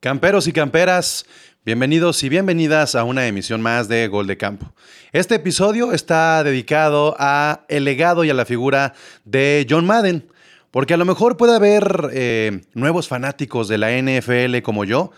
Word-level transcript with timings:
Camperos 0.00 0.46
y 0.46 0.52
camperas, 0.52 1.26
bienvenidos 1.64 2.22
y 2.22 2.28
bienvenidas 2.28 2.94
a 2.94 3.02
una 3.02 3.26
emisión 3.26 3.60
más 3.60 3.88
de 3.88 4.06
Gol 4.06 4.28
de 4.28 4.36
Campo. 4.36 4.72
Este 5.10 5.34
episodio 5.34 5.92
está 5.92 6.44
dedicado 6.44 7.16
a 7.18 7.64
el 7.66 7.82
legado 7.82 8.22
y 8.22 8.30
a 8.30 8.34
la 8.34 8.44
figura 8.44 8.94
de 9.24 9.66
John 9.68 9.86
Madden, 9.86 10.28
porque 10.70 10.94
a 10.94 10.98
lo 10.98 11.04
mejor 11.04 11.36
puede 11.36 11.56
haber 11.56 12.10
eh, 12.12 12.60
nuevos 12.74 13.08
fanáticos 13.08 13.66
de 13.66 13.78
la 13.78 13.90
NFL 13.90 14.62
como 14.62 14.84
yo, 14.84 15.10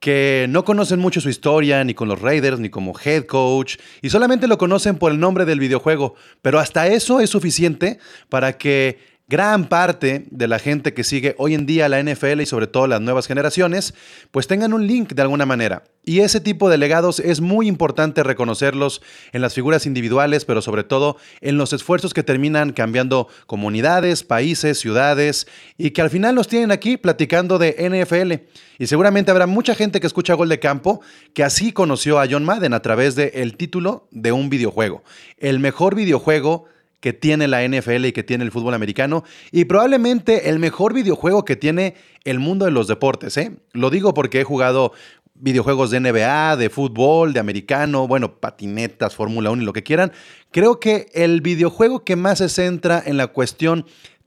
que 0.00 0.46
no 0.48 0.64
conocen 0.64 0.98
mucho 0.98 1.20
su 1.20 1.28
historia, 1.28 1.84
ni 1.84 1.94
con 1.94 2.08
los 2.08 2.20
Raiders, 2.20 2.58
ni 2.58 2.70
como 2.70 2.92
head 3.04 3.26
coach, 3.26 3.76
y 4.02 4.10
solamente 4.10 4.48
lo 4.48 4.58
conocen 4.58 4.96
por 4.96 5.12
el 5.12 5.20
nombre 5.20 5.44
del 5.44 5.60
videojuego, 5.60 6.16
pero 6.42 6.58
hasta 6.58 6.88
eso 6.88 7.20
es 7.20 7.30
suficiente 7.30 8.00
para 8.28 8.58
que 8.58 9.13
gran 9.26 9.68
parte 9.68 10.26
de 10.30 10.48
la 10.48 10.58
gente 10.58 10.92
que 10.92 11.02
sigue 11.02 11.34
hoy 11.38 11.54
en 11.54 11.64
día 11.64 11.88
la 11.88 12.02
NFL 12.02 12.42
y 12.42 12.46
sobre 12.46 12.66
todo 12.66 12.86
las 12.86 13.00
nuevas 13.00 13.26
generaciones, 13.26 13.94
pues 14.30 14.46
tengan 14.46 14.74
un 14.74 14.86
link 14.86 15.12
de 15.14 15.22
alguna 15.22 15.46
manera. 15.46 15.84
Y 16.04 16.20
ese 16.20 16.40
tipo 16.40 16.68
de 16.68 16.76
legados 16.76 17.18
es 17.18 17.40
muy 17.40 17.66
importante 17.66 18.22
reconocerlos 18.22 19.00
en 19.32 19.40
las 19.40 19.54
figuras 19.54 19.86
individuales, 19.86 20.44
pero 20.44 20.60
sobre 20.60 20.84
todo 20.84 21.16
en 21.40 21.56
los 21.56 21.72
esfuerzos 21.72 22.12
que 22.12 22.22
terminan 22.22 22.72
cambiando 22.74 23.28
comunidades, 23.46 24.22
países, 24.22 24.78
ciudades 24.78 25.46
y 25.78 25.92
que 25.92 26.02
al 26.02 26.10
final 26.10 26.34
los 26.34 26.48
tienen 26.48 26.72
aquí 26.72 26.98
platicando 26.98 27.58
de 27.58 27.74
NFL. 27.88 28.44
Y 28.78 28.86
seguramente 28.86 29.30
habrá 29.30 29.46
mucha 29.46 29.74
gente 29.74 30.00
que 30.00 30.06
escucha 30.06 30.34
Gol 30.34 30.50
de 30.50 30.58
Campo 30.60 31.00
que 31.32 31.44
así 31.44 31.72
conoció 31.72 32.20
a 32.20 32.26
John 32.30 32.44
Madden 32.44 32.74
a 32.74 32.82
través 32.82 33.14
del 33.14 33.56
título 33.56 34.06
de 34.10 34.32
un 34.32 34.50
videojuego. 34.50 35.02
El 35.38 35.58
mejor 35.58 35.94
videojuego 35.94 36.66
que 37.04 37.12
tiene 37.12 37.48
la 37.48 37.62
NFL 37.68 38.06
y 38.06 38.12
que 38.12 38.22
tiene 38.22 38.44
el 38.44 38.50
fútbol 38.50 38.72
americano 38.72 39.24
y 39.52 39.66
probablemente 39.66 40.48
el 40.48 40.58
mejor 40.58 40.94
videojuego 40.94 41.44
que 41.44 41.54
tiene 41.54 41.96
el 42.24 42.38
mundo 42.38 42.64
de 42.64 42.70
los 42.70 42.88
deportes. 42.88 43.36
¿eh? 43.36 43.58
Lo 43.74 43.90
digo 43.90 44.14
porque 44.14 44.40
he 44.40 44.44
jugado 44.44 44.92
videojuegos 45.34 45.90
de 45.90 46.00
NBA, 46.00 46.56
de 46.56 46.70
fútbol, 46.70 47.34
de 47.34 47.40
americano, 47.40 48.08
bueno, 48.08 48.40
patinetas, 48.40 49.14
Fórmula 49.14 49.50
1 49.50 49.60
y 49.60 49.66
lo 49.66 49.74
que 49.74 49.82
quieran. 49.82 50.12
Creo 50.50 50.80
que 50.80 51.08
el 51.12 51.42
videojuego 51.42 52.04
que 52.04 52.16
más 52.16 52.38
se 52.38 52.48
centra 52.48 53.02
en 53.04 53.18
la 53.18 53.26
cuestión 53.26 53.84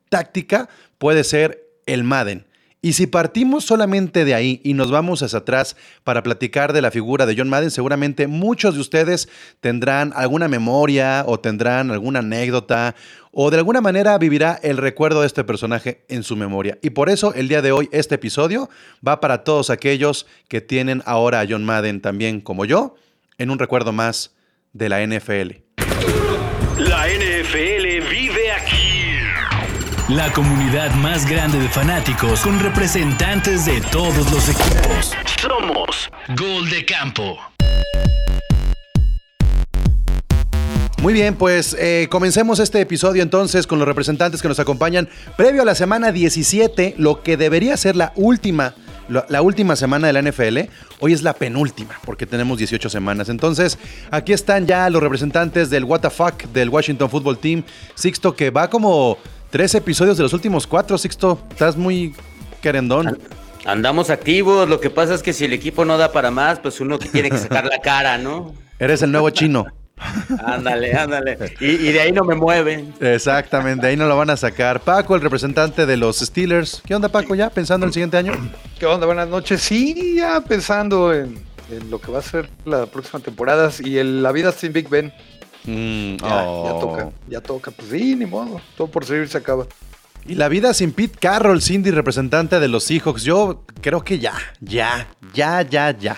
táctica 0.10 0.70
puede 1.00 1.24
ser 1.24 1.68
el 1.88 2.04
Madden. 2.04 2.46
Y 2.88 2.94
si 2.94 3.06
partimos 3.06 3.66
solamente 3.66 4.24
de 4.24 4.34
ahí 4.34 4.62
y 4.64 4.74
nos 4.74 4.92
vamos 4.92 5.22
hacia 5.22 5.40
atrás 5.40 5.76
para 6.06 6.24
platicar 6.24 6.72
de 6.72 6.82
la 6.82 6.90
figura 6.90 7.26
de 7.26 7.36
John 7.38 7.50
Madden, 7.50 7.70
seguramente 7.70 8.28
muchos 8.28 8.76
de 8.76 8.80
ustedes 8.80 9.28
tendrán 9.60 10.14
alguna 10.16 10.48
memoria 10.48 11.26
o 11.28 11.38
tendrán 11.38 11.92
alguna 11.92 12.20
anécdota 12.20 12.96
o 13.34 13.52
de 13.52 13.58
alguna 13.58 13.82
manera 13.82 14.18
vivirá 14.18 14.58
el 14.64 14.78
recuerdo 14.78 15.20
de 15.20 15.28
este 15.28 15.44
personaje 15.44 16.06
en 16.08 16.24
su 16.24 16.38
memoria. 16.38 16.78
Y 16.82 16.92
por 16.92 17.10
eso 17.10 17.34
el 17.34 17.50
día 17.50 17.62
de 17.62 17.74
hoy 17.74 17.90
este 17.92 18.16
episodio 18.16 18.70
va 19.06 19.20
para 19.20 19.44
todos 19.44 19.70
aquellos 19.70 20.26
que 20.48 20.62
tienen 20.62 21.04
ahora 21.06 21.42
a 21.42 21.46
John 21.46 21.66
Madden 21.66 22.00
también 22.00 22.40
como 22.40 22.64
yo 22.64 22.96
en 23.38 23.50
un 23.52 23.60
recuerdo 23.60 23.92
más 23.92 24.34
de 24.72 24.88
la 24.88 25.06
NFL. 25.06 25.67
La 30.10 30.32
comunidad 30.32 30.96
más 30.96 31.30
grande 31.30 31.60
de 31.60 31.68
fanáticos 31.68 32.40
con 32.40 32.58
representantes 32.62 33.66
de 33.66 33.82
todos 33.92 34.32
los 34.32 34.48
equipos. 34.48 35.12
Somos 35.42 36.10
Gol 36.30 36.70
de 36.70 36.86
Campo. 36.86 37.38
Muy 41.02 41.12
bien, 41.12 41.36
pues 41.36 41.76
eh, 41.78 42.08
comencemos 42.10 42.60
este 42.60 42.80
episodio 42.80 43.22
entonces 43.22 43.68
con 43.68 43.80
los 43.80 43.88
representantes 43.88 44.42
que 44.42 44.48
nos 44.48 44.62
acompañan 44.62 45.10
previo 45.36 45.64
a 45.64 45.66
la 45.66 45.76
semana 45.76 46.14
17, 46.14 46.96
lo 46.98 47.22
que 47.22 47.36
debería 47.36 47.76
ser 47.76 47.98
la 47.98 48.14
última, 48.16 48.76
la 49.10 49.42
última 49.42 49.76
semana 49.76 50.08
de 50.08 50.14
la 50.14 50.22
NFL. 50.22 50.60
Hoy 51.00 51.12
es 51.12 51.22
la 51.22 51.34
penúltima, 51.34 52.00
porque 52.06 52.26
tenemos 52.26 52.58
18 52.58 52.90
semanas. 52.90 53.28
Entonces, 53.28 53.78
aquí 54.10 54.32
están 54.32 54.68
ya 54.68 54.90
los 54.90 55.04
representantes 55.04 55.70
del 55.70 55.84
WTF 55.84 56.46
del 56.54 56.70
Washington 56.70 57.10
Football 57.10 57.40
Team. 57.40 57.64
Sixto, 57.94 58.36
que 58.36 58.50
va 58.50 58.70
como 58.70 59.18
Tres 59.50 59.76
episodios 59.76 60.18
de 60.18 60.24
los 60.24 60.34
últimos 60.34 60.68
cuatro, 60.68 60.98
Sixto. 60.98 61.40
Estás 61.50 61.78
muy 61.78 62.14
querendón. 62.62 63.18
Andamos 63.66 64.10
activos. 64.10 64.68
Lo 64.68 64.80
que 64.80 64.90
pasa 64.90 65.14
es 65.14 65.24
que 65.24 65.34
si 65.34 65.46
el 65.46 65.54
equipo 65.54 65.86
no 65.86 65.98
da 65.98 66.12
para 66.12 66.32
más, 66.32 66.60
pues 66.60 66.82
uno 66.82 67.00
tiene 67.00 67.30
que 67.30 67.38
sacar 67.38 67.66
la 67.66 67.80
cara, 67.80 68.18
¿no? 68.18 68.54
Eres 68.80 69.02
el 69.02 69.12
nuevo 69.12 69.30
chino. 69.30 69.66
ándale, 70.46 70.94
ándale. 70.94 71.38
Y, 71.60 71.92
de 71.92 72.02
ahí 72.02 72.12
no 72.12 72.24
me 72.24 72.36
mueven. 72.36 72.94
Exactamente, 73.00 73.86
de 73.86 73.92
ahí 73.92 73.98
no 73.98 74.08
lo 74.08 74.18
van 74.18 74.30
a 74.30 74.38
sacar. 74.38 74.82
Paco, 74.82 75.16
el 75.16 75.22
representante 75.22 75.86
de 75.86 75.98
los 75.98 76.20
Steelers. 76.20 76.84
¿Qué 76.86 76.94
onda, 76.94 77.10
Paco? 77.10 77.34
¿Ya 77.34 77.50
pensando 77.50 77.86
en 77.86 77.90
el 77.90 77.94
siguiente 77.94 78.18
año? 78.18 78.34
¿Qué 78.78 78.86
onda? 78.86 79.06
Buenas 79.06 79.28
noches. 79.28 79.62
Sí, 79.62 80.16
ya 80.18 80.42
pensando 80.42 81.14
en, 81.14 81.40
lo 81.90 82.00
que 82.00 82.12
va 82.12 82.20
a 82.20 82.22
ser 82.22 82.50
la 82.66 82.86
próxima 82.86 83.22
temporada 83.22 83.72
y 83.80 83.98
en 83.98 84.22
la 84.22 84.32
vida 84.32 84.52
sin 84.52 84.74
Big 84.74 84.90
Ben. 84.90 85.12
Mm, 85.68 86.16
ya, 86.18 86.44
oh. 86.48 86.80
toca, 86.80 87.12
ya 87.28 87.42
toca. 87.42 87.72
Pues 87.72 87.90
sí, 87.90 88.16
ni 88.16 88.26
modo. 88.26 88.60
Todo 88.76 88.88
por 88.88 89.06
seguir 89.06 89.28
se 89.28 89.38
acaba. 89.38 89.68
Y 90.26 90.36
la 90.36 90.50
vida 90.50 90.74
sin 90.74 90.92
Pete 90.92 91.18
Carroll, 91.20 91.62
Cindy, 91.62 91.92
representante 91.92 92.60
de 92.60 92.68
los 92.68 92.86
Seahawks. 92.86 93.24
Yo 93.24 93.64
creo 93.82 94.04
que 94.04 94.20
ya, 94.20 94.34
ya, 94.62 95.08
ya, 95.34 95.62
ya, 95.62 95.92
ya. 95.92 96.18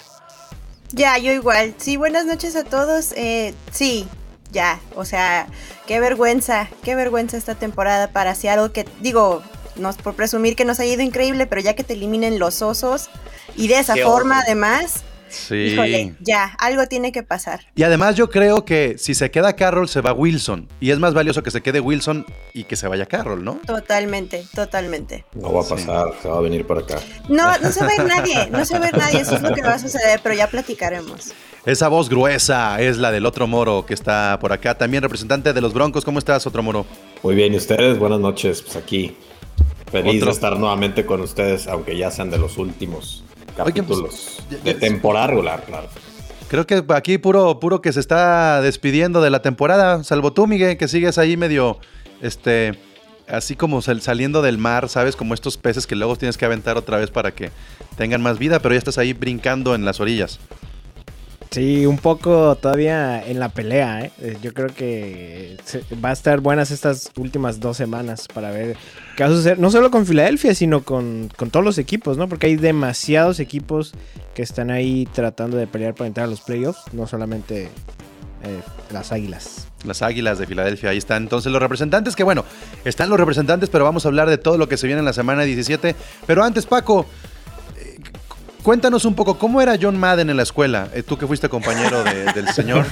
Ya, 0.92 1.18
yo 1.18 1.32
igual. 1.32 1.74
Sí, 1.78 1.98
buenas 1.98 2.26
noches 2.26 2.56
a 2.56 2.64
todos. 2.64 3.12
Eh, 3.14 3.54
sí, 3.72 4.08
ya. 4.52 4.80
O 4.96 5.06
sea, 5.06 5.48
qué 5.88 6.00
vergüenza, 6.00 6.70
qué 6.84 6.96
vergüenza 6.96 7.38
esta 7.38 7.56
temporada 7.56 8.12
para 8.12 8.36
algo 8.52 8.72
que, 8.72 8.86
digo, 9.02 9.44
no 9.76 9.90
es 9.90 9.98
por 9.98 10.16
presumir 10.16 10.56
que 10.56 10.66
nos 10.66 10.80
ha 10.80 10.86
ido 10.86 11.02
increíble, 11.02 11.46
pero 11.46 11.62
ya 11.62 11.76
que 11.76 11.84
te 11.84 11.94
eliminen 11.94 12.40
los 12.40 12.62
osos 12.62 13.10
y 13.56 13.68
de 13.68 13.80
esa 13.80 13.96
forma, 13.96 14.40
además, 14.40 15.04
Sí. 15.30 15.56
Híjole, 15.56 16.16
ya, 16.20 16.56
algo 16.60 16.86
tiene 16.88 17.12
que 17.12 17.24
pasar. 17.24 17.62
Y 17.76 17.84
además 17.84 18.16
yo 18.16 18.30
creo 18.30 18.66
que 18.66 18.98
si 18.98 19.14
se 19.14 19.32
queda 19.32 19.56
Carroll, 19.56 19.88
se 19.88 20.02
va 20.02 20.14
Wilson. 20.14 20.68
Y 20.80 20.92
es 20.92 21.00
más 21.00 21.14
valioso 21.14 21.44
que 21.44 21.52
se 21.52 21.62
quede 21.62 21.80
Wilson 21.80 22.26
y 22.54 22.64
que 22.66 22.76
se 22.76 22.88
vaya 22.88 23.06
Carroll, 23.06 23.44
¿no? 23.44 23.60
Totalmente, 23.66 24.44
totalmente. 24.54 25.26
No 25.34 25.54
va 25.54 25.62
a 25.62 25.68
pasar, 25.68 26.08
se 26.22 26.28
va 26.28 26.38
a 26.38 26.42
venir 26.42 26.66
para 26.66 26.82
acá. 26.82 27.00
No, 27.28 27.58
no 27.60 27.72
se 27.72 27.84
va 27.84 27.92
a 27.92 27.96
ir 27.96 28.04
nadie, 28.04 28.50
no 28.52 28.66
se 28.66 28.80
va 28.80 28.86
a 28.86 28.90
ir 28.90 28.98
nadie, 28.98 29.22
eso 29.22 29.36
es 29.36 29.42
lo 29.42 29.54
que 29.54 29.62
va 29.62 29.74
a 29.74 29.80
suceder, 29.80 30.20
pero 30.24 30.36
ya 30.36 30.48
platicaremos. 30.48 31.34
Esa 31.66 31.88
voz 31.90 32.10
gruesa 32.10 32.80
es 32.82 32.98
la 32.98 33.12
del 33.12 33.26
otro 33.26 33.46
moro 33.46 33.86
que 33.86 33.94
está 33.94 34.38
por 34.40 34.54
acá, 34.54 34.78
también 34.78 35.04
representante 35.04 35.54
de 35.54 35.62
los 35.62 35.74
Broncos. 35.74 36.06
¿Cómo 36.06 36.20
estás, 36.20 36.48
otro 36.48 36.64
moro? 36.64 36.86
Muy 37.22 37.36
bien, 37.36 37.54
¿y 37.54 37.58
ustedes? 37.58 38.00
Buenas 38.00 38.20
noches, 38.20 38.62
pues 38.62 38.76
aquí. 38.76 39.16
Feliz 39.92 40.24
de 40.24 40.32
estar 40.32 40.58
nuevamente 40.58 41.06
con 41.06 41.22
ustedes, 41.22 41.68
aunque 41.68 41.98
ya 41.98 42.12
sean 42.12 42.30
de 42.30 42.38
los 42.38 42.58
últimos. 42.58 43.24
Pues, 44.10 44.64
de 44.64 44.74
temporada 44.74 45.28
regular, 45.28 45.64
claro. 45.66 45.88
Creo 46.50 46.66
que 46.66 46.84
aquí 46.90 47.18
puro, 47.20 47.60
puro 47.60 47.82
que 47.82 47.94
se 47.94 48.00
está 48.00 48.62
despidiendo 48.62 49.22
de 49.22 49.30
la 49.30 49.42
temporada, 49.42 50.04
salvo 50.04 50.34
tú, 50.34 50.48
Miguel, 50.48 50.78
que 50.78 50.88
sigues 50.88 51.20
ahí 51.20 51.38
medio, 51.38 51.78
este, 52.22 52.80
así 53.28 53.56
como 53.56 53.82
saliendo 53.82 54.42
del 54.42 54.58
mar, 54.58 54.90
¿sabes? 54.90 55.16
Como 55.16 55.36
estos 55.36 55.58
peces 55.58 55.86
que 55.86 55.96
luego 55.96 56.16
tienes 56.16 56.38
que 56.38 56.46
aventar 56.46 56.76
otra 56.78 56.98
vez 56.98 57.12
para 57.12 57.32
que 57.32 57.52
tengan 57.98 58.22
más 58.22 58.40
vida, 58.40 58.60
pero 58.60 58.74
ya 58.74 58.80
estás 58.80 58.98
ahí 58.98 59.14
brincando 59.14 59.76
en 59.76 59.86
las 59.86 60.00
orillas. 60.00 60.40
Sí, 61.52 61.88
un 61.88 61.98
poco 61.98 62.56
todavía 62.56 63.26
en 63.26 63.40
la 63.40 63.50
pelea. 63.50 64.02
¿eh? 64.06 64.12
eh 64.22 64.38
yo 64.42 64.54
creo 64.54 64.70
que 64.70 65.58
va 66.04 66.10
a 66.10 66.14
estar 66.14 66.42
buenas 66.42 66.70
estas 66.70 67.12
últimas 67.18 67.60
dos 67.60 67.76
semanas 67.76 68.28
para 68.32 68.52
ver 68.52 68.78
qué 69.18 69.24
va 69.24 69.30
a 69.30 69.34
suceder. 69.34 69.58
No 69.58 69.72
solo 69.72 69.90
con 69.90 70.06
Filadelfia, 70.06 70.54
sino 70.54 70.84
con, 70.84 71.32
todos 71.52 71.66
los 71.66 71.80
equipos, 71.80 72.18
¿no? 72.18 72.30
Porque 72.30 72.48
hay 72.48 72.56
demasiados 72.56 73.40
equipos 73.40 73.94
que 74.36 74.44
están 74.44 74.70
ahí 74.70 75.08
tratando 75.12 75.58
de 75.58 75.66
pelear 75.66 75.96
para 75.96 76.08
entrar 76.08 76.28
a 76.28 76.30
los 76.30 76.42
playoffs, 76.42 76.82
no 76.94 77.08
solamente 77.08 77.64
eh, 78.44 78.62
las 78.92 79.12
Águilas. 79.12 79.68
Las 79.86 80.04
Águilas 80.04 80.38
de 80.38 80.46
Filadelfia, 80.46 80.92
ahí 80.92 81.00
están 81.00 81.24
entonces 81.24 81.52
los 81.52 81.62
representantes, 81.62 82.16
que 82.16 82.24
bueno, 82.24 82.46
están 82.86 83.10
los 83.10 83.20
representantes, 83.20 83.70
pero 83.70 83.86
vamos 83.86 84.06
a 84.06 84.10
hablar 84.10 84.30
de 84.30 84.38
todo 84.38 84.60
lo 84.60 84.70
que 84.70 84.78
se 84.78 84.86
viene 84.86 85.00
en 85.00 85.06
la 85.06 85.14
semana 85.14 85.44
17. 85.44 85.96
Pero 86.28 86.44
antes, 86.44 86.68
Paco, 86.68 87.08
Cuéntanos 88.64 89.06
un 89.06 89.16
poco, 89.16 89.38
¿cómo 89.38 89.62
era 89.62 89.78
John 89.82 89.98
Madden 89.98 90.30
en 90.30 90.36
la 90.36 90.44
escuela? 90.44 90.90
Eh, 90.94 91.02
tú 91.02 91.18
que 91.18 91.26
fuiste 91.26 91.48
compañero 91.48 92.04
del 92.04 92.48
señor. 92.50 92.86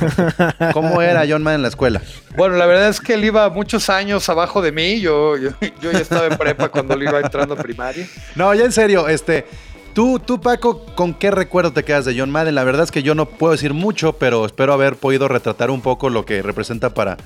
¿Cómo 0.74 1.02
era 1.02 1.26
John 1.28 1.44
Madden 1.44 1.58
en 1.58 1.62
la 1.64 1.68
escuela? 1.68 2.02
Bueno, 2.38 2.56
la 2.56 2.66
verdad 2.66 2.88
es 2.88 3.02
que 3.02 3.16
él 3.16 3.26
iba 3.26 3.50
muchos 3.50 3.90
años 3.90 4.28
abajo 4.30 4.62
de 4.62 4.72
mí. 4.72 5.02
Yo, 5.02 5.36
yo, 5.36 5.52
ya 5.82 6.00
estaba 6.00 6.28
en 6.28 6.38
prepa 6.38 6.70
cuando 6.70 6.94
él 6.94 7.04
iba 7.04 7.20
entrando 7.20 7.56
a 7.56 7.58
primaria. 7.58 8.08
No, 8.36 8.54
ya 8.54 8.64
en 8.64 8.72
serio, 8.72 9.08
este. 9.10 9.46
Tú, 9.94 10.20
tú, 10.20 10.40
Paco, 10.40 10.86
¿con 10.96 11.14
qué 11.14 11.32
recuerdo 11.32 11.74
te 11.74 11.84
quedas 11.84 12.06
de 12.06 12.18
John 12.18 12.30
Madden? 12.30 12.56
La 12.56 12.64
verdad 12.64 12.84
es 12.84 12.92
que 12.92 13.04
yo 13.04 13.16
no 13.16 13.26
puedo 13.26 13.52
decir 13.52 13.74
mucho, 13.74 14.14
pero 14.14 14.46
espero 14.46 14.72
haber 14.74 14.96
podido 14.96 15.28
retratar 15.28 15.72
un 15.72 15.82
poco 15.82 16.10
lo 16.10 16.24
que 16.24 16.44
representa 16.44 16.94
para, 16.94 17.18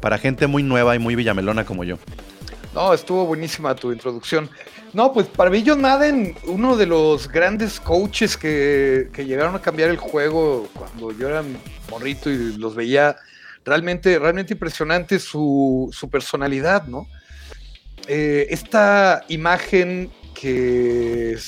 para 0.00 0.18
gente 0.18 0.48
muy 0.48 0.62
nueva 0.62 0.96
y 0.96 0.98
muy 0.98 1.14
villamelona 1.14 1.64
como 1.64 1.84
yo. 1.84 1.98
No, 2.76 2.92
estuvo 2.92 3.24
buenísima 3.24 3.74
tu 3.74 3.90
introducción. 3.90 4.50
No, 4.92 5.10
pues 5.10 5.26
para 5.28 5.48
mí 5.48 5.64
John 5.66 5.80
Madden, 5.80 6.36
uno 6.44 6.76
de 6.76 6.84
los 6.84 7.26
grandes 7.26 7.80
coaches 7.80 8.36
que, 8.36 9.08
llegaron 9.16 9.54
a 9.54 9.62
cambiar 9.62 9.88
el 9.88 9.96
juego 9.96 10.68
cuando 10.74 11.10
yo 11.12 11.26
era 11.26 11.42
morrito 11.90 12.28
y 12.28 12.54
los 12.58 12.74
veía, 12.74 13.16
realmente, 13.64 14.18
realmente 14.18 14.52
impresionante 14.52 15.18
su, 15.18 15.90
personalidad, 16.12 16.86
¿no? 16.86 17.08
Eh, 18.08 18.48
esta 18.50 19.24
imagen 19.28 20.10
que 20.34 21.38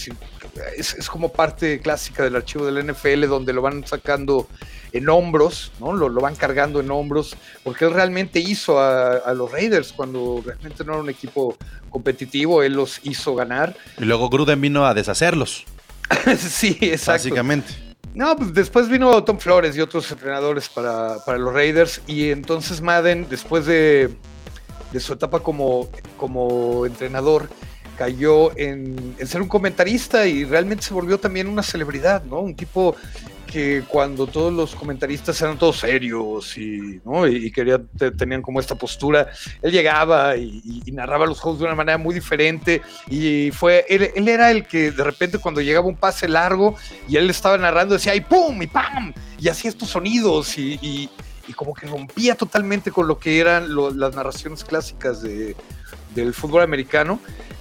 es, 0.76 0.94
es, 0.94 1.08
como 1.08 1.30
parte 1.30 1.80
clásica 1.80 2.22
del 2.24 2.36
archivo 2.36 2.66
del 2.66 2.86
NFL, 2.92 3.26
donde 3.26 3.52
lo 3.52 3.62
van 3.62 3.86
sacando 3.86 4.48
en 4.92 5.08
hombros, 5.08 5.72
¿no? 5.80 5.92
Lo, 5.92 6.08
lo 6.08 6.20
van 6.20 6.34
cargando 6.34 6.80
en 6.80 6.90
hombros, 6.90 7.36
porque 7.62 7.84
él 7.84 7.92
realmente 7.92 8.40
hizo 8.40 8.78
a, 8.78 9.16
a, 9.16 9.34
los 9.34 9.52
Raiders 9.52 9.92
cuando 9.92 10.42
realmente 10.44 10.84
no 10.84 10.94
era 10.94 11.02
un 11.02 11.10
equipo 11.10 11.56
competitivo, 11.90 12.62
él 12.62 12.74
los 12.74 13.00
hizo 13.04 13.34
ganar. 13.34 13.76
Y 13.98 14.04
luego 14.04 14.28
Gruden 14.28 14.60
vino 14.60 14.86
a 14.86 14.94
deshacerlos. 14.94 15.64
sí, 16.38 16.78
exacto. 16.80 17.12
Básicamente. 17.12 17.88
No, 18.14 18.34
pues 18.36 18.52
después 18.52 18.88
vino 18.88 19.22
Tom 19.24 19.38
Flores 19.38 19.76
y 19.76 19.80
otros 19.80 20.10
entrenadores 20.10 20.68
para, 20.68 21.24
para 21.24 21.38
los 21.38 21.52
Raiders, 21.52 22.00
y 22.06 22.30
entonces 22.30 22.80
Madden, 22.80 23.26
después 23.28 23.66
de, 23.66 24.10
de 24.92 25.00
su 25.00 25.12
etapa 25.12 25.40
como, 25.40 25.88
como 26.16 26.86
entrenador, 26.86 27.48
cayó 27.98 28.56
en, 28.56 29.16
ser 29.26 29.42
un 29.42 29.48
comentarista 29.48 30.24
y 30.24 30.44
realmente 30.44 30.84
se 30.84 30.94
volvió 30.94 31.18
también 31.18 31.48
una 31.48 31.64
celebridad, 31.64 32.22
¿no? 32.22 32.38
Un 32.38 32.54
tipo 32.54 32.94
que 33.48 33.82
cuando 33.88 34.26
todos 34.26 34.52
los 34.52 34.74
comentaristas 34.74 35.40
eran 35.40 35.58
todos 35.58 35.78
serios 35.78 36.56
y, 36.58 37.00
¿no? 37.04 37.26
y, 37.26 37.50
querían, 37.50 37.88
te, 37.96 38.10
tenían 38.10 38.42
como 38.42 38.60
esta 38.60 38.74
postura, 38.74 39.28
él 39.62 39.72
llegaba 39.72 40.36
y, 40.36 40.82
narraba 40.92 41.26
los 41.26 41.40
juegos 41.40 41.60
de 41.60 41.66
una 41.66 41.74
manera 41.74 41.96
muy 41.96 42.14
diferente 42.14 42.82
y 43.08 43.50
fue, 43.52 43.86
él, 43.88 44.10
él, 44.14 44.28
era 44.28 44.50
el 44.50 44.66
que 44.66 44.90
de 44.90 45.02
repente 45.02 45.38
cuando 45.38 45.60
llegaba 45.60 45.86
un 45.86 45.96
pase 45.96 46.28
largo 46.28 46.76
y 47.08 47.16
él 47.16 47.30
estaba 47.30 47.56
narrando 47.56 47.94
decía, 47.94 48.14
y 48.14 48.20
pum, 48.20 48.60
y 48.62 48.66
pam, 48.66 49.14
y 49.38 49.48
hacía 49.48 49.70
estos 49.70 49.88
sonidos 49.88 50.58
y, 50.58 50.78
y, 50.82 51.10
como 51.56 51.72
que 51.72 51.86
rompía 51.86 52.34
totalmente 52.34 52.90
con 52.90 53.08
lo 53.08 53.18
que 53.18 53.40
eran 53.40 53.74
las 53.98 54.14
narraciones 54.14 54.64
clásicas 54.64 55.22
de, 55.22 55.56
del 56.24 56.34
fútbol 56.34 56.62
americano. 56.62 57.20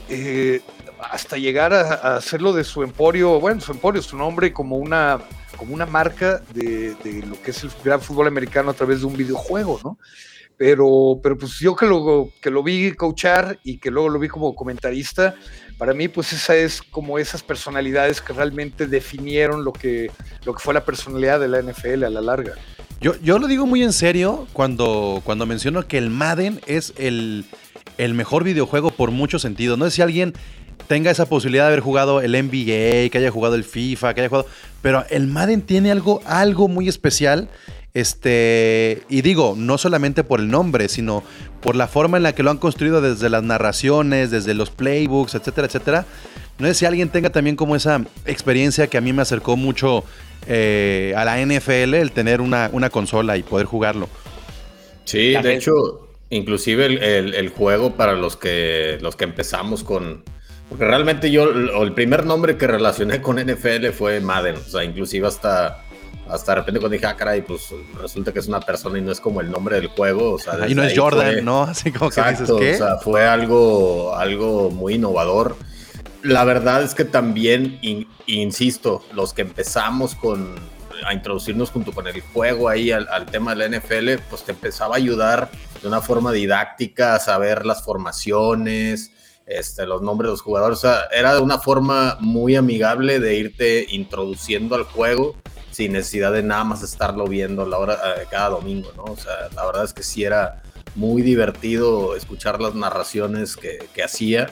Eh, 0.10 0.62
hasta 1.00 1.38
llegar 1.38 1.74
a, 1.74 2.16
hacerlo 2.16 2.54
de 2.54 2.64
su 2.64 2.84
emporio, 2.84 3.40
bueno, 3.40 3.62
su 3.62 3.72
emporio, 3.72 4.02
su 4.02 4.18
nombre 4.18 4.54
como 4.54 4.78
una, 4.78 5.20
como 5.56 5.74
una 5.74 5.86
marca 5.86 6.42
de, 6.54 6.96
de, 7.04 7.26
lo 7.26 7.42
que 7.42 7.52
es 7.52 7.64
el 7.64 7.72
gran 7.84 8.02
fútbol 8.02 8.28
americano 8.28 8.72
a 8.72 8.74
través 8.74 9.02
de 9.02 9.06
un 9.06 9.16
videojuego, 9.16 9.80
¿no? 9.84 9.98
Pero, 10.58 11.20
pero 11.22 11.38
pues 11.38 11.60
yo 11.60 11.76
que 11.76 11.86
lo, 11.86 12.32
que 12.42 12.50
lo 12.50 12.64
vi 12.64 12.92
coachar 12.94 13.60
y 13.64 13.78
que 13.78 13.92
luego 13.92 14.10
lo 14.10 14.18
vi 14.18 14.28
como 14.28 14.56
comentarista, 14.56 15.36
para 15.78 15.94
mí 15.94 16.08
pues 16.08 16.34
esa 16.34 16.56
es 16.56 16.82
como 16.82 17.20
esas 17.20 17.44
personalidades 17.44 18.22
que 18.22 18.34
realmente 18.34 18.88
definieron 18.88 19.64
lo 19.64 19.72
que, 19.72 20.10
lo 20.46 20.56
que 20.56 20.64
fue 20.64 20.74
la 20.74 20.84
personalidad 20.84 21.40
de 21.40 21.48
la 21.48 21.62
NFL 21.62 22.06
a 22.06 22.10
la 22.10 22.22
larga. 22.22 22.56
Yo, 23.00 23.16
yo 23.22 23.38
lo 23.38 23.46
digo 23.46 23.68
muy 23.68 23.84
en 23.84 23.94
serio 23.94 24.48
cuando, 24.54 25.22
cuando 25.24 25.46
menciono 25.46 25.88
que 25.88 26.00
el 26.00 26.10
Madden 26.10 26.60
es 26.66 26.94
el, 26.98 27.46
el 27.98 28.14
mejor 28.14 28.44
videojuego 28.44 28.92
por 28.92 29.12
muchos 29.12 29.42
sentidos. 29.42 29.78
No 29.78 29.86
sé 29.86 29.92
si 29.92 30.02
alguien 30.02 30.34
tenga 30.88 31.12
esa 31.12 31.26
posibilidad 31.26 31.66
de 31.66 31.70
haber 31.70 31.82
jugado 31.82 32.22
el 32.22 32.32
NBA, 32.32 33.10
que 33.10 33.18
haya 33.18 33.32
jugado 33.32 33.56
el 33.56 33.64
FIFA, 33.64 34.14
que 34.14 34.22
haya 34.22 34.30
jugado. 34.30 34.48
Pero 34.82 35.06
el 35.10 35.28
Madden 35.28 35.62
tiene 35.62 35.92
algo, 35.92 36.22
algo 36.26 36.68
muy 36.68 36.88
especial. 36.88 37.50
Este, 37.94 39.02
y 39.10 39.22
digo, 39.22 39.56
no 39.58 39.78
solamente 39.78 40.24
por 40.24 40.40
el 40.40 40.50
nombre, 40.50 40.88
sino 40.88 41.24
por 41.62 41.76
la 41.76 41.88
forma 41.88 42.18
en 42.18 42.24
la 42.24 42.36
que 42.36 42.44
lo 42.44 42.52
han 42.52 42.58
construido 42.58 43.02
desde 43.02 43.30
las 43.30 43.42
narraciones, 43.42 44.30
desde 44.30 44.54
los 44.54 44.70
playbooks, 44.70 45.36
etcétera, 45.36 45.68
etcétera. 45.68 46.06
No 46.60 46.68
sé 46.68 46.76
si 46.76 46.86
alguien 46.86 47.10
tenga 47.10 47.32
también 47.32 47.56
como 47.56 47.76
esa 47.76 48.04
experiencia 48.26 48.88
que 48.88 48.98
a 48.98 49.02
mí 49.02 49.14
me 49.14 49.24
acercó 49.24 49.58
mucho 49.58 50.04
eh, 50.48 51.14
a 51.18 51.26
la 51.26 51.44
NFL, 51.44 51.96
el 51.96 52.12
tener 52.12 52.40
una, 52.40 52.70
una, 52.72 52.90
consola 52.90 53.36
y 53.38 53.44
poder 53.44 53.66
jugarlo. 53.66 54.10
Sí, 55.04 55.34
de 55.34 55.56
hecho, 55.56 56.07
inclusive 56.30 56.86
el, 56.86 57.04
el, 57.04 57.34
el, 57.36 57.50
juego 57.50 57.96
para 57.96 58.14
los 58.14 58.36
que, 58.38 58.98
los 59.02 59.16
que 59.16 59.26
empezamos 59.26 59.84
con, 59.84 60.24
porque 60.70 60.86
realmente 60.86 61.32
yo, 61.32 61.50
el 61.50 61.94
primer 61.94 62.26
nombre 62.26 62.58
que 62.58 62.68
relacioné 62.68 63.22
con 63.22 63.38
NFL 63.38 63.90
fue 63.94 64.20
Madden. 64.20 64.56
O 64.56 64.70
sea, 64.70 64.84
inclusive 64.84 65.28
hasta, 65.28 65.84
hasta 66.30 66.52
de 66.52 66.56
repente 66.60 66.80
cuando 66.80 66.94
dije, 66.94 67.06
ah, 67.06 67.16
caray, 67.16 67.42
pues 67.42 67.70
resulta 68.02 68.34
que 68.34 68.40
es 68.40 68.48
una 68.48 68.60
persona 68.60 69.00
y 69.00 69.02
no 69.02 69.12
es 69.12 69.22
como 69.22 69.40
el 69.40 69.50
nombre 69.50 69.78
del 69.78 69.88
juego. 69.88 70.34
O 70.34 70.40
sea, 70.40 70.68
y 70.68 70.76
no 70.76 70.84
es 70.84 70.98
Jordan, 70.98 71.34
fue, 71.34 71.42
¿no? 71.42 71.64
Así 71.64 71.92
como 71.92 72.10
exacto, 72.10 72.58
que 72.58 72.66
dices, 72.66 72.78
¿qué? 72.80 72.84
O 72.84 72.88
sea, 72.88 72.98
fue 72.98 73.26
algo, 73.26 74.16
algo 74.16 74.70
muy 74.70 74.96
innovador. 74.96 75.56
La 76.24 76.44
verdad 76.44 76.84
es 76.84 76.94
que 76.94 77.06
también, 77.06 77.80
in, 77.82 78.08
insisto, 78.26 79.06
los 79.14 79.34
que 79.34 79.44
empezamos 79.44 80.16
con 80.16 80.56
a 81.06 81.14
introducirnos 81.14 81.70
junto 81.70 81.92
con 81.92 82.08
el 82.08 82.20
juego 82.22 82.68
ahí 82.68 82.92
al, 82.92 83.08
al, 83.10 83.28
tema 83.28 83.54
de 83.54 83.70
la 83.70 83.78
NFL, 83.78 84.24
pues 84.30 84.44
te 84.44 84.52
empezaba 84.52 84.96
a 84.96 84.98
ayudar 84.98 85.52
una 85.88 86.02
forma 86.02 86.32
didáctica 86.32 87.20
saber 87.20 87.66
las 87.66 87.84
formaciones, 87.84 89.12
este, 89.46 89.86
los 89.86 90.02
nombres 90.02 90.28
de 90.28 90.32
los 90.32 90.42
jugadores. 90.42 90.80
O 90.80 90.82
sea, 90.82 91.02
era 91.12 91.40
una 91.42 91.58
forma 91.58 92.18
muy 92.20 92.56
amigable 92.56 93.20
de 93.20 93.36
irte 93.36 93.86
introduciendo 93.90 94.76
al 94.76 94.84
juego 94.84 95.36
sin 95.72 95.94
necesidad 95.94 96.34
de 96.34 96.42
nada 96.42 96.64
más 96.64 96.82
estarlo 96.82 97.28
viendo 97.28 97.66
la 97.66 97.78
hora, 97.78 97.94
eh, 98.18 98.26
cada 98.32 98.50
domingo, 98.50 98.92
¿no? 98.96 99.04
O 99.04 99.16
sea, 99.16 99.48
la 99.56 99.66
verdad 99.66 99.84
es 99.84 99.94
que 99.94 100.02
sí 100.02 100.24
era 100.24 100.64
muy 100.96 101.22
divertido 101.22 102.16
escuchar 102.16 102.60
las 102.60 102.74
narraciones 102.74 103.56
que, 103.56 103.88
que 103.94 104.04
hacía. 104.04 104.50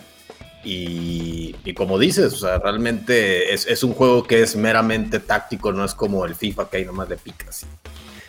Y, 0.64 1.54
como 1.76 2.00
dices, 2.00 2.34
o 2.34 2.38
sea, 2.38 2.58
realmente 2.58 3.54
es, 3.54 3.68
es, 3.68 3.84
un 3.84 3.94
juego 3.94 4.24
que 4.24 4.42
es 4.42 4.56
meramente 4.56 5.20
táctico, 5.20 5.72
no 5.72 5.86
es 5.86 5.94
como 5.94 6.26
el 6.26 6.34
FIFA 6.34 6.70
que 6.70 6.78
ahí 6.78 6.86
nomás 6.86 7.08
le 7.10 7.18
picas 7.18 7.68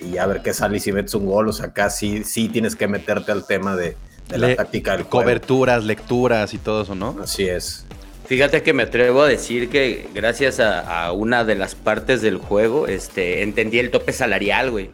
y 0.01 0.19
a 0.19 0.27
ver 0.27 0.43
qué 0.43 0.53
sale 0.53 0.77
y 0.77 0.81
si 0.81 0.93
metes 0.93 1.15
un 1.15 1.27
gol. 1.27 1.49
O 1.49 1.53
sea, 1.53 1.67
acá 1.67 1.91
sí, 1.91 2.25
sí 2.25 2.49
tienes 2.49 2.77
que 2.77 2.89
meterte 2.89 3.33
al 3.33 3.47
tema 3.47 3.77
de, 3.77 3.97
de 4.29 4.39
la 4.39 4.49
Le 4.49 4.57
táctica 4.57 4.93
del 4.93 5.03
juego. 5.03 5.25
Coberturas, 5.25 5.85
lecturas 5.85 6.55
y 6.55 6.59
todo 6.59 6.83
eso, 6.83 6.95
¿no? 6.95 7.17
Así 7.23 7.49
es. 7.49 7.87
Fíjate 8.27 8.63
que 8.63 8.73
me 8.73 8.83
atrevo 8.83 9.23
a 9.23 9.29
decir 9.29 9.69
que 9.69 10.09
gracias 10.13 10.59
a, 10.59 11.05
a, 11.05 11.13
una 11.13 11.45
de 11.45 11.55
las 11.55 11.77
partes 11.77 12.23
del 12.23 12.39
juego, 12.39 12.89
este, 12.89 13.43
entendí 13.43 13.79
el 13.79 13.91
tope 13.91 14.13
salarial, 14.13 14.71
güey. 14.71 14.91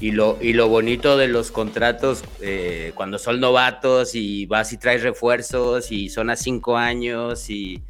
Y 0.00 0.10
lo, 0.10 0.36
y 0.42 0.52
lo 0.52 0.68
bonito 0.68 1.16
de 1.16 1.26
los 1.26 1.50
contratos 1.50 2.22
eh, 2.42 2.92
cuando 2.94 3.18
son 3.18 3.40
novatos 3.40 4.14
y 4.14 4.44
vas 4.44 4.72
y 4.72 4.76
traes 4.76 5.02
refuerzos 5.02 5.90
y 5.90 6.10
son 6.10 6.28
a 6.28 6.36
cinco 6.36 6.76
años 6.76 7.48
y 7.48 7.82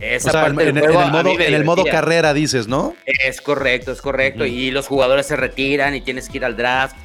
esa 0.00 0.28
o 0.28 0.32
sea, 0.32 0.42
parte 0.42 0.68
en, 0.68 0.74
del 0.74 0.84
juego 0.84 1.00
en, 1.00 1.06
el 1.06 1.12
modo, 1.12 1.40
en 1.40 1.54
el 1.54 1.64
modo 1.64 1.84
carrera 1.84 2.34
dices, 2.34 2.68
¿no? 2.68 2.94
Es 3.04 3.40
correcto, 3.40 3.92
es 3.92 4.00
correcto. 4.00 4.44
Uh 4.44 4.46
-huh. 4.46 4.52
Y 4.52 4.70
los 4.70 4.86
jugadores 4.86 5.26
se 5.26 5.36
retiran 5.36 5.94
y 5.94 6.00
tienes 6.00 6.28
que 6.28 6.38
ir 6.38 6.44
al 6.44 6.56
draft. 6.56 6.96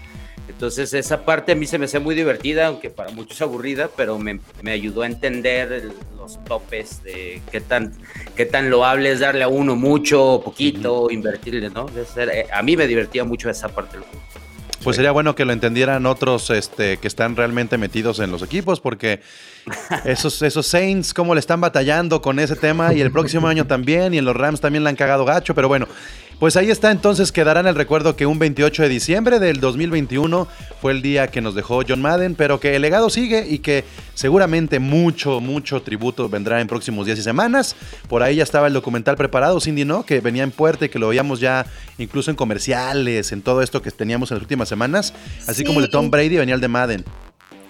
Entonces 0.48 0.94
esa 0.94 1.24
parte 1.24 1.54
a 1.54 1.56
mí 1.56 1.66
se 1.66 1.78
me 1.80 1.86
hace 1.86 2.00
muy 2.00 2.16
divertida, 2.16 2.68
aunque 2.68 2.90
para 2.90 3.12
muchos 3.12 3.42
aburrida, 3.42 3.90
pero 3.96 4.20
me, 4.20 4.40
me 4.62 4.72
ayudó 4.72 5.04
a 5.04 5.06
entender 5.06 5.72
el, 5.72 5.94
los 6.18 6.44
topes 6.44 7.02
de 7.04 7.42
qué 7.52 7.62
tan, 7.62 7.94
qué 8.36 8.46
tan 8.46 8.70
loable 8.70 9.12
es 9.12 9.20
darle 9.22 9.44
a 9.44 9.48
uno 9.48 9.76
mucho 9.76 10.24
o 10.34 10.44
poquito, 10.44 11.04
uh 11.04 11.08
-huh. 11.08 11.14
invertirle, 11.14 11.70
¿no? 11.70 11.88
Ser, 12.14 12.30
eh, 12.30 12.48
a 12.52 12.62
mí 12.62 12.76
me 12.76 12.88
divertía 12.88 13.24
mucho 13.24 13.50
esa 13.50 13.70
parte 13.70 13.98
del 13.98 14.06
juego. 14.06 14.33
Pues 14.84 14.98
sería 14.98 15.12
bueno 15.12 15.34
que 15.34 15.46
lo 15.46 15.54
entendieran 15.54 16.06
otros 16.06 16.50
este, 16.50 16.98
que 16.98 17.08
están 17.08 17.38
realmente 17.38 17.78
metidos 17.78 18.20
en 18.20 18.32
los 18.32 18.42
equipos, 18.42 18.82
porque 18.82 19.22
esos, 20.04 20.42
esos 20.42 20.68
Saints, 20.68 21.14
cómo 21.14 21.34
le 21.34 21.40
están 21.40 21.62
batallando 21.62 22.22
con 22.22 22.38
ese 22.38 22.58
tema, 22.58 22.94
y 22.94 23.00
el 23.00 23.12
próximo 23.12 23.48
año 23.48 23.66
también, 23.66 24.14
y 24.14 24.18
en 24.18 24.26
los 24.26 24.36
Rams 24.36 24.60
también 24.60 24.84
le 24.84 24.90
han 24.90 24.98
cagado 24.98 25.24
gacho, 25.24 25.56
pero 25.56 25.70
bueno, 25.70 25.88
pues 26.44 26.58
ahí 26.58 26.70
está, 26.70 26.92
entonces 26.92 27.32
quedarán 27.32 27.68
el 27.68 27.76
recuerdo 27.76 28.18
que 28.18 28.26
un 28.26 28.38
28 28.38 28.84
de 28.84 28.90
diciembre 28.90 29.40
del 29.40 29.62
2021 29.62 30.46
fue 30.82 30.92
el 30.92 31.02
día 31.02 31.28
que 31.28 31.40
nos 31.40 31.56
dejó 31.56 31.84
John 31.88 32.02
Madden, 32.02 32.36
pero 32.36 32.60
que 32.60 32.76
el 32.76 32.82
legado 32.82 33.10
sigue 33.10 33.48
y 33.50 33.60
que 33.60 33.86
seguramente 34.14 34.80
mucho, 34.80 35.40
mucho 35.40 35.82
tributo 35.84 36.28
vendrá 36.28 36.60
en 36.60 36.68
próximos 36.68 37.06
días 37.06 37.18
y 37.18 37.22
semanas. 37.22 37.78
Por 38.10 38.24
ahí 38.24 38.36
ya 38.36 38.44
estaba 38.44 38.68
el 38.68 38.74
documental 38.74 39.16
preparado, 39.16 39.62
Cindy, 39.62 39.86
¿no? 39.86 40.06
Que 40.06 40.20
venía 40.20 40.44
en 40.44 40.52
puerta 40.52 40.84
y 40.84 40.90
que 40.90 41.00
lo 41.00 41.08
veíamos 41.08 41.40
ya 41.40 41.66
incluso 41.98 42.30
en 42.30 42.36
comerciales, 42.36 43.32
en 43.32 43.42
todo 43.42 43.62
esto 43.62 43.82
que 43.82 43.90
teníamos 43.92 44.30
en 44.32 44.36
las 44.36 44.42
últimas 44.42 44.68
semanas, 44.68 45.14
así 45.48 45.60
sí. 45.60 45.64
como 45.64 45.80
el 45.80 45.86
de 45.86 45.92
Tom 45.94 46.12
Brady 46.12 46.36
venía 46.36 46.56
el 46.56 46.60
de 46.60 46.68
Madden. 46.68 47.06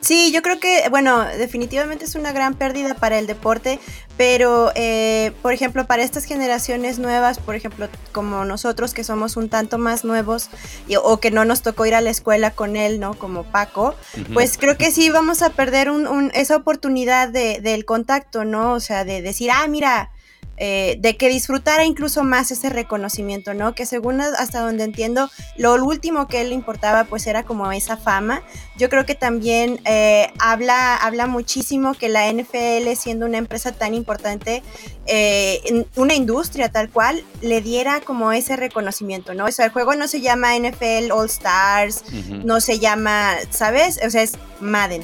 Sí, 0.04 0.34
yo 0.34 0.42
creo 0.42 0.60
que, 0.60 0.90
bueno, 0.90 1.24
definitivamente 1.24 2.04
es 2.04 2.16
una 2.16 2.34
gran 2.34 2.56
pérdida 2.56 2.94
para 2.94 3.18
el 3.18 3.26
deporte, 3.26 3.80
pero, 4.18 4.74
eh, 4.76 5.32
por 5.42 5.54
ejemplo, 5.54 5.88
para 5.88 6.04
estas 6.04 6.26
generaciones 6.26 7.00
nuevas, 7.00 7.40
por 7.40 7.56
ejemplo, 7.56 7.88
como 8.12 8.44
nosotros 8.44 8.94
que 8.94 9.06
somos 9.06 9.38
un 9.38 9.48
tanto 9.48 9.78
más 9.78 10.04
nuevos 10.04 10.50
y, 10.90 10.98
o 10.98 11.22
que 11.22 11.32
no 11.32 11.46
nos 11.46 11.62
tocó 11.62 11.86
ir 11.86 11.96
a 11.96 12.02
la 12.02 12.10
escuela 12.10 12.52
con 12.52 12.76
él, 12.76 13.00
¿no? 13.00 13.14
Como 13.14 13.44
Paco, 13.46 13.96
uh 14.18 14.20
-huh. 14.20 14.34
pues 14.34 14.58
creo 14.58 14.78
que 14.78 14.92
sí 14.92 15.10
vamos 15.10 15.42
a 15.42 15.52
perder 15.52 15.90
un, 15.90 16.06
un, 16.06 16.32
esa 16.34 16.58
oportunidad 16.58 17.30
de, 17.30 17.62
del 17.62 17.86
contacto, 17.86 18.44
¿no? 18.44 18.74
O 18.74 18.82
sea, 18.82 19.06
de 19.06 19.22
decir, 19.22 19.52
ah, 19.52 19.66
mira, 19.68 20.12
eh, 20.58 20.98
de 21.00 21.18
que 21.18 21.30
disfrutara 21.30 21.84
incluso 21.84 22.24
más 22.24 22.52
ese 22.52 22.70
reconocimiento, 22.70 23.54
¿no? 23.54 23.74
Que 23.74 23.86
según 23.86 24.22
hasta 24.22 24.62
donde 24.62 24.84
entiendo, 24.84 25.30
lo 25.58 25.74
último 25.74 26.28
que 26.28 26.42
él 26.42 26.50
le 26.50 26.56
importaba 26.56 27.06
pues 27.06 27.26
era 27.28 27.44
como 27.44 27.72
esa 27.72 27.98
fama. 27.98 28.44
Yo 28.78 28.90
creo 28.90 29.06
que 29.06 29.16
también 29.16 29.80
eh, 29.86 30.32
habla, 30.40 30.96
habla 30.96 31.26
muchísimo 31.26 31.96
que 31.96 32.08
la 32.08 32.32
NFL 32.32 32.94
siendo 32.96 33.26
una 33.26 33.40
empresa 33.40 33.72
tan 33.72 33.94
importante, 33.94 34.62
eh, 35.08 35.86
una 35.96 36.14
industria 36.14 36.70
tal 36.70 36.90
cual, 36.90 37.24
le 37.42 37.62
diera 37.62 38.02
como 38.02 38.32
ese 38.32 38.56
reconocimiento, 38.56 39.34
¿no? 39.34 39.46
O 39.46 39.52
sea, 39.52 39.66
el 39.66 39.72
juego 39.72 39.96
no 39.96 40.08
se 40.08 40.22
llama 40.22 40.56
NFL 40.56 41.12
All 41.12 41.26
Stars, 41.26 42.04
uh 42.08 42.12
-huh. 42.12 42.44
no 42.44 42.62
se 42.62 42.80
llama, 42.80 43.36
¿sabes? 43.50 44.00
O 44.06 44.10
sea, 44.10 44.22
es 44.22 44.34
Madden. 44.60 45.04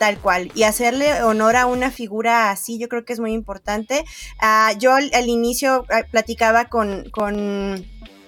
Tal 0.00 0.18
cual. 0.18 0.50
Y 0.54 0.62
hacerle 0.62 1.22
honor 1.22 1.56
a 1.56 1.66
una 1.66 1.90
figura 1.90 2.50
así, 2.50 2.78
yo 2.78 2.88
creo 2.88 3.04
que 3.04 3.12
es 3.12 3.20
muy 3.20 3.32
importante. 3.34 4.06
Ah, 4.40 4.72
yo 4.78 4.94
al, 4.94 5.10
al 5.12 5.28
inicio 5.28 5.84
ah, 5.90 6.04
platicaba 6.10 6.64
con, 6.70 7.10
con 7.10 7.34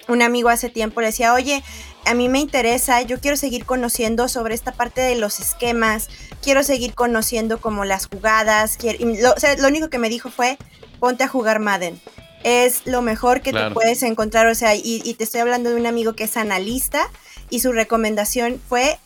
un 0.09 0.23
amigo 0.23 0.51
hace 0.51 0.69
tiempo, 0.69 1.01
le 1.01 1.07
decía, 1.07 1.33
oye, 1.33 1.65
a 2.05 2.13
mí 2.13 2.29
me 2.29 2.41
interesa, 2.41 3.01
yo 3.01 3.19
quiero 3.21 3.39
seguir 3.39 3.65
conociendo 3.65 4.29
sobre 4.29 4.55
esta 4.55 4.73
parte 4.73 5.01
de 5.01 5.15
los 5.17 5.41
esquemas, 5.41 6.09
quiero 6.43 6.63
seguir 6.63 6.93
conociendo 6.95 7.59
como 7.59 7.87
las 7.87 8.07
jugadas, 8.07 8.77
quiero- 8.77 8.99
lo, 9.23 9.33
o 9.33 9.41
sea, 9.41 9.57
lo 9.57 9.67
único 9.69 9.89
que 9.89 9.99
me 9.99 10.11
dijo 10.11 10.29
fue, 10.31 10.59
ponte 11.01 11.25
a 11.25 11.29
jugar 11.29 11.59
Madden. 11.59 11.99
Es 12.45 12.87
lo 12.87 13.01
mejor 13.01 13.41
que 13.41 13.53
Claro. 13.53 13.69
te 13.69 13.75
puedes 13.75 14.03
encontrar, 14.03 14.47
o 14.49 14.55
sea, 14.55 14.75
y, 14.75 15.01
y 15.05 15.15
te 15.15 15.25
estoy 15.25 15.41
hablando 15.41 15.71
de 15.71 15.77
un 15.77 15.87
amigo 15.87 16.13
que 16.13 16.25
es 16.25 16.37
analista 16.37 17.09
y 17.49 17.61
su 17.61 17.73
recomendación 17.73 18.61
fue, 18.69 18.99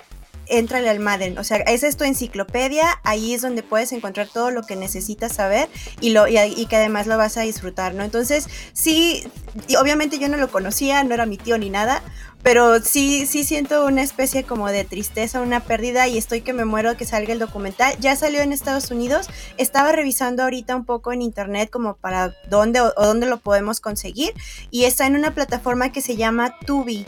éntrale 0.48 0.88
al 0.88 1.00
Madden, 1.00 1.38
o 1.38 1.44
sea, 1.44 1.58
es 1.58 1.96
tu 1.96 2.04
enciclopedia, 2.04 3.00
ahí 3.04 3.34
es 3.34 3.42
donde 3.42 3.62
puedes 3.62 3.92
encontrar 3.92 4.28
todo 4.28 4.50
lo 4.50 4.62
que 4.62 4.76
necesitas 4.76 5.34
saber 5.34 5.68
y, 6.00 6.10
lo, 6.10 6.26
y, 6.28 6.66
que 6.66 6.76
además 6.76 7.06
lo 7.06 7.16
vas 7.16 7.36
a 7.36 7.42
disfrutar, 7.42 7.94
¿no? 7.94 8.04
Entonces, 8.04 8.48
sí, 8.72 9.26
y 9.68 9.76
obviamente 9.76 10.18
yo 10.18 10.28
no 10.28 10.36
lo 10.36 10.50
conocía, 10.50 11.02
no 11.04 11.14
era 11.14 11.26
mi 11.26 11.36
tío 11.36 11.58
ni 11.58 11.70
nada, 11.70 12.02
pero 12.42 12.80
sí, 12.80 13.26
sí 13.26 13.44
siento 13.44 13.84
una 13.86 14.02
especie 14.02 14.44
como 14.44 14.68
de 14.68 14.84
tristeza, 14.84 15.40
una 15.40 15.60
pérdida 15.60 16.06
y 16.06 16.16
estoy 16.16 16.42
que 16.42 16.52
me 16.52 16.64
muero 16.64 16.96
que 16.96 17.04
salga 17.04 17.32
el 17.32 17.40
documental. 17.40 17.96
Ya 17.98 18.14
salió 18.14 18.40
en 18.40 18.52
Estados 18.52 18.90
Unidos, 18.90 19.28
estaba 19.56 19.90
revisando 19.90 20.44
ahorita 20.44 20.76
un 20.76 20.84
poco 20.84 21.12
en 21.12 21.22
internet 21.22 21.70
como 21.70 21.96
para 21.96 22.36
dónde 22.48 22.80
o 22.80 22.92
dónde 22.96 23.26
lo 23.26 23.38
podemos 23.38 23.80
conseguir 23.80 24.32
y 24.70 24.84
está 24.84 25.06
en 25.06 25.16
una 25.16 25.34
plataforma 25.34 25.90
que 25.90 26.00
se 26.00 26.16
llama 26.16 26.54
Tubi 26.64 27.04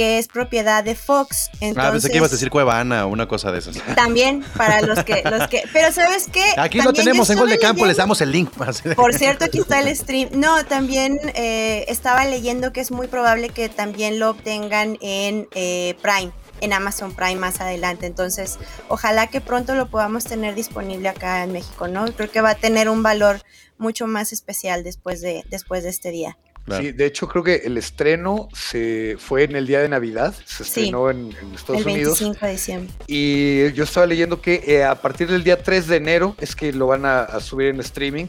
que 0.00 0.16
es 0.16 0.28
propiedad 0.28 0.82
de 0.82 0.94
Fox. 0.94 1.50
Entonces, 1.60 1.76
ah, 1.76 1.92
pensé 1.92 2.08
que 2.08 2.16
ibas 2.16 2.30
a 2.30 2.32
decir 2.36 2.48
Cuevana 2.48 3.04
o 3.04 3.10
una 3.10 3.28
cosa 3.28 3.52
de 3.52 3.58
esas. 3.58 3.76
también 3.94 4.42
para 4.56 4.80
los 4.80 5.04
que, 5.04 5.22
los 5.30 5.46
que, 5.48 5.64
pero 5.74 5.92
sabes 5.92 6.26
qué, 6.32 6.54
Aquí 6.56 6.78
lo 6.78 6.84
También 6.84 7.04
yo 7.04 7.10
tenemos 7.10 7.28
en 7.28 7.38
Gol 7.38 7.50
de 7.50 7.58
Campo, 7.58 7.84
les 7.84 7.98
damos 7.98 8.18
el 8.22 8.32
link. 8.32 8.50
Por 8.96 9.12
cierto, 9.12 9.44
aquí 9.44 9.58
está 9.58 9.80
el 9.80 9.94
stream. 9.94 10.30
No, 10.32 10.64
también 10.64 11.20
eh, 11.34 11.84
estaba 11.88 12.24
leyendo 12.24 12.72
que 12.72 12.80
es 12.80 12.90
muy 12.90 13.08
probable 13.08 13.50
que 13.50 13.68
también 13.68 14.18
lo 14.18 14.30
obtengan 14.30 14.96
en 15.02 15.48
eh, 15.54 15.94
Prime, 16.00 16.32
en 16.62 16.72
Amazon 16.72 17.14
Prime 17.14 17.36
más 17.36 17.60
adelante. 17.60 18.06
Entonces, 18.06 18.58
ojalá 18.88 19.26
que 19.26 19.42
pronto 19.42 19.74
lo 19.74 19.90
podamos 19.90 20.24
tener 20.24 20.54
disponible 20.54 21.10
acá 21.10 21.44
en 21.44 21.52
México, 21.52 21.88
¿no? 21.88 22.06
Creo 22.06 22.30
que 22.30 22.40
va 22.40 22.52
a 22.52 22.54
tener 22.54 22.88
un 22.88 23.02
valor 23.02 23.42
mucho 23.76 24.06
más 24.06 24.32
especial 24.32 24.82
después 24.82 25.20
de, 25.20 25.44
después 25.50 25.82
de 25.82 25.90
este 25.90 26.10
día. 26.10 26.38
Claro. 26.66 26.82
Sí, 26.84 26.92
de 26.92 27.06
hecho 27.06 27.26
creo 27.26 27.42
que 27.42 27.56
el 27.64 27.76
estreno 27.78 28.48
se 28.54 29.16
fue 29.18 29.44
en 29.44 29.56
el 29.56 29.66
día 29.66 29.80
de 29.80 29.88
Navidad, 29.88 30.34
se 30.44 30.62
Sí. 30.64 30.80
estrenó 30.80 31.10
en, 31.10 31.34
en 31.42 31.54
Estados 31.54 31.80
el 31.82 31.88
Unidos 31.88 32.20
25 32.20 32.46
de 32.46 32.52
diciembre. 32.52 32.92
y 33.06 33.72
yo 33.72 33.84
estaba 33.84 34.06
leyendo 34.06 34.40
que 34.40 34.62
eh, 34.66 34.84
a 34.84 34.94
partir 34.94 35.28
del 35.28 35.42
día 35.42 35.62
3 35.62 35.86
de 35.88 35.96
enero 35.96 36.36
es 36.38 36.54
que 36.54 36.72
lo 36.72 36.86
van 36.86 37.04
a, 37.06 37.22
a 37.22 37.40
subir 37.40 37.68
en 37.68 37.80
streaming 37.80 38.26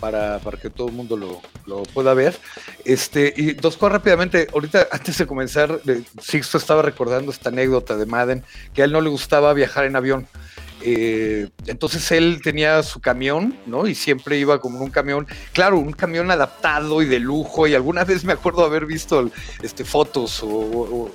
para, 0.00 0.38
para 0.40 0.58
que 0.58 0.68
todo 0.70 0.88
el 0.88 0.94
mundo 0.94 1.16
lo, 1.16 1.40
lo 1.66 1.82
pueda 1.84 2.12
ver. 2.14 2.36
Este, 2.84 3.32
y 3.36 3.52
dos 3.52 3.76
cosas 3.76 3.92
rápidamente, 3.92 4.48
ahorita 4.52 4.88
antes 4.90 5.16
de 5.18 5.26
comenzar, 5.26 5.80
eh, 5.86 6.02
Sixto 6.20 6.58
estaba 6.58 6.82
recordando 6.82 7.30
esta 7.30 7.50
anécdota 7.50 7.96
de 7.96 8.06
Madden, 8.06 8.42
que 8.74 8.82
a 8.82 8.84
él 8.86 8.90
no 8.92 9.00
le 9.00 9.10
gustaba 9.10 9.52
viajar 9.54 9.84
en 9.84 9.94
avión. 9.94 10.26
Eh, 10.84 11.48
entonces 11.66 12.10
él 12.12 12.40
tenía 12.42 12.82
su 12.82 13.00
camión, 13.00 13.56
¿no? 13.66 13.86
Y 13.86 13.94
siempre 13.94 14.38
iba 14.38 14.60
como 14.60 14.80
un 14.80 14.90
camión, 14.90 15.26
claro, 15.52 15.78
un 15.78 15.92
camión 15.92 16.30
adaptado 16.30 17.02
y 17.02 17.06
de 17.06 17.18
lujo. 17.20 17.66
Y 17.66 17.74
alguna 17.74 18.04
vez 18.04 18.24
me 18.24 18.32
acuerdo 18.32 18.64
haber 18.64 18.86
visto 18.86 19.30
este, 19.62 19.84
fotos 19.84 20.42
o- 20.42 21.10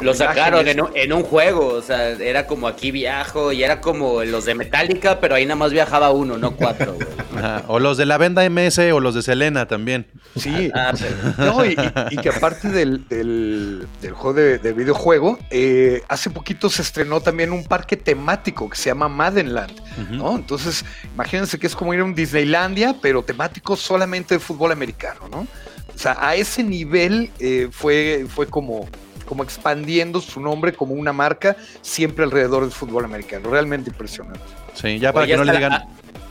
Lo 0.00 0.12
sacaron 0.14 0.68
en 0.68 0.80
un, 0.82 0.90
en 0.94 1.12
un 1.12 1.22
juego, 1.22 1.68
o 1.68 1.82
sea, 1.82 2.10
era 2.10 2.46
como 2.46 2.68
aquí 2.68 2.90
viajo 2.90 3.52
y 3.52 3.64
era 3.64 3.80
como 3.80 4.22
los 4.24 4.44
de 4.44 4.54
Metallica, 4.54 5.20
pero 5.20 5.34
ahí 5.34 5.44
nada 5.46 5.56
más 5.56 5.72
viajaba 5.72 6.10
uno, 6.10 6.36
no 6.36 6.50
cuatro, 6.54 6.94
güey. 6.94 7.06
Ajá, 7.36 7.64
O 7.68 7.78
los 7.78 7.96
de 7.96 8.06
la 8.06 8.18
venda 8.18 8.48
MS 8.48 8.78
o 8.92 9.00
los 9.00 9.14
de 9.14 9.22
Selena 9.22 9.66
también. 9.66 10.06
Sí, 10.36 10.70
Ah, 10.74 10.92
pero- 10.98 11.46
no, 11.52 11.64
y, 11.64 11.70
y- 11.70 12.14
y 12.14 12.16
que 12.18 12.28
aparte 12.28 12.68
del, 12.68 13.08
del- 13.08 13.86
del 14.02 14.12
juego 14.12 14.34
de, 14.34 14.58
de 14.58 14.72
videojuego, 14.74 15.38
eh, 15.50 16.02
hace 16.08 16.28
poquito 16.30 16.68
se 16.68 16.82
estrenó 16.82 17.20
también 17.20 17.52
un 17.52 17.64
parque 17.64 17.96
temático 17.96 18.68
que 18.68 18.76
se 18.76 18.90
llama 18.90 19.08
Maddenland, 19.08 19.72
¿no? 20.10 20.36
Entonces, 20.36 20.84
imagínense 21.14 21.58
que 21.58 21.66
es 21.66 21.74
como 21.76 21.94
ir 21.94 22.00
a 22.00 22.04
un 22.04 22.14
Disneylandia, 22.14 22.96
pero 23.00 23.22
temático 23.22 23.76
solamente 23.76 24.34
de 24.34 24.40
fútbol 24.40 24.72
americano, 24.72 25.20
¿no? 25.30 25.46
O 25.94 25.98
sea, 25.98 26.16
a 26.20 26.34
ese 26.34 26.62
nivel 26.62 27.30
eh, 27.38 27.68
fue, 27.70 28.26
fue 28.28 28.46
como, 28.46 28.86
como 29.26 29.42
expandiendo 29.42 30.20
su 30.20 30.40
nombre 30.40 30.72
como 30.72 30.94
una 30.94 31.12
marca 31.12 31.56
siempre 31.82 32.24
alrededor 32.24 32.62
del 32.62 32.72
fútbol 32.72 33.04
americano. 33.04 33.50
Realmente 33.50 33.90
impresionante. 33.90 34.40
Sí, 34.74 34.98
ya 34.98 35.12
para 35.12 35.24
Oye, 35.24 35.32
que 35.32 35.36
no 35.38 35.44
le 35.44 35.52
digan, 35.52 35.72
la- 35.72 35.86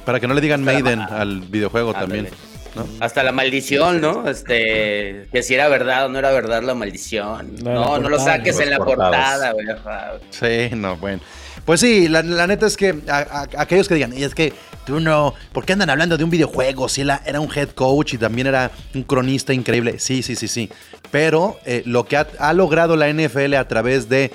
para 0.05 0.19
que 0.19 0.27
no 0.27 0.33
le 0.33 0.41
digan 0.41 0.65
la 0.65 0.71
Maiden 0.73 0.99
ma- 0.99 1.05
al 1.05 1.41
videojuego 1.41 1.89
Ándale. 1.95 2.05
también. 2.23 2.33
¿no? 2.75 2.85
Hasta 2.99 3.23
la 3.23 3.31
maldición, 3.31 4.01
¿no? 4.01 4.27
Este, 4.27 5.27
que 5.31 5.43
si 5.43 5.53
era 5.53 5.69
verdad 5.69 6.07
o 6.07 6.09
no 6.09 6.19
era 6.19 6.31
verdad 6.31 6.61
la 6.61 6.73
maldición. 6.75 7.55
No, 7.63 7.69
la 7.69 7.73
No, 7.73 7.99
no 7.99 8.09
lo 8.09 8.19
saques 8.19 8.59
en 8.59 8.69
la 8.69 8.77
portada, 8.79 9.51
güey. 9.53 9.65
Sí, 10.29 10.75
no, 10.75 10.97
bueno. 10.97 11.21
Pues 11.63 11.79
sí, 11.79 12.07
la, 12.09 12.21
la 12.21 12.47
neta 12.47 12.65
es 12.67 12.75
que 12.77 12.93
a- 13.07 13.17
a- 13.57 13.61
aquellos 13.61 13.87
que 13.87 13.95
digan, 13.95 14.11
y 14.17 14.23
es 14.23 14.35
que 14.35 14.51
tú 14.85 15.01
¿por 15.51 15.65
qué 15.65 15.73
andan 15.73 15.89
hablando 15.89 16.17
de 16.17 16.23
un 16.23 16.29
videojuego? 16.29 16.87
Si 16.89 17.01
él 17.01 17.11
era 17.25 17.39
un 17.39 17.49
head 17.53 17.69
coach 17.69 18.13
y 18.13 18.17
también 18.17 18.47
era 18.47 18.71
un 18.93 19.03
cronista 19.03 19.53
increíble. 19.53 19.99
Sí, 19.99 20.23
sí, 20.23 20.35
sí, 20.35 20.47
sí. 20.47 20.69
Pero 21.11 21.57
eh, 21.65 21.83
lo 21.85 22.05
que 22.05 22.17
ha, 22.17 22.53
logrado 22.53 22.95
la 22.95 23.11
NFL 23.11 23.55
a 23.55 23.67
través 23.67 24.09
de 24.09 24.31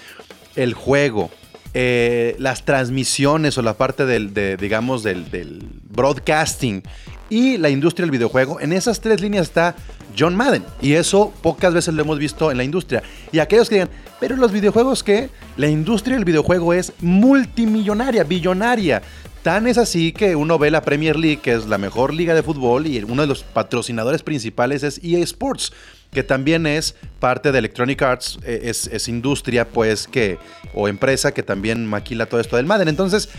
el 0.56 0.74
juego, 0.74 1.30
eh, 1.74 2.36
las 2.38 2.64
transmisiones 2.64 3.56
o 3.58 3.62
la 3.62 3.74
parte 3.74 4.06
del, 4.06 4.34
de, 4.34 4.56
digamos, 4.56 5.02
del 5.02 5.68
broadcasting 5.90 6.82
y 7.30 7.56
la 7.58 7.70
industria 7.70 8.04
del 8.04 8.10
videojuego, 8.10 8.60
en 8.60 8.72
esas 8.72 9.00
tres 9.00 9.20
líneas 9.20 9.46
está 9.46 9.76
John 10.18 10.34
Madden. 10.34 10.64
Y 10.82 10.94
eso 10.94 11.32
pocas 11.42 11.72
veces 11.72 11.94
lo 11.94 12.02
hemos 12.02 12.18
visto 12.18 12.50
en 12.50 12.56
la 12.56 12.64
industria. 12.64 13.02
Y 13.30 13.38
aquellos 13.38 13.68
que 13.68 13.76
digan, 13.76 13.90
pero 14.18 14.36
los 14.36 14.52
videojuegos 14.52 15.02
que 15.04 15.30
la 15.56 15.68
industria 15.68 16.16
del 16.16 16.24
videojuego 16.24 16.74
es 16.74 16.92
multimillonaria, 17.00 18.24
billonaria. 18.24 19.00
Tan 19.42 19.66
es 19.66 19.78
así 19.78 20.12
que 20.12 20.36
uno 20.36 20.58
ve 20.58 20.70
la 20.70 20.82
Premier 20.82 21.16
League, 21.16 21.38
que 21.38 21.52
es 21.52 21.66
la 21.66 21.78
mejor 21.78 22.12
liga 22.12 22.34
de 22.34 22.42
fútbol, 22.42 22.86
y 22.86 23.02
uno 23.02 23.22
de 23.22 23.28
los 23.28 23.42
patrocinadores 23.42 24.22
principales 24.22 24.82
es 24.82 25.00
EA 25.02 25.20
Sports, 25.20 25.72
que 26.12 26.22
también 26.22 26.66
es 26.66 26.94
parte 27.20 27.50
de 27.50 27.58
Electronic 27.58 28.02
Arts, 28.02 28.38
eh, 28.44 28.60
es, 28.64 29.08
industria, 29.08 29.66
pues, 29.66 30.06
que, 30.06 30.38
o 30.74 30.88
empresa 30.88 31.32
que 31.32 31.42
también 31.42 31.86
maquila 31.86 32.26
todo 32.26 32.38
esto 32.38 32.56
del 32.56 32.66
Madden. 32.66 32.88
Entonces, 32.88 33.30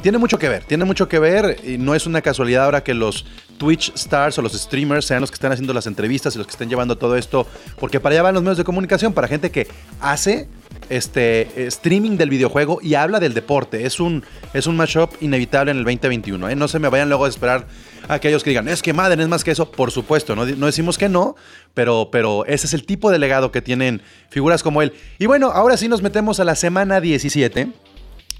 tiene 0.00 0.16
mucho 0.16 0.38
que 0.38 0.48
ver, 0.48 0.64
tiene 0.64 0.86
mucho 0.86 1.08
que 1.08 1.18
ver, 1.18 1.58
y 1.62 1.76
no 1.76 1.94
es 1.94 2.06
una 2.06 2.22
casualidad 2.22 2.64
ahora 2.64 2.82
que 2.82 2.94
los 2.94 3.26
Twitch 3.58 3.92
stars 3.94 4.38
o 4.38 4.42
los 4.42 4.54
streamers 4.54 5.04
sean 5.04 5.20
los 5.20 5.30
que 5.30 5.34
están 5.34 5.52
haciendo 5.52 5.74
las 5.74 5.86
entrevistas 5.86 6.34
y 6.34 6.38
los 6.38 6.46
que 6.46 6.52
estén 6.52 6.70
llevando 6.70 6.96
todo 6.96 7.16
esto, 7.16 7.46
porque 7.78 8.00
para 8.00 8.14
allá 8.14 8.22
van 8.22 8.34
los 8.34 8.42
medios 8.42 8.56
de 8.56 8.64
comunicación, 8.64 9.12
para 9.12 9.28
gente 9.28 9.50
que 9.50 9.66
hace 10.00 10.48
este 10.88 11.42
eh, 11.56 11.66
streaming 11.66 12.16
del 12.16 12.30
videojuego 12.30 12.80
y 12.82 12.94
habla 12.94 13.20
del 13.20 13.34
deporte. 13.34 13.86
Es 13.86 14.00
un, 14.00 14.24
es 14.54 14.66
un 14.66 14.76
matchup 14.76 15.10
inevitable 15.20 15.70
en 15.70 15.78
el 15.78 15.84
2021. 15.84 16.48
¿eh? 16.48 16.56
No 16.56 16.68
se 16.68 16.78
me 16.78 16.88
vayan 16.88 17.08
luego 17.08 17.24
a 17.24 17.28
esperar 17.28 17.66
a 18.08 18.14
aquellos 18.14 18.42
que 18.42 18.50
digan, 18.50 18.68
es 18.68 18.82
que 18.82 18.92
Madden 18.92 19.20
es 19.20 19.28
más 19.28 19.44
que 19.44 19.50
eso. 19.50 19.70
Por 19.70 19.90
supuesto, 19.90 20.34
no, 20.34 20.44
no 20.46 20.66
decimos 20.66 20.98
que 20.98 21.08
no, 21.08 21.36
pero, 21.74 22.08
pero 22.10 22.44
ese 22.46 22.66
es 22.66 22.74
el 22.74 22.84
tipo 22.84 23.10
de 23.10 23.18
legado 23.18 23.52
que 23.52 23.62
tienen 23.62 24.02
figuras 24.28 24.62
como 24.62 24.82
él. 24.82 24.92
Y 25.18 25.26
bueno, 25.26 25.50
ahora 25.50 25.76
sí 25.76 25.88
nos 25.88 26.02
metemos 26.02 26.40
a 26.40 26.44
la 26.44 26.54
semana 26.54 27.00
17. 27.00 27.68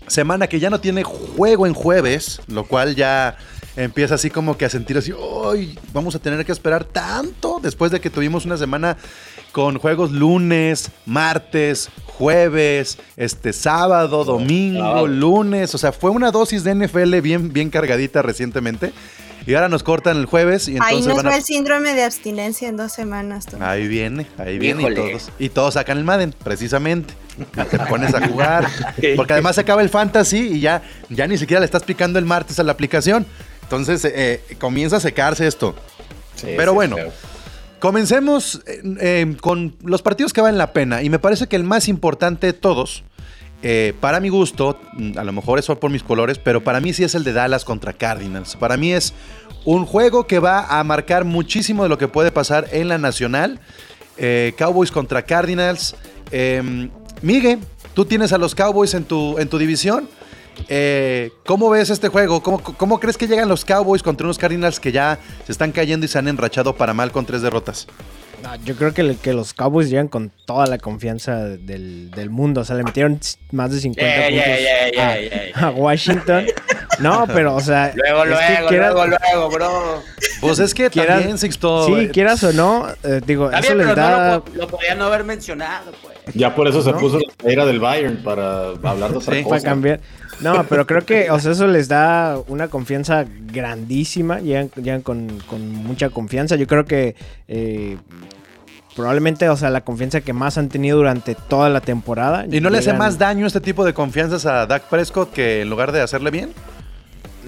Semana 0.06 0.48
que 0.48 0.58
ya 0.58 0.70
no 0.70 0.80
tiene 0.80 1.04
juego 1.04 1.66
en 1.66 1.74
jueves, 1.74 2.40
lo 2.48 2.64
cual 2.64 2.96
ya 2.96 3.36
empieza 3.76 4.16
así 4.16 4.30
como 4.30 4.56
que 4.56 4.64
a 4.64 4.68
sentir 4.68 4.98
así, 4.98 5.12
¡ay! 5.44 5.78
Vamos 5.92 6.14
a 6.14 6.18
tener 6.18 6.44
que 6.44 6.52
esperar 6.52 6.84
tanto 6.84 7.60
después 7.62 7.90
de 7.90 8.00
que 8.00 8.10
tuvimos 8.10 8.44
una 8.44 8.56
semana 8.56 8.96
con 9.52 9.78
juegos 9.78 10.12
lunes, 10.12 10.90
martes, 11.06 11.90
jueves, 12.06 12.98
este 13.16 13.52
sábado, 13.52 14.24
domingo, 14.24 15.06
lunes. 15.06 15.74
O 15.74 15.78
sea, 15.78 15.92
fue 15.92 16.10
una 16.10 16.30
dosis 16.30 16.64
de 16.64 16.74
NFL 16.74 17.20
bien, 17.20 17.52
bien 17.52 17.70
cargadita 17.70 18.22
recientemente. 18.22 18.92
Y 19.46 19.54
ahora 19.54 19.68
nos 19.68 19.82
cortan 19.82 20.18
el 20.18 20.26
jueves 20.26 20.68
y 20.68 20.72
Ahí 20.72 20.98
entonces 20.98 21.06
nos 21.08 21.16
van 21.16 21.26
va 21.26 21.30
a... 21.30 21.36
el 21.38 21.42
síndrome 21.42 21.94
de 21.94 22.04
abstinencia 22.04 22.68
en 22.68 22.76
dos 22.76 22.92
semanas. 22.92 23.46
tú. 23.46 23.56
Ahí 23.60 23.88
viene, 23.88 24.26
ahí 24.36 24.58
viene 24.58 24.90
y 24.90 24.94
todos, 24.94 25.30
y 25.38 25.48
todos 25.48 25.74
sacan 25.74 25.96
el 25.96 26.04
Madden, 26.04 26.34
precisamente. 26.44 27.14
Y 27.38 27.64
te 27.64 27.78
pones 27.78 28.14
a 28.14 28.26
jugar. 28.28 28.68
Porque 29.16 29.32
además 29.32 29.54
se 29.54 29.62
acaba 29.62 29.80
el 29.82 29.88
fantasy 29.88 30.38
y 30.38 30.60
ya, 30.60 30.82
ya 31.08 31.26
ni 31.26 31.38
siquiera 31.38 31.60
le 31.60 31.64
estás 31.64 31.84
picando 31.84 32.18
el 32.18 32.26
martes 32.26 32.58
a 32.58 32.62
la 32.62 32.72
aplicación. 32.72 33.26
Entonces 33.62 34.04
eh, 34.04 34.42
comienza 34.58 34.96
a 34.96 35.00
secarse 35.00 35.46
esto. 35.46 35.74
Pero 36.42 36.74
bueno, 36.74 36.96
Comencemos 37.80 38.62
eh, 38.66 38.82
eh, 39.00 39.36
con 39.40 39.74
los 39.82 40.02
partidos 40.02 40.32
que 40.32 40.40
valen 40.40 40.58
la 40.58 40.72
pena. 40.72 41.02
Y 41.02 41.10
me 41.10 41.18
parece 41.18 41.48
que 41.48 41.56
el 41.56 41.64
más 41.64 41.88
importante 41.88 42.46
de 42.46 42.52
todos, 42.52 43.02
eh, 43.62 43.94
para 44.00 44.20
mi 44.20 44.30
gusto, 44.30 44.78
mm, 44.94 45.18
a 45.18 45.24
lo 45.24 45.32
mejor 45.32 45.58
eso 45.58 45.78
por 45.78 45.90
mis 45.90 46.02
colores, 46.02 46.38
pero 46.38 46.62
para 46.62 46.80
mí 46.80 46.92
sí 46.92 47.04
es 47.04 47.14
el 47.14 47.24
de 47.24 47.32
Dallas 47.32 47.64
contra 47.64 47.92
Cardinals. 47.92 48.56
Para 48.56 48.76
mí 48.76 48.92
es 48.92 49.12
un 49.64 49.84
juego 49.84 50.26
que 50.26 50.38
va 50.38 50.78
a 50.78 50.82
marcar 50.84 51.24
muchísimo 51.24 51.82
de 51.82 51.90
lo 51.90 51.98
que 51.98 52.08
puede 52.08 52.30
pasar 52.30 52.68
en 52.72 52.88
la 52.88 52.96
nacional. 52.96 53.60
Eh, 54.16 54.54
Cowboys 54.56 54.90
contra 54.90 55.22
Cardinals. 55.22 55.94
Eh, 56.30 56.88
Miguel, 57.20 57.58
tú 57.94 58.06
tienes 58.06 58.32
a 58.32 58.38
los 58.38 58.54
Cowboys 58.54 58.94
en 58.94 59.04
tu, 59.04 59.38
en 59.38 59.48
tu 59.48 59.58
división. 59.58 60.08
Eh, 60.68 61.30
¿cómo 61.46 61.70
ves 61.70 61.90
este 61.90 62.08
juego? 62.08 62.42
¿Cómo, 62.42 62.58
¿Cómo 62.62 63.00
crees 63.00 63.16
que 63.16 63.26
llegan 63.26 63.48
los 63.48 63.64
Cowboys 63.64 64.02
contra 64.02 64.26
unos 64.26 64.38
Cardinals 64.38 64.80
que 64.80 64.92
ya 64.92 65.18
se 65.46 65.52
están 65.52 65.72
cayendo 65.72 66.06
y 66.06 66.08
se 66.08 66.18
han 66.18 66.28
enrachado 66.28 66.74
para 66.76 66.94
mal 66.94 67.10
con 67.12 67.26
tres 67.26 67.42
derrotas? 67.42 67.86
No, 68.42 68.56
yo 68.64 68.74
creo 68.74 68.94
que, 68.94 69.32
los 69.34 69.52
Cowboys 69.52 69.90
llegan 69.90 70.08
con 70.08 70.32
toda 70.46 70.66
la 70.66 70.78
confianza 70.78 71.44
del, 71.44 72.10
del 72.10 72.30
mundo. 72.30 72.62
O 72.62 72.64
sea, 72.64 72.74
le 72.76 72.84
metieron 72.84 73.20
más 73.52 73.70
de 73.70 73.80
50 73.80 74.00
Yeah, 74.02 74.28
puntos 74.28 74.46
yeah, 74.46 74.90
yeah, 74.90 75.10
a, 75.10 75.20
yeah, 75.20 75.66
a 75.68 75.70
Washington. 75.72 76.46
No, 77.00 77.26
pero, 77.26 77.54
o 77.54 77.60
sea. 77.60 77.92
Luego, 77.94 78.22
que 78.22 78.28
luego, 78.30 78.68
quieras- 78.68 78.92
luego, 78.94 79.06
luego, 79.06 79.50
bro. 79.50 80.02
Pues 80.40 80.58
es 80.58 80.72
que 80.74 80.88
Quieras- 80.88 81.18
también, 81.18 81.36
Sixto. 81.36 81.86
Sí, 81.86 81.92
eh, 81.94 82.10
quieras 82.10 82.42
o 82.44 82.52
no, 82.54 82.86
eh, 83.02 83.20
digo, 83.26 83.46
Está 83.46 83.58
eso 83.58 83.74
bien, 83.74 83.86
les 83.86 83.94
pero 83.94 84.08
no 84.08 84.18
lo, 84.18 84.44
lo 84.54 84.68
podía 84.68 84.94
no 84.94 85.04
haber 85.04 85.24
mencionado, 85.24 85.92
pues. 86.02 86.16
Ya 86.34 86.54
por 86.54 86.66
eso 86.66 86.80
se 86.82 86.92
¿No? 86.92 86.98
puso 86.98 87.18
la 87.18 87.32
playera 87.36 87.66
del 87.66 87.78
Bayern 87.80 88.22
para 88.22 88.68
hablar 88.70 89.10
de 89.10 89.18
otra 89.18 89.34
Sí. 89.34 89.42
cosa. 89.42 89.50
para 89.56 89.62
cambiar. 89.62 90.00
No, 90.42 90.64
pero 90.68 90.86
creo 90.86 91.04
que, 91.04 91.30
o 91.30 91.38
sea, 91.38 91.52
eso 91.52 91.66
les 91.66 91.88
da 91.88 92.38
una 92.48 92.68
confianza 92.68 93.24
grandísima. 93.52 94.40
Llegan, 94.40 94.70
llegan 94.76 95.02
con, 95.02 95.28
con 95.46 95.68
mucha 95.70 96.10
confianza. 96.10 96.56
Yo 96.56 96.66
creo 96.66 96.84
que 96.84 97.14
eh, 97.48 97.96
probablemente, 98.96 99.48
o 99.48 99.56
sea, 99.56 99.70
la 99.70 99.82
confianza 99.82 100.20
que 100.20 100.32
más 100.32 100.58
han 100.58 100.68
tenido 100.68 100.96
durante 100.98 101.34
toda 101.34 101.68
la 101.68 101.80
temporada. 101.80 102.46
¿Y 102.50 102.60
no 102.60 102.70
le 102.70 102.78
hace 102.78 102.92
más 102.92 103.18
daño 103.18 103.46
este 103.46 103.60
tipo 103.60 103.84
de 103.84 103.94
confianzas 103.94 104.46
a 104.46 104.66
Dak 104.66 104.84
Prescott 104.84 105.32
que 105.32 105.62
en 105.62 105.70
lugar 105.70 105.92
de 105.92 106.00
hacerle 106.00 106.30
bien? 106.30 106.50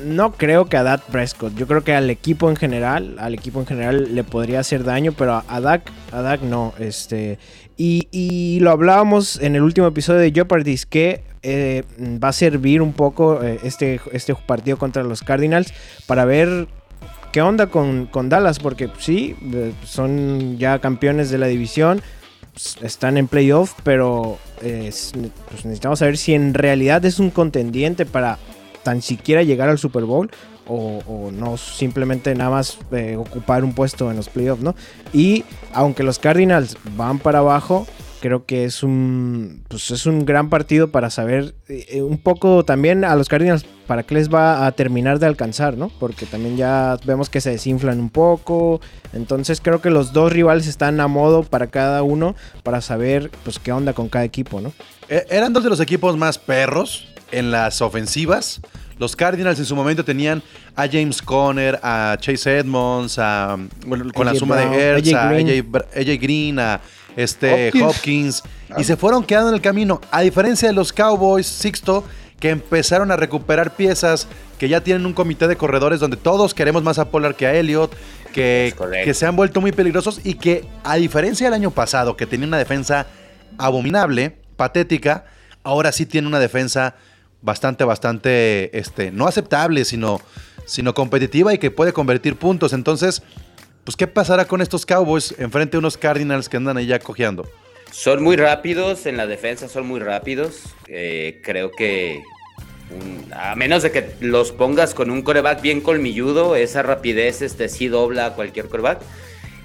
No 0.04 0.32
creo 0.32 0.64
que 0.66 0.76
a 0.76 0.82
Dak 0.82 1.02
Prescott. 1.02 1.54
Yo 1.54 1.66
creo 1.66 1.84
que 1.84 1.94
al 1.94 2.08
equipo 2.10 2.48
en 2.50 2.56
general, 2.56 3.16
al 3.18 3.34
equipo 3.34 3.60
en 3.60 3.66
general 3.66 4.14
le 4.14 4.24
podría 4.24 4.60
hacer 4.60 4.84
daño, 4.84 5.12
pero 5.12 5.34
a- 5.34 5.44
a 5.48 5.60
Dak, 5.60 5.82
a 6.10 6.22
Dak 6.22 6.40
no. 6.42 6.72
Este, 6.78 7.38
y, 7.76 8.58
lo 8.60 8.70
hablábamos 8.70 9.40
en 9.40 9.56
el 9.56 9.62
último 9.62 9.86
episodio 9.86 10.20
de 10.20 10.32
Jeopardy, 10.32 10.76
que 10.88 11.22
eh, 11.42 11.82
va 12.22 12.28
a 12.28 12.32
servir 12.32 12.82
un 12.82 12.92
poco 12.92 13.42
eh, 13.42 13.58
este, 13.64 14.00
este 14.12 14.34
partido 14.34 14.76
contra 14.76 15.02
los 15.02 15.22
Cardinals 15.22 15.72
para 16.06 16.24
ver 16.24 16.68
qué 17.32 17.42
onda 17.42 17.66
con, 17.68 18.06
con 18.06 18.28
Dallas, 18.28 18.58
porque 18.58 18.88
sí, 18.98 19.34
eh, 19.52 19.72
son 19.84 20.58
ya 20.58 20.78
campeones 20.78 21.30
de 21.30 21.38
la 21.38 21.46
división, 21.46 22.00
están 22.82 23.16
en 23.16 23.26
playoff, 23.28 23.72
pero 23.82 24.38
es- 24.62 25.12
pues 25.48 25.64
necesitamos 25.64 25.98
saber 25.98 26.16
si 26.18 26.34
en 26.34 26.54
realidad 26.54 27.04
es 27.04 27.18
un 27.18 27.30
contendiente 27.30 28.04
para 28.06 28.38
tan 28.82 29.00
siquiera 29.02 29.42
llegar 29.42 29.68
al 29.68 29.78
Super 29.78 30.04
Bowl 30.04 30.30
o, 30.66 31.30
no 31.32 31.56
simplemente 31.56 32.34
nada 32.34 32.50
más 32.50 32.78
eh, 32.92 33.16
ocupar 33.16 33.64
un 33.64 33.74
puesto 33.74 34.10
en 34.10 34.16
los 34.16 34.28
playoffs, 34.28 34.62
¿no? 34.62 34.74
Y 35.12 35.44
aunque 35.72 36.02
los 36.02 36.18
Cardinals 36.18 36.76
van 36.96 37.18
para 37.18 37.40
abajo, 37.40 37.86
creo 38.22 38.46
que 38.46 38.64
es 38.64 38.84
un 38.84 39.64
pues 39.66 39.90
es 39.90 40.06
un 40.06 40.24
gran 40.24 40.48
partido 40.48 40.92
para 40.92 41.10
saber 41.10 41.56
eh, 41.68 42.02
un 42.02 42.18
poco 42.18 42.64
también 42.64 43.04
a 43.04 43.16
los 43.16 43.28
Cardinals 43.28 43.66
para 43.88 44.04
qué 44.04 44.14
les 44.14 44.32
va 44.32 44.64
a 44.64 44.72
terminar 44.72 45.18
de 45.18 45.26
alcanzar, 45.26 45.76
¿no? 45.76 45.90
Porque 45.98 46.24
también 46.24 46.56
ya 46.56 46.96
vemos 47.04 47.28
que 47.28 47.40
se 47.40 47.50
desinflan 47.50 47.98
un 47.98 48.10
poco. 48.10 48.80
Entonces 49.12 49.60
creo 49.60 49.80
que 49.82 49.90
los 49.90 50.12
dos 50.12 50.32
rivales 50.32 50.68
están 50.68 51.00
a 51.00 51.08
modo 51.08 51.42
para 51.42 51.66
cada 51.66 52.04
uno 52.04 52.36
para 52.62 52.80
saber 52.80 53.30
pues 53.42 53.58
qué 53.58 53.72
onda 53.72 53.92
con 53.92 54.08
cada 54.08 54.24
equipo, 54.24 54.60
¿no? 54.60 54.72
Eh, 55.08 55.26
Eran 55.28 55.52
dos 55.52 55.64
de 55.64 55.70
los 55.70 55.80
equipos 55.80 56.16
más 56.16 56.38
perros 56.38 57.08
en 57.32 57.50
las 57.50 57.82
ofensivas. 57.82 58.60
Los 59.02 59.16
Cardinals 59.16 59.58
en 59.58 59.64
su 59.64 59.74
momento 59.74 60.04
tenían 60.04 60.40
a 60.76 60.86
James 60.86 61.20
Conner, 61.20 61.80
a 61.82 62.16
Chase 62.20 62.58
Edmonds, 62.58 63.18
a, 63.18 63.58
bueno, 63.84 64.04
con 64.14 64.24
la 64.24 64.32
suma 64.36 64.54
Brown, 64.54 64.70
de 64.70 64.78
Ertz, 64.90 65.08
AJ 65.08 65.16
a 65.18 65.28
Green. 65.32 65.48
AJ, 65.48 65.64
Br- 65.68 65.86
AJ 65.96 66.22
Green, 66.22 66.58
a 66.60 66.80
este 67.16 67.68
Hopkins. 67.68 67.82
Hopkins, 67.82 68.42
y 68.78 68.84
se 68.84 68.96
fueron 68.96 69.24
quedando 69.24 69.48
en 69.48 69.56
el 69.56 69.60
camino. 69.60 70.00
A 70.12 70.20
diferencia 70.20 70.68
de 70.68 70.74
los 70.74 70.92
Cowboys, 70.92 71.48
Sixto, 71.48 72.04
que 72.38 72.50
empezaron 72.50 73.10
a 73.10 73.16
recuperar 73.16 73.74
piezas, 73.74 74.28
que 74.56 74.68
ya 74.68 74.80
tienen 74.80 75.04
un 75.04 75.14
comité 75.14 75.48
de 75.48 75.56
corredores 75.56 75.98
donde 75.98 76.16
todos 76.16 76.54
queremos 76.54 76.84
más 76.84 77.00
a 77.00 77.10
Pollard 77.10 77.34
que 77.34 77.48
a 77.48 77.54
Elliott, 77.54 77.92
que 78.32 79.12
se 79.14 79.26
han 79.26 79.34
vuelto 79.34 79.60
muy 79.60 79.72
peligrosos 79.72 80.20
y 80.22 80.34
que 80.34 80.64
a 80.84 80.94
diferencia 80.94 81.48
del 81.48 81.54
año 81.54 81.72
pasado, 81.72 82.16
que 82.16 82.24
tenía 82.24 82.46
una 82.46 82.58
defensa 82.58 83.08
abominable, 83.58 84.36
patética, 84.56 85.24
ahora 85.64 85.90
sí 85.90 86.06
tiene 86.06 86.28
una 86.28 86.38
defensa 86.38 86.94
bastante, 87.42 87.84
bastante, 87.84 88.76
este, 88.76 89.10
no 89.10 89.26
aceptable, 89.26 89.84
sino, 89.84 90.20
sino 90.64 90.94
competitiva 90.94 91.52
y 91.52 91.58
que 91.58 91.70
puede 91.70 91.92
convertir 91.92 92.36
puntos. 92.36 92.72
Entonces, 92.72 93.22
pues, 93.84 93.96
¿qué 93.96 94.06
pasará 94.06 94.46
con 94.46 94.62
estos 94.62 94.86
Cowboys 94.86 95.34
enfrente 95.38 95.72
de 95.72 95.78
unos 95.78 95.96
Cardinals 95.98 96.48
que 96.48 96.56
andan 96.56 96.76
ahí 96.76 96.86
ya 96.86 96.98
cojeando? 96.98 97.48
Son 97.90 98.22
muy 98.22 98.36
rápidos 98.36 99.04
en 99.04 99.18
la 99.18 99.26
defensa, 99.26 99.68
son 99.68 99.86
muy 99.86 100.00
rápidos. 100.00 100.62
Eh, 100.88 101.40
creo 101.44 101.70
que 101.70 102.22
a 103.34 103.54
menos 103.56 103.82
de 103.82 103.90
que 103.90 104.10
los 104.20 104.52
pongas 104.52 104.94
con 104.94 105.10
un 105.10 105.22
coreback 105.22 105.60
bien 105.62 105.80
colmilludo, 105.80 106.56
esa 106.56 106.82
rapidez 106.82 107.42
este, 107.42 107.68
sí 107.68 107.88
dobla 107.88 108.26
a 108.26 108.34
cualquier 108.34 108.68
coreback. 108.68 109.00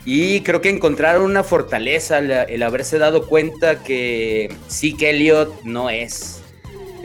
Y 0.06 0.42
creo 0.42 0.62
que 0.62 0.70
encontraron 0.70 1.24
una 1.24 1.44
fortaleza 1.44 2.20
el 2.20 2.63
haberse 2.63 2.98
dado 2.98 3.28
cuenta 3.28 3.84
que 3.84 4.54
sí 4.68 4.96
que 4.96 5.10
Elliot 5.10 5.63
no 5.63 5.90
es. 5.90 6.37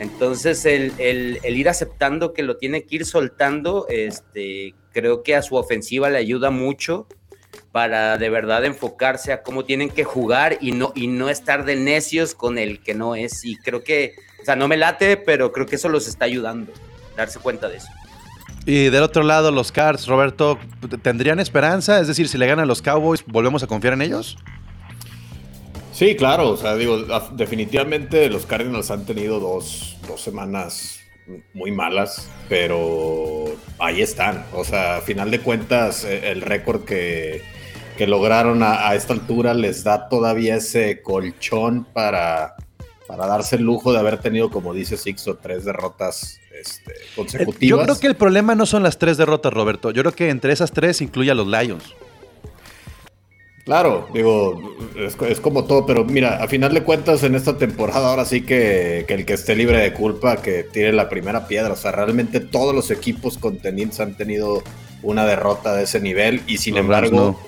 Entonces 0.03 0.65
el, 0.65 0.93
el- 0.99 1.39
el 1.43 1.57
ir 1.57 1.67
aceptando 1.69 2.33
que 2.33 2.43
lo 2.43 2.57
tiene 2.57 2.83
que 2.83 2.97
ir 2.97 3.05
soltando, 3.05 3.87
este, 3.89 4.75
creo 4.91 5.23
que 5.23 5.35
a 5.35 5.41
su 5.41 5.55
ofensiva 5.55 6.09
le 6.09 6.17
ayuda 6.19 6.51
mucho 6.51 7.07
para 7.71 8.17
de 8.19 8.29
verdad 8.29 8.65
enfocarse 8.65 9.31
a 9.33 9.41
cómo 9.41 9.65
tienen 9.65 9.89
que 9.89 10.03
jugar 10.03 10.57
y 10.61 10.71
no, 10.73 10.91
y 10.95 11.07
no 11.07 11.29
estar 11.29 11.65
de 11.65 11.75
necios 11.75 12.35
con 12.35 12.57
el 12.59 12.81
que 12.81 12.93
no 12.93 13.15
es. 13.15 13.43
Y 13.45 13.55
creo 13.57 13.83
que, 13.83 14.13
o 14.41 14.45
sea, 14.45 14.55
no 14.55 14.67
me 14.67 14.77
late, 14.77 15.17
pero 15.17 15.51
creo 15.51 15.65
que 15.65 15.77
eso 15.77 15.89
los 15.89 16.07
está 16.07 16.25
ayudando, 16.25 16.71
darse 17.17 17.39
cuenta 17.39 17.67
de 17.69 17.77
eso. 17.77 17.87
Y 18.65 18.85
del 18.89 19.03
otro 19.03 19.23
lado, 19.23 19.51
los 19.51 19.71
Cards, 19.71 20.07
Roberto, 20.07 20.57
¿tendrían 21.01 21.39
esperanza? 21.39 21.99
Es 21.99 22.07
decir, 22.07 22.27
si 22.29 22.37
le 22.37 22.47
ganan 22.47 22.67
los 22.67 22.81
Cowboys, 22.81 23.23
¿volvemos 23.25 23.61
a 23.63 23.67
confiar 23.67 23.93
en 23.93 24.03
ellos? 24.03 24.37
Sí, 25.93 26.15
claro, 26.15 26.49
o 26.49 26.57
sea, 26.57 26.75
digo, 26.75 26.97
definitivamente 27.33 28.27
los 28.29 28.45
Cardinals 28.47 28.89
han 28.89 29.05
tenido 29.05 29.39
dos, 29.39 29.95
dos 30.07 30.19
semanas 30.21 30.99
muy 31.53 31.71
malas, 31.71 32.29
pero 32.49 33.45
ahí 33.79 34.01
están. 34.01 34.43
O 34.53 34.63
sea, 34.63 34.97
a 34.97 35.01
final 35.01 35.29
de 35.31 35.39
cuentas, 35.39 36.03
eh, 36.03 36.31
el 36.31 36.41
récord 36.41 36.83
que, 36.83 37.43
que 37.97 38.07
lograron 38.07 38.63
a, 38.63 38.89
a 38.89 38.95
esta 38.95 39.13
altura 39.13 39.53
les 39.53 39.83
da 39.83 40.09
todavía 40.09 40.55
ese 40.55 41.01
colchón 41.01 41.85
para, 41.93 42.55
para 43.07 43.27
darse 43.27 43.57
el 43.57 43.61
lujo 43.61 43.93
de 43.93 43.99
haber 43.99 44.17
tenido, 44.17 44.49
como 44.49 44.73
dice 44.73 44.97
Sixto, 44.97 45.37
tres 45.37 45.63
derrotas 45.63 46.39
este, 46.59 46.91
Eh, 46.91 46.95
consecutivas. 47.15 47.69
Yo 47.69 47.83
creo 47.83 47.99
que 47.99 48.07
el 48.07 48.15
problema 48.15 48.55
no 48.55 48.65
son 48.65 48.83
las 48.83 48.97
tres 48.97 49.17
derrotas, 49.17 49.53
Roberto. 49.53 49.91
Yo 49.91 50.01
creo 50.01 50.13
que 50.13 50.29
entre 50.29 50.53
esas 50.53 50.71
tres 50.71 51.01
incluye 51.01 51.29
a 51.31 51.35
los 51.35 51.47
Lions. 51.47 51.93
Claro, 53.65 54.09
digo, 54.13 54.75
es, 54.97 55.15
es 55.21 55.39
como 55.39 55.63
todo, 55.63 55.85
pero 55.85 56.03
mira, 56.03 56.43
a 56.43 56.47
final 56.49 56.73
de 56.73 56.83
cuentas 56.83 57.23
en 57.23 57.33
esta 57.33 57.57
temporada 57.57 58.09
ahora 58.09 58.25
sí 58.25 58.41
que, 58.41 59.05
que 59.07 59.13
el 59.13 59.25
que 59.25 59.33
esté 59.33 59.55
libre 59.55 59.77
de 59.77 59.93
culpa, 59.93 60.41
que 60.41 60.63
tire 60.63 60.91
la 60.91 61.07
primera 61.07 61.47
piedra. 61.47 61.71
O 61.71 61.77
sea, 61.77 61.93
realmente 61.93 62.41
todos 62.41 62.75
los 62.75 62.91
equipos 62.91 63.37
contendientes 63.37 64.01
han 64.01 64.17
tenido 64.17 64.63
una 65.01 65.25
derrota 65.25 65.75
de 65.75 65.83
ese 65.83 66.01
nivel 66.01 66.41
y 66.45 66.57
sin 66.57 66.75
Los 66.75 66.81
embargo... 66.81 67.39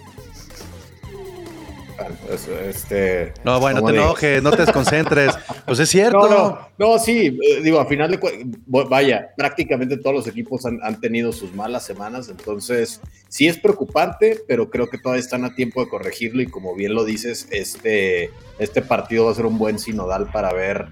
este, 2.67 3.33
No, 3.43 3.59
bueno, 3.59 3.79
¿cómo 3.79 3.91
te 3.91 3.97
enojes, 3.97 4.43
no 4.43 4.51
te 4.51 4.65
desconcentres. 4.65 5.33
Pues 5.65 5.79
es 5.79 5.89
cierto. 5.89 6.29
No, 6.29 6.29
no, 6.29 6.69
no, 6.77 6.99
sí, 6.99 7.39
eh, 7.41 7.61
digo, 7.63 7.79
a 7.79 7.87
final 7.87 8.11
de 8.11 8.19
vaya, 8.67 9.33
prácticamente 9.35 9.97
todos 9.97 10.15
los 10.15 10.27
equipos 10.27 10.63
han, 10.65 10.79
han 10.83 11.01
tenido 11.01 11.31
sus 11.31 11.55
malas 11.55 11.83
semanas, 11.83 12.29
entonces 12.29 13.01
sí 13.29 13.47
es 13.47 13.57
preocupante, 13.57 14.41
pero 14.47 14.69
creo 14.69 14.87
que 14.87 14.99
todavía 14.99 15.21
están 15.21 15.43
a 15.43 15.55
tiempo 15.55 15.83
de 15.83 15.89
corregirlo 15.89 16.43
y 16.43 16.45
como 16.45 16.75
bien 16.75 16.93
lo 16.93 17.03
dices, 17.03 17.47
este, 17.49 18.29
este 18.59 18.83
partido 18.83 19.25
va 19.25 19.31
a 19.31 19.35
ser 19.35 19.47
un 19.47 19.57
buen 19.57 19.79
sinodal 19.79 20.29
para 20.31 20.53
ver 20.53 20.87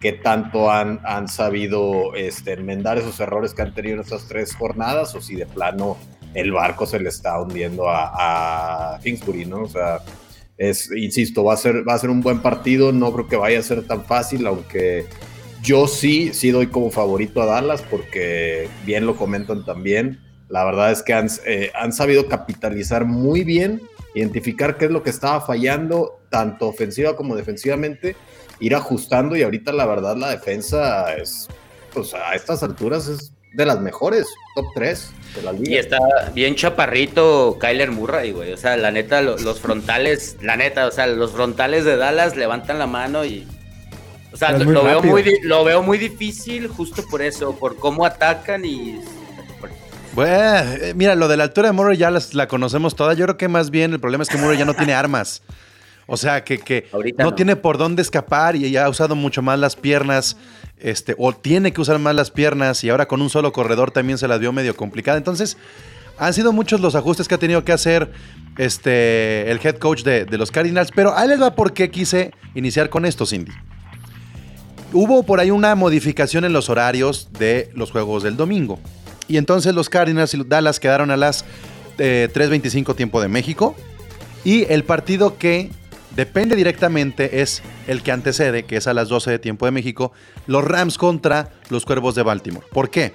qué 0.00 0.12
tanto 0.12 0.70
han, 0.70 1.00
han 1.04 1.28
sabido 1.28 2.14
este, 2.14 2.54
enmendar 2.54 2.98
esos 2.98 3.18
errores 3.20 3.54
que 3.54 3.62
han 3.62 3.74
tenido 3.74 3.94
en 3.94 4.00
estas 4.00 4.26
tres 4.26 4.54
jornadas 4.54 5.14
o 5.14 5.20
si 5.20 5.36
de 5.36 5.46
plano 5.46 5.96
el 6.34 6.52
barco 6.52 6.84
se 6.84 7.00
le 7.00 7.08
está 7.08 7.40
hundiendo 7.40 7.88
a, 7.88 8.94
a 8.94 9.00
Kingsbury, 9.00 9.46
¿no? 9.46 9.62
O 9.62 9.68
sea, 9.68 10.00
es, 10.58 10.90
insisto, 10.92 11.44
va 11.44 11.54
a, 11.54 11.56
ser, 11.56 11.86
va 11.86 11.94
a 11.94 11.98
ser 11.98 12.10
un 12.10 12.20
buen 12.20 12.40
partido. 12.40 12.92
No 12.92 13.12
creo 13.12 13.28
que 13.28 13.36
vaya 13.36 13.58
a 13.58 13.62
ser 13.62 13.86
tan 13.86 14.04
fácil, 14.04 14.46
aunque 14.46 15.06
yo 15.62 15.86
sí, 15.86 16.32
sí 16.32 16.50
doy 16.50 16.68
como 16.68 16.90
favorito 16.90 17.42
a 17.42 17.46
Dallas, 17.46 17.82
porque 17.82 18.68
bien 18.84 19.06
lo 19.06 19.16
comentan 19.16 19.64
también. 19.64 20.20
La 20.48 20.64
verdad 20.64 20.92
es 20.92 21.02
que 21.02 21.12
han, 21.12 21.28
eh, 21.44 21.70
han 21.74 21.92
sabido 21.92 22.28
capitalizar 22.28 23.04
muy 23.04 23.42
bien, 23.42 23.82
identificar 24.14 24.78
qué 24.78 24.86
es 24.86 24.90
lo 24.90 25.02
que 25.02 25.10
estaba 25.10 25.40
fallando, 25.40 26.20
tanto 26.30 26.68
ofensiva 26.68 27.16
como 27.16 27.34
defensivamente, 27.34 28.16
ir 28.60 28.74
ajustando. 28.74 29.36
Y 29.36 29.42
ahorita, 29.42 29.72
la 29.72 29.86
verdad, 29.86 30.16
la 30.16 30.30
defensa 30.30 31.14
es, 31.14 31.48
pues 31.92 32.14
a 32.14 32.34
estas 32.34 32.62
alturas 32.62 33.08
es 33.08 33.32
de 33.56 33.66
las 33.66 33.80
mejores, 33.80 34.26
top 34.54 34.66
3 34.74 35.10
de 35.36 35.42
la 35.42 35.52
liga. 35.52 35.70
Y 35.70 35.76
está 35.78 35.98
bien 36.34 36.54
chaparrito 36.54 37.56
Kyler 37.58 37.90
Murray, 37.90 38.32
güey. 38.32 38.52
O 38.52 38.56
sea, 38.56 38.76
la 38.76 38.90
neta, 38.90 39.22
lo- 39.22 39.38
los 39.38 39.60
frontales, 39.60 40.36
la 40.42 40.56
neta, 40.56 40.86
o 40.86 40.90
sea, 40.90 41.06
los 41.06 41.32
frontales 41.32 41.84
de 41.84 41.96
Dallas 41.96 42.36
levantan 42.36 42.78
la 42.78 42.86
mano 42.86 43.24
y 43.24 43.46
O 44.32 44.36
sea, 44.36 44.52
lo, 44.52 44.84
veo 44.84 45.02
muy, 45.02 45.24
lo 45.44 45.64
veo 45.64 45.82
muy 45.82 45.96
difícil 45.96 46.68
justo 46.68 47.02
por 47.10 47.22
eso, 47.22 47.56
por 47.56 47.76
cómo 47.76 48.04
atacan 48.04 48.64
y... 48.66 49.00
Bueno, 50.14 50.72
eh, 50.80 50.92
mira, 50.94 51.14
lo 51.14 51.28
de 51.28 51.36
la 51.36 51.44
altura 51.44 51.68
de 51.68 51.72
Murray 51.72 51.96
ya 51.96 52.10
las- 52.10 52.34
la 52.34 52.46
conocemos 52.48 52.96
toda. 52.96 53.14
Yo 53.14 53.24
creo 53.26 53.36
que 53.36 53.48
más 53.48 53.70
bien 53.70 53.92
el 53.92 54.00
problema 54.00 54.22
es 54.22 54.28
que 54.28 54.36
Murray 54.38 54.58
ya 54.58 54.64
no 54.64 54.74
tiene 54.74 54.92
armas. 54.94 55.42
O 56.06 56.16
sea, 56.16 56.44
que, 56.44 56.58
que 56.58 56.86
Ahorita 56.92 57.24
no, 57.24 57.30
no. 57.30 57.34
tiene 57.34 57.56
por 57.56 57.78
dónde 57.78 58.02
escapar 58.02 58.56
y 58.56 58.76
ha 58.76 58.88
usado 58.88 59.16
mucho 59.16 59.42
más 59.42 59.58
las 59.58 59.76
piernas. 59.76 60.36
Este, 60.78 61.14
o 61.18 61.32
tiene 61.32 61.72
que 61.72 61.80
usar 61.80 61.98
más 61.98 62.14
las 62.14 62.30
piernas 62.30 62.84
y 62.84 62.90
ahora 62.90 63.08
con 63.08 63.22
un 63.22 63.30
solo 63.30 63.50
corredor 63.52 63.90
también 63.90 64.18
se 64.18 64.28
las 64.28 64.38
vio 64.38 64.52
medio 64.52 64.76
complicada. 64.76 65.16
Entonces, 65.18 65.56
han 66.18 66.32
sido 66.34 66.52
muchos 66.52 66.80
los 66.80 66.94
ajustes 66.94 67.28
que 67.28 67.34
ha 67.34 67.38
tenido 67.38 67.64
que 67.64 67.72
hacer 67.72 68.12
este, 68.58 69.50
el 69.50 69.58
head 69.62 69.76
coach 69.76 70.02
de, 70.02 70.24
de 70.24 70.38
los 70.38 70.50
Cardinals. 70.50 70.90
Pero 70.94 71.16
ahí 71.16 71.28
les 71.28 71.40
va 71.40 71.54
por 71.54 71.72
qué 71.72 71.90
quise 71.90 72.32
iniciar 72.54 72.88
con 72.88 73.04
esto, 73.04 73.26
Cindy. 73.26 73.52
Hubo 74.92 75.24
por 75.24 75.40
ahí 75.40 75.50
una 75.50 75.74
modificación 75.74 76.44
en 76.44 76.52
los 76.52 76.70
horarios 76.70 77.28
de 77.38 77.70
los 77.74 77.90
juegos 77.90 78.22
del 78.22 78.36
domingo. 78.36 78.78
Y 79.28 79.38
entonces 79.38 79.74
los 79.74 79.88
Cardinals 79.88 80.32
y 80.34 80.44
Dallas 80.44 80.78
quedaron 80.78 81.10
a 81.10 81.16
las 81.16 81.44
eh, 81.98 82.28
3.25 82.32 82.94
tiempo 82.94 83.20
de 83.20 83.28
México. 83.28 83.74
Y 84.44 84.64
el 84.72 84.84
partido 84.84 85.38
que 85.38 85.70
depende 86.16 86.56
directamente 86.56 87.42
es 87.42 87.62
el 87.86 88.02
que 88.02 88.10
antecede, 88.10 88.64
que 88.64 88.78
es 88.78 88.86
a 88.86 88.94
las 88.94 89.08
12 89.08 89.30
de 89.30 89.38
tiempo 89.38 89.66
de 89.66 89.72
México, 89.72 90.12
los 90.46 90.64
Rams 90.64 90.98
contra 90.98 91.50
los 91.68 91.84
Cuervos 91.84 92.14
de 92.14 92.22
Baltimore. 92.22 92.66
¿Por 92.72 92.90
qué? 92.90 93.12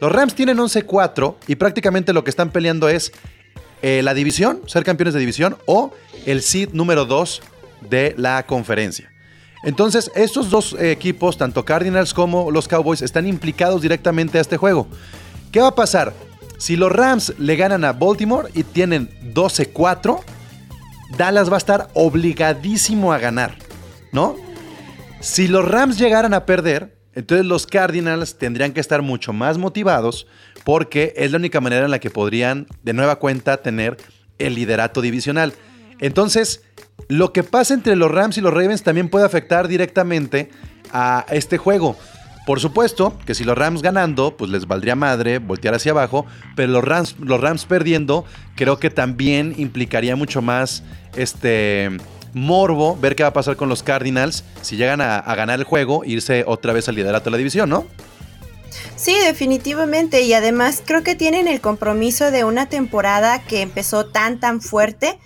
Los 0.00 0.12
Rams 0.12 0.34
tienen 0.34 0.58
11-4 0.58 1.36
y 1.46 1.56
prácticamente 1.56 2.12
lo 2.12 2.24
que 2.24 2.30
están 2.30 2.50
peleando 2.50 2.88
es 2.88 3.12
eh, 3.82 4.02
la 4.02 4.14
división, 4.14 4.60
ser 4.66 4.84
campeones 4.84 5.14
de 5.14 5.20
división, 5.20 5.56
o 5.66 5.92
el 6.26 6.42
seed 6.42 6.70
número 6.72 7.06
2 7.06 7.42
de 7.88 8.14
la 8.18 8.44
conferencia. 8.44 9.10
Entonces, 9.62 10.10
estos 10.14 10.50
dos 10.50 10.74
eh, 10.78 10.90
equipos, 10.90 11.36
tanto 11.36 11.64
Cardinals 11.64 12.14
como 12.14 12.50
los 12.50 12.66
Cowboys, 12.66 13.02
están 13.02 13.26
implicados 13.26 13.82
directamente 13.82 14.38
a 14.38 14.40
este 14.40 14.56
juego. 14.56 14.88
¿Qué 15.52 15.60
va 15.60 15.68
a 15.68 15.74
pasar? 15.74 16.14
Si 16.58 16.76
los 16.76 16.92
Rams 16.92 17.34
le 17.38 17.56
ganan 17.56 17.84
a 17.84 17.92
Baltimore 17.92 18.48
y 18.54 18.64
tienen 18.64 19.10
12-4, 19.34 20.20
Dallas 21.16 21.50
va 21.50 21.56
a 21.56 21.58
estar 21.58 21.88
obligadísimo 21.94 23.12
a 23.12 23.18
ganar, 23.18 23.56
¿no? 24.12 24.36
Si 25.20 25.48
los 25.48 25.66
Rams 25.66 25.98
llegaran 25.98 26.34
a 26.34 26.46
perder, 26.46 26.96
entonces 27.14 27.46
los 27.46 27.66
Cardinals 27.66 28.38
tendrían 28.38 28.72
que 28.72 28.80
estar 28.80 29.02
mucho 29.02 29.32
más 29.32 29.58
motivados 29.58 30.26
porque 30.64 31.12
es 31.16 31.32
la 31.32 31.38
única 31.38 31.60
manera 31.60 31.84
en 31.84 31.90
la 31.90 31.98
que 31.98 32.10
podrían 32.10 32.66
de 32.82 32.92
nueva 32.92 33.16
cuenta 33.16 33.58
tener 33.58 33.96
el 34.38 34.54
liderato 34.54 35.00
divisional. 35.00 35.52
Entonces, 35.98 36.62
lo 37.08 37.32
que 37.32 37.42
pasa 37.42 37.74
entre 37.74 37.96
los 37.96 38.10
Rams 38.10 38.38
y 38.38 38.40
los 38.40 38.54
Ravens 38.54 38.82
también 38.82 39.08
puede 39.08 39.26
afectar 39.26 39.68
directamente 39.68 40.50
a 40.92 41.26
este 41.30 41.58
juego. 41.58 41.96
Por 42.46 42.60
supuesto 42.60 43.16
que 43.26 43.34
si 43.34 43.44
los 43.44 43.56
Rams 43.56 43.82
ganando, 43.82 44.36
pues 44.36 44.50
les 44.50 44.66
valdría 44.66 44.96
madre 44.96 45.38
voltear 45.38 45.74
hacia 45.74 45.92
abajo, 45.92 46.26
pero 46.56 46.72
los 46.72 46.84
Rams, 46.84 47.16
los 47.20 47.40
Rams 47.40 47.64
perdiendo, 47.64 48.24
creo 48.56 48.78
que 48.78 48.90
también 48.90 49.54
implicaría 49.58 50.16
mucho 50.16 50.42
más 50.42 50.82
este 51.16 51.90
morbo 52.32 52.96
ver 52.96 53.16
qué 53.16 53.22
va 53.22 53.30
a 53.30 53.32
pasar 53.32 53.56
con 53.56 53.68
los 53.68 53.82
Cardinals 53.82 54.44
si 54.62 54.76
llegan 54.76 55.00
a, 55.00 55.18
a 55.18 55.34
ganar 55.34 55.58
el 55.58 55.64
juego, 55.64 56.02
irse 56.04 56.44
otra 56.46 56.72
vez 56.72 56.88
al 56.88 56.94
liderato 56.94 57.24
de 57.24 57.30
la 57.32 57.38
división, 57.38 57.68
¿no? 57.68 57.86
Sí, 58.96 59.16
definitivamente. 59.24 60.22
Y 60.22 60.32
además 60.32 60.82
creo 60.84 61.02
que 61.02 61.14
tienen 61.14 61.48
el 61.48 61.60
compromiso 61.60 62.30
de 62.30 62.44
una 62.44 62.66
temporada 62.66 63.42
que 63.42 63.62
empezó 63.62 64.06
tan, 64.06 64.40
tan 64.40 64.60
fuerte. 64.60 65.18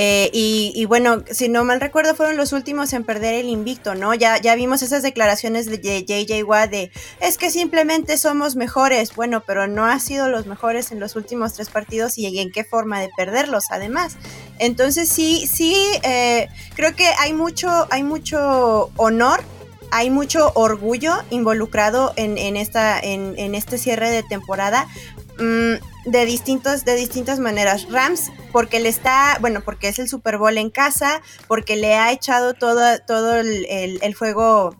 Eh, 0.00 0.30
y, 0.32 0.84
bueno, 0.84 1.24
si 1.28 1.48
no 1.48 1.64
mal 1.64 1.80
recuerdo, 1.80 2.14
fueron 2.14 2.36
los 2.36 2.52
últimos 2.52 2.92
en 2.92 3.02
perder 3.02 3.34
el 3.34 3.48
invicto, 3.48 3.96
¿no? 3.96 4.14
Ya, 4.14 4.40
ya 4.40 4.54
vimos 4.54 4.80
esas 4.82 5.02
declaraciones 5.02 5.66
de 5.66 6.04
JJ 6.04 6.44
Watt 6.44 6.70
de 6.70 6.92
es 7.20 7.36
que 7.36 7.50
simplemente 7.50 8.16
somos 8.16 8.54
mejores. 8.54 9.16
Bueno, 9.16 9.42
pero 9.44 9.66
no 9.66 9.86
ha 9.86 9.98
sido 9.98 10.28
los 10.28 10.46
mejores 10.46 10.92
en 10.92 11.00
los 11.00 11.16
últimos 11.16 11.54
tres 11.54 11.68
partidos 11.68 12.16
y 12.16 12.38
en 12.38 12.52
qué 12.52 12.62
forma 12.62 13.00
de 13.00 13.10
perderlos, 13.16 13.64
además. 13.72 14.16
Entonces 14.60 15.08
sí, 15.08 15.48
sí, 15.52 15.74
eh, 16.04 16.48
creo 16.76 16.94
que 16.94 17.08
hay 17.18 17.32
mucho, 17.32 17.88
hay 17.90 18.04
mucho 18.04 18.92
honor 18.98 19.42
hay 19.90 20.10
mucho 20.10 20.52
orgullo 20.54 21.14
involucrado 21.30 22.12
en, 22.16 22.36
en 22.36 22.56
esta, 22.58 23.00
en, 23.00 23.34
en, 23.38 23.54
este 23.54 23.78
cierre 23.78 24.10
de 24.10 24.22
temporada 24.22 24.86
mmm, 25.38 26.10
de, 26.10 26.26
distintos, 26.26 26.84
de 26.84 26.96
distintas 26.96 27.38
maneras. 27.38 27.88
Rams, 27.90 28.30
porque 28.52 28.80
le 28.80 28.88
está, 28.88 29.38
bueno, 29.40 29.62
porque 29.64 29.88
es 29.88 29.98
el 29.98 30.08
Super 30.08 30.38
Bowl 30.38 30.56
en 30.58 30.70
casa, 30.70 31.22
porque 31.46 31.76
le 31.76 31.94
ha 31.94 32.12
echado 32.12 32.54
todo, 32.54 32.98
todo 33.06 33.36
el, 33.36 33.66
el, 33.66 33.98
el 34.02 34.14
juego 34.14 34.76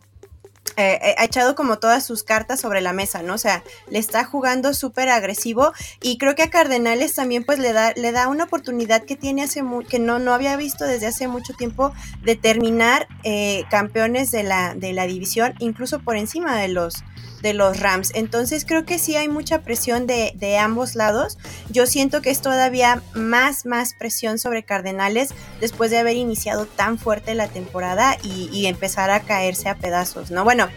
eh, 0.81 1.17
ha 1.19 1.25
echado 1.25 1.57
como 1.57 1.81
todas 1.81 2.07
sus 2.07 2.23
cartas 2.23 2.61
sobre 2.61 2.81
la 2.81 2.93
mesa, 2.93 3.21
¿no? 3.23 3.35
O 3.35 3.39
sea, 3.39 3.65
le 3.91 3.99
está 3.99 4.23
jugando 4.23 4.75
súper 4.75 5.09
agresivo 5.09 5.73
y 6.01 6.19
creo 6.19 6.37
que 6.37 6.45
a 6.45 6.51
Cardenales 6.51 7.17
también 7.17 7.43
pues 7.43 7.59
le 7.59 7.73
da, 7.73 7.93
le 7.97 8.13
da 8.13 8.29
una 8.29 8.45
oportunidad 8.45 9.03
que 9.03 9.17
tiene 9.17 9.43
hace 9.43 9.65
que 9.89 9.99
no, 9.99 10.21
no 10.21 10.33
había 10.33 10.57
visto 10.57 10.85
desde 10.85 11.09
hace 11.09 11.27
mucho 11.27 11.53
tiempo 11.55 11.93
de 12.23 12.37
terminar 12.37 13.09
eh, 13.25 13.65
campeones 13.71 14.31
de 14.31 14.45
la, 14.45 14.75
de 14.77 14.93
la 14.93 15.09
división, 15.09 15.55
incluso 15.59 15.99
por 15.99 16.17
encima 16.17 16.57
de 16.57 16.69
los, 16.69 17.03
de 17.43 17.55
los 17.55 17.81
Rams. 17.81 18.13
Entonces 18.15 18.65
creo 18.65 18.85
que 18.85 18.99
sí 18.99 19.17
hay 19.17 19.29
mucha 19.29 19.63
presión 19.63 20.07
de, 20.07 20.33
de, 20.35 20.59
ambos 20.59 20.95
lados. 20.95 21.39
Yo 21.71 21.87
siento 21.87 22.23
que 22.23 22.31
es 22.31 22.41
todavía 22.41 23.03
más, 23.15 23.67
más 23.67 23.95
presión 23.95 24.39
sobre 24.39 24.63
Cardenales 24.63 25.31
después 25.61 25.91
de 25.91 25.99
haber 25.99 26.17
iniciado 26.17 26.67
tan 26.67 26.99
fuerte 26.99 27.35
la 27.35 27.49
temporada 27.49 28.17
y, 28.23 28.51
y 28.53 28.67
empezar 28.67 29.11
a 29.11 29.21
caerse 29.21 29.69
a 29.69 29.77
pedazos, 29.77 30.31
¿no? 30.31 30.45
Bueno, 30.45 30.69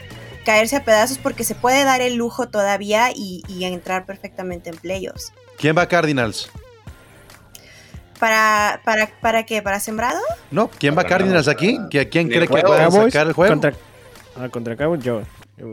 caerse 0.45 0.76
a 0.76 0.84
pedazos 0.84 1.17
porque 1.17 1.43
se 1.43 1.56
puede 1.56 1.84
dar 1.84 2.02
el 2.02 2.15
lujo 2.15 2.50
todavía 2.50 3.12
y, 3.13 3.43
y 3.47 3.65
entrar 3.65 4.06
perfectamente 4.06 4.69
en 4.69 4.78
playoffs. 4.78 5.34
¿Quién 5.58 5.78
va 5.78 5.84
a 5.84 5.88
Cardinals? 5.88 6.50
¿Para, 8.19 8.82
para, 8.86 9.10
¿Para 9.19 9.45
qué? 9.45 9.63
¿Para 9.63 9.80
sembrado? 9.80 10.19
No, 10.52 10.69
¿quién 10.69 10.95
va 10.95 11.02
a 11.02 11.06
Cardinals 11.06 11.47
aquí? 11.47 11.80
¿Quién 11.89 12.30
cree 12.30 12.47
que 12.47 12.62
pueda 12.62 12.91
sacar 12.91 13.28
el 13.28 13.34
juego? 13.34 13.52
Contra, 13.52 13.74
ah, 14.38 14.50
contra 14.50 14.76
Cowboys, 14.76 15.04
yo. 15.04 15.24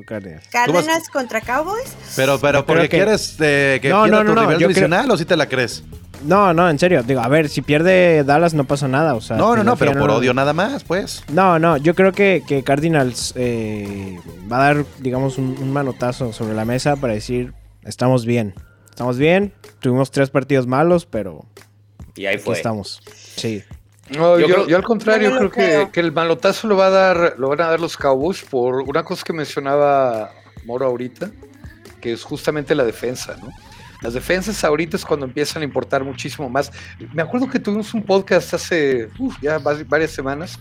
Cardinals. 0.07 0.47
¿Cardinals 0.49 1.09
contra 1.09 1.41
Cowboys? 1.41 1.97
Pero, 2.17 2.39
pero, 2.39 2.65
¿porque 2.67 2.89
que... 2.89 2.97
quieres 2.97 3.37
eh, 3.41 3.79
que 3.81 3.89
no, 3.89 4.05
pierda 4.05 4.19
no, 4.19 4.25
no, 4.25 4.31
tu 4.31 4.35
no, 4.35 4.41
nivel 4.43 4.59
yo 4.59 4.69
divisional 4.69 5.05
creo... 5.05 5.15
o 5.15 5.19
si 5.19 5.25
te 5.25 5.37
la 5.37 5.47
crees? 5.47 5.83
No, 6.25 6.53
no, 6.53 6.69
en 6.69 6.79
serio. 6.79 7.03
Digo, 7.03 7.21
a 7.21 7.29
ver, 7.29 7.49
si 7.49 7.63
pierde 7.63 8.25
Dallas 8.25 8.55
no 8.55 8.65
pasa 8.65 8.89
nada. 8.89 9.15
O 9.15 9.21
sea, 9.21 9.37
no, 9.37 9.57
no, 9.57 9.65
no, 9.65 9.77
pero 9.77 9.93
por 9.93 10.11
odio 10.11 10.35
nada 10.35 10.53
más, 10.53 10.85
pues. 10.85 11.25
No, 11.33 11.59
no, 11.59 11.77
yo 11.77 11.95
creo 11.95 12.13
que, 12.13 12.43
que 12.47 12.63
Cardinals 12.63 13.33
eh, 13.37 14.19
va 14.51 14.57
a 14.57 14.75
dar, 14.75 14.85
digamos, 14.99 15.39
un, 15.39 15.57
un, 15.61 15.73
manotazo 15.73 16.33
sobre 16.33 16.55
la 16.55 16.65
mesa 16.65 16.97
para 16.97 17.15
decir, 17.15 17.53
estamos 17.85 18.27
bien. 18.27 18.55
Estamos 18.91 19.17
bien, 19.17 19.53
tuvimos 19.79 20.11
tres 20.11 20.31
partidos 20.31 20.67
malos, 20.67 21.07
pero... 21.07 21.45
Y 22.17 22.27
ahí 22.27 22.39
fue. 22.39 22.57
estamos. 22.57 23.01
Sí. 23.37 23.63
No, 24.17 24.39
yo, 24.39 24.47
yo, 24.47 24.67
yo, 24.67 24.77
al 24.77 24.83
contrario, 24.83 25.37
creo, 25.37 25.51
creo. 25.51 25.87
Que, 25.87 25.93
que, 25.93 26.01
el 26.01 26.13
malotazo 26.13 26.67
lo 26.67 26.77
va 26.77 26.87
a 26.87 26.91
dar, 26.91 27.35
lo 27.39 27.49
van 27.49 27.61
a 27.61 27.67
dar 27.69 27.81
los 27.81 27.97
Cowboys 27.97 28.43
por 28.43 28.83
una 28.83 29.05
cosa 29.05 29.23
que 29.25 29.33
mencionaba 29.33 30.33
Moro 30.65 30.87
ahorita, 30.87 31.31
que 32.01 32.13
es 32.13 32.23
justamente 32.23 32.75
la 32.75 32.85
defensa, 32.85 33.37
¿no? 33.41 33.51
Las 34.01 34.15
defensas 34.15 34.63
ahorita 34.63 34.97
es 34.97 35.05
cuando 35.05 35.27
empiezan 35.27 35.63
a 35.63 35.65
importar 35.65 36.05
muchísimo 36.05 36.49
más. 36.49 36.71
Me 37.13 37.23
acuerdo 37.23 37.49
que 37.49 37.59
tuvimos 37.59 37.93
un 37.95 38.05
podcast 38.05 38.55
hace 38.55 39.09
uf, 39.19 39.37
ya 39.43 39.59
varias 39.59 40.13
semanas 40.13 40.59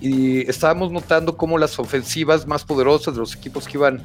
y 0.00 0.40
estábamos 0.50 0.90
notando 0.90 1.36
cómo 1.36 1.58
las 1.58 1.78
ofensivas 1.78 2.46
más 2.46 2.64
poderosas 2.64 3.14
de 3.14 3.20
los 3.20 3.36
equipos 3.36 3.68
que 3.68 3.78
iban 3.78 4.02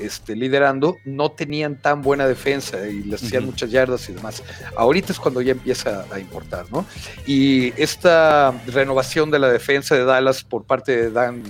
este, 0.00 0.36
liderando 0.36 0.96
no 1.04 1.30
tenían 1.30 1.76
tan 1.76 2.02
buena 2.02 2.26
defensa 2.26 2.86
y 2.86 3.02
les 3.02 3.22
hacían 3.22 3.42
uh 3.42 3.46
-huh. 3.46 3.50
muchas 3.50 3.70
yardas 3.70 4.08
y 4.08 4.12
demás. 4.12 4.42
Ahorita 4.76 5.12
es 5.12 5.20
cuando 5.20 5.40
ya 5.40 5.52
empieza 5.52 6.04
a 6.12 6.18
importar, 6.18 6.66
¿no? 6.70 6.84
Y 7.26 7.72
esta 7.80 8.52
renovación 8.66 9.30
de 9.30 9.38
la 9.38 9.48
defensa 9.48 9.94
de 9.94 10.04
Dallas 10.04 10.44
por 10.44 10.64
parte 10.64 10.96
de 10.96 11.10
Dan, 11.10 11.42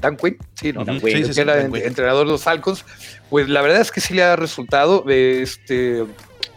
Dan 0.00 0.16
Quinn, 0.16 0.38
sí, 0.54 0.72
¿no? 0.72 0.84
Dan 0.84 1.00
Quinn, 1.00 1.16
sí, 1.16 1.22
que 1.24 1.34
sí, 1.34 1.40
era 1.40 1.56
Dan 1.56 1.66
en, 1.66 1.72
Quinn. 1.72 1.84
entrenador 1.84 2.26
de 2.26 2.32
los 2.32 2.42
Falcons, 2.42 2.84
pues 3.30 3.48
la 3.48 3.62
verdad 3.62 3.80
es 3.80 3.90
que 3.90 4.00
sí 4.00 4.14
le 4.14 4.22
ha 4.22 4.36
resultado. 4.36 5.04
Este, 5.08 6.04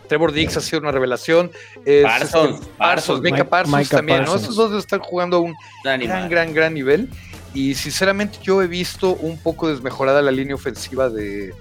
Trevor 0.07 0.33
Dix 0.33 0.57
ha 0.57 0.61
sido 0.61 0.81
una 0.81 0.91
revelación. 0.91 1.51
Es, 1.85 2.03
Parsons, 2.03 2.59
este, 2.59 2.73
Parsons, 2.77 3.21
Micah 3.21 3.45
Parsons 3.45 3.77
Micah 3.77 3.97
también, 3.97 4.19
Parsons. 4.19 4.41
¿no? 4.41 4.43
Esos 4.43 4.55
dos 4.57 4.73
están 4.73 4.99
jugando 4.99 5.37
a 5.37 5.39
un 5.39 5.55
gran, 5.85 6.29
gran, 6.29 6.53
gran 6.53 6.73
nivel. 6.73 7.09
Y 7.53 7.75
sinceramente 7.75 8.39
yo 8.41 8.61
he 8.61 8.67
visto 8.67 9.15
un 9.15 9.37
poco 9.37 9.69
desmejorada 9.69 10.21
la 10.21 10.31
línea 10.31 10.55
ofensiva 10.55 11.09
de, 11.09 11.53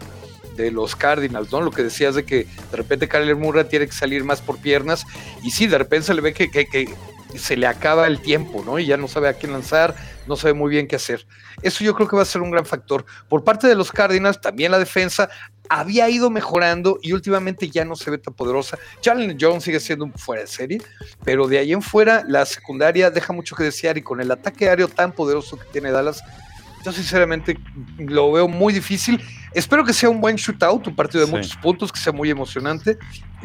de 0.56 0.70
los 0.70 0.94
Cardinals, 0.94 1.50
¿no? 1.50 1.60
Lo 1.60 1.70
que 1.70 1.82
decías 1.82 2.14
de 2.14 2.24
que 2.24 2.46
de 2.70 2.76
repente 2.76 3.08
Kyler 3.08 3.36
Murray 3.36 3.64
tiene 3.64 3.86
que 3.86 3.92
salir 3.92 4.24
más 4.24 4.40
por 4.40 4.58
piernas 4.58 5.04
y 5.42 5.50
sí, 5.50 5.66
de 5.66 5.78
repente 5.78 6.06
se 6.06 6.14
le 6.14 6.20
ve 6.20 6.32
que, 6.32 6.50
que, 6.50 6.66
que, 6.66 6.94
se 7.36 7.56
le 7.56 7.66
acaba 7.66 8.06
el 8.06 8.20
tiempo, 8.20 8.62
¿no? 8.64 8.78
Y 8.78 8.86
ya 8.86 8.96
no 8.96 9.08
sabe 9.08 9.28
a 9.28 9.34
quién 9.34 9.52
lanzar, 9.52 9.94
no 10.26 10.36
sabe 10.36 10.54
muy 10.54 10.70
bien 10.70 10.88
qué 10.88 10.96
hacer. 10.96 11.26
Eso 11.62 11.84
yo 11.84 11.94
creo 11.94 12.08
que 12.08 12.16
va 12.16 12.22
a 12.22 12.26
ser 12.26 12.42
un 12.42 12.50
gran 12.50 12.66
factor. 12.66 13.04
Por 13.28 13.44
parte 13.44 13.66
de 13.66 13.74
los 13.74 13.92
Cardinals, 13.92 14.40
también 14.40 14.72
la 14.72 14.78
defensa 14.78 15.30
había 15.70 16.10
ido 16.10 16.28
mejorando 16.28 16.98
y 17.00 17.12
últimamente 17.12 17.70
ya 17.70 17.84
no 17.86 17.96
se 17.96 18.10
ve 18.10 18.18
tan 18.18 18.34
poderosa. 18.34 18.76
Jalen 19.02 19.38
Jones 19.40 19.62
sigue 19.64 19.80
siendo 19.80 20.04
un 20.04 20.12
fuera 20.12 20.42
de 20.42 20.48
serie, 20.48 20.82
pero 21.24 21.46
de 21.48 21.58
ahí 21.58 21.72
en 21.72 21.80
fuera 21.80 22.24
la 22.26 22.44
secundaria 22.44 23.10
deja 23.10 23.32
mucho 23.32 23.54
que 23.56 23.64
desear 23.64 23.96
y 23.96 24.02
con 24.02 24.20
el 24.20 24.30
ataque 24.30 24.68
aéreo 24.68 24.88
tan 24.88 25.12
poderoso 25.12 25.56
que 25.58 25.64
tiene 25.72 25.90
Dallas, 25.92 26.22
Yo 26.82 26.92
sinceramente 26.92 27.58
lo 27.98 28.32
veo 28.32 28.48
muy 28.48 28.72
difícil. 28.72 29.20
Espero 29.52 29.84
que 29.84 29.92
sea 29.92 30.08
un 30.08 30.18
buen 30.18 30.36
shootout, 30.36 30.86
un 30.86 30.96
partido 30.96 31.20
de 31.20 31.26
Sí. 31.26 31.32
muchos 31.36 31.56
puntos, 31.56 31.92
que 31.92 32.00
sea 32.00 32.10
muy 32.12 32.30
emocionante, 32.30 32.96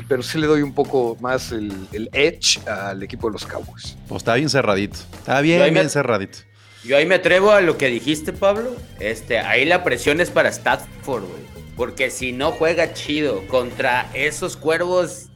pero 0.08 0.24
sí 0.24 0.38
le 0.38 0.48
doy 0.48 0.62
un 0.62 0.74
poco 0.74 1.18
más 1.20 1.52
el, 1.52 1.70
el 1.92 2.10
edge 2.14 2.66
al 2.66 3.04
equipo 3.04 3.28
de 3.28 3.34
los 3.34 3.46
Cowboys. 3.46 3.98
Pues 4.08 4.22
está 4.22 4.36
bien 4.36 4.50
cerradito. 4.50 5.00
Está 5.18 5.42
bien, 5.42 5.60
me- 5.60 5.70
bien 5.70 5.90
cerradito. 5.90 6.38
Yo 6.86 6.96
ahí 6.96 7.06
me 7.06 7.16
atrevo 7.16 7.52
a 7.52 7.60
lo 7.60 7.78
que 7.78 7.88
dijiste, 7.88 8.32
Pablo. 8.32 8.74
Este, 9.02 9.38
ahí 9.40 9.66
la 9.66 9.84
presión 9.84 10.22
es 10.22 10.30
para 10.30 10.48
Stafford, 10.48 11.24
güey. 11.26 11.55
Porque 11.78 12.10
si 12.10 12.32
no 12.32 12.52
juega 12.52 12.94
chido 12.94 13.46
contra 13.48 14.10
esos 14.14 14.56
cuervos, 14.58 15.28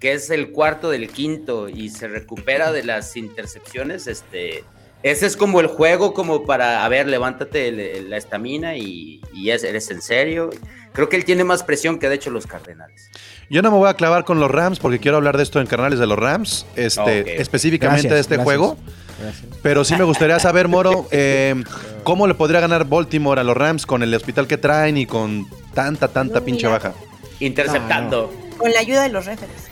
que 0.00 0.12
es 0.12 0.30
el 0.30 0.52
cuarto 0.52 0.90
del 0.90 1.08
quinto, 1.08 1.68
y 1.68 1.88
se 1.88 2.06
recupera 2.08 2.70
de 2.72 2.84
las 2.84 3.16
intercepciones, 3.16 4.06
este. 4.06 4.64
Ese 5.04 5.26
es 5.26 5.36
como 5.36 5.60
el 5.60 5.68
juego, 5.68 6.12
como 6.12 6.44
para, 6.44 6.84
a 6.84 6.88
ver, 6.88 7.06
levántate 7.06 7.68
el- 7.68 7.78
el- 7.78 8.10
la 8.10 8.16
estamina 8.16 8.76
y, 8.76 9.20
y 9.32 9.50
es- 9.50 9.62
eres 9.62 9.90
en 9.92 10.02
serio. 10.02 10.50
Creo 10.92 11.08
que 11.08 11.14
él 11.14 11.24
tiene 11.24 11.44
más 11.44 11.62
presión 11.62 12.00
que 12.00 12.08
de 12.08 12.16
hecho 12.16 12.30
los 12.30 12.48
Cardenales. 12.48 13.08
Yo 13.48 13.62
no 13.62 13.70
me 13.70 13.76
voy 13.76 13.88
a 13.88 13.94
clavar 13.94 14.24
con 14.24 14.40
los 14.40 14.50
Rams 14.50 14.80
porque 14.80 14.98
quiero 14.98 15.16
hablar 15.18 15.36
de 15.36 15.44
esto 15.44 15.60
en 15.60 15.68
canales 15.68 16.00
de 16.00 16.06
los 16.08 16.18
Rams, 16.18 16.66
este, 16.74 17.40
específicamente 17.40 18.08
Gracias, 18.08 18.14
de 18.14 18.20
este 18.20 18.34
gracias. 18.36 18.44
juego. 18.44 18.76
Gracias. 19.20 19.46
Pero 19.62 19.84
sí 19.84 19.94
me 19.96 20.02
gustaría 20.02 20.38
saber, 20.40 20.66
Moro, 20.66 21.06
eh, 21.12 21.54
cómo 22.02 22.26
le 22.26 22.34
podría 22.34 22.58
ganar 22.58 22.84
Baltimore 22.84 23.40
a 23.40 23.44
los 23.44 23.56
Rams 23.56 23.86
con 23.86 24.02
el 24.02 24.12
hospital 24.14 24.48
que 24.48 24.58
traen 24.58 24.96
y 24.96 25.06
con 25.06 25.46
tanta, 25.82 26.08
tanta 26.08 26.40
No, 26.40 26.44
pinche 26.44 26.66
mira. 26.66 26.78
baja. 26.78 26.94
Interceptando. 27.40 28.32
Con 28.58 28.72
la 28.72 28.80
ayuda 28.80 29.02
de 29.04 29.10
los 29.10 29.24
referees. 29.26 29.68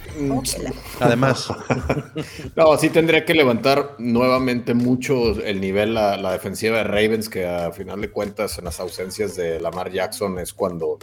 La- 0.62 0.72
Además, 1.06 1.48
No, 2.54 2.76
sí 2.78 2.88
tendría 2.90 3.24
que 3.24 3.34
levantar 3.34 3.96
nuevamente 3.98 4.72
mucho 4.72 5.38
el 5.42 5.60
nivel 5.60 5.94
la, 5.94 6.16
la 6.16 6.32
defensiva 6.32 6.78
de 6.78 6.84
Ravens, 6.84 7.28
que 7.28 7.46
a 7.46 7.72
final 7.72 8.00
de 8.00 8.08
cuentas 8.10 8.56
en 8.58 8.64
las 8.66 8.78
ausencias 8.80 9.34
de 9.36 9.60
Lamar 9.60 9.90
Jackson 9.90 10.38
es 10.38 10.52
cuando, 10.54 10.98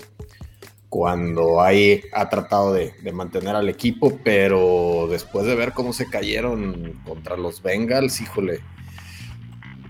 cuando 0.90 1.62
ahí 1.62 2.02
ha 2.14 2.30
tratado 2.30 2.74
de, 2.74 2.94
de 3.02 3.12
mantener 3.12 3.56
al 3.56 3.68
equipo, 3.70 4.18
pero 4.24 5.08
después 5.10 5.46
de 5.46 5.56
ver 5.56 5.74
cómo 5.74 5.92
se 5.94 6.10
cayeron 6.10 7.00
contra 7.06 7.36
los 7.38 7.62
Bengals, 7.62 8.20
híjole, 8.22 8.62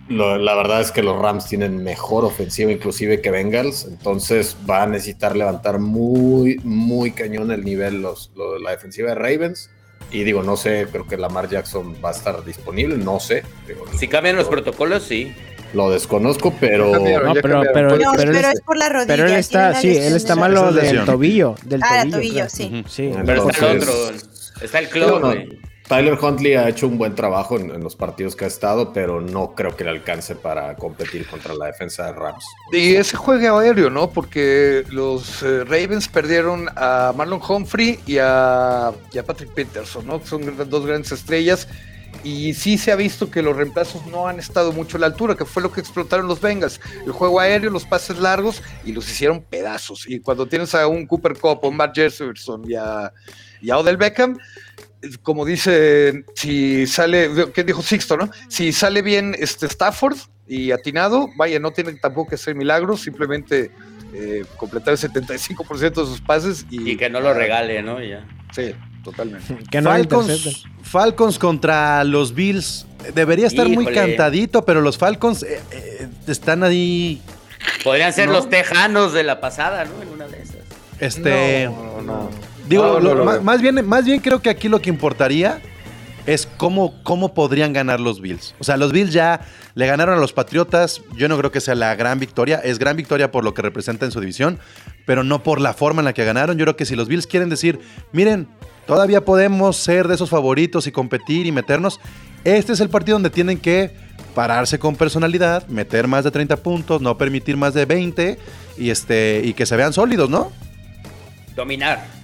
lo- 0.10 0.38
la 0.38 0.56
verdad 0.56 0.82
es 0.82 0.92
que 0.92 1.02
los 1.04 1.20
Rams 1.20 1.46
tienen 1.48 1.84
mejor 1.84 2.26
ofensiva 2.26 2.72
inclusive 2.72 3.22
que 3.22 3.32
Bengals, 3.32 3.86
entonces 3.86 4.56
va 4.70 4.84
a 4.84 4.88
necesitar 4.88 5.36
levantar 5.36 5.80
muy, 5.80 6.60
muy 6.64 7.12
cañón 7.12 7.52
el 7.52 7.64
nivel 7.64 8.02
los, 8.02 8.32
lo- 8.36 8.60
la 8.60 8.72
defensiva 8.72 9.10
de 9.10 9.16
Ravens. 9.16 9.70
Y 10.12 10.24
digo, 10.26 10.44
no 10.44 10.58
sé, 10.58 10.88
creo 10.92 11.08
que 11.08 11.18
Lamar 11.18 11.50
Jackson 11.50 11.96
va 12.04 12.10
a 12.10 12.12
estar 12.12 12.44
disponible, 12.46 12.98
no 12.98 13.20
sé. 13.20 13.44
Digo, 13.68 13.86
Si 13.98 14.08
cambian 14.08 14.36
los 14.36 14.46
lo- 14.46 14.52
protocolos, 14.52 15.04
sí. 15.04 15.34
Lo 15.74 15.90
desconozco, 15.90 16.54
pero... 16.60 16.92
No, 16.92 17.34
pero, 17.34 17.64
pero, 17.74 17.90
No, 17.98 18.14
él 18.14 18.18
pero 18.18 18.32
es- 18.50 18.62
por 18.62 18.78
la 18.78 18.90
rodilla. 18.90 19.08
pero 19.08 19.26
él 19.26 19.34
está, 19.34 19.74
sí, 19.74 19.88
él 19.98 20.16
está 20.16 20.36
malo 20.36 20.72
del 20.72 21.04
tobillo. 21.04 21.56
Del 21.66 21.82
Ah, 21.82 22.02
tobillo, 22.04 22.46
tobillo, 22.46 22.50
sí. 22.50 22.84
Pero 23.26 23.50
está 23.50 23.72
el 23.72 23.78
otro. 23.80 23.94
Está 24.62 24.80
el 24.80 24.86
No, 24.86 24.92
clon, 24.92 25.22
no. 25.22 25.34
Tyler 25.94 26.18
Huntley 26.20 26.56
ha 26.56 26.68
hecho 26.68 26.88
un 26.88 26.98
buen 26.98 27.14
trabajo 27.14 27.60
en, 27.60 27.84
los 27.84 27.96
partidos 27.96 28.36
que 28.36 28.46
ha 28.46 28.48
estado, 28.48 28.92
pero 28.94 29.22
no 29.22 29.54
creo 29.54 29.78
que 29.78 29.84
le 29.84 29.92
alcance 29.92 30.34
para 30.34 30.76
competir 30.76 31.28
contra 31.28 31.54
la 31.54 31.68
defensa 31.68 32.08
de 32.08 32.14
Rams. 32.14 32.44
Y 32.72 32.96
ese 32.96 33.16
juego 33.16 33.60
aéreo, 33.60 33.92
¿no? 33.92 34.10
Porque 34.10 34.84
los 34.90 35.44
eh, 35.44 35.64
Ravens 35.64 36.08
perdieron 36.08 36.68
a 36.76 37.14
Marlon 37.16 37.40
Humphrey 37.48 38.00
y 38.08 38.18
a, 38.20 38.92
Patrick 39.24 39.52
Peterson, 39.52 40.08
¿no? 40.08 40.20
Son 40.26 40.42
dos 40.68 40.84
grandes 40.84 41.12
estrellas. 41.12 41.68
Y 42.24 42.56
sí 42.56 42.80
se 42.80 42.92
ha 42.92 42.96
visto 42.96 43.30
que 43.30 43.44
los 43.44 43.56
reemplazos 43.56 44.04
no 44.08 44.28
han 44.28 44.40
estado 44.40 44.72
mucho 44.72 44.98
a 44.98 45.00
la 45.00 45.06
altura, 45.06 45.36
que 45.36 45.46
fue 45.46 45.62
lo 45.62 45.72
que 45.72 45.82
explotaron 45.82 46.28
los 46.28 46.42
Bengals. 46.42 46.82
El 47.06 47.12
juego 47.12 47.40
aéreo, 47.40 47.70
los 47.70 47.86
pases 47.86 48.18
largos 48.18 48.64
y 48.84 48.94
los 48.94 49.08
hicieron 49.08 49.44
pedazos. 49.44 50.10
Y 50.10 50.20
cuando 50.22 50.48
tienes 50.48 50.74
a 50.74 50.88
un 50.88 51.06
Cooper 51.06 51.38
Cup, 51.38 51.60
a 51.62 51.68
un 51.68 51.78
Matt 51.78 51.94
Jefferson 51.94 52.64
y 52.68 52.74
a, 52.74 53.14
y 53.62 53.70
a 53.70 53.78
Odell 53.78 53.98
Beckham, 53.98 54.40
como 55.22 55.46
dice, 55.46 56.26
si 56.36 56.88
sale, 56.88 57.30
¿qué 57.54 57.64
dijo 57.64 57.82
Sixto, 57.82 58.18
no? 58.18 58.30
Si 58.48 58.72
sale 58.72 59.02
bien 59.02 59.36
este 59.38 59.66
Stafford 59.66 60.18
y 60.48 60.72
atinado, 60.72 61.30
vaya, 61.38 61.60
no 61.60 61.72
tiene 61.72 61.94
tampoco 61.94 62.32
que 62.32 62.38
ser 62.38 62.56
milagros, 62.56 63.02
simplemente 63.02 63.72
eh, 64.14 64.44
completar 64.58 64.94
el 64.94 65.00
75% 65.00 65.80
de 65.80 66.06
sus 66.06 66.22
pases 66.22 66.66
y, 66.70 66.92
Y 66.92 66.98
que 66.98 67.10
no 67.10 67.20
lo 67.20 67.34
regale, 67.34 67.82
¿no? 67.82 68.02
Ya. 68.02 68.26
Sí, 68.52 68.74
totalmente. 69.04 69.58
Que 69.72 69.82
no. 69.82 69.90
Falcons, 69.90 70.66
Falcons 70.84 71.40
contra 71.40 72.04
los 72.04 72.34
Bills. 72.34 72.86
Debería 73.14 73.48
estar 73.48 73.68
muy 73.68 73.86
cantadito, 73.88 74.64
pero 74.66 74.82
los 74.82 74.98
Falcons 74.98 75.44
eh, 75.44 75.60
eh, 75.72 76.08
están 76.28 76.64
ahí. 76.64 77.22
Podrían 77.84 78.14
ser 78.14 78.28
No. 78.28 78.34
los 78.34 78.50
tejanos 78.50 79.14
de 79.14 79.24
la 79.24 79.42
pasada, 79.42 79.86
¿no? 79.86 80.02
En 80.02 80.10
una 80.10 80.28
de 80.28 80.42
esas. 80.42 80.58
Este. 81.00 81.66
No, 81.66 82.02
no. 82.02 82.30
Digo, 82.74 82.84
No, 82.86 82.94
no 82.94 83.00
lo- 83.00 83.16
lo 83.16 83.26
ma- 83.26 83.32
veo. 83.34 83.42
más, 83.44 83.62
bien, 83.62 83.88
más 83.88 84.06
bien 84.06 84.20
creo 84.20 84.42
que 84.42 84.50
aquí 84.50 84.68
lo 84.70 84.82
que 84.82 84.90
importaría 84.90 85.62
es 86.26 86.48
cómo, 86.58 86.94
cómo 87.04 87.34
podrían 87.34 87.74
ganar 87.74 88.00
los 88.00 88.22
Bills. 88.22 88.56
O 88.60 88.64
sea, 88.64 88.78
los 88.78 88.92
Bills 88.94 89.12
ya 89.12 89.42
le 89.76 89.86
ganaron 89.88 90.18
a 90.18 90.22
los 90.22 90.32
Patriotas. 90.32 91.02
Yo 91.18 91.28
no 91.28 91.38
creo 91.38 91.52
que 91.52 91.60
sea 91.60 91.76
la 91.76 91.96
gran 91.96 92.18
victoria. 92.20 92.60
Es 92.64 92.80
gran 92.80 92.96
victoria 92.96 93.30
por 93.32 93.44
lo 93.44 93.54
que 93.54 93.62
representa 93.62 94.06
en 94.06 94.12
su 94.12 94.20
división, 94.22 94.58
pero 95.06 95.24
no 95.26 95.44
por 95.44 95.60
la 95.60 95.74
forma 95.74 96.02
en 96.02 96.06
la 96.06 96.14
que 96.14 96.24
ganaron. 96.24 96.58
Yo 96.58 96.64
creo 96.66 96.76
que 96.78 96.86
si 96.86 96.96
los 96.96 97.08
Bills 97.10 97.28
quieren 97.28 97.50
decir, 97.50 97.80
miren, 98.14 98.48
todavía 98.88 99.26
podemos 99.26 99.76
ser 99.76 100.08
de 100.08 100.16
esos 100.16 100.30
favoritos 100.30 100.88
y 100.88 100.92
competir 100.94 101.46
y 101.46 101.52
meternos, 101.52 102.00
este 102.46 102.72
es 102.74 102.80
el 102.80 102.90
partido 102.90 103.16
donde 103.16 103.30
tienen 103.30 103.58
que 103.58 103.92
pararse 104.34 104.80
con 104.80 104.96
personalidad, 104.96 105.68
meter 105.68 106.08
más 106.08 106.24
de 106.24 106.32
30 106.32 106.56
puntos, 106.58 107.02
no 107.02 107.18
permitir 107.18 107.56
más 107.58 107.74
de 107.74 107.86
20 107.86 108.40
y, 108.78 108.90
este, 108.90 109.42
y 109.44 109.54
que 109.54 109.66
se 109.66 109.76
vean 109.76 109.92
sólidos, 109.94 110.30
¿no? 110.30 110.52
Dominar. 111.56 112.23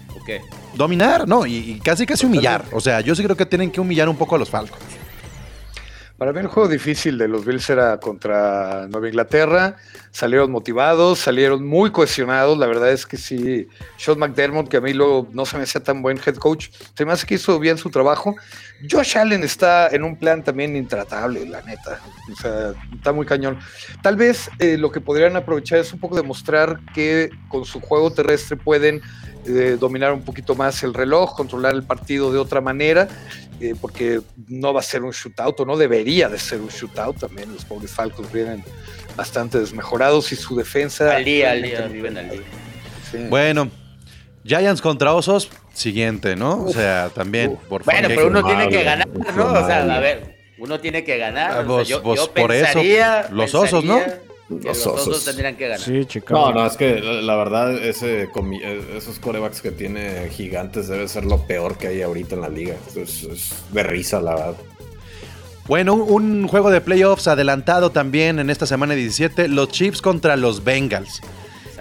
Dominar, 0.75 1.27
no, 1.27 1.45
y, 1.45 1.55
y 1.55 1.79
casi 1.79 2.05
casi 2.05 2.25
humillar. 2.25 2.65
O 2.73 2.79
sea, 2.81 3.01
yo 3.01 3.15
sí 3.15 3.23
creo 3.23 3.35
que 3.35 3.45
tienen 3.45 3.71
que 3.71 3.81
humillar 3.81 4.07
un 4.09 4.15
poco 4.15 4.35
a 4.35 4.37
los 4.37 4.49
Falcons. 4.49 4.81
Para 6.19 6.33
mí 6.33 6.39
el 6.41 6.47
juego 6.47 6.67
difícil 6.67 7.17
de 7.17 7.29
los 7.29 7.45
Bills 7.45 7.69
era 7.69 7.97
contra 7.97 8.87
Nueva 8.89 9.07
Inglaterra. 9.07 9.77
Salieron 10.11 10.51
motivados, 10.51 11.19
salieron 11.19 11.65
muy 11.65 11.91
cohesionados. 11.91 12.57
La 12.57 12.67
verdad 12.67 12.91
es 12.91 13.05
que 13.05 13.15
sí, 13.15 13.69
Sean 13.95 14.19
McDermott, 14.19 14.67
que 14.67 14.75
a 14.75 14.81
mí 14.81 14.91
luego 14.91 15.29
no 15.31 15.45
se 15.45 15.55
me 15.55 15.63
hacía 15.63 15.81
tan 15.81 16.01
buen 16.01 16.17
head 16.17 16.35
coach, 16.35 16.71
se 16.93 17.05
me 17.05 17.13
hace 17.13 17.25
que 17.25 17.35
hizo 17.35 17.57
bien 17.57 17.77
su 17.77 17.89
trabajo. 17.89 18.35
Josh 18.91 19.17
Allen 19.17 19.45
está 19.45 19.87
en 19.87 20.03
un 20.03 20.17
plan 20.17 20.43
también 20.43 20.75
intratable, 20.75 21.45
la 21.45 21.61
neta. 21.61 22.01
O 22.29 22.35
sea, 22.35 22.73
está 22.93 23.13
muy 23.13 23.25
cañón. 23.25 23.57
Tal 24.01 24.17
vez 24.17 24.49
eh, 24.59 24.77
lo 24.77 24.91
que 24.91 24.99
podrían 24.99 25.37
aprovechar 25.37 25.79
es 25.79 25.93
un 25.93 26.01
poco 26.01 26.17
demostrar 26.17 26.81
que 26.93 27.29
con 27.47 27.63
su 27.63 27.79
juego 27.79 28.11
terrestre 28.11 28.57
pueden 28.57 29.01
eh, 29.45 29.77
dominar 29.79 30.11
un 30.11 30.25
poquito 30.25 30.53
más 30.53 30.83
el 30.83 30.93
reloj, 30.93 31.33
controlar 31.37 31.75
el 31.75 31.83
partido 31.83 32.29
de 32.29 32.39
otra 32.39 32.59
manera 32.59 33.07
eh, 33.61 33.75
porque 33.79 34.21
no 34.47 34.73
va 34.73 34.79
a 34.79 34.83
ser 34.83 35.03
un 35.03 35.11
shootout 35.11 35.59
no 35.67 35.75
debería 35.75 36.08
de 36.09 36.37
ser 36.39 36.59
un 36.61 36.69
shootout 36.69 37.19
también. 37.19 37.51
Los 37.53 37.65
pobres 37.65 37.91
Falcons 37.91 38.31
vienen 38.31 38.63
bastante 39.15 39.59
desmejorados 39.59 40.31
y 40.31 40.35
su 40.35 40.55
defensa. 40.55 41.15
Al 41.15 41.23
día, 41.25 41.51
al 41.51 41.61
día, 41.61 41.81
viven 41.87 42.17
al 42.17 42.29
día. 42.29 42.41
Sí. 43.11 43.17
Bueno, 43.29 43.69
Giants 44.45 44.81
contra 44.81 45.13
Osos, 45.13 45.49
siguiente, 45.73 46.35
¿no? 46.35 46.63
O 46.63 46.71
sea, 46.73 47.09
también, 47.13 47.57
por 47.69 47.83
Bueno, 47.83 48.01
favor. 48.09 48.15
pero 48.15 48.27
uno 48.27 48.43
tiene 48.43 48.69
que 48.69 48.83
ganar, 48.83 49.07
¿no? 49.35 49.45
O 49.53 49.65
sea, 49.65 49.83
a 49.95 49.99
ver, 49.99 50.37
uno 50.57 50.79
tiene 50.79 51.03
que 51.03 51.17
ganar. 51.17 51.51
Ah, 51.51 51.59
o 51.59 51.63
sea, 51.63 51.63
vos- 51.65 51.87
yo, 51.87 52.01
vos 52.01 52.19
yo 52.19 52.31
por 52.33 52.51
eso, 52.51 52.65
pensaría- 52.65 53.27
los 53.31 53.53
Osos, 53.55 53.83
¿no? 53.83 53.99
Los 54.49 54.63
Los 54.65 54.87
osos 54.87 55.07
Osos. 55.09 55.25
tendrían 55.25 55.55
que 55.55 55.67
ganar. 55.67 55.79
Sí, 55.79 56.05
Chicago. 56.07 56.51
No, 56.51 56.61
no, 56.61 56.65
es 56.65 56.75
que 56.75 56.99
la, 56.99 57.21
la 57.21 57.35
verdad, 57.35 57.71
ese, 57.77 58.23
eh, 58.23 58.81
esos 58.97 59.19
corebacks 59.19 59.61
que 59.61 59.69
tiene 59.69 60.27
gigantes 60.31 60.87
debe 60.87 61.07
ser 61.07 61.23
lo 61.25 61.45
peor 61.45 61.77
que 61.77 61.87
hay 61.89 62.01
ahorita 62.01 62.33
en 62.33 62.41
la 62.41 62.49
liga. 62.49 62.73
Es, 62.95 63.21
es 63.25 63.51
de 63.71 63.83
risa, 63.83 64.19
la 64.21 64.31
verdad. 64.33 64.55
Bueno, 65.69 65.93
un, 65.93 66.47
juego 66.47 66.71
de 66.71 66.81
playoffs 66.81 67.27
adelantado 67.27 67.91
también 67.91 68.39
en 68.39 68.49
esta 68.49 68.65
semana 68.65 68.95
17. 68.95 69.47
Los 69.49 69.69
Chiefs 69.69 70.01
contra 70.01 70.35
los 70.35 70.63
Bengals. 70.63 71.21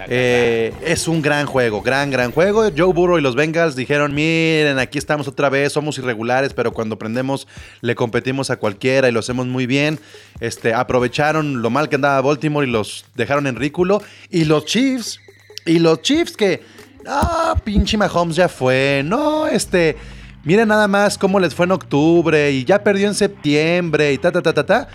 Eh, 0.07 0.71
es 0.83 1.07
un 1.07 1.23
gran 1.23 1.47
juego, 1.47 1.81
gran, 1.81 2.11
gran 2.11 2.31
juego. 2.31 2.69
Joe 2.77 2.93
Burrow 2.93 3.17
y 3.17 3.21
los 3.21 3.33
Bengals 3.33 3.75
dijeron, 3.75 4.13
miren, 4.13 4.77
aquí 4.77 4.99
estamos 4.99 5.27
otra 5.27 5.49
vez, 5.49 5.73
somos 5.73 5.97
irregulares, 5.97 6.53
pero 6.53 6.71
cuando 6.71 6.99
prendemos 6.99 7.47
le 7.81 7.95
competimos 7.95 8.51
a 8.51 8.57
cualquiera 8.57 9.09
y 9.09 9.11
lo 9.11 9.21
hacemos 9.21 9.47
muy 9.47 9.65
bien. 9.65 9.99
Este, 10.39 10.71
aprovecharon 10.75 11.63
lo 11.63 11.71
mal 11.71 11.89
que 11.89 11.95
andaba 11.95 12.21
Baltimore 12.21 12.67
y 12.67 12.69
los 12.69 13.05
dejaron 13.15 13.47
en 13.47 13.55
ridículo. 13.55 14.03
Y 14.29 14.45
los 14.45 14.65
Chiefs, 14.65 15.19
y 15.65 15.79
los 15.79 16.03
Chiefs 16.03 16.37
que, 16.37 16.61
ah, 17.07 17.55
pinche 17.63 17.97
Mahomes 17.97 18.35
ya 18.35 18.49
fue, 18.49 19.01
no, 19.03 19.47
este... 19.47 20.18
Miren 20.43 20.69
nada 20.69 20.87
más 20.87 21.17
cómo 21.17 21.39
les 21.39 21.53
fue 21.53 21.65
en 21.65 21.71
octubre 21.73 22.51
y 22.51 22.63
ya 22.63 22.83
perdió 22.83 23.07
en 23.07 23.15
septiembre 23.15 24.13
y 24.13 24.17
ta, 24.17 24.31
ta, 24.31 24.41
ta, 24.41 24.53
ta, 24.53 24.65
ta. 24.65 24.87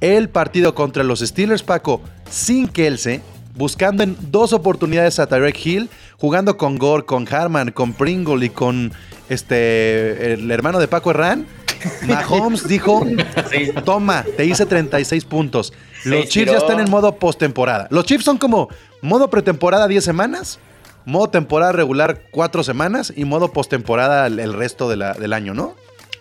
El 0.00 0.28
partido 0.28 0.74
contra 0.74 1.02
los 1.02 1.20
Steelers, 1.20 1.62
Paco, 1.62 2.00
sin 2.30 2.68
Kelsey, 2.68 3.20
buscando 3.56 4.02
en 4.02 4.16
dos 4.30 4.52
oportunidades 4.52 5.18
a 5.18 5.26
Tyreek 5.26 5.64
Hill, 5.66 5.90
jugando 6.18 6.56
con 6.56 6.78
Gore, 6.78 7.04
con 7.04 7.26
Harman, 7.32 7.70
con 7.72 7.92
Pringle 7.92 8.46
y 8.46 8.50
con 8.50 8.92
este 9.28 10.34
el 10.34 10.50
hermano 10.50 10.78
de 10.78 10.88
Paco 10.88 11.10
Herrán. 11.10 11.46
Mahomes 12.06 12.66
dijo, 12.68 13.04
Sí. 13.50 13.70
toma, 13.84 14.24
te 14.36 14.44
hice 14.46 14.64
36 14.64 15.24
puntos. 15.24 15.72
Los 16.04 16.28
Chiefs 16.28 16.52
ya 16.52 16.58
están 16.58 16.80
en 16.80 16.90
modo 16.90 17.16
postemporada. 17.16 17.88
Los 17.90 18.04
Chiefs 18.04 18.24
son 18.24 18.38
como 18.38 18.68
modo 19.02 19.28
pretemporada 19.28 19.88
10 19.88 20.02
semanas, 20.04 20.58
modo 21.04 21.28
temporada 21.30 21.72
regular 21.72 22.22
4 22.30 22.62
semanas 22.62 23.12
y 23.14 23.24
modo 23.24 23.52
postemporada 23.52 24.26
el 24.26 24.52
resto 24.52 24.88
de 24.88 24.96
la- 24.96 25.14
del 25.14 25.32
año, 25.32 25.54
¿no? 25.54 25.74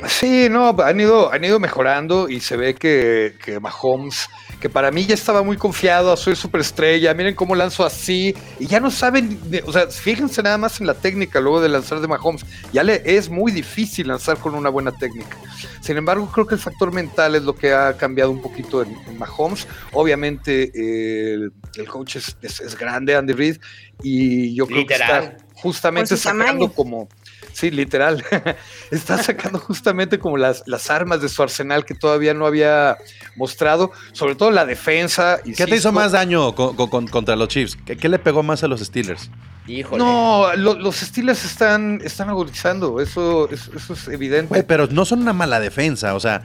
Sí, 0.07 0.47
no, 0.49 0.75
han 0.83 0.99
ido, 0.99 1.31
han 1.31 1.43
ido 1.43 1.59
mejorando 1.59 2.27
y 2.27 2.39
se 2.39 2.57
ve 2.57 2.73
que, 2.75 3.35
que 3.43 3.59
Mahomes, 3.59 4.27
que 4.59 4.67
para 4.69 4.91
mí 4.91 5.05
ya 5.05 5.13
estaba 5.13 5.43
muy 5.43 5.55
confiado, 5.55 6.17
soy 6.17 6.35
superestrella, 6.35 7.13
miren 7.13 7.35
cómo 7.35 7.55
lanzo 7.55 7.85
así, 7.85 8.35
y 8.59 8.65
ya 8.67 8.79
no 8.79 8.91
saben, 8.91 9.39
o 9.65 9.71
sea, 9.71 9.87
fíjense 9.87 10.41
nada 10.43 10.57
más 10.57 10.81
en 10.81 10.87
la 10.87 10.93
técnica 10.95 11.39
luego 11.39 11.61
de 11.61 11.69
lanzar 11.69 11.99
de 12.01 12.07
Mahomes, 12.07 12.45
ya 12.73 12.83
le 12.83 13.01
es 13.05 13.29
muy 13.29 13.51
difícil 13.51 14.07
lanzar 14.07 14.37
con 14.37 14.55
una 14.55 14.69
buena 14.69 14.91
técnica. 14.91 15.37
Sin 15.81 15.95
embargo, 15.97 16.29
creo 16.31 16.47
que 16.47 16.55
el 16.55 16.61
factor 16.61 16.91
mental 16.91 17.35
es 17.35 17.43
lo 17.43 17.55
que 17.55 17.73
ha 17.73 17.95
cambiado 17.95 18.31
un 18.31 18.41
poquito 18.41 18.81
en, 18.81 18.97
en 19.07 19.17
Mahomes. 19.17 19.67
Obviamente, 19.91 20.71
eh, 20.73 21.33
el, 21.35 21.53
el 21.77 21.87
coach 21.87 22.17
es, 22.17 22.35
es- 22.41 22.59
es 22.61 22.77
grande, 22.77 23.15
Andy 23.15 23.33
Reid, 23.33 23.57
y 24.01 24.53
yo 24.55 24.65
creo 24.65 24.79
Literal. 24.79 25.21
que 25.21 25.27
está 25.35 25.45
justamente 25.55 26.17
sacando 26.17 26.45
tamaño. 26.45 26.73
como 26.73 27.09
Sí, 27.53 27.71
literal. 27.71 28.23
Está 28.91 29.21
sacando 29.21 29.59
justamente 29.59 30.19
como 30.19 30.37
las, 30.37 30.63
las 30.65 30.89
armas 30.89 31.21
de 31.21 31.29
su 31.29 31.41
arsenal 31.43 31.85
que 31.85 31.93
todavía 31.93 32.33
no 32.33 32.45
había 32.45 32.97
mostrado, 33.35 33.91
sobre 34.11 34.35
todo 34.35 34.51
la 34.51 34.65
defensa. 34.65 35.39
¿Qué 35.55 35.65
te 35.65 35.75
hizo 35.75 35.91
más 35.91 36.11
daño 36.11 36.53
co- 36.55 36.75
co- 36.75 36.89
con- 36.89 37.07
contra 37.07 37.35
los 37.35 37.47
Chiefs? 37.47 37.77
¿Qué, 37.85 37.95
qué 37.95 38.09
le 38.09 38.19
pegó 38.19 38.43
más 38.43 38.63
a 38.63 38.67
los 38.67 38.81
Steelers? 38.81 39.29
Híjole. 39.67 40.03
No, 40.03 40.47
lo- 40.57 40.73
los 40.73 40.95
Steelers 40.97 41.45
están, 41.45 42.01
están 42.03 42.29
agudizando, 42.29 42.99
eso, 42.99 43.49
eso, 43.49 43.71
eso 43.75 43.93
es 43.93 44.07
evidente. 44.09 44.63
Pero 44.63 44.87
no 44.87 45.05
son 45.05 45.21
una 45.21 45.33
mala 45.33 45.59
defensa. 45.59 46.15
O 46.15 46.19
sea, 46.19 46.43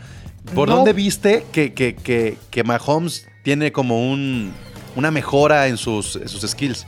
¿por 0.54 0.68
No. 0.68 0.76
dónde 0.76 0.92
viste 0.92 1.44
que, 1.52 1.72
que, 1.72 1.96
que, 1.96 2.36
que 2.50 2.64
Mahomes 2.64 3.26
tiene 3.42 3.72
como 3.72 4.10
un, 4.12 4.52
una 4.94 5.10
mejora 5.10 5.66
en 5.68 5.78
sus, 5.78 6.16
en 6.16 6.28
sus 6.28 6.42
skills? 6.48 6.86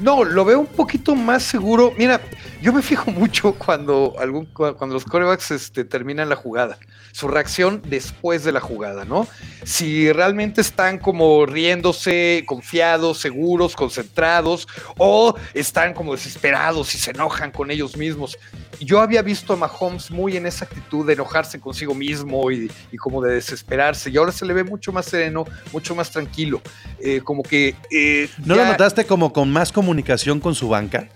No, 0.00 0.24
lo 0.24 0.46
veo 0.46 0.60
un 0.60 0.66
poquito 0.66 1.14
más 1.14 1.42
seguro. 1.42 1.92
Mira, 1.98 2.22
yo 2.62 2.72
me 2.72 2.80
fijo 2.80 3.10
mucho 3.10 3.52
cuando, 3.52 4.14
cuando 4.54 4.94
los 4.94 5.04
corebacks 5.04 5.50
este, 5.50 5.84
terminan 5.84 6.30
la 6.30 6.36
jugada. 6.36 6.78
Su 7.12 7.28
reacción 7.28 7.82
después 7.84 8.42
de 8.42 8.52
la 8.52 8.60
jugada, 8.60 9.04
¿no? 9.04 9.28
Si 9.62 10.10
realmente 10.10 10.62
están 10.62 10.98
como 10.98 11.44
riéndose, 11.44 12.44
confiados, 12.46 13.18
seguros, 13.18 13.76
concentrados, 13.76 14.66
o 14.96 15.34
están 15.52 15.92
como 15.92 16.12
desesperados 16.12 16.94
y 16.94 16.98
se 16.98 17.10
enojan 17.10 17.50
con 17.50 17.70
ellos 17.70 17.96
mismos. 17.98 18.38
Yo 18.80 19.00
había 19.00 19.22
visto 19.22 19.52
a 19.52 19.56
Mahomes 19.56 20.10
muy 20.10 20.36
en 20.36 20.46
esa 20.46 20.64
actitud 20.64 21.06
de 21.06 21.12
enojarse 21.12 21.60
consigo 21.60 21.94
mismo 21.94 22.50
y, 22.50 22.70
y 22.90 22.96
como 22.96 23.20
de 23.22 23.34
desesperarse. 23.34 24.10
Y 24.10 24.16
ahora 24.16 24.32
se 24.32 24.44
le 24.46 24.54
ve 24.54 24.64
mucho 24.64 24.90
más 24.92 25.06
sereno, 25.06 25.44
mucho 25.72 25.94
más 25.94 26.10
tranquilo. 26.10 26.60
Eh, 26.98 27.20
como 27.22 27.42
que... 27.42 27.76
eh, 27.90 28.28
¿No 28.44 28.56
ya- 28.56 28.64
lo 28.64 28.70
notaste 28.72 29.04
como 29.04 29.32
con 29.32 29.50
más 29.52 29.70
comunicación 29.72 30.40
con 30.40 30.54
su 30.54 30.68
banca? 30.68 31.08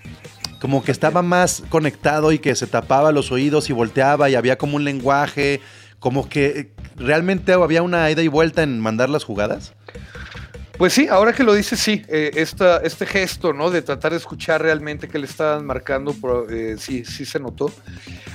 Como 0.61 0.83
que 0.85 0.93
estaba 0.93 1.23
más 1.23 1.63
conectado 1.69 2.33
y 2.33 2.39
que 2.39 2.55
se 2.55 2.67
tapaba 2.67 3.13
los 3.13 3.33
oídos 3.33 3.69
y 3.71 3.73
volteaba 3.73 4.31
y 4.31 4.35
había 4.35 4.57
como 4.57 4.77
un 4.77 4.85
lenguaje, 4.85 5.61
como 5.99 6.29
que 6.29 6.47
eh, 6.47 6.73
realmente 6.97 7.53
había 7.55 7.83
una 7.83 8.11
ida 8.11 8.23
y 8.23 8.29
vuelta 8.29 8.63
en 8.63 8.79
mandar 8.81 9.09
las 9.11 9.25
jugadas. 9.25 9.75
Pues 10.77 10.93
sí, 10.93 11.07
ahora 11.09 11.33
que 11.33 11.45
lo 11.45 11.55
dices, 11.55 11.79
sí, 11.79 12.03
eh, 12.09 12.33
esta- 12.35 12.79
este 12.79 13.07
gesto, 13.07 13.53
¿no? 13.53 13.71
De 13.71 13.81
tratar 13.81 14.11
de 14.11 14.19
escuchar 14.19 14.61
realmente 14.61 15.07
qué 15.09 15.21
le 15.21 15.27
estaban 15.27 15.65
marcando, 15.65 16.13
pro- 16.15 16.51
eh, 16.51 16.77
sí, 16.79 17.05
sí 17.05 17.25
se 17.25 17.39
notó. 17.39 17.71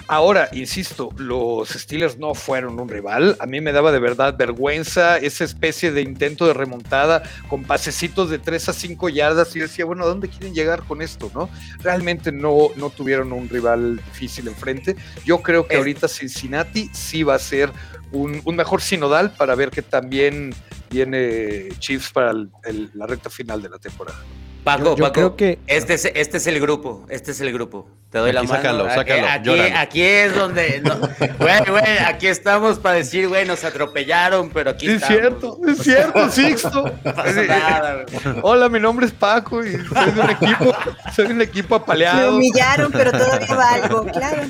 Ahora, 0.07 0.47
insisto, 0.53 1.09
los 1.17 1.69
Steelers 1.69 2.17
no 2.17 2.33
fueron 2.33 2.79
un 2.79 2.87
rival. 2.87 3.35
A 3.39 3.45
mí 3.45 3.59
me 3.59 3.73
daba 3.73 3.91
de 3.91 3.99
verdad 3.99 4.35
vergüenza 4.37 5.17
esa 5.17 5.43
especie 5.43 5.91
de 5.91 6.01
intento 6.01 6.47
de 6.47 6.53
remontada 6.53 7.23
con 7.49 7.63
pasecitos 7.65 8.29
de 8.29 8.39
3 8.39 8.69
a 8.69 8.73
5 8.73 9.09
yardas 9.09 9.53
y 9.55 9.59
decía, 9.59 9.83
bueno, 9.85 10.05
¿a 10.05 10.07
dónde 10.07 10.29
quieren 10.29 10.53
llegar 10.55 10.83
con 10.83 11.01
esto, 11.01 11.29
no? 11.35 11.49
Realmente 11.83 12.31
no, 12.31 12.69
no 12.77 12.89
tuvieron 12.89 13.33
un 13.33 13.49
rival 13.49 13.97
difícil 13.97 14.47
enfrente. 14.47 14.95
Yo 15.25 15.41
creo 15.43 15.67
que 15.67 15.73
Es- 15.75 15.79
ahorita 15.79 16.07
Cincinnati 16.07 16.89
sí 16.93 17.21
va 17.23 17.35
a 17.35 17.39
ser 17.39 17.71
un, 18.13 18.41
un 18.45 18.55
mejor 18.55 18.81
sinodal 18.81 19.31
para 19.31 19.53
ver 19.55 19.69
que 19.69 19.81
también 19.83 20.55
viene 20.89 21.69
Chiefs 21.79 22.11
para 22.11 22.31
el- 22.31 22.49
el- 22.65 22.91
la 22.93 23.05
recta 23.07 23.29
final 23.29 23.61
de 23.61 23.69
la 23.69 23.77
temporada. 23.77 24.17
Paco, 24.63 24.83
Yo- 24.83 24.95
yo 24.97 25.03
Paco, 25.05 25.13
creo 25.13 25.35
que- 25.37 25.59
este, 25.67 25.93
es, 25.93 26.05
este 26.13 26.37
es 26.37 26.45
el 26.47 26.59
grupo, 26.59 27.05
este 27.09 27.31
es 27.31 27.39
el 27.39 27.53
grupo. 27.53 27.89
Te 28.11 28.17
doy 28.17 28.33
la 28.33 28.43
mano. 28.43 28.55
sácalo, 28.55 28.85
Aquí- 28.85 28.95
sácalo, 28.95 29.27
Aquí, 29.27 29.59
aquí 29.73 30.01
es 30.01 30.35
donde, 30.35 30.81
no, 30.81 30.97
güey, 31.39 31.59
güey, 31.69 31.97
aquí 32.05 32.27
estamos 32.27 32.77
para 32.77 32.95
decir, 32.95 33.29
güey, 33.29 33.45
nos 33.47 33.63
atropellaron, 33.63 34.49
pero 34.49 34.71
aquí 34.71 34.87
es 34.87 34.95
estamos. 34.95 35.17
cierto, 35.17 35.59
es 35.67 35.77
cierto, 35.77 36.29
Sixto. 36.29 36.83
No 37.05 37.13
pasa 37.15 37.43
nada, 37.43 38.03
güey. 38.03 38.35
Hola, 38.41 38.67
mi 38.67 38.79
nombre 38.81 39.05
es 39.05 39.11
Paco 39.13 39.63
y 39.63 39.71
soy 39.71 40.11
de 40.11 40.21
un 40.21 40.29
equipo, 40.29 40.75
soy 41.15 41.27
de 41.27 41.33
un 41.35 41.41
equipo 41.41 41.75
Me 41.77 41.83
apaleado. 41.83 42.35
humillaron, 42.35 42.91
pero 42.91 43.11
todavía 43.11 43.55
valgo, 43.55 44.05
claro. 44.07 44.41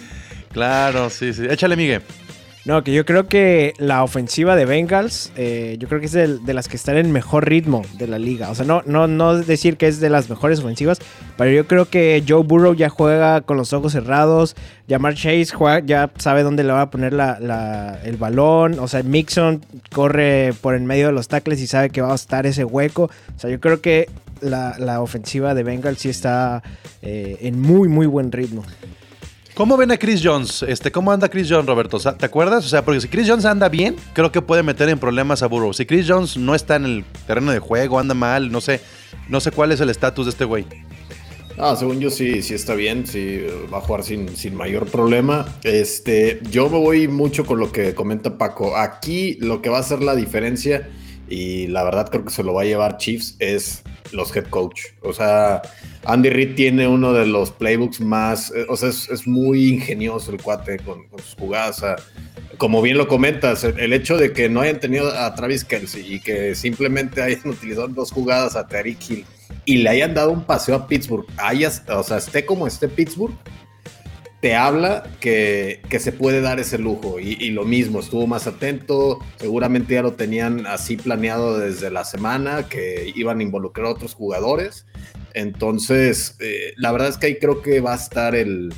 Claro, 0.52 1.10
sí, 1.12 1.34
sí. 1.34 1.46
Échale, 1.48 1.76
Miguel. 1.76 2.02
No, 2.70 2.84
que 2.84 2.94
yo 2.94 3.04
creo 3.04 3.26
que 3.26 3.74
la 3.80 4.04
ofensiva 4.04 4.56
de 4.56 4.66
Bengals, 4.66 5.32
eh, 5.36 5.78
yo 5.80 5.88
creo 5.88 6.00
que 6.00 6.06
es 6.06 6.12
de, 6.12 6.54
las 6.54 6.68
que 6.68 6.76
están 6.76 6.98
en 6.98 7.12
mejor 7.12 7.50
ritmo 7.50 7.82
de 7.98 8.06
la 8.06 8.20
liga. 8.20 8.52
O 8.52 8.54
sea, 8.54 8.64
no, 8.64 8.84
no, 8.86 9.08
no 9.08 9.36
decir 9.40 9.76
que 9.76 9.88
es 9.88 10.00
de 10.00 10.12
las 10.12 10.30
mejores 10.30 10.60
ofensivas, 10.60 11.00
pero 11.36 11.50
yo 11.50 11.66
creo 11.66 11.86
que 11.86 12.24
Joe 12.28 12.44
Burrow 12.44 12.76
ya 12.76 12.90
juega 12.90 13.42
con 13.42 13.58
los 13.58 13.74
ojos 13.74 13.94
cerrados. 13.94 14.56
Jamar 14.88 15.16
Chase 15.16 15.48
ya 15.84 16.12
sabe 16.20 16.44
dónde 16.44 16.64
le 16.64 16.72
va 16.72 16.82
a 16.82 16.92
poner 16.92 17.16
el 18.04 18.18
balón. 18.18 18.78
O 18.78 18.88
sea, 18.88 19.02
Mixon 19.02 19.66
corre 19.92 20.54
por 20.62 20.76
en 20.76 20.86
medio 20.86 21.08
de 21.08 21.14
los 21.14 21.28
tackles 21.28 21.62
y 21.62 21.66
sabe 21.66 21.90
que 21.90 22.02
va 22.02 22.12
a 22.12 22.16
estar 22.16 22.46
ese 22.46 22.66
hueco. 22.66 23.06
O 23.36 23.40
sea, 23.40 23.50
yo 23.50 23.60
creo 23.60 23.82
que 23.82 24.10
la, 24.42 24.76
la 24.78 25.02
ofensiva 25.02 25.56
de 25.56 25.64
Bengals 25.64 25.98
sí 25.98 26.10
está 26.10 26.62
eh, 27.02 27.40
en 27.42 27.60
muy, 27.60 27.90
muy 27.90 28.06
buen 28.06 28.32
ritmo. 28.32 28.64
¿Cómo 29.60 29.76
ven 29.76 29.92
a 29.92 29.98
Chris 29.98 30.22
Jones? 30.24 30.64
Este, 30.64 30.90
¿Cómo 30.90 31.12
anda 31.12 31.28
Chris 31.28 31.48
Jones, 31.50 31.66
Roberto? 31.66 32.00
¿Te 32.00 32.26
acuerdas? 32.26 32.66
O 32.66 32.70
sea, 32.70 32.86
porque 32.86 33.02
si 33.02 33.10
Chris 33.10 33.28
Jones 33.28 33.44
anda 33.44 33.68
bien, 33.68 33.98
creo 34.14 34.32
que 34.32 34.42
puede 34.42 34.64
meter 34.64 34.88
en 34.88 34.98
problemas 34.98 35.44
a 35.44 35.48
Burrow. 35.48 35.74
Si 35.74 35.86
Chris 35.86 36.06
Jones 36.08 36.38
no 36.38 36.56
está 36.56 36.78
en 36.78 36.86
el 36.86 37.06
terreno 37.28 37.52
de 37.52 37.60
juego, 37.60 38.00
anda 38.00 38.14
mal, 38.14 38.54
no 38.54 38.62
sé, 38.62 38.80
no 39.28 39.42
sé 39.42 39.52
cuál 39.52 39.74
es 39.74 39.82
el 39.82 39.90
estatus 39.90 40.28
de 40.28 40.30
este 40.30 40.46
güey. 40.46 40.66
Ah, 41.58 41.76
según 41.78 42.00
yo 42.00 42.10
sí, 42.10 42.42
sí 42.42 42.54
está 42.54 42.74
bien, 42.74 43.06
sí 43.06 43.48
va 43.72 43.80
a 43.80 43.82
jugar 43.82 44.04
sin, 44.04 44.34
sin 44.34 44.56
mayor 44.56 44.86
problema. 44.86 45.46
Este, 45.64 46.40
yo 46.50 46.70
me 46.70 46.80
voy 46.80 47.10
mucho 47.10 47.46
con 47.46 47.60
lo 47.60 47.70
que 47.70 47.94
comenta 47.94 48.38
Paco. 48.38 48.78
Aquí 48.78 49.34
lo 49.42 49.62
que 49.62 49.70
va 49.70 49.80
a 49.80 49.82
hacer 49.82 50.02
la 50.02 50.16
diferencia, 50.16 50.88
y 51.30 51.68
la 51.68 51.84
verdad 51.84 52.10
creo 52.10 52.26
que 52.26 52.32
se 52.32 52.44
lo 52.44 52.54
va 52.54 52.64
a 52.64 52.66
llevar 52.66 52.98
Chiefs, 52.98 53.36
es 53.40 53.84
los 54.12 54.36
head 54.36 54.48
coach. 54.50 54.82
O 55.02 55.14
sea, 55.14 55.62
Andy 56.06 56.30
Reid 56.30 56.56
tiene 56.56 56.88
uno 56.88 57.14
de 57.14 57.26
los 57.26 57.52
playbooks 57.52 58.02
más, 58.02 58.52
eh, 58.52 58.66
o 58.68 58.76
sea, 58.76 58.90
es, 58.90 59.10
es 59.10 59.28
muy 59.28 59.70
ingenioso 59.70 60.32
el 60.32 60.42
cuate 60.42 60.78
con, 60.80 61.08
con 61.08 61.20
sus 61.20 61.36
jugadas. 61.36 61.78
O 61.78 61.82
sea, 61.82 61.96
como 62.58 62.82
bien 62.82 62.98
lo 62.98 63.08
comentas, 63.08 63.64
el, 63.64 63.80
el 63.80 63.94
hecho 63.94 64.18
de 64.18 64.34
que 64.34 64.50
no 64.50 64.62
hayan 64.62 64.80
tenido 64.80 65.12
a 65.12 65.34
Travis 65.36 65.64
Kelsey 65.64 66.16
y 66.16 66.20
que 66.20 66.56
simplemente 66.56 67.22
hayan 67.22 67.42
utilizado 67.48 67.88
dos 67.90 68.12
jugadas 68.12 68.56
a 68.56 68.68
Tariq 68.68 69.10
Hill 69.10 69.26
y 69.66 69.78
le 69.78 69.90
hayan 69.90 70.14
dado 70.14 70.32
un 70.32 70.44
paseo 70.44 70.76
a 70.76 70.88
Pittsburgh, 70.88 71.26
hayas, 71.38 71.84
o 71.88 72.04
sea, 72.04 72.18
esté 72.18 72.46
como 72.46 72.66
esté 72.66 72.88
Pittsburgh, 72.88 73.36
te 74.42 74.56
habla 74.56 75.04
que, 75.20 75.82
que 75.90 76.00
se 76.00 76.12
puede 76.12 76.42
dar 76.42 76.60
ese 76.60 76.78
lujo. 76.78 77.20
Y, 77.20 77.50
lo 77.52 77.66
mismo, 77.66 78.00
estuvo 78.00 78.26
más 78.26 78.48
atento, 78.48 79.20
seguramente 79.38 79.96
ya 79.96 80.02
lo 80.02 80.14
tenían 80.14 80.66
así 80.66 80.96
planeado 80.96 81.60
desde 81.60 81.92
la 81.92 82.06
semana, 82.06 82.68
que 82.68 83.12
iban 83.16 83.40
a 83.40 83.44
involucrar 83.44 83.88
a 83.88 83.92
otros 83.92 84.14
jugadores. 84.14 84.86
Entonces, 85.34 86.36
eh, 86.40 86.74
la 86.78 86.92
verdad 86.92 87.10
es 87.10 87.18
que 87.18 87.28
ahí 87.28 87.38
creo 87.38 87.62
que 87.62 87.82
va 87.82 87.94
a 87.94 87.98
estar 87.98 88.34
el, 88.34 88.74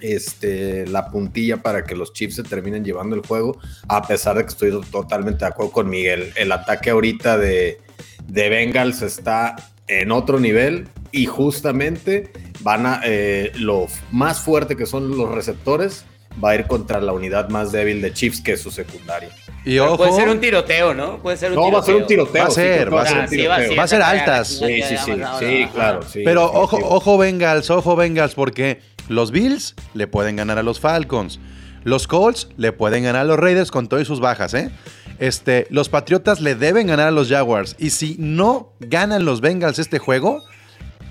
este, 0.00 0.86
la 0.86 1.10
puntilla 1.10 1.62
para 1.62 1.84
que 1.84 1.96
los 1.96 2.12
Chiefs 2.12 2.36
se 2.36 2.42
terminen 2.42 2.84
llevando 2.84 3.16
el 3.16 3.22
juego, 3.26 3.58
a 3.88 4.06
pesar 4.06 4.36
de 4.36 4.42
que 4.42 4.50
estoy 4.50 4.78
totalmente 4.90 5.44
de 5.44 5.50
acuerdo 5.50 5.72
con 5.72 5.88
Miguel. 5.88 6.32
El 6.36 6.52
ataque 6.52 6.90
ahorita 6.90 7.38
de, 7.38 7.78
de 8.26 8.48
Bengals 8.50 9.00
está 9.00 9.56
en 9.88 10.12
otro 10.12 10.38
nivel 10.38 10.88
y 11.16 11.26
justamente 11.26 12.30
van 12.60 12.86
a 12.86 13.00
eh, 13.04 13.50
lo 13.56 13.86
más 14.12 14.40
fuerte 14.40 14.76
que 14.76 14.84
son 14.84 15.16
los 15.16 15.34
receptores 15.34 16.04
va 16.42 16.50
a 16.50 16.54
ir 16.56 16.66
contra 16.66 17.00
la 17.00 17.12
unidad 17.12 17.48
más 17.48 17.72
débil 17.72 18.02
de 18.02 18.12
Chiefs 18.12 18.42
que 18.42 18.52
es 18.52 18.60
su 18.60 18.70
secundaria. 18.70 19.30
Y 19.64 19.78
ojo, 19.78 19.96
Puede 19.96 20.12
ser 20.12 20.28
un 20.28 20.38
tiroteo, 20.38 20.92
¿no? 20.94 21.18
Puede 21.22 21.38
ser 21.38 21.52
un 21.52 21.56
No, 21.56 21.62
tiroteo. 21.64 21.74
va 21.74 21.80
a 21.80 21.86
ser 21.86 21.94
un 21.96 22.06
tiroteo. 22.06 22.42
Va 22.42 22.48
a 22.48 22.50
ser, 22.50 22.94
va 22.94 23.02
a 23.02 23.06
ser 23.06 23.14
ser. 23.14 23.22
un 23.22 23.28
sí, 23.28 23.46
va 23.46 23.56
a 23.56 23.60
ser. 23.62 23.78
Va 23.78 23.82
a 23.82 23.88
ser 23.88 24.00
ya, 24.00 24.10
altas. 24.10 24.48
Sí, 24.48 24.82
sí, 24.82 24.96
sí, 24.98 25.12
sí, 25.38 25.68
claro, 25.72 26.02
sí. 26.02 26.20
Pero 26.22 26.44
ojo, 26.44 26.78
ojo 26.82 27.16
Bengals, 27.16 27.70
ojo 27.70 27.96
Bengals, 27.96 28.34
porque 28.34 28.80
los 29.08 29.30
Bills 29.30 29.74
le 29.94 30.06
pueden 30.06 30.36
ganar 30.36 30.58
a 30.58 30.62
los 30.62 30.78
Falcons. 30.78 31.40
Los 31.84 32.06
Colts 32.06 32.48
le 32.58 32.72
pueden 32.72 33.04
ganar 33.04 33.22
a 33.22 33.24
los 33.24 33.38
Raiders 33.38 33.70
con 33.70 33.88
todas 33.88 34.06
sus 34.06 34.20
bajas, 34.20 34.52
¿eh? 34.54 34.70
Este, 35.18 35.66
los 35.70 35.88
Patriotas 35.88 36.40
le 36.40 36.54
deben 36.54 36.88
ganar 36.88 37.08
a 37.08 37.12
los 37.12 37.28
Jaguars. 37.30 37.76
Y 37.78 37.90
si 37.90 38.16
no 38.18 38.72
ganan 38.80 39.24
los 39.24 39.40
Bengals 39.40 39.78
este 39.78 39.98
juego, 39.98 40.42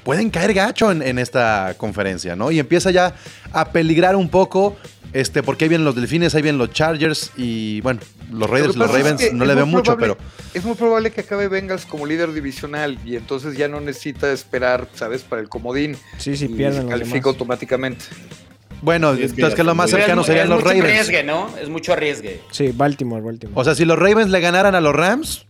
pueden 0.05 0.29
caer 0.29 0.53
gacho 0.53 0.89
en, 0.91 1.01
en 1.01 1.19
esta 1.19 1.73
conferencia, 1.77 2.37
¿no? 2.37 2.49
Y 2.51 2.59
empieza 2.59 2.91
ya 2.91 3.13
a 3.51 3.71
peligrar 3.71 4.15
un 4.15 4.29
poco 4.29 4.77
Este, 5.13 5.43
porque 5.43 5.63
ahí 5.65 5.69
vienen 5.69 5.85
los 5.85 5.95
delfines, 5.95 6.35
ahí 6.35 6.41
vienen 6.41 6.59
los 6.59 6.71
Chargers 6.71 7.31
y 7.37 7.79
bueno, 7.81 8.01
los 8.33 8.49
Raiders 8.49 8.75
y 8.75 8.77
Lo 8.79 8.85
los 8.85 8.91
que 8.93 8.97
es 8.97 9.03
Ravens 9.03 9.21
que 9.21 9.33
no 9.33 9.43
es 9.43 9.47
le 9.47 9.55
veo 9.55 9.65
mucho, 9.65 9.95
probable- 9.95 10.15
pero 10.17 10.51
Es 10.53 10.65
muy 10.65 10.75
probable 10.75 11.11
que 11.11 11.21
acabe 11.21 11.47
Bengals 11.47 11.85
como 11.85 12.05
líder 12.05 12.33
divisional 12.33 12.99
y 13.05 13.15
entonces 13.15 13.55
ya 13.57 13.69
no 13.69 13.79
necesita 13.79 14.29
esperar, 14.33 14.89
¿sabes? 14.93 15.21
Para 15.23 15.41
el 15.41 15.47
comodín. 15.47 15.95
Sí, 16.17 16.35
sí, 16.35 16.49
pierden 16.49 16.81
los 16.83 16.89
califica 16.91 17.29
automáticamente. 17.29 18.03
bueno, 18.81 19.15
Sí, 19.15 19.21
es 19.23 19.31
que 19.31 19.35
entonces 19.35 19.51
ya 19.51 19.55
que 19.55 19.63
lo 19.63 19.73
más 19.75 19.89
cercano 19.89 20.21
es, 20.21 20.27
serían 20.27 20.43
es 20.45 20.49
los 20.49 20.59
mucho 20.59 20.69
Ravens. 20.73 20.85
arriesgue, 20.89 21.23
¿no? 21.23 21.49
Es 21.61 21.69
mucho 21.69 21.93
arriesgue. 21.93 22.41
Sí, 22.51 22.73
Baltimore, 22.75 23.21
Baltimore. 23.21 23.57
O 23.57 23.63
sea, 23.63 23.73
si 23.73 23.85
los 23.85 23.97
Ravens 23.97 24.29
le 24.31 24.41
ganaran 24.41 24.75
a 24.75 24.81
los 24.81 24.93
Rams, 24.93 25.44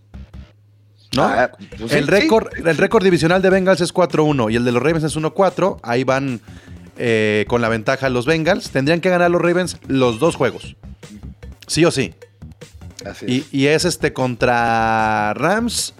¿no? 1.15 1.23
Ah, 1.23 1.51
pues 1.77 1.91
el 1.93 2.05
sí. 2.05 2.09
récord 2.11 2.47
el 2.67 2.77
récord 2.77 3.03
divisional 3.03 3.41
de 3.41 3.49
Bengals 3.49 3.81
es 3.81 3.93
4-1 3.93 4.51
y 4.51 4.55
el 4.55 4.65
de 4.65 4.71
los 4.71 4.81
Ravens 4.83 5.03
es 5.05 5.17
1-4. 5.17 5.79
Ahí 5.83 6.03
van 6.03 6.41
eh, 6.97 7.45
con 7.47 7.61
la 7.61 7.69
ventaja 7.69 8.09
los 8.09 8.25
Bengals. 8.25 8.69
Tendrían 8.71 9.01
que 9.01 9.09
ganar 9.09 9.31
los 9.31 9.41
Ravens 9.41 9.77
los 9.87 10.19
dos 10.19 10.35
juegos. 10.35 10.75
Sí 11.67 11.83
o 11.85 11.91
sí. 11.91 12.13
Así 13.05 13.25
Y, 13.27 13.37
es. 13.39 13.53
y 13.53 13.67
es 13.67 13.85
este 13.85 14.13
contra 14.13 15.33
Rams. 15.33 15.93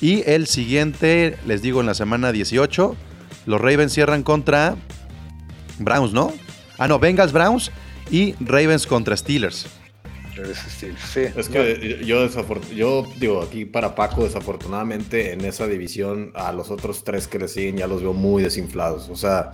Y 0.00 0.22
el 0.28 0.46
siguiente, 0.48 1.36
les 1.46 1.62
digo, 1.62 1.80
en 1.80 1.86
la 1.86 1.94
semana 1.94 2.32
18, 2.32 2.96
los 3.46 3.60
Ravens 3.60 3.92
cierran 3.92 4.22
contra 4.24 4.74
Browns, 5.78 6.12
¿no? 6.12 6.32
Ah, 6.78 6.88
no, 6.88 6.98
Bengals 6.98 7.32
Browns 7.32 7.70
y 8.10 8.34
Ravens 8.40 8.86
contra 8.86 9.16
Steelers. 9.16 9.66
Estilo, 10.36 10.96
sí. 11.12 11.20
Es 11.36 11.48
que 11.48 12.02
yo, 12.04 12.26
yo 12.74 13.06
digo 13.18 13.42
aquí 13.42 13.64
para 13.64 13.94
Paco, 13.94 14.24
desafortunadamente 14.24 15.32
en 15.32 15.44
esa 15.44 15.66
división 15.66 16.32
a 16.34 16.52
los 16.52 16.70
otros 16.70 17.04
tres 17.04 17.28
que 17.28 17.38
le 17.38 17.48
siguen 17.48 17.76
ya 17.76 17.86
los 17.86 18.02
veo 18.02 18.12
muy 18.14 18.42
desinflados. 18.42 19.08
O 19.10 19.16
sea, 19.16 19.52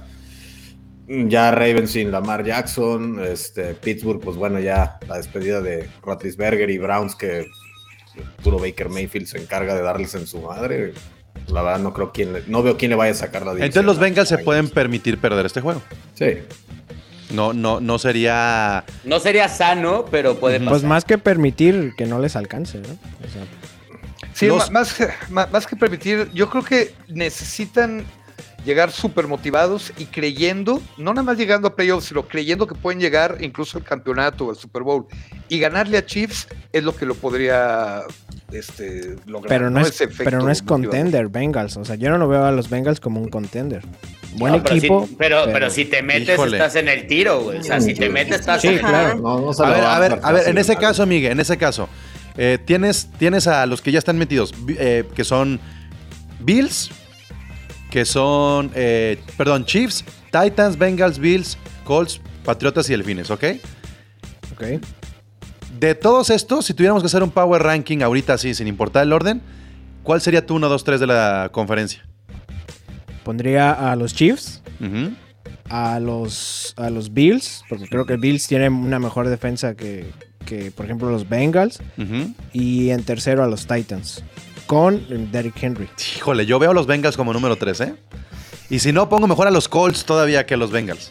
ya 1.09 1.51
Ravens 1.51 1.91
sin 1.93 2.11
Lamar 2.13 2.45
Jackson, 2.45 3.19
este, 3.25 3.75
Pittsburgh, 3.75 4.21
pues 4.21 4.37
bueno, 4.37 4.61
ya 4.61 4.99
la 5.09 5.17
despedida 5.17 5.61
de 5.61 5.89
Roethlisberger 6.03 6.71
y 6.71 6.79
Browns 6.79 7.15
que 7.17 7.47
puro 8.43 8.59
Baker 8.59 8.89
Mayfield 8.89 9.27
se 9.27 9.39
encarga 9.39 9.75
de 9.75 9.83
darles 9.83 10.15
en 10.15 10.27
su 10.27 10.41
madre. 10.41 10.93
La 11.49 11.63
verdad 11.63 11.79
no 11.79 11.95
creo 11.95 12.13
quién 12.13 12.33
le- 12.33 12.43
no 12.47 12.63
veo 12.63 12.77
quién 12.77 12.91
le 12.91 12.97
vaya 12.97 13.13
a 13.13 13.15
sacar 13.15 13.43
la 13.43 13.53
división. 13.53 13.67
Entonces 13.69 13.87
los 13.87 13.99
Bengals 13.99 14.29
se 14.29 14.39
pueden 14.39 14.69
permitir 14.69 15.19
perder 15.19 15.47
este 15.47 15.61
juego. 15.61 15.81
Sí. 16.15 16.27
No, 17.31 17.53
no, 17.53 17.81
no 17.81 17.99
sería. 17.99 18.85
No 19.05 19.21
sería 19.21 19.49
sano, 19.49 20.07
pero 20.11 20.37
puede 20.39 20.59
pasar. 20.59 20.71
Pues 20.73 20.83
más 20.85 21.05
que 21.05 21.19
permitir 21.19 21.95
que 21.97 22.07
no 22.07 22.19
les 22.19 22.37
alcance, 22.37 22.79
¿no? 22.79 22.89
O 22.89 23.31
sea, 23.33 23.43
Sí, 24.35 24.47
Los- 24.47 24.71
más, 24.71 24.95
que- 24.95 25.09
ma- 25.31 25.49
más 25.51 25.67
que 25.67 25.75
permitir, 25.75 26.31
yo 26.33 26.49
creo 26.49 26.63
que 26.65 26.95
necesitan 27.09 28.05
llegar 28.69 28.93
súper 28.93 29.27
motivados 29.27 29.93
y 29.99 30.05
creyendo, 30.05 30.81
no 30.97 31.13
nada 31.15 31.23
más 31.25 31.37
llegando 31.39 31.67
a 31.69 31.75
playoffs, 31.75 32.07
sino 32.09 32.29
creyendo 32.29 32.67
que 32.67 32.75
pueden 32.77 33.01
llegar 33.01 33.39
incluso 33.41 33.79
al 33.79 33.85
campeonato 33.85 34.47
o 34.47 34.51
al 34.51 34.57
Super 34.57 34.83
Bowl. 34.83 35.07
Y 35.49 35.59
ganarle 35.59 35.99
a 35.99 36.05
Chiefs 36.07 36.47
es 36.73 36.85
lo 36.85 36.95
que 36.95 37.07
lo 37.07 37.15
podría 37.15 38.03
este, 38.53 39.17
lograr. 39.27 39.49
pero 39.49 39.71
no, 39.71 39.81
es, 39.81 39.89
Ese 39.89 40.05
efecto 40.05 40.25
pero 40.25 40.39
no 40.43 40.51
es 40.51 40.63
motivador. 40.63 40.91
contender, 40.91 41.29
Bengals. 41.29 41.77
O 41.79 41.85
sea, 41.85 41.97
yo 41.97 42.11
no 42.11 42.19
lo 42.19 42.29
veo 42.29 42.45
a 42.45 42.53
los 42.53 42.69
Bengals 42.71 43.01
como 43.01 43.21
un 43.21 43.29
contender. 43.29 43.83
Buen 44.37 44.53
No, 44.53 44.63
pero 44.63 44.77
equipo. 44.77 45.07
si- 45.09 45.15
pero, 45.17 45.45
pero, 45.53 45.71
si 45.71 45.87
te 45.87 46.03
metes, 46.03 46.35
Híjole. 46.35 46.57
estás 46.59 46.77
en 46.77 46.89
el 46.89 47.07
tiro, 47.07 47.41
güey. 47.41 47.59
O 47.59 47.63
sea, 47.63 47.81
si 47.81 47.95
te 47.95 48.09
metes, 48.11 48.41
estás 48.41 48.61
Sí, 48.61 48.69
en 48.69 48.75
el 48.75 48.81
claro. 48.81 49.11
tiro. 49.17 49.23
No, 49.23 49.41
no 49.41 49.53
se 49.55 49.65
A 49.65 49.69
ver, 49.71 49.85
a 49.85 49.99
ver, 49.99 50.21
a 50.23 50.33
ver, 50.33 50.49
en 50.49 50.59
ese 50.59 50.77
caso, 50.77 51.07
Miguel, 51.07 51.33
en 51.33 51.41
ese 51.41 51.57
caso, 51.57 51.89
eh, 52.37 52.59
tienes, 52.65 53.09
tienes 53.19 53.47
a 53.47 53.65
los 53.67 53.81
que 53.81 53.91
ya 53.91 53.99
están 53.99 54.19
metidos, 54.19 54.53
eh, 54.69 55.05
que 55.15 55.25
son 55.25 55.59
Bills, 56.41 56.91
que 57.91 58.05
son, 58.05 58.71
eh, 58.75 59.19
perdón, 59.37 59.65
Chiefs, 59.65 60.05
Titans, 60.31 60.79
Bengals, 60.79 61.19
Bills, 61.19 61.59
Colts, 61.85 62.21
Patriotas 62.45 62.89
y 62.89 62.93
Delfines, 62.93 63.31
¿ok? 63.31 63.45
Ok. 64.53 64.63
De 65.79 65.95
todos 65.95 66.31
estos, 66.31 66.67
si 66.67 66.75
tuviéramos 66.75 67.03
que 67.03 67.07
hacer 67.07 67.23
un 67.23 67.31
power 67.31 67.63
ranking 67.63 68.03
ahorita 68.03 68.35
así, 68.35 68.55
sin 68.55 68.67
importar 68.67 69.05
el 69.05 69.13
orden, 69.13 69.41
¿cuál 70.03 70.21
sería 70.21 70.45
tu 70.45 70.55
1, 70.55 70.69
2, 70.69 70.85
3 70.85 71.01
de 71.01 71.07
la 71.07 71.51
conferencia? 71.53 72.05
Pondría 73.23 73.73
a 73.73 73.95
los 73.95 74.15
Chiefs, 74.15 74.63
a 75.69 76.01
los, 76.01 76.75
a 76.77 76.91
los 76.91 77.13
Bills, 77.13 77.63
porque 77.69 77.87
creo 77.87 78.07
que 78.07 78.17
Bills 78.17 78.47
tienen 78.47 78.73
una 78.73 78.99
mejor 78.99 79.29
defensa 79.29 79.75
que, 79.75 80.11
que, 80.47 80.71
por 80.71 80.87
ejemplo, 80.87 81.11
los 81.11 81.29
Bengals. 81.29 81.81
Y 82.53 82.89
en 82.91 83.03
tercero 83.05 83.45
a 83.45 83.47
los 83.47 83.67
Titans, 83.67 84.25
con 84.69 85.33
Derrick 85.33 85.61
Henry. 85.61 85.89
Híjole, 86.17 86.47
yo 86.47 86.59
veo 86.61 86.71
a 86.71 86.75
los 86.75 86.87
Bengals 86.87 87.17
como 87.17 87.33
número 87.33 87.57
3, 87.57 87.81
¿eh? 87.81 87.95
Y 88.71 88.79
si 88.79 88.93
no, 88.93 89.09
pongo 89.09 89.27
mejor 89.27 89.49
a 89.49 89.51
los 89.51 89.67
Colts 89.69 90.05
todavía 90.05 90.45
que 90.47 90.55
a 90.55 90.57
los 90.59 90.71
Bengals. 90.71 91.11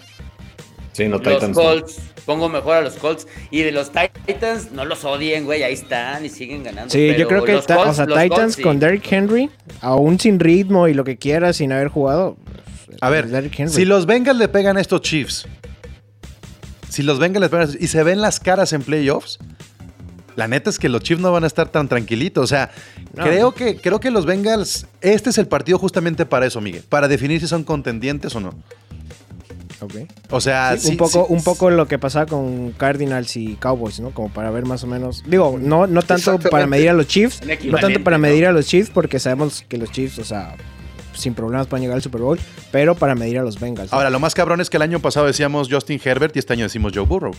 Sí, 0.94 1.06
no, 1.08 1.18
Los 1.18 1.22
Titans. 1.24 1.56
no. 1.58 1.62
Colts, 1.64 1.98
pongo 2.26 2.50
mejor 2.50 2.78
a 2.78 2.82
los 2.82 2.94
Colts. 2.94 3.28
Y 3.52 3.62
de 3.62 3.72
los 3.72 3.92
Titans, 3.92 4.72
no 4.72 4.86
los 4.86 5.04
odien, 5.06 5.46
güey. 5.46 5.64
Ahí 5.64 5.74
están 5.74 6.24
y 6.26 6.30
siguen 6.30 6.64
ganando. 6.64 6.90
Sí, 6.92 7.14
yo 7.18 7.28
creo 7.28 7.44
que 7.44 7.54
los 7.54 7.66
o 7.66 7.94
sea, 7.94 8.06
los 8.06 8.18
Titans 8.18 8.30
Colts, 8.30 8.56
sí. 8.56 8.62
con 8.62 8.80
Derrick 8.80 9.12
Henry, 9.12 9.50
aún 9.82 10.20
sin 10.20 10.40
ritmo 10.40 10.88
y 10.88 10.94
lo 10.94 11.04
que 11.04 11.18
quiera, 11.18 11.52
sin 11.54 11.72
haber 11.72 11.88
jugado. 11.90 12.38
pues, 12.86 12.98
A 13.02 13.10
ver, 13.10 13.28
Derrick 13.28 13.60
Henry. 13.60 13.74
si 13.74 13.86
los 13.86 14.06
Bengals 14.06 14.40
le 14.40 14.48
pegan 14.48 14.78
a 14.78 14.82
estos 14.82 15.02
Chiefs, 15.02 15.48
si 16.90 17.04
los 17.04 17.20
Bengals 17.20 17.42
le 17.42 17.50
pegan 17.50 17.62
a 17.62 17.70
estos- 17.72 17.82
y 17.82 17.88
se 17.88 18.02
ven 18.04 18.22
las 18.22 18.40
caras 18.40 18.72
en 18.74 18.82
playoffs, 18.82 19.40
la 20.38 20.48
neta 20.48 20.70
es 20.70 20.80
que 20.80 20.88
los 20.88 21.02
Chiefs 21.02 21.22
no 21.22 21.32
van 21.34 21.44
a 21.44 21.48
estar 21.48 21.68
tan 21.68 21.90
tranquilitos. 21.90 22.44
O 22.44 22.48
sea, 22.48 22.72
No. 23.14 23.24
creo, 23.24 23.54
que, 23.54 23.76
creo 23.76 24.00
que 24.00 24.10
los 24.12 24.26
Bengals, 24.26 24.86
este 25.02 25.32
es 25.32 25.38
el 25.38 25.48
partido 25.48 25.78
justamente 25.80 26.26
para 26.26 26.46
eso, 26.46 26.62
Miguel, 26.62 26.84
para 26.88 27.10
definir 27.10 27.42
si 27.42 27.48
son 27.48 27.64
contendientes 27.66 28.34
o 28.36 28.40
no. 28.40 28.54
Ok. 29.80 29.94
O 30.32 30.42
sea, 30.42 30.76
Sí, 30.78 30.86
sí- 30.88 30.92
un, 30.92 30.98
poco, 30.98 31.26
sí- 31.28 31.34
un 31.34 31.44
poco 31.44 31.70
lo 31.70 31.88
que 31.88 32.00
pasaba 32.00 32.26
con 32.26 32.72
Cardinals 32.72 33.36
y 33.36 33.56
Cowboys, 33.56 34.00
¿no? 34.00 34.12
Como 34.12 34.30
para 34.30 34.50
ver 34.50 34.66
más 34.66 34.84
o 34.84 34.88
menos. 34.88 35.24
Digo, 35.28 35.58
no, 35.62 35.86
no 35.86 36.02
tanto 36.02 36.40
para 36.40 36.66
medir 36.66 36.90
a 36.90 36.94
los 36.94 37.08
Chiefs, 37.08 37.42
no 37.66 37.78
tanto 37.78 38.04
para 38.04 38.18
¿no? 38.18 38.22
medir 38.22 38.46
a 38.48 38.52
los 38.52 38.66
Chiefs, 38.66 38.90
porque 38.92 39.20
sabemos 39.20 39.64
que 39.68 39.78
los 39.78 39.92
Chiefs, 39.92 40.18
o 40.20 40.24
sea, 40.24 40.56
sin 41.14 41.34
problemas 41.36 41.68
pueden 41.68 41.82
llegar 41.84 41.96
al 41.96 42.02
Super 42.02 42.22
Bowl, 42.22 42.40
pero 42.72 42.96
para 42.96 43.14
medir 43.16 43.38
a 43.40 43.44
los 43.44 43.60
Bengals. 43.60 43.92
¿no? 43.92 43.98
Ahora, 43.98 44.10
lo 44.10 44.20
más 44.20 44.34
cabrón 44.34 44.62
es 44.62 44.70
que 44.70 44.78
el 44.78 44.84
año 44.84 45.00
pasado 45.00 45.26
decíamos 45.28 45.68
Justin 45.70 46.00
Herbert 46.04 46.36
y 46.36 46.40
este 46.40 46.54
año 46.54 46.64
decimos 46.66 46.92
Joe 46.96 47.06
Burrow. 47.06 47.34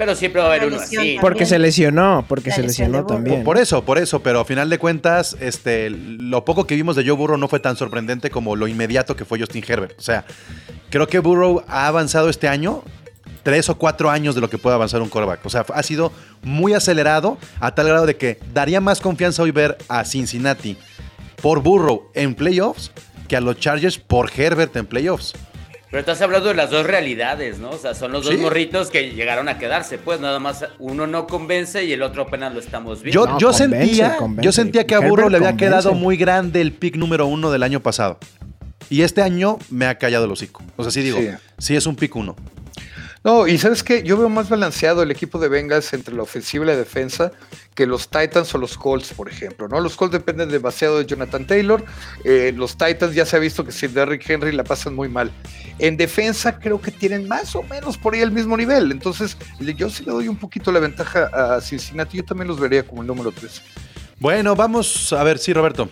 Pero 0.00 0.14
siempre 0.14 0.40
va 0.40 0.46
a 0.46 0.54
haber 0.54 0.66
uno 0.66 0.78
así. 0.78 1.18
porque 1.20 1.40
también. 1.40 1.48
se 1.48 1.58
lesionó, 1.58 2.24
porque 2.26 2.48
La 2.48 2.56
se 2.56 2.62
lesionó 2.62 3.04
también. 3.04 3.44
Por 3.44 3.58
eso, 3.58 3.84
por 3.84 3.98
eso, 3.98 4.22
pero 4.22 4.40
a 4.40 4.46
final 4.46 4.70
de 4.70 4.78
cuentas, 4.78 5.36
este, 5.40 5.90
lo 5.90 6.42
poco 6.42 6.66
que 6.66 6.74
vimos 6.74 6.96
de 6.96 7.04
Joe 7.04 7.12
Burrow 7.12 7.36
no 7.36 7.48
fue 7.48 7.60
tan 7.60 7.76
sorprendente 7.76 8.30
como 8.30 8.56
lo 8.56 8.66
inmediato 8.66 9.14
que 9.14 9.26
fue 9.26 9.38
Justin 9.38 9.62
Herbert. 9.68 9.98
O 9.98 10.00
sea, 10.00 10.24
creo 10.88 11.06
que 11.06 11.18
Burrow 11.18 11.62
ha 11.68 11.86
avanzado 11.86 12.30
este 12.30 12.48
año 12.48 12.82
tres 13.42 13.68
o 13.68 13.76
cuatro 13.76 14.08
años 14.08 14.34
de 14.34 14.40
lo 14.40 14.48
que 14.48 14.56
puede 14.56 14.74
avanzar 14.74 15.02
un 15.02 15.10
quarterback. 15.10 15.44
O 15.44 15.50
sea, 15.50 15.66
ha 15.74 15.82
sido 15.82 16.14
muy 16.40 16.72
acelerado 16.72 17.36
a 17.60 17.74
tal 17.74 17.88
grado 17.88 18.06
de 18.06 18.16
que 18.16 18.38
daría 18.54 18.80
más 18.80 19.02
confianza 19.02 19.42
hoy 19.42 19.50
ver 19.50 19.76
a 19.88 20.06
Cincinnati 20.06 20.78
por 21.42 21.62
Burrow 21.62 22.10
en 22.14 22.34
playoffs 22.34 22.90
que 23.28 23.36
a 23.36 23.42
los 23.42 23.58
Chargers 23.58 23.98
por 23.98 24.30
Herbert 24.34 24.74
en 24.76 24.86
playoffs. 24.86 25.34
Pero 25.90 26.00
estás 26.00 26.20
hablando 26.22 26.48
de 26.50 26.54
las 26.54 26.70
dos 26.70 26.86
realidades, 26.86 27.58
¿no? 27.58 27.70
O 27.70 27.78
sea, 27.78 27.94
son 27.94 28.12
los 28.12 28.24
dos 28.24 28.34
Sí. 28.34 28.40
morritos 28.40 28.90
que 28.90 29.10
llegaron 29.10 29.48
a 29.48 29.58
quedarse. 29.58 29.98
Pues 29.98 30.20
nada 30.20 30.38
más 30.38 30.64
uno 30.78 31.08
no 31.08 31.26
convence 31.26 31.82
y 31.84 31.92
el 31.92 32.02
otro 32.02 32.22
apenas 32.22 32.54
lo 32.54 32.60
estamos 32.60 33.02
viendo. 33.02 33.24
Yo, 33.26 33.32
No, 33.32 33.38
yo 33.40 33.48
convence, 33.50 33.78
sentía, 33.86 34.16
convence. 34.16 34.44
yo 34.44 34.52
sentía 34.52 34.86
que 34.86 34.94
a 34.94 35.00
Burrow 35.00 35.28
le 35.28 35.38
había 35.38 35.48
convence. 35.50 35.66
quedado 35.66 35.94
muy 35.94 36.16
grande 36.16 36.60
el 36.60 36.72
pick 36.72 36.94
número 36.96 37.26
uno 37.26 37.50
del 37.50 37.64
año 37.64 37.80
pasado. 37.80 38.18
Y 38.88 39.02
este 39.02 39.20
año 39.22 39.58
me 39.68 39.86
ha 39.86 39.96
callado 39.96 40.26
el 40.26 40.30
hocico. 40.30 40.62
O 40.76 40.82
sea, 40.84 40.92
sí 40.92 41.00
digo, 41.02 41.18
sí, 41.18 41.28
Sí. 41.58 41.76
es 41.76 41.86
un 41.86 41.96
pick 41.96 42.14
uno. 42.14 42.36
No, 43.22 43.46
y 43.46 43.58
sabes 43.58 43.82
qué, 43.82 44.02
yo 44.02 44.16
veo 44.16 44.30
más 44.30 44.48
balanceado 44.48 45.02
el 45.02 45.10
equipo 45.10 45.38
de 45.38 45.48
Bengals 45.48 45.92
entre 45.92 46.14
la 46.14 46.22
ofensiva 46.22 46.64
y 46.64 46.68
la 46.68 46.76
defensa 46.76 47.32
que 47.74 47.86
los 47.86 48.08
Titans 48.08 48.54
o 48.54 48.58
los 48.58 48.78
Colts, 48.78 49.12
por 49.12 49.28
ejemplo. 49.28 49.68
¿no? 49.68 49.78
Los 49.78 49.94
Colts 49.94 50.12
dependen 50.12 50.48
demasiado 50.48 50.98
de 50.98 51.04
Jonathan 51.04 51.46
Taylor. 51.46 51.84
eh, 52.24 52.52
los 52.56 52.78
Titans 52.78 53.14
ya 53.14 53.26
se 53.26 53.36
ha 53.36 53.38
visto 53.38 53.62
que 53.62 53.72
sin 53.72 53.92
Derrick 53.92 54.28
Henry 54.28 54.52
la 54.52 54.64
pasan 54.64 54.94
muy 54.94 55.10
mal. 55.10 55.30
En 55.78 55.98
defensa 55.98 56.58
creo 56.58 56.80
que 56.80 56.90
tienen 56.90 57.28
más 57.28 57.54
o 57.54 57.62
menos 57.62 57.98
por 57.98 58.14
ahí 58.14 58.20
el 58.20 58.32
mismo 58.32 58.56
nivel. 58.56 58.90
Entonces, 58.90 59.36
yo 59.58 59.90
sí 59.90 60.02
le 60.04 60.12
doy 60.12 60.28
un 60.28 60.36
poquito 60.36 60.72
la 60.72 60.80
ventaja 60.80 61.26
a 61.26 61.60
Cincinnati. 61.60 62.16
Yo 62.16 62.24
también 62.24 62.48
los 62.48 62.58
vería 62.58 62.84
como 62.84 63.02
el 63.02 63.06
número 63.06 63.32
3. 63.32 63.62
Bueno, 64.18 64.56
vamos 64.56 65.12
a 65.12 65.22
ver, 65.24 65.38
sí, 65.38 65.52
Roberto. 65.52 65.90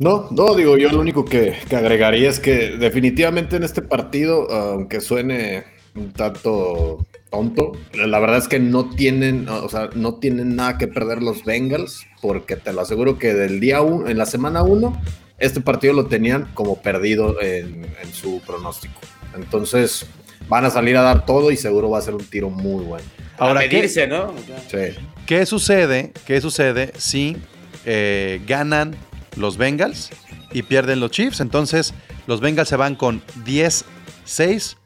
No, 0.00 0.28
no, 0.32 0.56
digo, 0.56 0.76
yo 0.76 0.90
lo 0.90 0.98
único 0.98 1.24
que, 1.24 1.56
que 1.68 1.76
agregaría 1.76 2.28
es 2.28 2.40
que 2.40 2.70
definitivamente 2.78 3.54
en 3.54 3.62
este 3.62 3.80
partido, 3.80 4.50
aunque 4.50 5.00
suene 5.00 5.73
un 5.94 6.12
tanto 6.12 7.06
tonto, 7.30 7.72
la 7.94 8.18
verdad 8.20 8.38
es 8.38 8.48
que 8.48 8.58
no 8.60 8.90
tienen, 8.90 9.48
o 9.48 9.68
sea, 9.68 9.90
no 9.94 10.14
tienen 10.14 10.56
nada 10.56 10.78
que 10.78 10.86
perder 10.88 11.22
los 11.22 11.44
Bengals, 11.44 12.06
porque 12.22 12.56
te 12.56 12.72
lo 12.72 12.80
aseguro 12.80 13.18
que 13.18 13.34
del 13.34 13.60
día 13.60 13.80
uno, 13.80 14.08
en 14.08 14.18
la 14.18 14.26
semana 14.26 14.62
1, 14.62 15.00
este 15.38 15.60
partido 15.60 15.92
lo 15.94 16.06
tenían 16.06 16.48
como 16.54 16.80
perdido 16.80 17.40
en, 17.42 17.84
en 18.02 18.12
su 18.12 18.40
pronóstico. 18.46 19.00
Entonces, 19.34 20.06
van 20.48 20.64
a 20.64 20.70
salir 20.70 20.96
a 20.96 21.02
dar 21.02 21.26
todo 21.26 21.50
y 21.50 21.56
seguro 21.56 21.90
va 21.90 21.98
a 21.98 22.02
ser 22.02 22.14
un 22.14 22.24
tiro 22.24 22.50
muy 22.50 22.84
bueno. 22.84 23.04
Ahora, 23.38 23.60
a 23.60 23.62
¿qué- 23.68 23.76
medirse, 23.76 24.06
¿no? 24.06 24.32
O 24.32 24.68
sea, 24.68 24.92
Sí. 24.92 24.96
¿Qué 25.26 25.46
sucede? 25.46 26.12
¿Qué 26.26 26.40
sucede 26.40 26.92
si 26.98 27.36
eh, 27.84 28.40
ganan 28.46 28.94
los 29.36 29.56
Bengals 29.56 30.10
y 30.52 30.62
pierden 30.62 31.00
los 31.00 31.10
Chiefs? 31.10 31.40
Entonces, 31.40 31.94
los 32.26 32.40
Bengals 32.40 32.68
se 32.68 32.76
van 32.76 32.94
con 32.94 33.22
10-6 33.44 34.76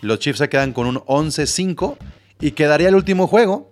Los 0.00 0.18
Chiefs 0.18 0.38
se 0.38 0.48
quedan 0.48 0.72
con 0.72 0.86
un 0.86 0.96
11-5 0.96 1.96
y 2.40 2.52
quedaría 2.52 2.88
el 2.88 2.94
último 2.94 3.26
juego 3.26 3.70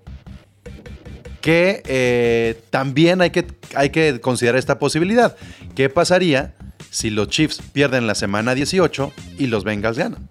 que 1.41 1.83
eh, 1.87 2.61
también 2.71 3.21
hay 3.21 3.31
que, 3.31 3.47
hay 3.75 3.91
que 3.91 4.21
considerar 4.21 4.59
esta 4.59 4.79
posibilidad. 4.79 5.37
¿Qué 5.75 5.89
pasaría 5.89 6.55
si 6.91 7.11
los 7.11 7.29
Chiefs 7.29 7.63
pierden 7.73 8.07
la 8.07 8.15
semana 8.15 8.55
18 8.55 9.13
y 9.39 9.47
los 9.47 9.65
Bengals 9.65 9.99
ganan? 9.99 10.29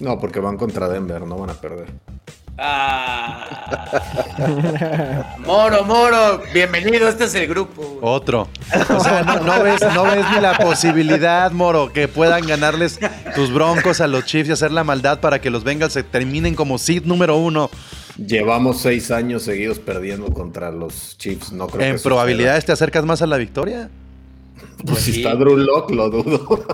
No, 0.00 0.18
porque 0.18 0.40
van 0.40 0.56
contra 0.56 0.88
Denver, 0.88 1.22
no 1.22 1.36
van 1.38 1.50
a 1.50 1.54
perder. 1.54 1.88
Ah. 2.58 3.48
Moro, 5.46 5.84
Moro, 5.84 6.42
bienvenido, 6.52 7.08
este 7.08 7.24
es 7.24 7.34
el 7.34 7.46
grupo. 7.48 7.98
Otro. 8.02 8.48
O 8.90 9.00
sea, 9.00 9.22
no, 9.22 9.40
no 9.40 9.62
ves, 9.62 9.80
no 9.94 10.04
ves 10.04 10.24
ni 10.34 10.40
la 10.40 10.56
posibilidad, 10.58 11.50
Moro, 11.52 11.92
que 11.92 12.08
puedan 12.08 12.46
ganarles 12.46 12.98
tus 13.34 13.52
broncos 13.52 14.00
a 14.00 14.06
los 14.06 14.24
Chiefs 14.24 14.48
y 14.50 14.52
hacer 14.52 14.70
la 14.70 14.84
maldad 14.84 15.20
para 15.20 15.40
que 15.40 15.50
los 15.50 15.64
Bengals 15.64 15.92
se 15.94 16.02
terminen 16.02 16.54
como 16.54 16.78
seed 16.78 17.04
número 17.04 17.36
uno. 17.36 17.70
Llevamos 18.16 18.80
seis 18.80 19.10
años 19.10 19.42
seguidos 19.42 19.78
perdiendo 19.78 20.26
contra 20.32 20.70
los 20.70 21.16
Chiefs. 21.18 21.52
No 21.52 21.66
creo 21.68 21.86
En 21.86 21.96
que 21.96 22.02
probabilidades 22.02 22.64
te 22.64 22.72
acercas 22.72 23.04
más 23.04 23.22
a 23.22 23.26
la 23.26 23.36
victoria. 23.38 23.88
Pues 24.86 25.00
si 25.00 25.22
está 25.22 25.34
Drew 25.34 25.56
Lock, 25.56 25.90
lo 25.90 26.10
dudo. 26.10 26.66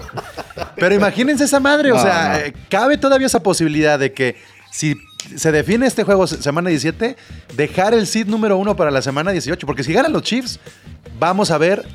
Pero 0.77 0.95
imagínense 0.95 1.45
esa 1.45 1.61
madre, 1.61 1.93
o 1.93 1.99
sea, 1.99 2.31
no. 2.33 2.39
eh, 2.39 2.55
cabe 2.69 2.97
todavía 2.99 3.27
esa 3.27 3.43
posibilidad 3.43 3.99
de 3.99 4.13
que 4.13 4.37
si 4.71 4.97
se 5.37 5.53
define 5.53 5.87
este 5.87 6.05
juego 6.05 6.27
se- 6.27 6.43
semana 6.43 6.71
17, 6.71 7.17
dejar 7.57 7.95
el 7.95 8.07
seed 8.07 8.27
número 8.27 8.57
uno 8.57 8.77
para 8.77 8.91
la 8.91 9.03
semana 9.03 9.31
18, 9.33 9.67
porque 9.67 9.85
si 9.85 9.93
ganan 9.93 10.13
los 10.13 10.23
Chiefs, 10.23 10.59
vamos 11.19 11.51
a 11.51 11.59
ver 11.59 11.87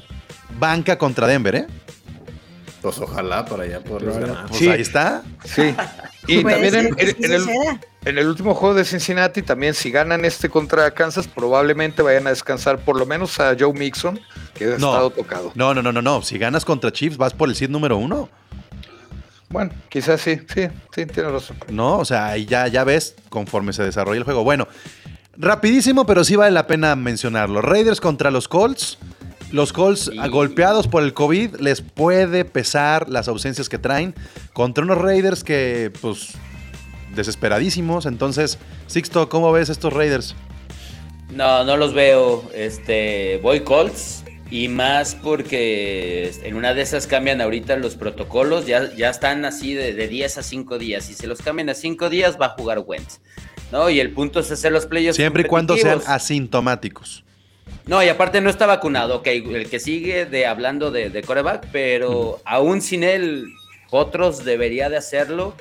banca 0.59 0.97
contra 0.97 1.27
Denver, 1.27 1.55
¿eh? 1.55 1.67
Pues 2.81 2.97
ojalá 2.99 3.45
para 3.45 3.63
allá 3.63 3.79
poderlos 3.81 4.17
ganar. 4.17 4.45
Pues 4.47 4.59
Sí. 4.59 4.67
ahí 4.69 4.81
está. 4.81 5.23
Sí. 5.45 5.73
Y 6.27 6.41
Puede 6.41 6.69
también 6.71 6.95
el, 6.97 7.47
en 8.05 8.17
el 8.17 8.27
último 8.27 8.53
juego 8.55 8.75
de 8.75 8.83
Cincinnati, 8.83 9.41
también 9.41 9.73
si 9.73 9.89
ganan 9.89 10.25
este 10.25 10.49
contra 10.49 10.91
Kansas, 10.91 11.27
probablemente 11.27 12.01
vayan 12.01 12.27
a 12.27 12.31
descansar 12.31 12.79
por 12.79 12.97
lo 12.97 13.05
menos 13.05 13.39
a 13.39 13.55
Joe 13.57 13.73
Mixon, 13.73 14.19
que 14.53 14.65
ha 14.65 14.67
No. 14.77 14.91
estado 14.91 15.09
tocado. 15.11 15.51
No, 15.55 15.73
no, 15.73 15.81
no, 15.81 15.91
no, 15.93 16.01
no. 16.01 16.21
Si 16.21 16.37
ganas 16.37 16.65
contra 16.65 16.91
Chiefs, 16.91 17.15
vas 17.17 17.33
por 17.33 17.47
el 17.49 17.55
seed 17.55 17.69
número 17.69 17.95
uno. 17.97 18.29
Bueno, 19.53 19.71
quizás 19.87 20.19
sí, 20.19 20.39
sí, 20.53 20.67
sí, 20.93 21.05
tiene 21.05 21.29
razón. 21.29 21.55
No, 21.69 21.99
o 21.99 22.05
sea, 22.05 22.35
ya, 22.37 22.67
ya 22.67 22.83
ves 22.83 23.13
conforme 23.29 23.71
se 23.71 23.83
desarrolla 23.83 24.17
el 24.17 24.23
juego. 24.23 24.43
Bueno, 24.43 24.67
rapidísimo, 25.37 26.05
pero 26.07 26.23
sí 26.23 26.35
vale 26.35 26.51
la 26.51 26.65
pena 26.65 26.95
mencionarlo. 26.95 27.61
Raiders 27.61 28.01
contra 28.01 28.31
los 28.31 28.47
Colts. 28.47 28.97
Los 29.51 29.71
Colts 29.71 30.09
Sí. 30.11 30.29
golpeados 30.29 30.87
por 30.87 31.03
el 31.03 31.13
COVID 31.13 31.57
les 31.59 31.81
puede 31.81 32.43
pesar 32.45 33.07
las 33.09 33.27
ausencias 33.27 33.69
que 33.69 33.77
traen 33.77 34.15
contra 34.53 34.83
unos 34.83 34.97
Raiders 34.97 35.43
que, 35.43 35.91
pues, 36.01 36.29
desesperadísimos. 37.15 38.07
Entonces, 38.07 38.57
Sixto, 38.87 39.29
¿cómo 39.29 39.51
ves 39.51 39.69
estos 39.69 39.93
Raiders? 39.93 40.33
No, 41.29 41.63
no 41.63 41.77
los 41.77 41.93
veo. 41.93 42.43
Este, 42.55 43.39
voy 43.43 43.59
Colts 43.59 44.22
y 44.53 44.67
más 44.67 45.15
porque 45.15 46.31
en 46.43 46.55
una 46.55 46.75
de 46.75 46.83
esas 46.83 47.07
cambian 47.07 47.41
ahorita 47.41 47.75
los 47.77 47.95
protocolos. 47.95 48.67
Ya, 48.67 48.93
ya 48.93 49.09
están 49.09 49.45
así 49.45 49.73
de, 49.73 49.95
de 49.95 50.07
10 50.07 50.37
a 50.37 50.43
5 50.43 50.77
días. 50.77 51.05
Si 51.05 51.15
se 51.15 51.25
los 51.25 51.41
cambian 51.41 51.71
a 51.71 51.73
5 51.73 52.07
días, 52.11 52.37
va 52.39 52.45
a 52.45 52.49
jugar 52.49 52.83
Wentz. 52.85 53.19
¿No? 53.71 53.89
Y 53.89 53.99
el 53.99 54.11
punto 54.11 54.41
es 54.41 54.51
hacer 54.51 54.71
los 54.71 54.85
playoffs. 54.85 55.15
Siempre 55.15 55.41
y 55.41 55.45
cuando 55.47 55.75
sean 55.75 56.01
asintomáticos. 56.05 57.23
No, 57.87 58.03
y 58.03 58.09
aparte 58.09 58.41
no 58.41 58.51
está 58.51 58.67
vacunado. 58.67 59.15
Ok, 59.17 59.27
el 59.27 59.67
que 59.71 59.79
sigue 59.79 60.27
de 60.27 60.45
hablando 60.45 60.91
de, 60.91 61.09
de 61.09 61.23
coreback, 61.23 61.69
pero 61.71 62.39
aún 62.45 62.81
sin 62.81 63.01
él, 63.01 63.47
otros 63.89 64.45
debería 64.45 64.87
de 64.87 64.97
hacerlo. 64.97 65.55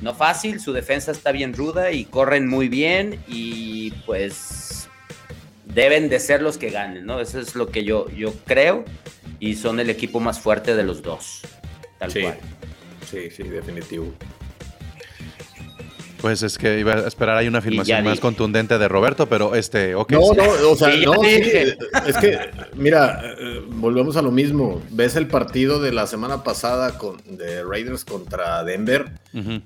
No 0.00 0.14
fácil, 0.16 0.58
su 0.58 0.72
defensa 0.72 1.12
está 1.12 1.30
bien 1.30 1.54
ruda 1.54 1.92
y 1.92 2.06
corren 2.06 2.48
muy 2.48 2.68
bien 2.68 3.22
y 3.28 3.92
pues 4.04 4.89
deben 5.74 6.08
de 6.08 6.18
ser 6.20 6.42
los 6.42 6.58
que 6.58 6.70
ganen, 6.70 7.06
¿no? 7.06 7.20
Eso 7.20 7.40
es 7.40 7.54
lo 7.54 7.68
que 7.68 7.84
yo, 7.84 8.08
yo 8.10 8.32
creo 8.46 8.84
y 9.38 9.54
son 9.54 9.80
el 9.80 9.90
equipo 9.90 10.20
más 10.20 10.38
fuerte 10.40 10.74
de 10.76 10.82
los 10.84 11.02
dos. 11.02 11.42
Tal 11.98 12.10
Sí, 12.10 12.22
cual. 12.22 12.38
sí, 13.10 13.30
sí, 13.30 13.42
definitivo. 13.44 14.12
Pues 16.20 16.42
es 16.42 16.58
que 16.58 16.78
iba 16.78 16.92
a 16.92 17.08
esperar 17.08 17.38
ahí 17.38 17.48
una 17.48 17.62
filmación 17.62 17.98
ya 17.98 18.04
más 18.04 18.20
contundente 18.20 18.76
de 18.76 18.88
Roberto, 18.88 19.26
pero 19.26 19.54
este, 19.54 19.94
ok. 19.94 20.12
No, 20.12 20.20
sí. 20.20 20.36
no, 20.36 20.70
o 20.70 20.76
sea, 20.76 20.90
Sí, 20.92 21.04
no, 21.06 21.14
sí, 21.14 21.28
dije. 21.36 21.78
es 22.06 22.16
que, 22.18 22.38
mira, 22.74 23.22
eh, 23.38 23.62
volvemos 23.66 24.18
a 24.18 24.22
lo 24.22 24.30
mismo. 24.30 24.82
Ves 24.90 25.16
el 25.16 25.28
partido 25.28 25.80
de 25.80 25.92
la 25.92 26.06
semana 26.06 26.44
pasada 26.44 26.98
con, 26.98 27.22
de 27.38 27.64
Raiders 27.64 28.04
contra 28.04 28.62
Denver. 28.64 29.12
Ujú. 29.32 29.62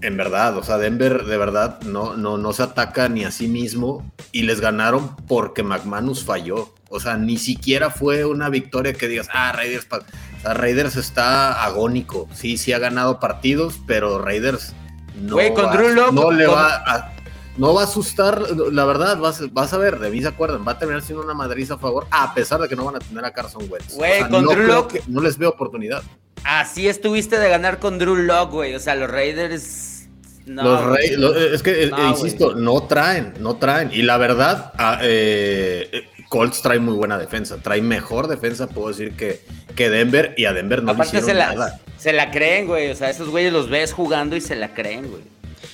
En 0.00 0.16
verdad, 0.16 0.56
o 0.56 0.62
sea, 0.62 0.78
Denver 0.78 1.24
de 1.24 1.36
verdad 1.36 1.80
no, 1.82 2.16
no, 2.16 2.38
no 2.38 2.52
se 2.52 2.62
ataca 2.62 3.08
ni 3.08 3.24
a 3.24 3.30
sí 3.32 3.48
mismo 3.48 4.08
y 4.30 4.42
les 4.42 4.60
ganaron 4.60 5.16
porque 5.26 5.62
McManus 5.62 6.24
falló. 6.24 6.72
O 6.88 7.00
sea, 7.00 7.16
ni 7.16 7.36
siquiera 7.36 7.90
fue 7.90 8.24
una 8.24 8.48
victoria 8.48 8.92
que 8.94 9.08
digas, 9.08 9.28
ah, 9.32 9.52
Raiders, 9.52 9.84
pa-". 9.86 9.98
o 9.98 10.40
sea, 10.42 10.54
Raiders 10.54 10.96
está 10.96 11.64
agónico. 11.64 12.28
Sí, 12.32 12.56
sí 12.58 12.72
ha 12.72 12.78
ganado 12.78 13.18
partidos, 13.18 13.80
pero 13.86 14.18
Raiders 14.20 14.72
no, 15.20 15.34
Güey, 15.34 15.52
con 15.52 15.66
va- 15.66 15.72
Drew 15.72 15.88
Lock, 15.94 16.12
no 16.12 16.30
le 16.30 16.46
con- 16.46 16.54
va 16.54 16.76
a, 16.76 17.12
no 17.56 17.74
va 17.74 17.80
a 17.80 17.84
asustar. 17.84 18.40
La 18.72 18.84
verdad, 18.84 19.18
vas, 19.18 19.52
vas 19.52 19.72
a 19.72 19.78
ver, 19.78 19.98
de 19.98 20.10
mí 20.10 20.22
se 20.22 20.28
acuerdan, 20.28 20.64
va 20.66 20.72
a 20.72 20.78
terminar 20.78 21.02
siendo 21.02 21.24
una 21.24 21.34
madriza 21.34 21.74
a 21.74 21.78
favor, 21.78 22.06
a 22.12 22.32
pesar 22.34 22.60
de 22.60 22.68
que 22.68 22.76
no 22.76 22.84
van 22.84 22.96
a 22.96 23.00
tener 23.00 23.24
a 23.24 23.32
Carson 23.32 23.64
Wentz. 23.68 23.94
Güey, 23.96 24.20
con 24.28 24.44
no, 24.44 24.52
Drew 24.52 24.86
no 25.08 25.20
les 25.20 25.36
veo 25.36 25.50
oportunidad. 25.50 26.02
Así 26.44 26.88
estuviste 26.88 27.38
de 27.38 27.48
ganar 27.48 27.78
con 27.78 27.98
Drew 27.98 28.16
Lock, 28.16 28.52
güey. 28.52 28.74
O 28.74 28.80
sea, 28.80 28.94
los 28.94 29.10
Raiders. 29.10 30.06
No, 30.46 30.62
los. 30.62 30.84
Rey- 30.96 31.16
lo- 31.16 31.36
es 31.36 31.62
que, 31.62 31.84
eh, 31.84 31.90
insisto, 32.08 32.54
no 32.54 32.82
traen, 32.84 33.34
no 33.40 33.56
traen. 33.56 33.90
Y 33.92 34.02
la 34.02 34.16
verdad, 34.16 34.72
ah, 34.78 34.98
eh, 35.02 36.04
Colts 36.30 36.62
trae 36.62 36.78
muy 36.78 36.94
buena 36.94 37.18
defensa. 37.18 37.58
Trae 37.62 37.82
mejor 37.82 38.28
defensa, 38.28 38.66
puedo 38.66 38.88
decir, 38.88 39.12
que, 39.12 39.40
que 39.76 39.90
Denver. 39.90 40.34
Y 40.38 40.46
a 40.46 40.52
Denver 40.54 40.82
no 40.82 40.94
le 40.94 41.04
hicieron 41.04 41.28
se 41.28 41.34
la, 41.34 41.52
nada. 41.54 41.80
se 41.98 42.12
la 42.14 42.30
creen, 42.30 42.66
güey. 42.66 42.90
O 42.90 42.94
sea, 42.94 43.10
esos 43.10 43.28
güeyes 43.28 43.52
los 43.52 43.68
ves 43.68 43.92
jugando 43.92 44.36
y 44.36 44.40
se 44.40 44.56
la 44.56 44.72
creen, 44.72 45.08
güey. 45.10 45.22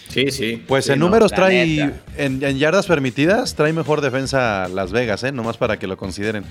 Sí, 0.09 0.31
sí. 0.31 0.63
Pues 0.67 0.87
Sí, 0.87 0.93
en 0.93 1.01
no. 1.01 1.07
números 1.07 1.33
trae, 1.33 1.93
en, 2.17 2.43
en 2.45 2.59
yardas 2.59 2.87
permitidas, 2.87 3.55
trae 3.57 3.73
mejor 3.73 4.01
defensa 4.01 4.69
Las 4.69 4.93
Vegas, 4.93 5.25
¿eh? 5.25 5.33
Nomás 5.33 5.57
para 5.57 5.77
que 5.79 5.87
lo 5.89 5.97
consideren. 5.97 6.45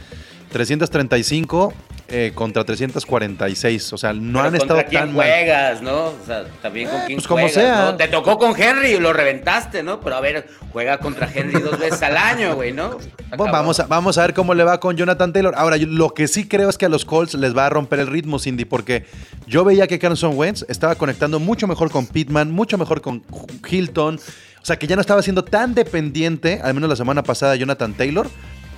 335 0.53 1.73
eh, 2.09 2.31
contra 2.33 2.63
346. 2.63 3.93
O 3.93 3.97
sea, 3.97 4.13
no 4.13 4.39
Pero 4.39 4.47
han 4.47 4.55
estado 4.55 4.79
quién 4.87 5.01
tan 5.01 5.15
mal. 5.15 5.25
juegas, 5.25 5.81
¿no? 5.81 6.05
O 6.05 6.15
sea, 6.25 6.45
también 6.61 6.87
con 6.89 6.99
Eh, 6.99 7.03
quién 7.07 7.17
pues 7.17 7.27
como 7.27 7.41
juegas, 7.47 7.53
sea. 7.55 7.85
¿no? 7.91 7.95
Te 7.97 8.07
tocó 8.07 8.37
con 8.37 8.53
Henry 8.59 8.91
y 8.93 8.99
lo 8.99 9.11
reventaste, 9.13 9.83
¿no? 9.83 9.99
Pero 9.99 10.15
a 10.15 10.21
ver, 10.21 10.47
juega 10.71 10.97
contra 10.99 11.29
Henry 11.33 11.59
dos 11.61 11.77
veces 11.79 12.01
al 12.03 12.15
año, 12.17 12.55
güey, 12.55 12.71
¿no? 12.71 12.97
Bueno, 13.35 13.51
vamos, 13.51 13.79
a, 13.79 13.87
vamos 13.87 14.19
a 14.19 14.21
ver 14.21 14.35
cómo 14.35 14.53
le 14.53 14.63
va 14.63 14.79
con 14.79 14.95
Jonathan 14.95 15.33
Taylor. 15.33 15.55
Ahora, 15.57 15.75
yo- 15.77 15.87
lo 15.87 16.11
que 16.13 16.27
sí 16.27 16.47
creo 16.47 16.69
es 16.69 16.77
que 16.77 16.85
a 16.85 16.89
los 16.89 17.03
Colts 17.03 17.33
les 17.33 17.57
va 17.57 17.65
a 17.65 17.69
romper 17.71 17.97
el 17.99 18.05
ritmo, 18.07 18.37
Cindy, 18.37 18.63
porque 18.65 19.05
yo 19.47 19.63
veía 19.63 19.87
que 19.87 19.97
Carson 19.97 20.33
Wentz 20.37 20.63
estaba 20.69 20.93
conectando 20.93 21.39
mucho 21.39 21.65
mejor 21.67 21.89
con 21.89 22.05
Pittman, 22.05 22.51
mucho 22.51 22.77
mejor 22.77 23.01
con 23.01 23.23
Hilton. 23.67 24.19
O 24.61 24.65
sea, 24.65 24.77
que 24.77 24.85
ya 24.85 24.95
no 24.95 25.01
estaba 25.01 25.23
siendo 25.23 25.43
tan 25.43 25.73
dependiente, 25.73 26.61
al 26.63 26.75
menos 26.75 26.89
la 26.91 26.95
semana 26.95 27.23
pasada, 27.23 27.55
Jonathan 27.55 27.93
Taylor. 27.95 28.29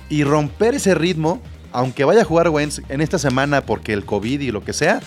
Y 0.08 0.24
romper 0.24 0.74
ese 0.76 0.94
ritmo, 0.94 1.42
aunque 1.76 2.04
vaya 2.04 2.22
a 2.22 2.24
jugar 2.24 2.48
Wentz 2.48 2.80
en 2.88 3.02
esta 3.02 3.18
semana 3.18 3.60
porque 3.60 3.92
el 3.92 4.06
COVID 4.06 4.40
y 4.40 4.50
lo 4.50 4.64
que 4.64 4.72
sea, 4.72 5.00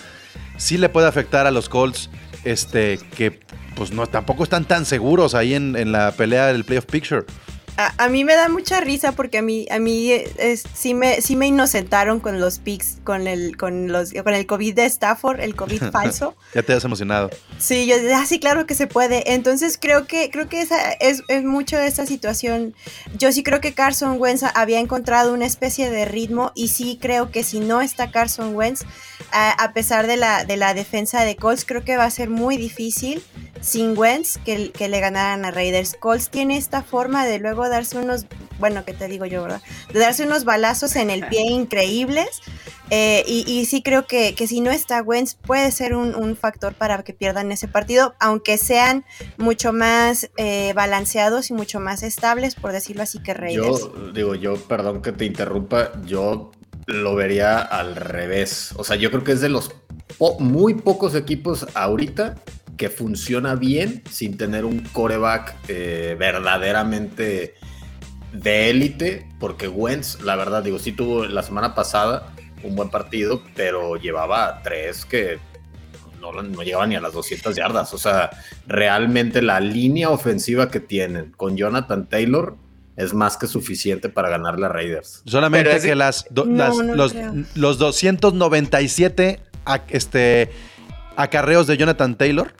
sí 0.56 0.78
le 0.78 0.88
puede 0.88 1.08
afectar 1.08 1.48
a 1.48 1.50
los 1.50 1.68
Colts, 1.68 2.10
este, 2.44 3.00
que 3.16 3.40
pues 3.74 3.90
no, 3.90 4.06
tampoco 4.06 4.44
están 4.44 4.64
tan 4.64 4.84
seguros 4.84 5.34
ahí 5.34 5.54
en, 5.54 5.74
en 5.74 5.90
la 5.90 6.12
pelea 6.12 6.46
del 6.46 6.64
playoff 6.64 6.86
picture. 6.86 7.24
A, 7.76 7.94
a 8.04 8.08
mí 8.08 8.24
me 8.24 8.34
da 8.34 8.48
mucha 8.48 8.80
risa 8.80 9.12
porque 9.12 9.38
a 9.38 9.42
mí, 9.42 9.66
a 9.70 9.78
mí 9.78 10.10
eh, 10.12 10.30
es- 10.38 10.64
sí, 10.74 10.92
me, 10.94 11.20
sí 11.22 11.36
me 11.36 11.46
inocentaron 11.46 12.20
con 12.20 12.40
los 12.40 12.58
pics, 12.58 12.98
con 13.04 13.26
el, 13.26 13.56
con 13.56 13.90
los, 13.90 14.12
con 14.12 14.34
el 14.34 14.46
COVID 14.46 14.74
de 14.74 14.84
Stafford, 14.86 15.40
el 15.40 15.54
COVID 15.56 15.82
falso. 15.92 16.36
Ya 16.54 16.62
te 16.62 16.72
has 16.74 16.84
emocionado. 16.84 17.30
Sí, 17.58 17.86
yo 17.86 17.96
ah, 18.14 18.24
sí, 18.26 18.38
claro 18.40 18.66
que 18.66 18.74
se 18.74 18.86
puede. 18.86 19.32
Entonces 19.32 19.78
creo 19.80 20.06
que, 20.06 20.30
creo 20.30 20.48
que 20.48 20.60
esa 20.60 20.92
es, 20.92 21.22
es 21.28 21.44
mucho 21.44 21.76
de 21.78 21.86
esta 21.86 22.06
situación. 22.06 22.74
Yo 23.16 23.32
sí 23.32 23.42
creo 23.42 23.60
que 23.60 23.72
Carson 23.72 24.16
Wentz 24.20 24.44
había 24.54 24.78
encontrado 24.80 25.32
una 25.32 25.46
especie 25.46 25.90
de 25.90 26.04
ritmo 26.04 26.52
y 26.54 26.68
sí 26.68 26.98
creo 27.00 27.30
que 27.30 27.44
si 27.44 27.60
no 27.60 27.80
está 27.80 28.10
Carson 28.10 28.54
Wentz, 28.54 28.82
a, 29.32 29.50
a 29.52 29.72
pesar 29.72 30.06
de 30.06 30.16
la, 30.16 30.44
de 30.44 30.56
la 30.56 30.74
defensa 30.74 31.22
de 31.24 31.36
Colts, 31.36 31.64
creo 31.64 31.84
que 31.84 31.96
va 31.96 32.04
a 32.04 32.10
ser 32.10 32.30
muy 32.30 32.56
difícil 32.56 33.22
sin 33.60 33.96
Wentz 33.96 34.38
que, 34.44 34.70
que 34.72 34.88
le 34.88 35.00
ganaran 35.00 35.44
a 35.44 35.50
Raiders. 35.50 35.94
Colts 36.00 36.30
tiene 36.30 36.56
esta 36.56 36.82
forma 36.82 37.26
de 37.26 37.38
luego 37.38 37.59
darse 37.68 37.98
unos, 37.98 38.26
bueno, 38.58 38.84
¿qué 38.84 38.92
te 38.94 39.08
digo 39.08 39.26
yo, 39.26 39.42
verdad? 39.42 39.62
De 39.92 40.00
darse 40.00 40.24
unos 40.24 40.44
balazos 40.44 40.96
en 40.96 41.10
el 41.10 41.26
pie 41.28 41.42
increíbles. 41.42 42.40
Eh, 42.92 43.22
y, 43.28 43.48
y 43.48 43.66
sí 43.66 43.82
creo 43.82 44.06
que, 44.08 44.34
que 44.34 44.48
si 44.48 44.60
no 44.60 44.72
está 44.72 45.00
Wentz 45.00 45.34
puede 45.36 45.70
ser 45.70 45.94
un, 45.94 46.16
un 46.16 46.36
factor 46.36 46.74
para 46.74 47.00
que 47.04 47.12
pierdan 47.12 47.52
ese 47.52 47.68
partido, 47.68 48.14
aunque 48.18 48.58
sean 48.58 49.04
mucho 49.36 49.72
más 49.72 50.28
eh, 50.36 50.72
balanceados 50.74 51.50
y 51.50 51.52
mucho 51.52 51.78
más 51.78 52.02
estables, 52.02 52.56
por 52.56 52.72
decirlo 52.72 53.04
así, 53.04 53.20
que 53.22 53.32
Raiders. 53.32 53.80
Yo 53.80 54.12
digo, 54.12 54.34
yo, 54.34 54.56
perdón 54.56 55.02
que 55.02 55.12
te 55.12 55.24
interrumpa, 55.24 55.92
yo 56.04 56.50
lo 56.86 57.14
vería 57.14 57.60
al 57.60 57.94
revés. 57.94 58.72
O 58.76 58.82
sea, 58.82 58.96
yo 58.96 59.12
creo 59.12 59.22
que 59.22 59.32
es 59.32 59.40
de 59.40 59.50
los 59.50 59.70
po- 60.18 60.40
muy 60.40 60.74
pocos 60.74 61.14
equipos 61.14 61.68
ahorita 61.74 62.34
que 62.80 62.88
funciona 62.88 63.56
bien 63.56 64.02
sin 64.10 64.38
tener 64.38 64.64
un 64.64 64.80
coreback 64.80 65.54
eh, 65.68 66.16
verdaderamente 66.18 67.54
de 68.32 68.70
élite, 68.70 69.28
porque 69.38 69.68
Wentz, 69.68 70.22
la 70.22 70.34
verdad, 70.34 70.62
digo, 70.62 70.78
sí 70.78 70.92
tuvo 70.92 71.26
la 71.26 71.42
semana 71.42 71.74
pasada 71.74 72.32
un 72.62 72.74
buen 72.76 72.88
partido, 72.88 73.42
pero 73.54 73.96
llevaba 73.96 74.62
tres 74.62 75.04
que 75.04 75.38
no, 76.22 76.32
no 76.32 76.62
llegaban 76.62 76.88
ni 76.88 76.96
a 76.96 77.02
las 77.02 77.12
200 77.12 77.54
yardas. 77.54 77.92
O 77.92 77.98
sea, 77.98 78.30
realmente 78.66 79.42
la 79.42 79.60
línea 79.60 80.08
ofensiva 80.08 80.70
que 80.70 80.80
tienen 80.80 81.32
con 81.32 81.58
Jonathan 81.58 82.06
Taylor 82.08 82.56
es 82.96 83.12
más 83.12 83.36
que 83.36 83.46
suficiente 83.46 84.08
para 84.08 84.30
ganar 84.30 84.54
a 84.64 84.68
Raiders. 84.70 85.20
Solamente 85.26 85.76
es- 85.76 85.84
que 85.84 85.94
las, 85.94 86.24
do- 86.30 86.46
No, 86.46 86.56
las- 86.56 86.76
no 86.78 86.94
los, 86.94 87.12
creo. 87.12 87.34
los 87.56 87.76
297 87.76 89.40
a- 89.66 89.82
este, 89.90 90.50
acarreos 91.16 91.66
de 91.66 91.76
Jonathan 91.76 92.14
Taylor 92.16 92.54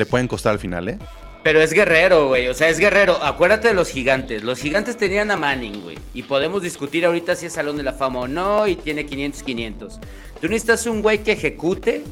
le 0.00 0.06
pueden 0.06 0.26
costar 0.26 0.52
al 0.54 0.58
final, 0.58 0.88
¿eh? 0.88 0.98
Pero 1.44 1.60
es 1.62 1.72
guerrero, 1.72 2.28
güey. 2.28 2.48
O 2.48 2.54
sea, 2.54 2.68
es 2.68 2.78
guerrero. 2.78 3.16
Acuérdate 3.22 3.68
de 3.68 3.74
los 3.74 3.88
gigantes. 3.88 4.42
Los 4.42 4.58
gigantes 4.58 4.96
tenían 4.98 5.30
a 5.30 5.36
Manning, 5.36 5.80
güey. 5.82 5.98
Y 6.12 6.24
podemos 6.24 6.62
discutir 6.62 7.06
ahorita 7.06 7.34
si 7.36 7.46
es 7.46 7.52
Salón 7.54 7.76
de 7.78 7.82
la 7.82 7.92
Fama 7.94 8.20
o 8.20 8.28
no. 8.28 8.66
Y 8.66 8.76
tiene 8.76 9.06
500-500. 9.06 9.98
Tú 10.40 10.48
necesitas 10.48 10.84
un 10.86 11.00
güey 11.00 11.22
que 11.22 11.32
ejecute, 11.32 12.02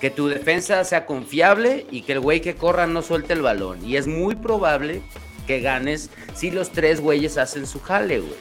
que 0.00 0.08
tu 0.10 0.28
defensa 0.28 0.82
sea 0.84 1.04
confiable 1.04 1.86
y 1.90 2.02
que 2.02 2.12
el 2.12 2.20
güey 2.20 2.40
que 2.40 2.54
corra 2.54 2.86
no 2.86 3.02
suelte 3.02 3.34
el 3.34 3.42
balón. 3.42 3.84
Y 3.84 3.96
es 3.96 4.06
muy 4.06 4.34
probable 4.34 5.02
que 5.46 5.60
ganes 5.60 6.08
si 6.34 6.50
los 6.50 6.70
tres 6.70 7.00
güeyes 7.02 7.36
hacen 7.36 7.66
su 7.66 7.80
jale, 7.80 8.20
güey. 8.20 8.32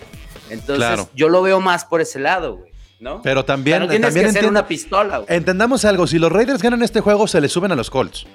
Entonces, 0.49 0.77
Claro. 0.85 1.09
yo 1.15 1.27
lo 1.27 1.41
veo 1.41 1.59
más 1.59 1.83
por 1.83 1.99
ese 1.99 2.19
lado, 2.19 2.57
güey. 2.57 2.71
¿No? 3.01 3.21
Pero 3.21 3.43
también- 3.43 3.75
O 3.75 3.79
sea, 3.79 3.85
no 3.87 3.89
tienes 3.91 4.07
también 4.07 4.27
que 4.27 4.31
ser 4.39 4.45
una 4.49 4.65
pistola, 4.65 5.17
güey. 5.17 5.35
Entendamos 5.35 5.83
algo, 5.83 6.07
si 6.07 6.17
los 6.17 6.31
Raiders 6.31 6.61
ganan 6.61 6.81
este 6.83 7.01
juego, 7.01 7.27
se 7.27 7.41
le 7.41 7.49
suben 7.49 7.73
a 7.73 7.75
los 7.75 7.89
Colts. 7.89 8.25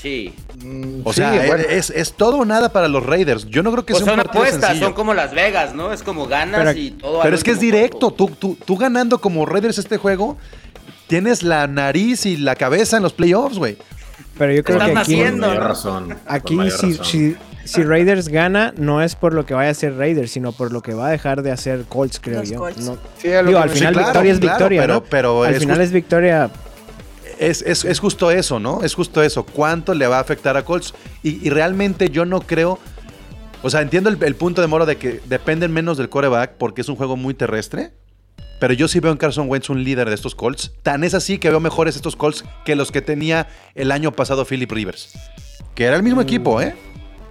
Sí. 0.00 0.32
Mm, 0.64 1.00
O 1.04 1.12
sí, 1.12 1.18
sea, 1.20 1.30
bueno. 1.46 1.64
es, 1.68 1.90
es 1.90 2.12
todo 2.14 2.38
o 2.38 2.44
nada 2.44 2.70
para 2.72 2.88
los 2.88 3.04
Raiders. 3.04 3.46
Yo 3.48 3.62
no 3.62 3.70
creo 3.72 3.84
que 3.84 3.92
Pues 3.92 4.04
sea 4.04 4.12
un 4.14 4.18
son 4.18 4.24
partido 4.24 4.44
apuestas, 4.44 4.68
sencillo. 4.70 4.86
son 4.86 4.94
como 4.94 5.12
Las 5.14 5.34
Vegas, 5.34 5.74
¿no? 5.74 5.92
Es 5.92 6.02
como 6.02 6.26
ganas 6.26 6.60
Pero- 6.60 6.78
y 6.78 6.90
todo. 6.92 7.20
Pero 7.22 7.36
es 7.36 7.44
que 7.44 7.50
es 7.50 7.60
directo. 7.60 8.10
Tú, 8.10 8.28
tú, 8.38 8.56
tú 8.64 8.76
ganando 8.76 9.18
como 9.20 9.44
Raiders 9.44 9.76
este 9.78 9.98
juego, 9.98 10.38
tienes 11.06 11.42
la 11.42 11.66
nariz 11.66 12.24
y 12.24 12.36
la 12.38 12.54
cabeza 12.56 12.96
en 12.96 13.02
los 13.02 13.12
playoffs, 13.12 13.58
güey. 13.58 13.76
Pero 14.38 14.52
yo 14.52 14.64
creo 14.64 14.78
que 14.78 14.84
aquí, 14.84 15.22
razón. 15.58 16.16
aquí 16.26 16.54
si, 16.70 16.92
razón. 16.94 17.04
si, 17.04 17.36
si 17.64 17.82
Raiders 17.82 18.28
gana, 18.28 18.72
no 18.78 19.02
es 19.02 19.14
por 19.16 19.34
lo 19.34 19.44
que 19.44 19.52
vaya 19.52 19.68
a 19.68 19.72
hacer 19.72 19.96
Raiders, 19.98 20.30
sino 20.30 20.52
por 20.52 20.72
lo 20.72 20.80
que 20.80 20.94
va 20.94 21.08
a 21.08 21.10
dejar 21.10 21.42
de 21.42 21.50
hacer 21.50 21.84
Colts, 21.86 22.20
creo 22.20 22.40
Los 22.40 22.48
yo. 22.50 22.58
Colts. 22.58 22.80
No- 22.86 22.96
Sí, 23.20 23.28
digo, 23.28 23.58
al 23.58 23.68
final 23.68 23.92
Sí, 23.94 23.98
claro, 24.00 24.06
victoria 24.06 24.32
es 24.32 24.38
claro, 24.38 24.54
victoria, 24.56 24.80
pero- 24.80 24.94
¿no? 24.94 25.04
pero 25.04 25.42
al 25.44 25.52
es 25.54 25.58
final 25.60 25.76
just- 25.76 25.84
es 25.84 25.92
victoria. 25.92 26.50
Es, 27.40 27.62
es- 27.62 27.84
es 27.84 27.98
justo 27.98 28.30
eso, 28.30 28.60
¿no? 28.60 28.82
Es 28.82 28.94
justo 28.94 29.22
eso. 29.22 29.44
¿Cuánto 29.44 29.94
le 29.94 30.06
va 30.06 30.18
a 30.18 30.20
afectar 30.20 30.56
a 30.56 30.62
Colts? 30.64 30.92
Y, 31.22 31.48
realmente 31.50 32.10
yo 32.10 32.24
no 32.26 32.40
creo. 32.42 32.78
O 33.62 33.70
sea, 33.70 33.80
entiendo 33.80 34.10
el, 34.10 34.22
el 34.22 34.34
punto 34.36 34.60
de 34.60 34.66
Moro 34.68 34.84
de 34.86 34.96
que 34.96 35.20
dependen 35.26 35.72
menos 35.72 35.96
del 35.98 36.08
coreback 36.10 36.52
porque 36.58 36.82
es 36.82 36.88
un 36.88 36.96
juego 36.96 37.16
muy 37.16 37.34
terrestre. 37.34 37.92
Pero 38.60 38.74
yo 38.74 38.88
sí 38.88 39.00
veo 39.00 39.10
en 39.10 39.16
Carson 39.16 39.48
Wentz 39.48 39.70
un 39.70 39.82
líder 39.82 40.08
de 40.10 40.14
estos 40.14 40.34
Colts. 40.34 40.72
Tan 40.82 41.02
es 41.02 41.14
así 41.14 41.38
que 41.38 41.48
veo 41.48 41.60
mejores 41.60 41.96
estos 41.96 42.14
Colts 42.14 42.44
que 42.66 42.76
los 42.76 42.92
que 42.92 43.00
tenía 43.00 43.48
el 43.74 43.90
año 43.90 44.12
pasado 44.12 44.44
Philip 44.44 44.70
Rivers. 44.70 45.14
Que 45.74 45.84
era 45.84 45.96
el 45.96 46.02
mismo 46.02 46.20
equipo, 46.20 46.60
¿eh? 46.60 46.74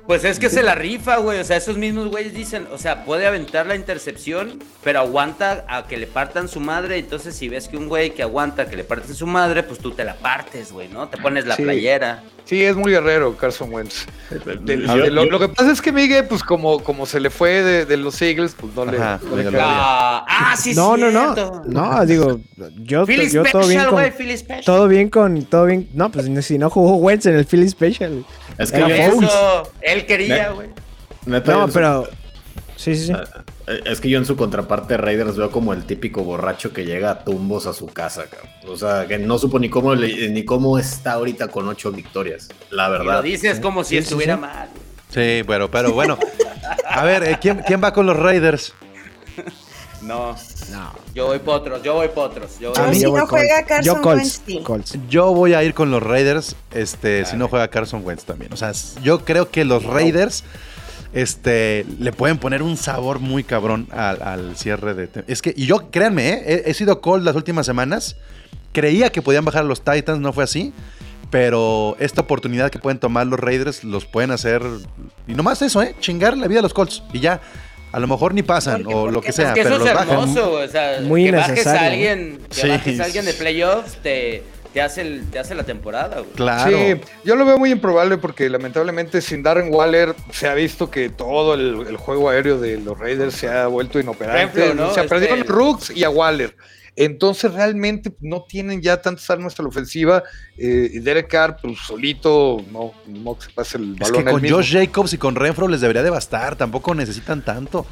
Pues 0.09 0.23
es 0.23 0.39
que 0.39 0.49
se 0.49 0.63
la 0.63 0.73
rifa, 0.73 1.17
güey. 1.17 1.39
O 1.39 1.43
sea, 1.43 1.55
esos 1.57 1.77
mismos 1.77 2.07
güeyes 2.07 2.33
dicen, 2.33 2.65
o 2.73 2.79
sea, 2.79 3.05
puede 3.05 3.27
aventar 3.27 3.67
la 3.67 3.75
intercepción, 3.75 4.57
pero 4.83 5.01
aguanta 5.01 5.65
a 5.67 5.85
que 5.85 5.97
le 5.97 6.07
partan 6.07 6.47
su 6.47 6.59
madre. 6.59 6.97
Entonces, 6.97 7.35
si 7.35 7.47
ves 7.47 7.67
que 7.67 7.77
un 7.77 7.87
güey 7.87 8.09
que 8.15 8.23
aguanta 8.23 8.67
que 8.67 8.75
le 8.75 8.83
parten 8.83 9.13
su 9.13 9.27
madre, 9.27 9.61
pues 9.61 9.77
tú 9.79 9.91
te 9.91 10.03
la 10.03 10.15
partes, 10.15 10.71
güey, 10.71 10.87
¿no? 10.89 11.07
Te 11.09 11.17
pones 11.17 11.45
la 11.45 11.55
Sí. 11.57 11.61
playera. 11.61 12.23
Sí, 12.45 12.63
es 12.63 12.75
muy 12.75 12.91
guerrero 12.91 13.37
Carson 13.37 13.71
Wentz. 13.71 14.07
De- 14.31 14.55
de- 14.55 14.87
Yo- 14.87 14.95
de 14.97 15.11
lo, 15.11 15.25
yo- 15.25 15.29
lo 15.29 15.37
que 15.39 15.49
pasa 15.49 15.71
es 15.71 15.79
que 15.79 15.91
Miguel, 15.91 16.25
pues 16.27 16.41
como, 16.41 16.81
como 16.83 17.05
se 17.05 17.19
le 17.19 17.29
fue 17.29 17.61
de, 17.61 17.85
de 17.85 17.95
los 17.97 18.19
Eagles, 18.19 18.55
pues 18.59 18.73
no 18.73 18.85
le, 18.85 18.97
no 18.97 19.51
le. 19.51 19.59
Ah, 19.61 20.25
ah, 20.27 20.55
sí, 20.57 20.73
no, 20.73 20.97
no, 20.97 21.11
no, 21.11 21.35
no, 21.67 22.05
digo, 22.07 22.39
yo, 22.81 23.05
Philly 23.05 23.29
yo 23.29 23.43
todo 23.43 23.67
bien 23.67 23.81
Special, 23.81 23.85
con, 23.89 23.93
güey, 23.99 24.11
Philly 24.11 24.35
Special. 24.37 24.65
todo 24.65 24.87
bien 24.87 25.09
con, 25.11 25.43
todo 25.43 25.65
bien, 25.67 25.87
no, 25.93 26.09
pues 26.11 26.25
si 26.43 26.57
no 26.57 26.71
jugó 26.71 26.95
Wentz 26.95 27.27
en 27.27 27.35
el 27.35 27.45
Philly 27.45 27.69
Special. 27.69 28.25
Es 28.59 28.71
que 28.71 28.79
yo-. 28.81 28.87
Eso, 28.87 29.71
él 29.81 30.05
quería, 30.05 30.49
güey. 30.51 30.69
No, 31.25 31.37
en 31.37 31.43
su- 31.67 31.73
pero, 31.73 32.07
sí, 32.75 32.95
sí, 32.95 33.07
sí. 33.07 33.13
eh, 33.67 33.81
Es 33.85 33.99
que 34.01 34.09
yo 34.09 34.17
en 34.19 34.25
su 34.25 34.35
contraparte 34.35 34.97
Raiders 34.97 35.35
veo 35.37 35.49
como 35.51 35.73
el 35.73 35.85
típico 35.85 36.23
borracho 36.23 36.71
que 36.73 36.85
llega 36.85 37.09
a 37.11 37.23
tumbos 37.23 37.65
a 37.67 37.73
su 37.73 37.87
casa, 37.87 38.25
cabrón. 38.29 38.49
O 38.67 38.77
sea, 38.77 39.05
que 39.07 39.17
no 39.17 39.37
supo 39.39 39.57
ni 39.59 39.69
cómo, 39.69 39.95
le- 39.95 40.29
ni 40.29 40.43
cómo 40.45 40.77
está 40.77 41.13
ahorita 41.13 41.47
con 41.47 41.67
ocho 41.67 41.91
victorias. 41.91 42.49
La 42.69 42.87
Y 42.87 42.91
lo 42.91 42.99
verdad. 42.99 43.23
dices 43.23 43.59
como 43.59 43.83
si 43.83 43.89
Sí, 43.95 43.97
estuviera 43.97 44.35
sí. 44.35 44.41
mal. 44.41 44.69
Sí, 45.09 45.41
bueno, 45.43 45.69
pero 45.71 45.91
bueno. 45.93 46.17
A 46.85 47.03
ver, 47.03 47.23
eh, 47.23 47.37
¿quién, 47.41 47.63
quién 47.65 47.81
va 47.83 47.93
con 47.93 48.05
los 48.05 48.15
Raiders? 48.17 48.73
No, 50.01 50.35
No. 50.71 50.91
yo 51.13 51.27
voy 51.27 51.39
potros, 51.39 51.83
yo 51.83 51.93
voy 51.95 52.07
potros. 52.09 52.57
Yo 52.59 52.71
A 52.77 52.81
voy 52.81 52.89
mí 52.91 52.95
si 52.95 53.01
yo 53.03 53.11
voy 53.11 53.19
no 53.21 53.27
juega 53.27 53.63
Carson 53.63 53.95
yo 53.95 54.01
Colts, 54.01 54.41
Wentz. 54.47 54.63
Colts. 54.65 54.97
Yo 55.09 55.33
voy 55.33 55.53
a 55.53 55.63
ir 55.63 55.73
con 55.73 55.91
los 55.91 56.01
Raiders, 56.01 56.55
este, 56.71 57.25
si 57.25 57.35
no 57.35 57.47
juega 57.47 57.67
Carson 57.67 58.05
Wentz 58.05 58.23
también. 58.23 58.53
O 58.53 58.57
sea, 58.57 58.71
yo 59.03 59.25
creo 59.25 59.49
que 59.49 59.65
los 59.65 59.83
Raiders, 59.83 60.43
este, 61.13 61.85
le 61.99 62.11
pueden 62.13 62.37
poner 62.37 62.61
un 62.63 62.77
sabor 62.77 63.19
muy 63.19 63.43
cabrón 63.43 63.87
al, 63.91 64.21
al 64.21 64.57
cierre 64.57 64.93
de. 64.93 65.09
Es 65.27 65.41
que, 65.41 65.53
y 65.55 65.65
yo, 65.65 65.89
créanme, 65.91 66.29
¿eh? 66.29 66.63
he, 66.65 66.69
he 66.71 66.73
sido 66.73 67.01
cold 67.01 67.25
las 67.25 67.35
últimas 67.35 67.65
semanas. 67.65 68.15
Creía 68.71 69.11
que 69.11 69.21
podían 69.21 69.43
bajar 69.45 69.65
los 69.65 69.81
Titans, 69.83 70.19
no 70.19 70.31
fue 70.33 70.43
así. 70.43 70.73
Pero 71.31 71.95
esta 71.99 72.21
oportunidad 72.21 72.71
que 72.71 72.79
pueden 72.79 72.99
tomar 72.99 73.27
los 73.27 73.39
Raiders 73.39 73.83
los 73.83 74.05
pueden 74.05 74.31
hacer. 74.31 74.63
Y 75.27 75.33
nomás 75.33 75.61
eso, 75.61 75.81
¿eh? 75.83 75.95
Chingar 75.99 76.35
la 76.37 76.47
vida 76.47 76.59
a 76.59 76.63
los 76.63 76.73
Colts. 76.73 77.03
Y 77.13 77.19
ya. 77.19 77.39
A 77.91 77.99
lo 77.99 78.07
mejor 78.07 78.33
ni 78.33 78.43
pasan 78.43 78.83
Porque- 78.83 78.95
o 78.95 79.09
lo 79.11 79.21
que 79.21 79.31
sea, 79.31 79.47
porque 79.47 79.63
pero 79.63 79.75
eso 79.75 79.79
los 79.79 79.87
es 79.89 79.93
bajan. 79.95 80.09
hermoso, 80.19 80.49
güey, 80.51 80.63
o 80.65 80.69
sea, 80.71 80.99
Muy 81.01 81.25
que 81.25 81.31
bajes 81.31 81.67
a 81.67 81.85
alguien, 81.87 82.39
que 82.49 82.55
Sí. 82.61 82.67
bajes 82.69 82.99
a 82.99 83.03
alguien 83.05 83.25
de 83.25 83.33
playoffs 83.33 83.97
te, 84.03 84.43
te 84.73 84.81
hace 84.81 85.01
el, 85.01 85.25
te 85.31 85.39
hace 85.39 85.55
la 85.55 85.63
temporada, 85.63 86.19
güey. 86.19 86.29
Claro. 86.35 86.77
Sí, 86.77 87.01
yo 87.23 87.35
lo 87.35 87.45
veo 87.45 87.57
muy 87.57 87.71
improbable 87.71 88.17
porque 88.19 88.47
lamentablemente 88.49 89.21
sin 89.21 89.41
Darren 89.41 89.73
Waller 89.73 90.13
se 90.31 90.47
ha 90.47 90.53
visto 90.53 90.91
que 90.91 91.09
todo 91.09 91.55
el, 91.55 91.87
el 91.87 91.97
juego 91.97 92.29
aéreo 92.29 92.59
de 92.59 92.77
los 92.77 92.97
Raiders 92.99 93.33
se 93.33 93.47
ha 93.49 93.65
vuelto 93.65 93.99
inoperante. 93.99 94.59
Renfro, 94.67 94.75
¿no? 94.75 94.93
Se 94.93 94.99
Este- 94.99 95.09
perdieron 95.09 95.41
a 95.41 95.43
Rooks 95.45 95.89
y 95.89 96.03
a 96.03 96.11
Waller. 96.11 96.55
Entonces 96.95 97.53
realmente 97.53 98.11
no 98.19 98.43
tienen 98.43 98.81
ya 98.81 99.01
tantas 99.01 99.29
armas 99.29 99.57
a 99.59 99.63
la 99.63 99.69
ofensiva. 99.69 100.23
Eh, 100.57 100.89
y 100.93 100.99
Derek 100.99 101.27
Carr, 101.29 101.57
pues 101.61 101.77
solito, 101.79 102.57
no, 102.71 102.91
modo 103.07 103.37
que 103.39 103.45
se 103.45 103.51
pase 103.51 103.77
el 103.77 103.93
Es 103.93 103.99
balón 103.99 104.13
que 104.13 104.17
a 104.19 104.21
él 104.23 104.31
con 104.31 104.41
mismo. 104.41 104.57
Josh 104.57 104.73
Jacobs 104.73 105.13
y 105.13 105.17
con 105.17 105.35
Renfro 105.35 105.67
les 105.67 105.81
debería 105.81 106.03
de 106.03 106.09
bastar. 106.09 106.55
Tampoco 106.55 106.93
necesitan 106.95 107.43
tanto. 107.43 107.85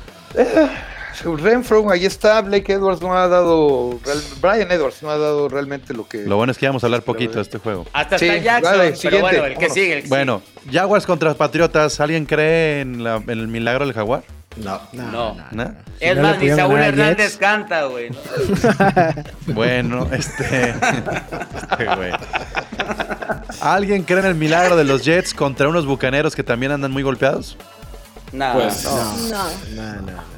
Renfro, 1.39 1.89
ahí 1.89 2.05
está. 2.05 2.41
Blake 2.41 2.73
Edwards 2.73 3.01
no 3.01 3.17
ha 3.17 3.27
dado. 3.27 3.99
Brian 4.39 4.71
Edwards 4.71 5.01
no 5.01 5.09
ha 5.09 5.17
dado 5.17 5.49
realmente 5.49 5.93
lo 5.93 6.07
que. 6.07 6.19
Lo 6.25 6.35
bueno 6.37 6.51
es 6.51 6.57
que 6.59 6.65
íbamos 6.65 6.83
a 6.83 6.87
hablar 6.87 7.01
poquito 7.01 7.35
de 7.35 7.41
este 7.41 7.57
juego. 7.57 7.85
Hasta 7.93 8.19
Sí, 8.19 8.25
está 8.27 8.37
Jackson, 8.43 8.73
pero 8.77 8.95
siguiente, 8.95 9.21
bueno, 9.21 9.45
el 9.45 9.57
que 9.57 9.69
sigue, 9.69 9.93
el 9.97 10.03
que 10.03 10.09
Bueno, 10.09 10.41
Jaguars 10.71 11.05
contra 11.07 11.33
Patriotas. 11.33 11.99
¿Alguien 11.99 12.25
cree 12.25 12.81
en, 12.81 13.03
la- 13.03 13.15
en 13.17 13.29
el 13.29 13.47
milagro 13.47 13.85
del 13.85 13.95
Jaguar? 13.95 14.23
No. 14.63 14.79
No. 14.93 15.35
¿No? 15.51 15.65
Si 15.99 16.05
Es 16.05 16.15
no 16.15 16.21
más, 16.23 16.39
ni 16.39 16.49
Saúl 16.49 16.79
Hernández 16.79 17.37
canta, 17.37 17.85
güey. 17.85 18.09
¿no? 18.09 18.17
Bueno, 19.53 20.07
este. 20.11 20.69
este 20.69 21.85
güey. 21.95 22.11
¿Alguien 23.61 24.03
cree 24.03 24.19
en 24.19 24.25
el 24.25 24.35
milagro 24.35 24.75
de 24.75 24.83
los 24.83 25.03
Jets 25.03 25.33
contra 25.33 25.67
unos 25.67 25.85
bucaneros 25.85 26.35
que 26.35 26.43
también 26.43 26.71
andan 26.71 26.91
muy 26.91 27.03
golpeados? 27.03 27.57
No, 28.31 28.53
Pues, 28.53 28.83
no. 28.83 29.13
No. 29.29 29.43
No, 29.75 30.01
no. 30.01 30.37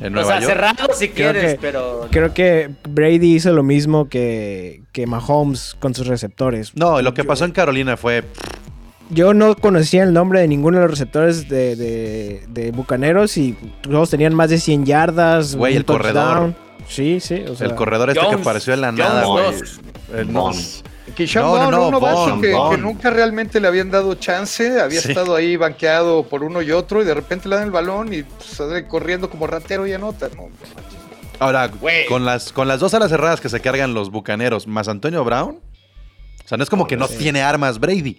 En 0.00 0.06
O 0.06 0.10
Nueva 0.10 0.28
sea, 0.28 0.40
York. 0.40 0.52
cerrado 0.52 0.88
si 0.94 1.08
Creo 1.08 1.32
quieres, 1.32 1.54
que- 1.54 1.60
pero... 1.60 2.06
Creo 2.12 2.32
que 2.32 2.70
Brady 2.88 3.34
hizo 3.34 3.52
lo 3.52 3.64
mismo 3.64 4.08
que, 4.08 4.82
que 4.92 5.06
Mahomes 5.08 5.74
con 5.80 5.92
sus 5.94 6.06
receptores. 6.06 6.76
No, 6.76 7.02
lo 7.02 7.14
que 7.14 7.24
pasó 7.24 7.44
en 7.44 7.50
Carolina 7.50 7.96
fue. 7.96 8.22
Yo 9.10 9.32
no 9.34 9.56
conocía 9.56 10.02
el 10.02 10.12
nombre 10.12 10.40
de 10.40 10.48
ninguno 10.48 10.76
de 10.78 10.82
los 10.82 10.90
receptores 10.90 11.48
de, 11.48 11.76
de, 11.76 12.44
de 12.48 12.70
Bucaneros 12.72 13.36
y 13.38 13.54
todos 13.80 14.10
tenían 14.10 14.34
más 14.34 14.50
de 14.50 14.58
100 14.58 14.84
yardas. 14.84 15.56
Güey, 15.56 15.76
el 15.76 15.84
corredor. 15.84 16.54
Sí, 16.88 17.18
sí. 17.20 17.42
O 17.48 17.54
sea, 17.54 17.66
el 17.68 17.74
corredor 17.74 18.10
este 18.10 18.20
que 18.20 18.26
Jones. 18.26 18.40
apareció 18.42 18.74
en 18.74 18.80
la 18.82 18.88
Jones 18.88 18.98
nada, 19.08 19.24
güey. 19.24 19.44
dos. 19.58 19.80
Eh, 20.14 20.24
no. 20.26 20.42
Bond. 20.42 20.56
No, 21.34 21.70
no, 21.70 21.88
un 22.34 22.40
que, 22.42 22.48
que 22.70 22.76
nunca 22.78 23.10
realmente 23.10 23.60
le 23.60 23.66
habían 23.66 23.90
dado 23.90 24.14
chance, 24.14 24.78
había 24.80 25.00
Sí. 25.00 25.08
estado 25.08 25.34
ahí 25.34 25.56
banqueado 25.56 26.22
por 26.24 26.42
uno 26.44 26.60
y 26.62 26.70
otro 26.70 27.00
y 27.02 27.04
de 27.06 27.14
repente 27.14 27.48
le 27.48 27.56
dan 27.56 27.64
el 27.64 27.70
balón 27.70 28.12
y 28.12 28.22
pues, 28.22 28.44
sale 28.50 28.86
corriendo 28.86 29.28
como 29.30 29.46
ratero 29.46 29.86
y 29.86 29.92
anota. 29.94 30.28
No, 30.36 30.48
Ahora, 31.40 31.66
Güey. 31.68 32.04
con 32.06 32.24
las, 32.24 32.52
con 32.52 32.68
las 32.68 32.78
dos 32.80 32.92
alas 32.94 33.08
cerradas 33.10 33.40
que 33.40 33.48
se 33.48 33.60
cargan 33.60 33.94
los 33.94 34.10
bucaneros 34.10 34.66
más 34.66 34.86
Antonio 34.86 35.24
Brown. 35.24 35.58
O 36.44 36.48
sea, 36.48 36.58
no 36.58 36.62
es 36.64 36.70
como 36.70 36.86
que 36.86 36.96
no 36.96 37.08
tiene 37.08 37.42
armas 37.42 37.78
Brady. 37.80 38.18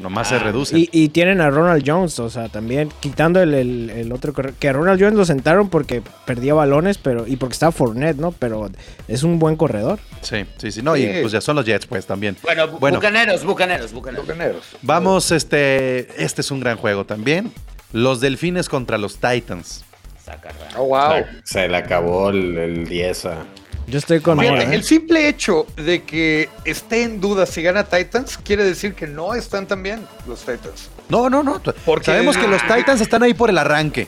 Nomás 0.00 0.28
se 0.28 0.38
reducen. 0.38 0.78
Y, 0.78 0.88
y 0.92 1.08
tienen 1.10 1.40
a 1.40 1.50
Ronald 1.50 1.82
Jones, 1.86 2.18
o 2.18 2.28
sea, 2.30 2.48
también 2.48 2.88
quitando 3.00 3.40
el, 3.40 3.54
el- 3.54 3.90
el 3.90 4.12
otro 4.12 4.32
corredor. 4.32 4.56
Que 4.58 4.68
a 4.68 4.72
Ronald 4.72 5.00
Jones 5.00 5.14
lo 5.16 5.24
sentaron 5.24 5.68
porque 5.68 6.02
perdía 6.26 6.54
balones 6.54 6.98
pero 6.98 7.26
y 7.26 7.36
porque 7.36 7.52
estaba 7.52 7.72
Fournette, 7.72 8.16
¿no? 8.18 8.32
Pero 8.32 8.70
es 9.08 9.22
un 9.22 9.38
buen 9.38 9.56
corredor. 9.56 9.98
Sí, 10.22 10.44
sí, 10.56 10.72
sí. 10.72 10.82
No, 10.82 10.96
y 10.96 11.06
pues 11.20 11.32
ya 11.32 11.40
son 11.40 11.56
los 11.56 11.64
Jets, 11.64 11.86
pues 11.86 12.06
también. 12.06 12.36
Bueno, 12.42 12.68
Bueno. 12.78 12.96
bucaneros, 12.98 13.44
bucaneros, 13.44 13.92
bucaneros. 13.92 14.26
Bucaneros. 14.26 14.64
Vamos, 14.82 15.30
este. 15.30 16.22
Este 16.22 16.40
es 16.40 16.50
un 16.50 16.60
gran 16.60 16.76
juego 16.76 17.04
también. 17.04 17.52
Los 17.92 18.20
Delfines 18.20 18.68
contra 18.68 18.98
los 18.98 19.18
Titans. 19.18 19.84
Saca 20.24 20.50
raro. 20.50 20.82
Oh, 20.82 20.86
wow. 20.86 21.24
Se, 21.44 21.60
se 21.60 21.68
le 21.68 21.76
acabó 21.76 22.30
el, 22.30 22.56
el 22.56 22.86
10 22.86 23.24
a... 23.26 23.44
Yo 23.90 23.98
estoy 23.98 24.20
con 24.20 24.38
Fíjate, 24.38 24.58
Mora, 24.58 24.72
¿eh? 24.72 24.76
el 24.76 24.84
simple 24.84 25.28
hecho 25.28 25.66
de 25.76 26.02
que 26.04 26.48
esté 26.64 27.02
en 27.02 27.20
duda 27.20 27.44
si 27.44 27.60
gana 27.62 27.84
Titans 27.84 28.38
quiere 28.38 28.64
decir 28.64 28.94
que 28.94 29.06
no 29.06 29.34
están 29.34 29.66
tan 29.66 29.82
bien 29.82 30.06
los 30.28 30.40
Titans. 30.40 30.88
No, 31.08 31.28
no, 31.28 31.42
no. 31.42 31.60
Porque- 31.84 32.06
Sabemos 32.06 32.36
que 32.36 32.46
los 32.46 32.62
Titans 32.62 33.00
están 33.00 33.22
ahí 33.24 33.34
por 33.34 33.50
el 33.50 33.58
arranque. 33.58 34.06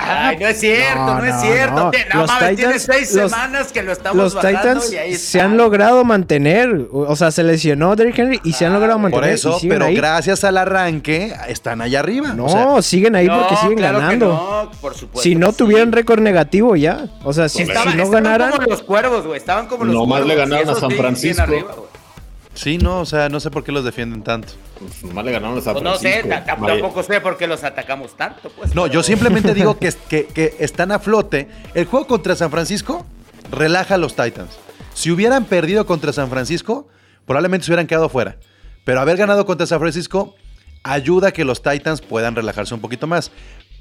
Ay, 0.00 0.36
no 0.38 0.46
es 0.48 0.60
cierto, 0.60 0.98
No, 1.00 1.18
no, 1.20 1.24
es 1.24 1.40
cierto. 1.40 1.74
no. 1.76 1.90
Te- 1.90 2.06
Los 2.14 2.26
mames, 2.28 2.56
tiene 2.56 2.72
Titans- 2.74 2.82
seis 2.82 3.14
los- 3.14 3.30
semanas 3.30 3.72
que 3.72 3.82
lo 3.82 3.92
estamos 3.92 4.16
Los 4.16 4.34
bajando 4.34 4.58
Titans 4.60 4.92
y 4.92 4.96
ahí 4.98 5.14
se 5.16 5.40
han 5.40 5.56
logrado 5.56 6.04
mantener. 6.04 6.88
O 6.92 7.14
sea, 7.16 7.30
se 7.30 7.42
lesionó 7.42 7.96
Derrick 7.96 8.18
Henry 8.18 8.40
y 8.44 8.52
se 8.52 8.66
han 8.66 8.72
logrado 8.72 8.98
mantener. 8.98 9.24
Por 9.24 9.28
eso, 9.34 9.58
pero 9.68 9.86
ahí. 9.86 9.94
gracias 9.96 10.44
al 10.44 10.56
arranque 10.58 11.34
están 11.48 11.80
allá 11.80 12.00
arriba. 12.00 12.28
No, 12.34 12.46
O 12.46 12.48
sea, 12.48 12.82
siguen 12.82 13.14
ahí 13.16 13.26
No, 13.26 13.38
porque 13.40 13.56
siguen 13.56 13.78
claro 13.78 13.98
que 13.98 14.04
ganando. 14.04 14.26
no, 14.28 14.70
por 14.80 14.94
supuesto 14.94 15.22
Si 15.22 15.34
no 15.34 15.46
que 15.48 15.52
sí. 15.52 15.58
tuvieran 15.58 15.92
récord 15.92 16.20
negativo 16.20 16.76
ya. 16.76 17.06
O 17.24 17.32
sea, 17.32 17.48
si, 17.48 17.62
Estaba- 17.62 17.90
si 17.90 17.96
no 17.96 18.02
estaban 18.04 18.24
ganaran. 18.24 18.50
como 18.52 18.66
los 18.68 18.82
cuervos, 18.82 19.26
güey. 19.26 19.38
Estaban 19.38 19.66
como 19.66 19.84
los 19.84 19.94
Nomás 19.94 20.20
cuervos. 20.22 20.28
le 20.28 20.34
ganaron 20.36 20.70
a 20.76 20.80
San 20.80 20.90
Francisco. 20.90 21.88
Sí, 22.54 22.78
no, 22.78 23.00
o 23.00 23.06
sea, 23.06 23.28
no 23.28 23.40
sé 23.40 23.50
por 23.50 23.62
qué 23.64 23.72
los 23.72 23.84
defienden 23.84 24.22
tanto. 24.22 24.54
Pues 24.78 25.04
nomás 25.04 25.24
le 25.24 25.32
ganaron 25.32 25.58
a 25.58 25.60
San 25.60 25.74
Pues 25.74 25.84
no 25.84 25.96
sé, 25.96 26.22
tampoco 26.46 27.02
sé 27.02 27.20
por 27.20 27.36
qué 27.36 27.46
los 27.46 27.62
atacamos 27.64 28.16
tanto, 28.16 28.50
pues. 28.50 28.74
No, 28.74 28.82
pero- 28.82 28.94
yo 28.94 29.02
simplemente 29.02 29.54
digo 29.54 29.78
que, 29.78 29.92
que, 30.08 30.26
que 30.26 30.56
están 30.60 30.92
a 30.92 30.98
flote. 30.98 31.48
El 31.74 31.84
juego 31.86 32.06
contra 32.06 32.34
San 32.36 32.50
Francisco 32.50 33.04
relaja 33.50 33.94
a 33.94 33.98
los 33.98 34.16
Titans. 34.16 34.50
Si 34.94 35.10
hubieran 35.10 35.44
perdido 35.44 35.86
contra 35.86 36.12
San 36.12 36.30
Francisco, 36.30 36.88
probablemente 37.26 37.66
se 37.66 37.72
hubieran 37.72 37.86
quedado 37.86 38.08
fuera. 38.08 38.36
Pero 38.84 39.00
haber 39.00 39.16
ganado 39.16 39.44
contra 39.46 39.66
San 39.66 39.80
Francisco 39.80 40.34
ayuda 40.82 41.28
a 41.28 41.32
que 41.32 41.44
los 41.44 41.62
Titans 41.62 42.00
puedan 42.02 42.36
relajarse 42.36 42.74
un 42.74 42.80
poquito 42.80 43.06
más. 43.06 43.30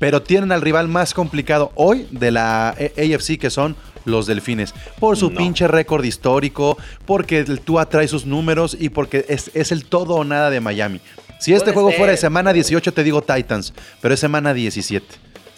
Pero 0.03 0.21
tienen 0.21 0.51
al 0.51 0.61
rival 0.61 0.89
más 0.89 1.13
complicado 1.13 1.71
hoy 1.75 2.07
de 2.11 2.29
la 2.31 2.69
AFC, 2.71 3.37
que 3.39 3.49
son 3.49 3.77
los 4.03 4.27
Delfines. 4.27 4.73
Por 4.99 5.15
su 5.15 5.29
No. 5.29 5.37
pinche 5.37 5.65
récord 5.65 6.03
histórico, 6.03 6.77
porque 7.05 7.39
el 7.39 7.61
Tua 7.61 7.85
trae 7.87 8.09
sus 8.09 8.25
números 8.25 8.75
y 8.77 8.89
porque 8.89 9.25
es, 9.29 9.49
es 9.53 9.71
el 9.71 9.85
todo 9.85 10.15
o 10.15 10.25
nada 10.25 10.49
de 10.49 10.59
Miami. 10.59 10.99
Si 11.39 11.53
este 11.53 11.71
juego 11.71 11.91
fuera 11.93 12.11
de 12.11 12.17
semana 12.17 12.51
18, 12.51 12.93
te 12.93 13.03
digo 13.03 13.21
Titans, 13.21 13.73
pero 14.01 14.13
es 14.13 14.19
semana 14.19 14.53
17. 14.53 15.05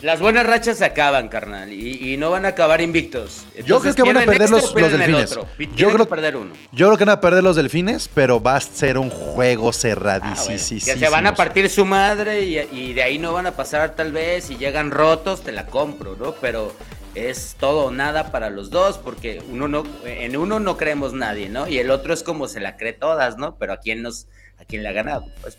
Las 0.02 0.20
buenas 0.20 0.46
rachas 0.46 0.78
se 0.78 0.86
acaban, 0.86 1.30
carnal, 1.30 1.72
y, 1.72 2.14
y 2.14 2.18
no 2.18 2.30
van 2.30 2.46
a 2.46 2.50
acabar 2.50 2.82
invictos. 2.82 3.46
Yo 3.66 3.80
creo 3.80 3.96
que 3.96 4.04
van 4.04 4.18
a 4.18 4.20
perder 4.22 4.42
este 4.44 4.52
los, 4.52 4.74
los 4.76 4.92
el 4.92 5.00
delfines. 5.00 5.30
Yo 5.76 5.90
creo, 5.90 6.06
que 6.06 6.10
perder 6.10 6.36
uno. 6.36 6.54
yo 6.74 6.88
creo 6.88 6.98
que 6.98 7.06
van 7.06 7.18
a 7.18 7.22
perder 7.22 7.44
los 7.44 7.56
delfines, 7.56 8.10
pero 8.14 8.42
va 8.42 8.58
a 8.58 8.62
ser 8.62 8.98
un 8.98 9.10
juego 9.10 9.70
Ah, 9.70 9.74
cerradísimo. 9.74 10.46
bueno, 10.82 11.00
que 11.00 11.06
se 11.06 11.10
van 11.10 11.28
a 11.28 11.34
partir 11.36 11.70
su 11.70 11.86
madre 11.86 12.44
y, 12.44 12.58
y 12.60 12.94
de 12.94 13.04
ahí 13.04 13.18
no 13.18 13.32
van 13.34 13.48
a 13.48 13.52
pasar 13.52 13.96
tal 13.96 14.12
vez. 14.12 14.46
Si 14.46 14.58
llegan 14.58 14.92
rotos, 14.92 15.42
te 15.42 15.52
la 15.54 15.66
compro, 15.66 16.16
¿no? 16.18 16.34
Pero 16.42 16.76
es 17.16 17.56
todo 17.58 17.86
o 17.86 17.92
nada 17.92 18.32
para 18.32 18.50
los 18.50 18.70
dos, 18.70 18.98
porque 18.98 19.42
uno 19.50 19.70
no, 19.70 19.84
en 20.04 20.36
uno 20.36 20.60
no 20.60 20.76
creemos 20.76 21.14
nadie, 21.14 21.48
¿no? 21.48 21.68
Y 21.70 21.80
el 21.80 21.90
otro 21.90 22.14
es 22.14 22.22
como 22.22 22.48
se 22.50 22.60
la 22.60 22.76
cree 22.76 22.94
todas, 22.94 23.38
¿no? 23.38 23.56
Pero 23.56 23.74
a 23.74 23.78
quién 23.78 24.02
nos, 24.02 24.28
a 24.60 24.66
quién 24.66 24.84
le 24.84 24.90
ha 24.90 24.94
ganado, 24.94 25.26
pues. 25.42 25.56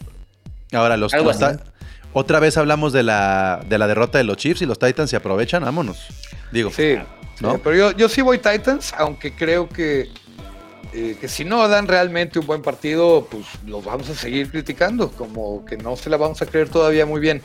Ahora, 0.72 0.96
los, 0.96 1.14
Algo 1.14 1.30
los 1.30 1.38
otra 2.18 2.40
vez 2.40 2.56
hablamos 2.56 2.94
de 2.94 3.02
la, 3.02 3.60
de 3.68 3.76
la 3.76 3.86
derrota 3.86 4.16
de 4.16 4.24
los 4.24 4.38
Chiefs 4.38 4.62
y 4.62 4.66
los 4.66 4.78
Titans 4.78 5.10
se 5.10 5.16
aprovechan, 5.16 5.62
vámonos. 5.62 5.98
Digo, 6.50 6.70
Sí, 6.70 6.96
¿no? 7.40 7.52
sí, 7.56 7.60
pero 7.62 7.76
yo, 7.76 7.92
yo 7.92 8.08
sí 8.08 8.22
voy 8.22 8.38
Titans, 8.38 8.94
aunque 8.96 9.34
creo 9.34 9.68
que, 9.68 10.08
eh, 10.94 11.18
que 11.20 11.28
si 11.28 11.44
no 11.44 11.68
dan 11.68 11.86
realmente 11.86 12.38
un 12.38 12.46
buen 12.46 12.62
partido, 12.62 13.26
pues 13.30 13.44
los 13.66 13.84
vamos 13.84 14.08
a 14.08 14.14
seguir 14.14 14.50
criticando, 14.50 15.10
como 15.12 15.62
que 15.66 15.76
no 15.76 15.94
se 15.96 16.08
la 16.08 16.16
vamos 16.16 16.40
a 16.40 16.46
creer 16.46 16.70
todavía 16.70 17.04
muy 17.04 17.20
bien. 17.20 17.42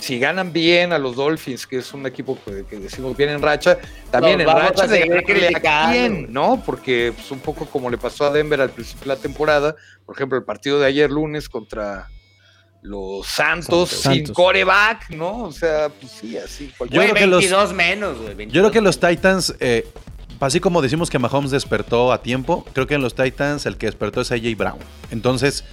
Si 0.00 0.18
ganan 0.18 0.52
bien 0.52 0.92
a 0.92 0.98
los 0.98 1.16
Dolphins, 1.16 1.66
que 1.66 1.78
es 1.78 1.94
un 1.94 2.06
equipo 2.06 2.38
que, 2.44 2.66
que 2.66 2.76
decimos 2.78 3.16
bien 3.16 3.30
en 3.30 3.40
racha, 3.40 3.78
también 4.10 4.40
en 4.42 4.46
racha 4.48 4.84
a 4.84 4.86
de 4.86 5.00
ganarle 5.00 5.18
a 5.20 5.24
criticando. 5.24 5.92
quién, 5.92 6.32
¿no? 6.32 6.62
Porque 6.64 7.14
pues, 7.16 7.30
un 7.30 7.40
poco 7.40 7.64
como 7.64 7.88
le 7.88 7.96
pasó 7.96 8.26
a 8.26 8.30
Denver 8.30 8.60
al 8.60 8.68
principio 8.70 9.04
de 9.10 9.16
la 9.16 9.16
temporada, 9.16 9.74
por 10.04 10.14
ejemplo, 10.14 10.36
el 10.36 10.44
partido 10.44 10.78
de 10.78 10.86
ayer 10.86 11.10
lunes 11.10 11.48
contra 11.48 12.08
los 12.82 13.26
Santos, 13.26 13.90
Santos. 13.90 14.26
sin 14.26 14.34
coreback, 14.34 15.10
¿no? 15.10 15.44
O 15.44 15.52
sea, 15.52 15.88
pues 15.88 16.12
sí, 16.12 16.36
así. 16.38 16.72
Yo 16.78 16.86
Güey, 16.86 17.10
creo 17.10 17.14
que 17.14 17.26
los- 17.26 17.40
22 17.40 17.72
menos, 17.74 18.16
güey. 18.18 18.30
Yo 18.30 18.36
22 18.36 18.62
creo 18.62 18.70
que 18.72 18.80
los 18.80 19.00
Titans, 19.00 19.54
eh, 19.60 19.86
así 20.40 20.60
como 20.60 20.80
decimos 20.82 21.10
que 21.10 21.18
Mahomes 21.18 21.50
despertó 21.50 22.12
a 22.12 22.22
tiempo, 22.22 22.64
creo 22.72 22.86
que 22.86 22.94
en 22.94 23.02
los 23.02 23.14
Titans 23.14 23.66
el 23.66 23.76
que 23.76 23.86
despertó 23.86 24.20
es 24.20 24.30
AJ 24.32 24.54
Brown. 24.56 24.78
Entonces, 25.10 25.64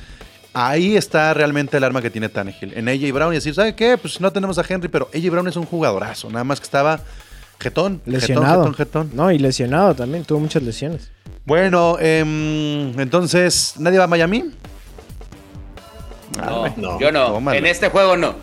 ahí 0.53 0.95
está 0.97 1.33
realmente 1.33 1.77
el 1.77 1.83
arma 1.83 2.01
que 2.01 2.09
tiene 2.09 2.29
Tannehill. 2.29 2.73
En 2.75 2.87
AJ 2.89 3.11
Brown 3.13 3.33
y 3.33 3.35
decir, 3.35 3.53
¿sabe 3.53 3.75
qué? 3.75 3.97
Pues 3.97 4.19
no 4.21 4.31
tenemos 4.31 4.57
a 4.57 4.65
Henry, 4.67 4.87
pero 4.87 5.09
AJ 5.13 5.29
Brown 5.29 5.47
es 5.47 5.55
un 5.57 5.65
jugadorazo. 5.65 6.29
Nada 6.29 6.43
más 6.43 6.59
que 6.59 6.63
estaba 6.65 7.01
jetón, 7.59 8.01
Lesionado. 8.05 8.63
jetón, 8.63 8.73
jetón, 8.75 9.03
jetón. 9.09 9.09
No, 9.17 9.31
y 9.31 9.37
lesionado 9.39 9.93
también, 9.95 10.25
tuvo 10.25 10.39
muchas 10.39 10.63
lesiones. 10.63 11.11
Bueno, 11.45 11.97
em, 11.99 12.99
entonces, 12.99 13.75
¿nadie 13.77 13.97
va 13.99 14.05
a 14.05 14.07
Miami? 14.07 14.45
No, 16.37 16.73
No, 16.77 16.99
yo 16.99 17.11
no. 17.11 17.27
tómalo. 17.33 17.57
En 17.57 17.65
este 17.65 17.89
juego 17.89 18.17
no. 18.17 18.35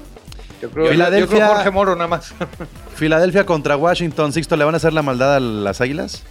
Yo 0.60 0.70
creo, 0.70 0.90
Filadelfia- 0.92 1.18
yo 1.20 1.28
creo 1.28 1.46
Jorge 1.48 1.70
Moro 1.70 1.94
nada 1.96 2.08
más. 2.08 2.34
Filadelfia 2.94 3.44
contra 3.44 3.76
Washington, 3.76 4.32
Sixto, 4.32 4.56
¿le 4.56 4.64
van 4.64 4.74
a 4.74 4.76
hacer 4.76 4.92
la 4.92 5.02
maldad 5.02 5.36
a 5.36 5.40
las 5.40 5.80
águilas? 5.80 6.22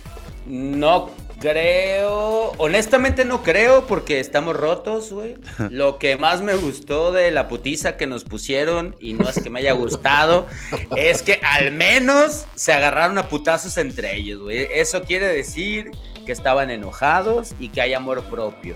No 0.45 1.09
creo, 1.39 2.51
honestamente 2.57 3.25
no 3.25 3.43
creo 3.43 3.87
porque 3.87 4.19
estamos 4.19 4.55
rotos, 4.55 5.11
güey. 5.11 5.35
Lo 5.69 5.97
que 5.97 6.15
más 6.17 6.41
me 6.41 6.55
gustó 6.55 7.11
de 7.11 7.31
la 7.31 7.47
putiza 7.47 7.97
que 7.97 8.07
nos 8.07 8.23
pusieron, 8.23 8.95
y 8.99 9.13
no 9.13 9.27
es 9.27 9.41
que 9.41 9.49
me 9.49 9.59
haya 9.59 9.73
gustado, 9.73 10.47
es 10.95 11.21
que 11.23 11.39
al 11.43 11.71
menos 11.71 12.45
se 12.55 12.73
agarraron 12.73 13.17
a 13.17 13.27
putazos 13.27 13.77
entre 13.77 14.15
ellos, 14.15 14.39
güey. 14.41 14.67
Eso 14.73 15.01
quiere 15.03 15.27
decir 15.27 15.91
que 16.25 16.31
estaban 16.31 16.69
enojados 16.69 17.53
y 17.59 17.69
que 17.69 17.81
hay 17.81 17.93
amor 17.93 18.23
propio. 18.23 18.75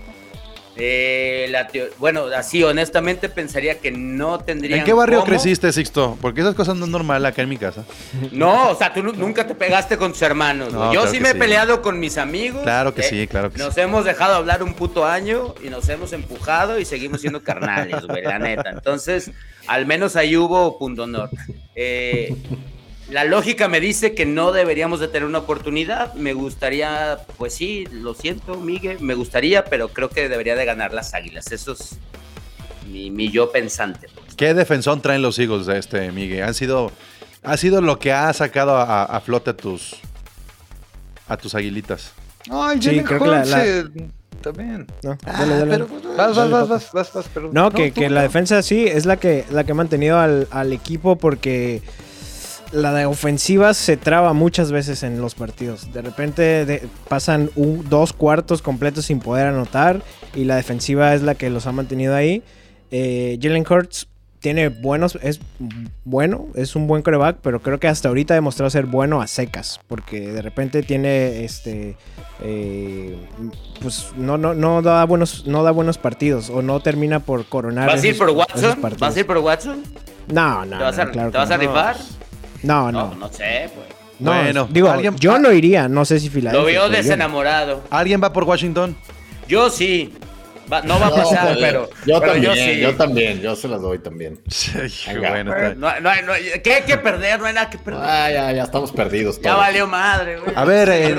Eh, 0.78 1.46
la 1.50 1.68
bueno, 1.98 2.26
así 2.36 2.62
honestamente 2.62 3.30
pensaría 3.30 3.78
que 3.78 3.90
no 3.90 4.38
tendrían 4.40 4.80
¿En 4.80 4.84
qué 4.84 4.92
barrio 4.92 5.20
cómo. 5.20 5.30
creciste, 5.30 5.72
Sixto? 5.72 6.18
Porque 6.20 6.42
esas 6.42 6.54
cosas 6.54 6.76
no 6.76 6.84
es 6.84 6.90
normal 6.90 7.24
acá 7.24 7.40
en 7.40 7.48
mi 7.48 7.56
casa. 7.56 7.84
No, 8.30 8.70
o 8.70 8.74
sea, 8.76 8.92
tú 8.92 9.02
nu- 9.02 9.12
nunca 9.14 9.46
te 9.46 9.54
pegaste 9.54 9.96
con 9.96 10.12
tus 10.12 10.20
hermanos. 10.20 10.72
No, 10.74 10.92
Yo 10.92 11.00
claro 11.00 11.10
sí 11.10 11.20
me 11.20 11.30
he 11.30 11.32
sí. 11.32 11.38
peleado 11.38 11.80
con 11.80 11.98
mis 11.98 12.18
amigos. 12.18 12.62
Claro 12.62 12.94
que 12.94 13.00
eh, 13.00 13.04
sí, 13.08 13.26
claro 13.26 13.50
que 13.50 13.58
Nos 13.58 13.74
sí. 13.74 13.80
hemos 13.80 14.04
dejado 14.04 14.34
hablar 14.34 14.62
un 14.62 14.74
puto 14.74 15.06
año 15.06 15.54
y 15.64 15.70
nos 15.70 15.88
hemos 15.88 16.12
empujado 16.12 16.78
y 16.78 16.84
seguimos 16.84 17.22
siendo 17.22 17.42
carnales, 17.42 18.06
güey, 18.06 18.22
la 18.22 18.38
neta. 18.38 18.68
Entonces, 18.70 19.30
al 19.66 19.86
menos 19.86 20.14
ahí 20.16 20.36
hubo 20.36 20.78
punto 20.78 21.04
honor. 21.04 21.30
Eh, 21.74 22.34
la 23.10 23.24
lógica 23.24 23.68
me 23.68 23.80
dice 23.80 24.14
que 24.14 24.26
no 24.26 24.52
deberíamos 24.52 24.98
de 25.00 25.08
tener 25.08 25.24
una 25.28 25.38
oportunidad. 25.38 26.12
Me 26.14 26.32
gustaría, 26.32 27.18
pues 27.36 27.54
sí, 27.54 27.86
lo 27.92 28.14
siento, 28.14 28.56
Miguel, 28.56 28.98
me 29.00 29.14
gustaría, 29.14 29.64
pero 29.64 29.88
creo 29.88 30.08
que 30.08 30.28
debería 30.28 30.56
de 30.56 30.64
ganar 30.64 30.92
las 30.92 31.14
águilas. 31.14 31.52
Eso 31.52 31.72
es 31.72 31.98
mi, 32.90 33.10
mi 33.10 33.30
yo 33.30 33.52
pensante. 33.52 34.08
¿Qué 34.36 34.54
defensón 34.54 35.00
traen 35.02 35.22
los 35.22 35.38
Eagles 35.38 35.66
de 35.66 35.78
este, 35.78 36.10
Miguel? 36.12 36.42
Han 36.42 36.54
sido, 36.54 36.90
ha 37.44 37.56
sido 37.56 37.80
lo 37.80 37.98
que 37.98 38.12
ha 38.12 38.32
sacado 38.32 38.76
a, 38.76 39.04
a 39.04 39.20
flote 39.20 39.50
a 39.50 39.56
tus, 39.56 39.96
a 41.28 41.36
tus 41.36 41.54
aguilitas. 41.54 42.12
Ay, 42.50 42.80
Sí, 42.82 43.00
creo 43.02 43.20
que 43.22 43.28
la- 43.28 43.44
la- 43.44 43.66
eh, 43.66 43.84
también. 44.42 44.86
No, 45.02 45.16
dale, 45.24 45.58
dale. 45.58 45.84
Vas, 46.16 46.36
vas, 46.36 46.50
vas, 46.50 46.68
vas, 46.68 46.92
vas, 46.92 47.12
vas, 47.12 47.28
perdón. 47.28 47.50
No, 47.52 47.70
que, 47.70 47.90
tú, 47.90 48.00
que 48.00 48.10
la 48.10 48.22
defensa 48.22 48.62
sí 48.62 48.86
es 48.86 49.06
la 49.06 49.16
que, 49.16 49.44
la 49.50 49.64
que 49.64 49.72
ha 49.72 49.74
mantenido 49.74 50.18
al, 50.18 50.46
al 50.50 50.72
equipo 50.72 51.16
porque 51.16 51.82
la 52.72 52.92
de 52.92 53.06
ofensiva 53.06 53.72
se 53.74 53.96
traba 53.96 54.32
muchas 54.32 54.72
veces 54.72 55.02
en 55.02 55.20
los 55.20 55.34
partidos. 55.34 55.92
De 55.92 56.02
repente 56.02 56.64
de- 56.64 56.88
pasan 57.08 57.50
un- 57.56 57.88
dos 57.88 58.12
cuartos 58.12 58.62
completos 58.62 59.06
sin 59.06 59.20
poder 59.20 59.46
anotar 59.48 60.02
y 60.34 60.44
la 60.44 60.56
defensiva 60.56 61.14
es 61.14 61.22
la 61.22 61.34
que 61.34 61.50
los 61.50 61.66
ha 61.66 61.72
mantenido 61.72 62.14
ahí. 62.14 62.42
Eh, 62.90 63.38
Jalen 63.40 63.64
Hurts 63.68 64.08
tiene 64.40 64.68
buenos, 64.68 65.18
es 65.22 65.40
bueno, 66.04 66.46
es 66.54 66.76
un 66.76 66.86
buen 66.86 67.02
coreback, 67.02 67.38
pero 67.42 67.60
creo 67.62 67.80
que 67.80 67.88
hasta 67.88 68.08
ahorita 68.08 68.34
ha 68.34 68.36
demostrado 68.36 68.70
ser 68.70 68.86
bueno 68.86 69.20
a 69.20 69.26
secas, 69.26 69.80
porque 69.88 70.20
de 70.32 70.40
repente 70.42 70.82
tiene 70.82 71.44
este 71.44 71.96
eh, 72.42 73.16
pues 73.80 74.12
no, 74.16 74.36
no, 74.38 74.54
no 74.54 74.82
da 74.82 75.04
buenos, 75.04 75.46
no 75.46 75.62
da 75.64 75.70
buenos 75.72 75.98
partidos, 75.98 76.50
o 76.50 76.62
no 76.62 76.78
termina 76.80 77.20
por 77.20 77.46
coronar. 77.46 77.88
¿Vas 77.88 78.02
a 78.04 78.06
ir 78.06 78.16
por 78.18 78.30
Watson? 78.30 78.78
¿Vas 79.00 79.16
a 79.16 79.20
ir 79.20 79.26
por 79.26 79.38
Watson? 79.38 79.82
No, 80.28 80.64
no, 80.66 80.78
¿Te 80.78 80.84
vas 80.84 80.96
no, 80.96 81.02
a, 81.02 81.10
claro 81.10 81.30
¿te 81.32 81.38
vas 81.38 81.48
que 81.48 81.54
a 81.54 81.58
no. 81.58 81.62
rifar? 81.62 81.96
No, 82.66 82.90
No, 82.92 83.08
no. 83.08 83.14
no 83.14 83.28
sé, 83.32 83.70
pues. 83.74 83.88
No, 84.18 84.32
Bueno, 84.32 84.66
digo, 84.70 84.90
alguien- 84.90 85.16
yo 85.16 85.38
no 85.38 85.52
iría, 85.52 85.88
no 85.88 86.04
sé 86.04 86.18
si 86.18 86.30
Filadelfia. 86.30 86.58
Lo 86.60 86.66
veo 86.66 86.88
desenamorado. 86.88 87.82
¿Alguien 87.90 88.22
va 88.22 88.32
por 88.32 88.44
Washington? 88.44 88.96
Yo 89.46 89.68
sí. 89.70 90.12
Va- 90.72 90.82
no 90.82 90.98
va 90.98 91.06
a 91.06 91.10
pasar, 91.14 91.50
No, 91.54 91.60
pero 91.60 91.88
yo 92.06 92.18
pero 92.18 92.32
también, 92.32 92.54
sí. 92.54 92.80
yo 92.80 92.96
también, 92.96 93.40
yo 93.40 93.54
se 93.54 93.68
las 93.68 93.80
doy 93.80 93.98
también. 94.00 94.40
Sí, 94.48 94.72
Venga. 95.06 95.30
bueno. 95.30 95.54
No, 95.76 95.88
¿Qué 96.64 96.74
hay 96.74 96.82
que 96.82 96.96
perder? 96.96 97.38
No 97.38 97.46
hay 97.46 97.54
nada 97.54 97.70
que 97.70 97.78
perder. 97.78 98.02
Ah, 98.02 98.30
ya, 98.32 98.50
ya 98.52 98.62
estamos 98.64 98.90
perdidos. 98.90 99.40
ya 99.40 99.54
valió 99.54 99.86
madre, 99.86 100.40
güey. 100.40 100.56
A 100.56 100.64
ver, 100.64 100.88
Ese 100.88 101.14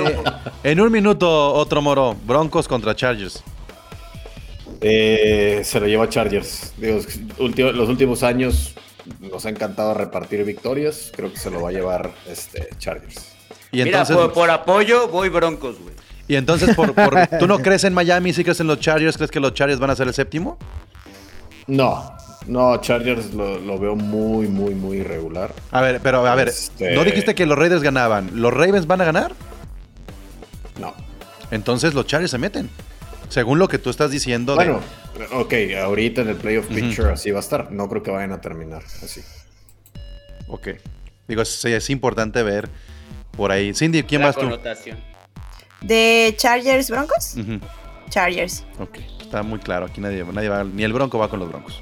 en, 0.63 0.81
un 0.81 0.91
minuto, 0.91 1.53
otro 1.53 1.81
moro. 1.81 2.15
Broncos 2.25 2.67
contra 2.67 2.93
Chargers. 2.95 3.41
Eh, 4.81 5.61
se 5.63 5.79
lo 5.79 5.87
lleva 5.87 6.09
Chargers. 6.09 6.73
Digo, 6.77 6.99
los 7.71 7.89
últimos 7.89 8.23
años 8.23 8.73
nos 9.19 9.45
ha 9.45 9.49
encantado 9.49 9.93
repartir 9.93 10.43
victorias. 10.43 11.11
Creo 11.15 11.31
que 11.31 11.37
se 11.39 11.49
lo 11.51 11.61
va 11.61 11.69
a 11.69 11.71
llevar 11.71 12.11
este 12.27 12.69
Chargers. 12.77 13.33
Y 13.71 13.77
Mira, 13.83 13.87
entonces, 14.01 14.15
por, 14.15 14.33
por 14.33 14.49
apoyo 14.49 15.07
voy 15.09 15.29
Broncos, 15.29 15.77
güey. 15.79 15.93
y 16.27 16.35
entonces 16.35 16.75
por, 16.75 16.93
por- 16.93 17.27
¿tú 17.39 17.47
no 17.47 17.59
crees 17.59 17.83
en 17.83 17.93
Miami? 17.93 18.33
¿Sí 18.33 18.43
crees 18.43 18.59
en 18.59 18.67
los 18.67 18.79
Chargers? 18.79 19.17
¿Crees 19.17 19.31
que 19.31 19.39
los 19.39 19.53
Chargers 19.53 19.79
van 19.79 19.89
a 19.89 19.95
ser 19.95 20.07
el 20.07 20.13
séptimo? 20.13 20.57
No, 21.67 22.15
no, 22.47 22.77
Chargers 22.79 23.33
lo, 23.33 23.59
lo 23.59 23.77
veo 23.77 23.95
muy, 23.95 24.47
muy, 24.47 24.73
muy 24.73 24.97
irregular. 24.99 25.53
A 25.71 25.81
ver, 25.81 25.99
pero 26.01 26.25
a 26.25 26.33
ver, 26.35 26.47
Este- 26.47 26.95
¿no 26.95 27.03
dijiste 27.03 27.35
que 27.35 27.45
los 27.45 27.57
Raiders 27.57 27.81
ganaban? 27.83 28.29
¿Los 28.41 28.53
Ravens 28.53 28.87
van 28.87 29.01
a 29.01 29.05
ganar? 29.05 29.33
No. 30.79 30.93
Entonces 31.51 31.93
los 31.93 32.05
Chargers 32.07 32.31
se 32.31 32.37
meten. 32.37 32.69
Según 33.29 33.59
lo 33.59 33.67
que 33.67 33.77
tú 33.77 33.89
estás 33.89 34.11
diciendo. 34.11 34.55
de- 34.55 34.65
Bueno, 34.65 34.81
ok, 35.33 35.53
ahorita 35.83 36.21
en 36.21 36.29
el 36.29 36.35
playoff 36.35 36.67
picture 36.67 37.11
así 37.11 37.31
va 37.31 37.39
a 37.39 37.41
estar. 37.41 37.71
No 37.71 37.89
creo 37.89 38.03
que 38.03 38.11
vayan 38.11 38.31
a 38.31 38.41
terminar 38.41 38.83
así. 39.03 39.21
Ok. 40.47 40.69
Digo, 41.27 41.43
sí, 41.43 41.73
es 41.73 41.89
importante 41.89 42.41
ver 42.43 42.69
por 43.35 43.51
ahí. 43.51 43.73
Cindy, 43.73 44.03
¿quién 44.03 44.21
La 44.21 44.27
vas 44.27 44.37
tú? 44.37 44.49
¿De 45.81 46.33
Chargers 46.37 46.89
Broncos? 46.89 47.35
Chargers. 48.09 48.63
Ok, 48.79 48.97
está 49.21 49.43
muy 49.43 49.59
claro. 49.59 49.85
Aquí 49.87 49.99
nadie, 49.99 50.23
nadie 50.31 50.49
va, 50.49 50.63
ni 50.63 50.83
el 50.83 50.93
Bronco 50.93 51.19
va 51.19 51.29
con 51.29 51.39
los 51.39 51.49
Broncos. 51.49 51.81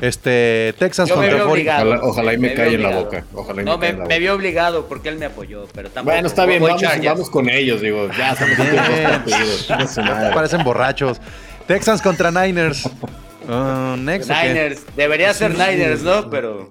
Este, 0.00 0.74
Yo 1.08 1.16
me 1.16 1.22
contra 1.28 1.36
veo 1.38 1.46
40. 1.48 1.50
obligado. 1.50 1.90
Ojalá- 1.90 2.04
ojalá 2.04 2.32
y 2.34 2.38
me 2.38 2.48
veo 2.48 2.56
calle 2.56 2.74
en 2.76 2.82
la 2.84 2.90
boca, 2.96 3.24
ojalá 3.34 3.62
y 3.62 3.64
no, 3.64 3.78
me 3.78 3.78
me, 3.78 3.88
en 3.88 3.92
la 3.94 3.98
me 3.98 4.04
boca. 4.04 4.18
vio 4.18 4.34
obligado 4.34 4.86
porque 4.86 5.08
él 5.08 5.18
me 5.18 5.26
apoyó, 5.26 5.66
pero 5.74 5.90
tampoco. 5.90 6.14
Bueno, 6.14 6.28
está 6.28 6.46
bien, 6.46 6.62
vamos, 6.62 6.82
vamos 7.04 7.30
con 7.30 7.50
ellos, 7.50 7.80
digo. 7.80 8.08
Ya 8.16 8.32
estamos 8.32 8.58
en. 8.60 10.32
Parecen 10.34 10.62
borrachos. 10.64 11.20
Texans 11.66 12.00
contra 12.00 12.30
Niners. 12.30 12.88
Next, 13.98 14.30
¿o 14.30 14.34
qué? 14.34 14.48
Niners, 14.48 14.82
debería 14.96 15.32
ser 15.34 15.52
Niners, 15.52 16.02
¿no? 16.02 16.28
Pero 16.30 16.70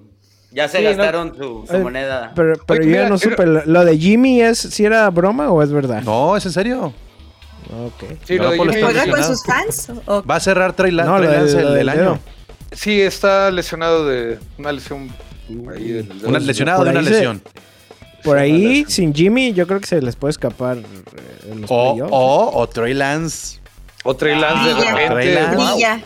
ya 0.52 0.68
se 0.68 0.78
Sí, 0.78 0.84
no. 0.84 0.90
gastaron 0.92 1.36
su, 1.36 1.66
su 1.68 1.76
Eh, 1.76 1.80
moneda. 1.80 2.32
Pero, 2.36 2.54
pero 2.66 2.80
Oye, 2.82 2.90
yo 2.90 2.96
mira, 2.98 3.10
no 3.10 3.18
supe, 3.18 3.46
¿lo 3.46 3.66
lo 3.66 3.84
de 3.86 3.98
Jimmy 3.98 4.42
es 4.42 4.58
si 4.60 4.86
era 4.86 5.10
broma 5.10 5.52
o 5.52 5.62
es 5.64 5.72
verdad? 5.72 6.02
No, 6.04 6.38
es 6.38 6.46
en 6.46 6.52
serio. 6.52 6.94
Ok. 7.70 8.04
Sí, 8.26 8.38
No, 8.38 8.44
lo 8.44 8.52
de 8.52 8.58
por 8.58 8.68
Jimmy- 8.68 8.76
Está 8.78 8.86
¿Juega 8.86 9.02
con 9.02 9.20
lesionado. 9.20 9.34
sus 9.36 9.44
fans? 9.44 9.92
¿O- 10.06 10.24
Va 10.24 10.36
a 10.36 10.40
cerrar 10.40 10.74
Trey, 10.74 10.92
No, 10.92 11.20
Lance 11.20 11.60
el, 11.60 11.90
año. 11.90 12.00
dedo. 12.02 12.20
Sí, 12.72 13.02
está 13.02 13.50
lesionado 13.52 14.06
de 14.06 14.40
una 14.58 14.72
lesión 14.72 15.10
ahí 15.76 15.92
del 15.92 16.08
dedo. 16.20 16.30
Una 16.30 16.40
lesionado 16.40 16.84
de 16.84 16.92
una 16.92 17.02
lesión. 17.02 17.42
Por 18.24 18.38
Sí, 18.38 18.44
ahí, 18.44 18.86
sin 18.88 19.14
Jimmy, 19.14 19.54
yo 19.54 19.68
creo 19.68 19.80
que 19.80 19.88
se 19.88 20.02
les 20.02 20.16
puede 20.16 20.32
escapar 20.32 20.78
eh, 20.78 21.52
en 21.52 21.62
los 21.62 21.72
O, 21.72 21.94
o, 22.10 22.60
o 22.62 22.68
Trey 22.68 22.94
Lance. 22.94 23.60
O 24.04 24.16
Trey 24.16 24.38
Lance 24.40 24.74
de. 24.74 24.82
Trey 24.82 25.08
repente. 25.08 25.34
Lance. 25.34 25.58
Brilla, 25.58 26.02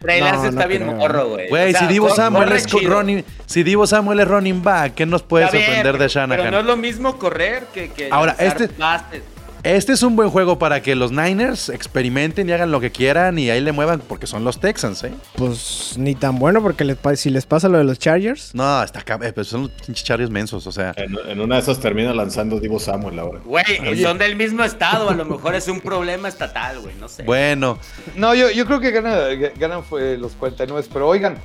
Trey 0.00 0.20
está 0.48 0.66
bien 0.66 0.96
morro, 0.96 1.28
güey. 1.28 1.48
Güey, 1.50 1.74
si 1.74 1.86
Divo 1.86 2.08
Samuel 2.14 2.50
es 2.52 2.70
running, 2.72 3.24
si 3.44 3.62
Divo 3.62 3.86
Samuel 3.86 4.20
es 4.20 4.28
running 4.28 4.62
back, 4.62 4.94
¿qué 4.94 5.04
nos 5.04 5.22
puede 5.22 5.44
sorprender 5.50 5.98
de 5.98 6.08
Shanahan? 6.08 6.38
Pero 6.40 6.50
no 6.50 6.60
es 6.60 6.64
lo 6.64 6.76
mismo 6.76 7.18
correr 7.18 7.66
que, 7.74 7.90
que 7.90 8.08
Ahora, 8.10 8.34
este- 8.38 8.68
pases. 8.68 9.22
Este 9.62 9.92
es 9.92 10.02
un 10.02 10.16
buen 10.16 10.30
juego 10.30 10.58
para 10.58 10.80
que 10.80 10.94
los 10.94 11.12
Niners 11.12 11.68
experimenten 11.68 12.48
y 12.48 12.52
hagan 12.52 12.70
lo 12.70 12.80
que 12.80 12.90
quieran 12.90 13.38
y 13.38 13.50
ahí 13.50 13.60
le 13.60 13.72
muevan 13.72 14.00
porque 14.00 14.26
son 14.26 14.42
los 14.42 14.58
Texans, 14.58 15.04
¿eh? 15.04 15.12
Pues 15.36 15.94
ni 15.98 16.14
tan 16.14 16.38
bueno 16.38 16.62
porque 16.62 16.82
les 16.84 16.96
si 17.16 17.28
les 17.28 17.44
pasa 17.44 17.68
lo 17.68 17.76
de 17.76 17.84
los 17.84 17.98
Chargers. 17.98 18.54
No, 18.54 18.82
está 18.82 19.04
eh, 19.22 19.32
pues 19.34 19.48
son 19.48 19.62
los 19.62 19.70
pinches 19.72 20.02
charrios 20.02 20.30
mensos, 20.30 20.66
o 20.66 20.72
sea. 20.72 20.94
En, 20.96 21.14
en 21.28 21.40
una 21.40 21.56
de 21.56 21.60
esas 21.60 21.78
termina 21.78 22.14
lanzando 22.14 22.58
Divo 22.58 22.78
Samuel 22.80 23.18
ahora. 23.18 23.40
Güey, 23.44 24.02
son 24.02 24.16
del 24.16 24.34
mismo 24.34 24.64
estado. 24.64 25.10
A 25.10 25.14
lo 25.14 25.26
mejor 25.26 25.54
es 25.54 25.68
un 25.68 25.80
problema 25.80 26.28
estatal, 26.28 26.80
güey. 26.80 26.94
No 26.98 27.08
sé. 27.08 27.24
Bueno, 27.24 27.78
No, 28.16 28.34
yo, 28.34 28.50
yo 28.50 28.64
creo 28.64 28.80
que 28.80 28.90
gana- 28.92 29.28
ganan 29.58 29.84
fue 29.84 30.16
los 30.16 30.32
49, 30.32 30.88
pero 30.90 31.06
oigan, 31.06 31.36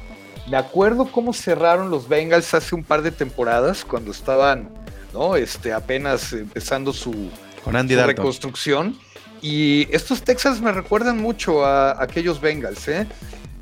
me 0.50 0.56
acuerdo 0.56 1.12
cómo 1.12 1.34
cerraron 1.34 1.90
los 1.90 2.08
Bengals 2.08 2.54
hace 2.54 2.76
un 2.76 2.84
par 2.86 3.02
de 3.02 3.12
temporadas 3.12 3.84
cuando 3.84 4.12
estaban, 4.12 4.70
¿no? 5.14 5.36
Este, 5.36 5.74
apenas 5.74 6.32
empezando 6.32 6.94
su, 6.94 7.30
con 7.66 7.76
Andy 7.76 7.96
su 7.96 8.00
Dalton. 8.00 8.16
reconstrucción. 8.16 8.98
Y 9.42 9.88
estos 9.94 10.22
Texans 10.22 10.62
me 10.62 10.72
recuerdan 10.72 11.18
mucho 11.18 11.66
a, 11.66 12.02
aquellos 12.02 12.40
Bengals, 12.40 12.88
¿eh? 12.88 13.08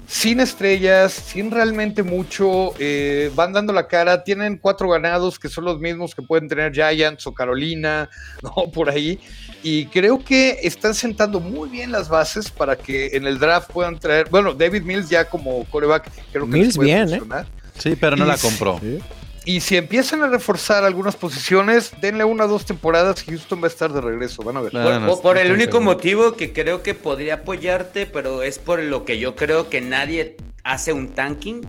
Sin 0.05 0.41
estrellas, 0.41 1.13
sin 1.13 1.49
realmente 1.49 2.03
mucho, 2.03 2.73
eh, 2.77 3.31
van 3.33 3.53
dando 3.53 3.71
la 3.71 3.87
cara, 3.87 4.23
tienen 4.23 4.57
cuatro 4.57 4.89
ganados 4.89 5.39
que 5.39 5.47
son 5.47 5.63
los 5.63 5.79
mismos 5.79 6.13
que 6.13 6.21
pueden 6.21 6.49
tener 6.49 6.73
Giants 6.73 7.25
o 7.25 7.33
Carolina, 7.33 8.09
¿no? 8.43 8.69
Por 8.71 8.89
ahí. 8.89 9.19
Y 9.63 9.85
creo 9.85 10.23
que 10.23 10.59
están 10.61 10.93
sentando 10.93 11.39
muy 11.39 11.69
bien 11.69 11.91
las 11.91 12.09
bases 12.09 12.51
para 12.51 12.75
que 12.75 13.07
en 13.13 13.25
el 13.25 13.39
draft 13.39 13.71
puedan 13.71 13.97
traer, 13.97 14.27
bueno, 14.29 14.53
David 14.53 14.83
Mills 14.83 15.09
ya 15.09 15.29
como 15.29 15.63
coreback, 15.65 16.11
creo 16.31 16.45
que 16.45 16.57
les 16.57 16.59
Mills 16.59 16.75
puede 16.75 17.05
bien, 17.05 17.13
¿eh? 17.13 17.45
Sí, 17.79 17.95
pero 17.99 18.15
no 18.17 18.25
Y 18.25 18.27
la 18.27 18.37
sí. 18.37 18.99
Y 19.45 19.59
si 19.59 19.75
empiezan 19.75 20.23
a 20.23 20.27
reforzar 20.27 20.83
algunas 20.85 21.15
posiciones, 21.17 21.91
denle 21.99 22.23
una 22.23 22.45
o 22.45 22.47
dos 22.47 22.65
temporadas, 22.65 23.23
Houston 23.23 23.61
va 23.61 23.65
a 23.65 23.67
estar 23.67 23.91
de 23.91 23.99
regreso, 23.99 24.41
van 24.43 24.55
a 24.57 24.61
ver. 24.61 24.73
No, 24.73 24.83
Por, 24.83 25.01
no, 25.01 25.17
por- 25.21 25.37
el 25.37 25.51
único 25.51 25.73
seguro. 25.73 25.85
motivo 25.95 26.33
que 26.33 26.53
creo 26.53 26.81
que 26.81 26.93
podría 26.93 27.35
apoyarte, 27.35 28.05
pero 28.05 28.41
es 28.41 28.57
por 28.57 28.79
lo 28.81 29.03
que 29.03 29.19
yo 29.19 29.35
creo 29.35 29.69
que 29.69 29.81
nadie 29.81 30.37
hace 30.63 30.93
un 30.93 31.09
tanking, 31.09 31.61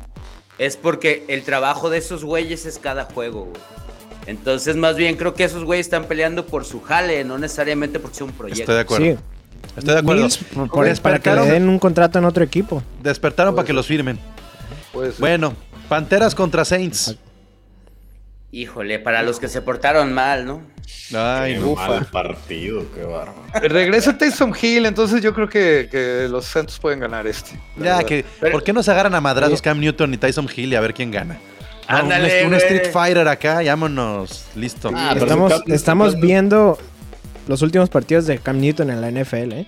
es 0.58 0.76
porque 0.76 1.24
el 1.26 1.42
trabajo 1.42 1.90
de 1.90 1.98
esos 1.98 2.22
güeyes 2.24 2.64
es 2.64 2.78
cada 2.78 3.04
juego, 3.06 3.46
güey. 3.46 3.60
Entonces, 4.26 4.76
más 4.76 4.96
bien 4.96 5.16
creo 5.16 5.34
que 5.34 5.42
esos 5.44 5.64
güeyes 5.64 5.86
están 5.86 6.04
peleando 6.04 6.46
por 6.46 6.64
su 6.64 6.80
jale, 6.80 7.24
no 7.24 7.38
necesariamente 7.38 7.98
porque 7.98 8.16
sea 8.18 8.26
un 8.26 8.32
proyecto. 8.32 8.62
Estoy 8.62 8.74
de 8.76 8.80
acuerdo. 8.80 9.04
Sí. 9.06 9.16
Estoy 9.76 9.94
de 9.94 10.00
acuerdo. 10.00 10.22
Mills, 10.22 10.36
por- 10.38 10.54
por- 10.54 10.68
para 10.68 10.70
que 10.70 10.84
le 10.84 10.90
despertaron 10.90 11.48
den 11.48 11.68
un 11.68 11.78
contrato 11.80 12.18
en 12.20 12.24
otro 12.24 12.44
equipo. 12.44 12.82
despertaron 13.02 13.54
para 13.56 13.66
que 13.66 13.72
los 13.72 13.86
firmen. 13.86 14.18
Bueno, 15.18 15.54
Panteras 15.88 16.34
contra 16.34 16.64
Saints. 16.64 17.16
Híjole, 18.56 19.00
para 19.00 19.22
los 19.24 19.40
que 19.40 19.48
se 19.48 19.60
portaron 19.62 20.12
mal, 20.12 20.46
¿no? 20.46 20.62
Ay, 21.12 21.54
Qué 21.54 21.58
no. 21.60 21.74
mal 21.74 22.04
partido, 22.06 22.84
qué 22.94 23.02
bárbaro. 23.02 23.34
Regresa 23.62 24.16
Taysom 24.16 24.52
Hill, 24.60 24.86
entonces 24.86 25.20
yo 25.22 25.34
creo 25.34 25.48
que, 25.48 25.88
que 25.90 26.28
los 26.30 26.44
Santos 26.44 26.78
pueden 26.78 27.00
ganar 27.00 27.26
este. 27.26 27.52
Ya, 27.76 27.96
verdad. 27.96 28.04
que, 28.04 28.24
Pero- 28.38 28.52
¿por 28.52 28.62
qué 28.62 28.72
no 28.72 28.80
se 28.84 28.92
agarran 28.92 29.12
a 29.16 29.20
madrazos 29.20 29.60
Cam 29.60 29.80
Newton 29.80 30.14
y 30.14 30.18
Tyson 30.18 30.48
Hill 30.54 30.72
y 30.72 30.76
a 30.76 30.80
ver 30.80 30.94
quién 30.94 31.10
gana? 31.10 31.34
No, 31.88 31.96
un- 31.96 32.02
Ándale, 32.02 32.46
un. 32.46 32.54
Street 32.54 32.92
Fighter 32.92 33.26
acá, 33.26 33.60
vámonos. 33.64 34.44
Listo. 34.54 34.90
Ah, 34.94 35.14
Estamos, 35.16 35.52
estamos 35.66 36.20
viendo 36.20 36.78
los 37.48 37.60
últimos 37.60 37.88
partidos 37.90 38.26
de 38.26 38.38
Cam 38.38 38.58
Newton 38.60 38.88
en 38.90 39.00
la 39.00 39.08
NFL, 39.10 39.52
¿eh? 39.52 39.66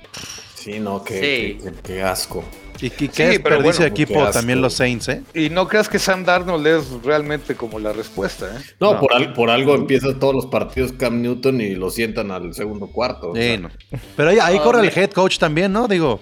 Sí, 0.66 0.78
no, 0.80 1.02
qué, 1.02 1.14
Sí. 1.14 1.58
qué- 1.64 1.70
qué- 1.72 1.82
qué 1.94 2.02
asco. 2.02 2.44
Y, 2.80 2.86
y 2.86 2.90
qué 2.90 3.08
Sí, 3.10 3.22
desperdicio 3.22 3.62
bueno, 3.62 3.78
de 3.80 3.86
equipo 3.86 4.26
también 4.30 4.60
los 4.60 4.74
Saints, 4.74 5.08
¿eh? 5.08 5.22
Y 5.32 5.48
no 5.48 5.66
creas 5.66 5.88
que 5.88 5.98
Sam 5.98 6.24
Darnold 6.26 6.66
es 6.66 6.84
realmente 7.02 7.54
como 7.54 7.78
la 7.78 7.92
respuesta, 7.94 8.46
¿eh? 8.54 8.62
No, 8.80 8.94
No. 8.94 9.00
Por, 9.00 9.14
al- 9.14 9.32
por 9.32 9.48
algo 9.48 9.74
empiezan 9.74 10.18
todos 10.18 10.34
los 10.34 10.46
partidos 10.46 10.92
Cam 10.92 11.22
Newton 11.22 11.60
y 11.62 11.74
lo 11.74 11.88
sientan 11.88 12.30
al 12.32 12.52
segundo 12.52 12.88
cuarto. 12.88 13.30
o 13.30 13.34
Sí, 13.34 13.40
sea. 13.40 13.56
no. 13.58 13.70
Pero 14.16 14.28
ahí, 14.30 14.38
ahí 14.42 14.56
No, 14.56 14.62
corre 14.64 14.86
el 14.86 14.92
head 14.98 15.10
coach 15.12 15.38
también, 15.38 15.72
¿no? 15.72 15.88
Digo, 15.88 16.20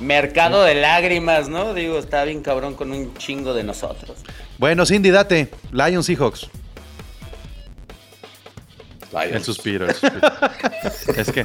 Mercado 0.00 0.62
de 0.64 0.74
lágrimas, 0.74 1.48
¿no? 1.48 1.72
Digo, 1.74 1.98
está 1.98 2.24
bien 2.24 2.42
cabrón 2.42 2.74
con 2.74 2.90
un 2.90 3.14
chingo 3.14 3.54
de 3.54 3.64
nosotros. 3.64 4.18
bueno, 4.58 4.84
Cindy, 4.86 5.10
date. 5.10 5.50
Lions 5.72 6.06
Seahawks. 6.06 6.48
Lions. 9.12 9.32
El 9.34 9.44
suspiro, 9.44 9.86
el 9.88 9.94
suspiro. 9.94 10.32
es 11.16 11.30
que 11.32 11.44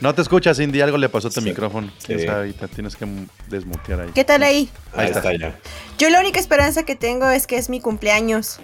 no 0.00 0.14
te 0.14 0.22
escuchas, 0.22 0.56
Cindy. 0.56 0.80
Algo 0.80 0.98
le 0.98 1.08
pasó 1.08 1.28
a 1.28 1.30
tu 1.30 1.40
Sí. 1.40 1.48
micrófono. 1.48 1.90
Sí. 1.98 2.26
ahorita 2.26 2.68
tienes 2.68 2.96
que 2.96 3.06
desmutear 3.48 4.00
ahí. 4.00 4.10
¿Qué 4.14 4.24
tal 4.24 4.42
ahí? 4.42 4.68
Ahí 4.94 5.00
Ahí 5.00 5.06
está. 5.12 5.32
está. 5.32 5.34
ya. 5.36 5.58
Yo 5.98 6.10
la 6.10 6.20
única 6.20 6.38
esperanza 6.40 6.84
que 6.84 6.96
tengo 6.96 7.28
es 7.30 7.46
que 7.46 7.56
es 7.56 7.68
mi 7.68 7.80
cumpleaños. 7.80 8.58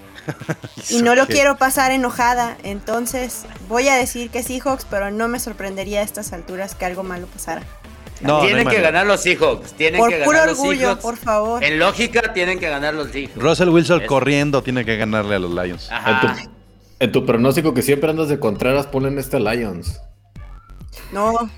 Y 0.90 1.02
no 1.02 1.14
lo 1.14 1.26
¿Qué? 1.26 1.34
quiero 1.34 1.56
pasar 1.56 1.90
enojada. 1.90 2.56
Entonces 2.62 3.44
voy 3.68 3.88
a 3.88 3.96
decir 3.96 4.30
que 4.30 4.42
Seahawks, 4.42 4.86
pero 4.88 5.10
no 5.10 5.28
me 5.28 5.38
sorprendería 5.40 6.00
a 6.00 6.02
estas 6.02 6.32
alturas 6.32 6.74
que 6.74 6.84
algo 6.84 7.02
malo 7.02 7.26
pasara. 7.26 7.62
No, 8.20 8.34
no 8.34 8.40
hay 8.42 8.46
tienen 8.48 8.68
que 8.68 8.80
ganar 8.80 9.04
los 9.06 9.20
Seahawks. 9.22 9.72
Tienen 9.72 9.98
Por 9.98 10.10
que 10.10 10.18
puro 10.18 10.30
ganar 10.38 10.50
los 10.50 10.58
orgullo, 10.60 10.78
Seahawks. 10.80 11.02
por 11.02 11.16
favor. 11.16 11.64
En 11.64 11.80
lógica, 11.80 12.32
tienen 12.32 12.60
que 12.60 12.68
ganar 12.70 12.94
los 12.94 13.10
Seahawks. 13.10 13.34
Russell 13.34 13.68
Wilson 13.70 14.02
Es- 14.02 14.06
corriendo 14.06 14.62
tiene 14.62 14.84
que 14.84 14.96
ganarle 14.96 15.34
a 15.34 15.38
los 15.40 15.50
Lions. 15.50 15.88
En 15.88 15.94
Ajá. 15.96 16.36
En 17.02 17.10
tu 17.10 17.26
pronóstico 17.26 17.74
que 17.74 17.82
siempre 17.82 18.10
andas 18.10 18.28
de 18.28 18.38
Contreras, 18.38 18.86
ponen 18.86 19.18
este 19.18 19.40
Lions. 19.40 20.00
No, 21.10 21.32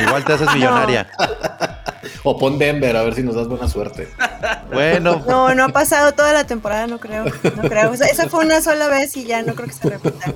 Igual 0.00 0.24
te 0.24 0.32
haces 0.32 0.54
millonaria. 0.54 1.10
O 2.22 2.38
pon 2.38 2.58
Denver, 2.58 2.96
a 2.96 3.02
ver 3.02 3.14
si 3.14 3.22
nos 3.22 3.34
das 3.34 3.48
buena 3.48 3.66
suerte. 3.66 4.08
Bueno, 4.70 5.22
no, 5.26 5.54
no 5.54 5.64
ha 5.64 5.68
pasado 5.68 6.12
toda 6.12 6.34
la 6.34 6.44
temporada, 6.44 6.86
no 6.86 6.98
creo. 6.98 7.24
No 7.24 7.62
creo. 7.62 7.90
O 7.90 7.96
sea, 7.96 8.08
esa 8.08 8.28
fue 8.28 8.44
una 8.44 8.60
sola 8.60 8.88
vez 8.88 9.16
y 9.16 9.24
ya 9.24 9.42
no 9.42 9.54
creo 9.54 9.68
que 9.68 9.74
se 9.74 9.88
repita. 9.88 10.32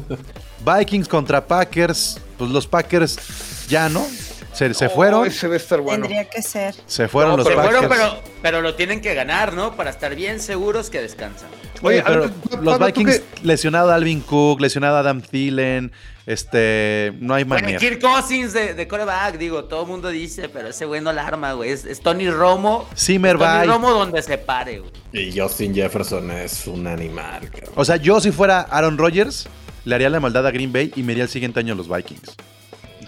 Vikings 0.65 1.09
contra 1.09 1.47
Packers. 1.47 2.21
Pues 2.39 2.51
los 2.51 2.67
Packers 2.67 3.67
ya, 3.69 3.91
¿no? 3.91 4.07
Se, 4.55 4.73
se 4.75 4.87
Oh, 4.87 4.91
fueron, 4.91 5.27
estar 5.27 5.81
bueno. 5.81 6.03
Tendría 6.07 6.29
que 6.31 6.41
ser. 6.43 6.75
se 6.87 7.09
fueron 7.09 7.33
No, 7.33 7.37
los 7.39 7.47
se 7.47 7.55
fueron, 7.55 7.89
Packers. 7.89 8.13
pero, 8.23 8.23
pero 8.43 8.63
lo 8.63 8.75
tienen 8.75 9.01
que 9.01 9.13
ganar, 9.15 9.53
¿no? 9.53 9.75
Para 9.77 9.91
estar 9.91 10.15
bien 10.15 10.41
seguros 10.41 10.91
que 10.91 11.01
descansan. 11.03 11.49
Oye, 11.83 12.03
pero 12.07 12.27
los 12.27 12.31
Pablo, 12.33 12.79
¿tú 12.79 12.85
Vikings 12.87 13.23
lesionado 13.43 13.91
a 13.91 13.97
Alvin 13.97 14.21
Cook, 14.21 14.61
lesionado 14.61 14.97
a 14.97 15.01
Adam 15.01 15.21
Thielen, 15.21 15.93
este, 16.25 17.13
no 17.21 17.35
hay 17.35 17.45
Bueno, 17.45 17.63
manera. 17.63 17.79
Kirk 17.79 18.01
Cousins 18.01 18.53
de, 18.55 18.73
de 18.75 18.89
coreback, 18.89 19.37
digo, 19.37 19.65
todo 19.65 19.83
el 19.83 19.89
mundo 19.89 20.09
dice, 20.09 20.49
pero 20.49 20.69
ese 20.69 20.87
güey 20.87 21.01
no 21.03 21.13
la 21.13 21.27
arma, 21.27 21.53
güey. 21.53 21.71
Es, 21.71 21.85
es 21.85 22.01
Tony 22.01 22.31
Romo. 22.31 22.89
Zimmer 22.97 23.37
es 23.37 23.43
Tony. 23.43 23.67
Romo 23.67 23.91
donde 23.91 24.23
se 24.23 24.39
pare, 24.39 24.79
güey. 24.79 24.93
Y 25.13 25.39
Justin 25.39 25.75
Jefferson 25.75 26.31
es 26.31 26.67
un 26.67 26.87
animal, 26.87 27.51
cabrón. 27.51 27.73
O 27.77 27.85
sea, 27.85 27.97
yo 27.97 28.21
si 28.21 28.31
fuera 28.33 28.61
Aaron 28.63 28.97
Rodgers, 28.97 29.47
le 29.85 29.95
haría 29.95 30.09
la 30.09 30.21
maldad 30.21 30.47
a 30.47 30.51
Green 30.51 30.73
Bay 30.73 30.93
y 30.97 31.03
me 31.03 31.13
iría 31.13 31.25
el 31.25 31.31
siguiente 31.31 31.61
año 31.61 31.75
a 31.75 31.77
los 31.77 31.89
Vikings. 31.95 32.35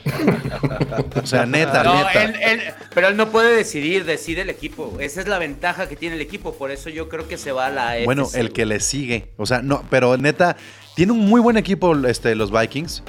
o 1.22 1.26
sea, 1.26 1.46
neta, 1.46 1.82
No, 1.82 1.94
neta. 1.96 2.24
él- 2.24 2.34
él- 2.42 2.60
pero 2.94 3.08
él 3.08 3.16
no 3.16 3.28
puede 3.30 3.54
decidir, 3.56 4.04
decide 4.04 4.42
el 4.42 4.50
equipo. 4.50 4.96
Esa 5.00 5.20
es 5.20 5.28
la 5.28 5.38
ventaja 5.38 5.88
que 5.88 5.96
tiene 5.96 6.14
el 6.16 6.20
equipo, 6.20 6.54
por 6.54 6.70
eso 6.70 6.88
yo 6.90 7.08
creo 7.08 7.28
que 7.28 7.36
se 7.38 7.52
va 7.52 7.66
a 7.66 7.70
la 7.70 7.90
AFC. 7.90 8.04
Bueno, 8.04 8.28
el 8.34 8.52
que 8.52 8.66
le 8.66 8.80
sigue. 8.80 9.28
O 9.36 9.46
sea, 9.46 9.62
no, 9.62 9.84
pero 9.90 10.16
neta, 10.16 10.56
tiene 10.94 11.12
un 11.12 11.20
muy 11.20 11.40
buen 11.40 11.56
equipo 11.56 11.94
este, 12.06 12.34
los 12.34 12.50
Vikings. 12.50 13.02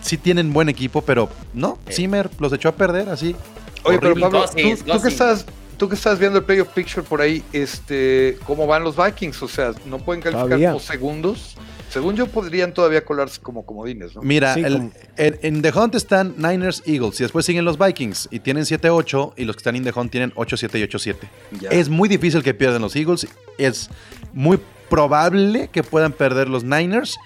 Sí 0.00 0.16
tienen 0.16 0.52
buen 0.52 0.68
equipo, 0.68 1.02
pero 1.02 1.28
no, 1.54 1.78
Zimmer 1.90 2.30
los 2.40 2.52
echó 2.52 2.68
a 2.70 2.72
perder 2.72 3.08
así. 3.10 3.36
Oye, 3.84 3.98
pero. 4.00 4.14
Pablo, 4.18 4.44
tú, 4.48 4.76
tú 4.92 5.02
que 5.02 5.08
estás, 5.08 5.46
tú 5.76 5.88
que 5.88 5.94
estás 5.94 6.18
viendo 6.18 6.38
el 6.38 6.44
playoff 6.44 6.68
picture 6.68 7.02
por 7.06 7.20
ahí, 7.20 7.44
este, 7.52 8.38
¿cómo 8.44 8.66
van 8.66 8.82
los 8.82 8.96
Vikings? 8.96 9.40
O 9.42 9.46
sea, 9.48 9.72
no 9.86 9.98
pueden 9.98 10.20
calificar 10.22 10.46
Todavía. 10.48 10.72
por 10.72 10.80
segundos. 10.82 11.56
Según 11.90 12.16
yo, 12.16 12.26
podrían 12.26 12.72
todavía 12.74 13.04
colarse 13.04 13.40
como 13.40 13.64
comodines, 13.64 14.14
¿no? 14.14 14.22
Mira, 14.22 14.54
Sí, 14.54 14.60
el- 14.62 14.72
como- 14.74 14.92
en, 15.16 15.38
en 15.42 15.62
The 15.62 15.72
Hunt 15.72 15.94
están 15.94 16.34
Niners, 16.36 16.82
Eagles 16.86 17.18
y 17.20 17.22
después 17.24 17.46
siguen 17.46 17.64
los 17.64 17.78
Vikings 17.78 18.28
y 18.30 18.40
tienen 18.40 18.64
7-8 18.64 19.32
y 19.36 19.44
los 19.44 19.56
que 19.56 19.60
están 19.60 19.76
en 19.76 19.84
The 19.84 19.92
Hunt 19.98 20.10
tienen 20.10 20.32
8-7 20.34 20.78
y 20.78 20.82
8-7. 20.82 21.16
Ya. 21.60 21.70
Es 21.70 21.88
muy 21.88 22.08
difícil 22.08 22.42
que 22.42 22.52
pierdan 22.54 22.82
los 22.82 22.94
Eagles, 22.94 23.26
es 23.56 23.88
muy 24.32 24.58
probable 24.90 25.68
que 25.72 25.82
puedan 25.82 26.12
perder 26.12 26.48
los 26.48 26.64
Niners, 26.64 27.16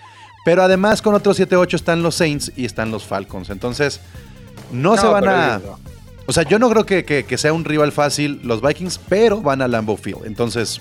pero 0.45 0.63
además 0.63 1.03
con 1.03 1.15
otros 1.15 1.39
7-8 1.41 1.75
están 1.75 2.03
los 2.03 2.15
Saints 2.15 2.53
y 2.57 2.65
están 2.65 2.91
los 2.91 3.05
Falcons. 3.05 3.51
Entonces, 3.51 4.01
no, 4.73 4.97
se 4.97 5.07
van 5.07 5.29
a... 5.29 5.59
no. 5.59 5.79
O 6.27 6.33
sea, 6.33 6.45
yo 6.45 6.61
no 6.61 6.71
creo 6.71 6.87
que, 6.87 7.05
que- 7.05 7.25
que 7.25 7.37
sea 7.37 7.53
un 7.53 7.65
rival 7.65 7.91
fácil 7.91 8.41
los 8.45 8.63
Vikings, 8.63 8.99
pero 9.09 9.41
van 9.43 9.61
a 9.61 9.67
Lambeau 9.69 9.97
Field. 9.97 10.25
Entonces, 10.25 10.81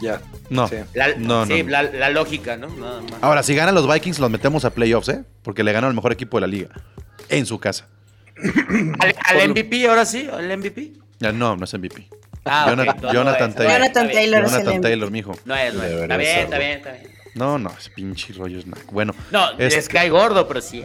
Ya. 0.00 0.20
no. 0.50 0.68
Sí. 0.68 0.76
La, 0.94 1.08
No, 1.16 1.44
sí, 1.46 1.62
no. 1.62 1.70
La, 1.70 1.82
la 1.82 2.10
lógica, 2.10 2.56
¿no? 2.56 2.68
Nada 2.68 3.00
más. 3.02 3.12
Ahora, 3.20 3.42
si 3.42 3.54
ganan 3.54 3.74
los 3.74 3.92
Vikings, 3.92 4.18
los 4.18 4.30
metemos 4.30 4.64
a 4.64 4.70
playoffs, 4.70 5.08
¿eh? 5.08 5.24
Porque 5.42 5.64
le 5.64 5.72
ganan 5.72 5.88
al 5.90 5.94
mejor 5.94 6.12
equipo 6.12 6.36
de 6.36 6.42
la 6.42 6.46
liga. 6.46 6.68
En 7.28 7.46
su 7.46 7.58
casa. 7.58 7.86
¿Al, 9.00 9.14
al 9.40 9.48
MVP 9.50 9.86
ahora 9.88 10.04
sí? 10.04 10.28
¿Al 10.32 10.56
MVP? 10.56 10.92
Ya, 11.18 11.32
No, 11.32 11.56
no 11.56 11.64
es 11.64 11.74
MVP. 11.74 12.08
Ah, 12.44 12.66
Jonathan, 12.70 12.96
no, 13.00 13.08
no 13.08 13.12
Jonathan 13.12 13.50
es. 13.50 13.56
Taylor. 13.56 13.72
Jonathan. 13.78 14.08
Taylor 14.10 14.44
es 14.44 14.52
el 14.52 14.58
Jonathan. 14.60 14.80
Taylor, 14.80 15.10
mijo. 15.10 15.32
No 15.44 15.54
es, 15.56 15.74
no 15.74 15.82
es. 15.82 15.92
Está 15.92 16.16
bien, 16.16 16.38
está 16.38 16.58
bien, 16.58 16.70
está 16.78 16.92
bien. 16.92 17.02
No, 17.34 17.58
no, 17.58 17.70
ese 17.78 17.90
pinche 17.90 18.32
rollo 18.32 18.60
snack. 18.60 18.90
Bueno. 18.92 19.14
No, 19.30 19.52
les 19.54 19.88
cae 19.88 20.08
gordo, 20.08 20.46
pero 20.48 20.60
sí. 20.60 20.82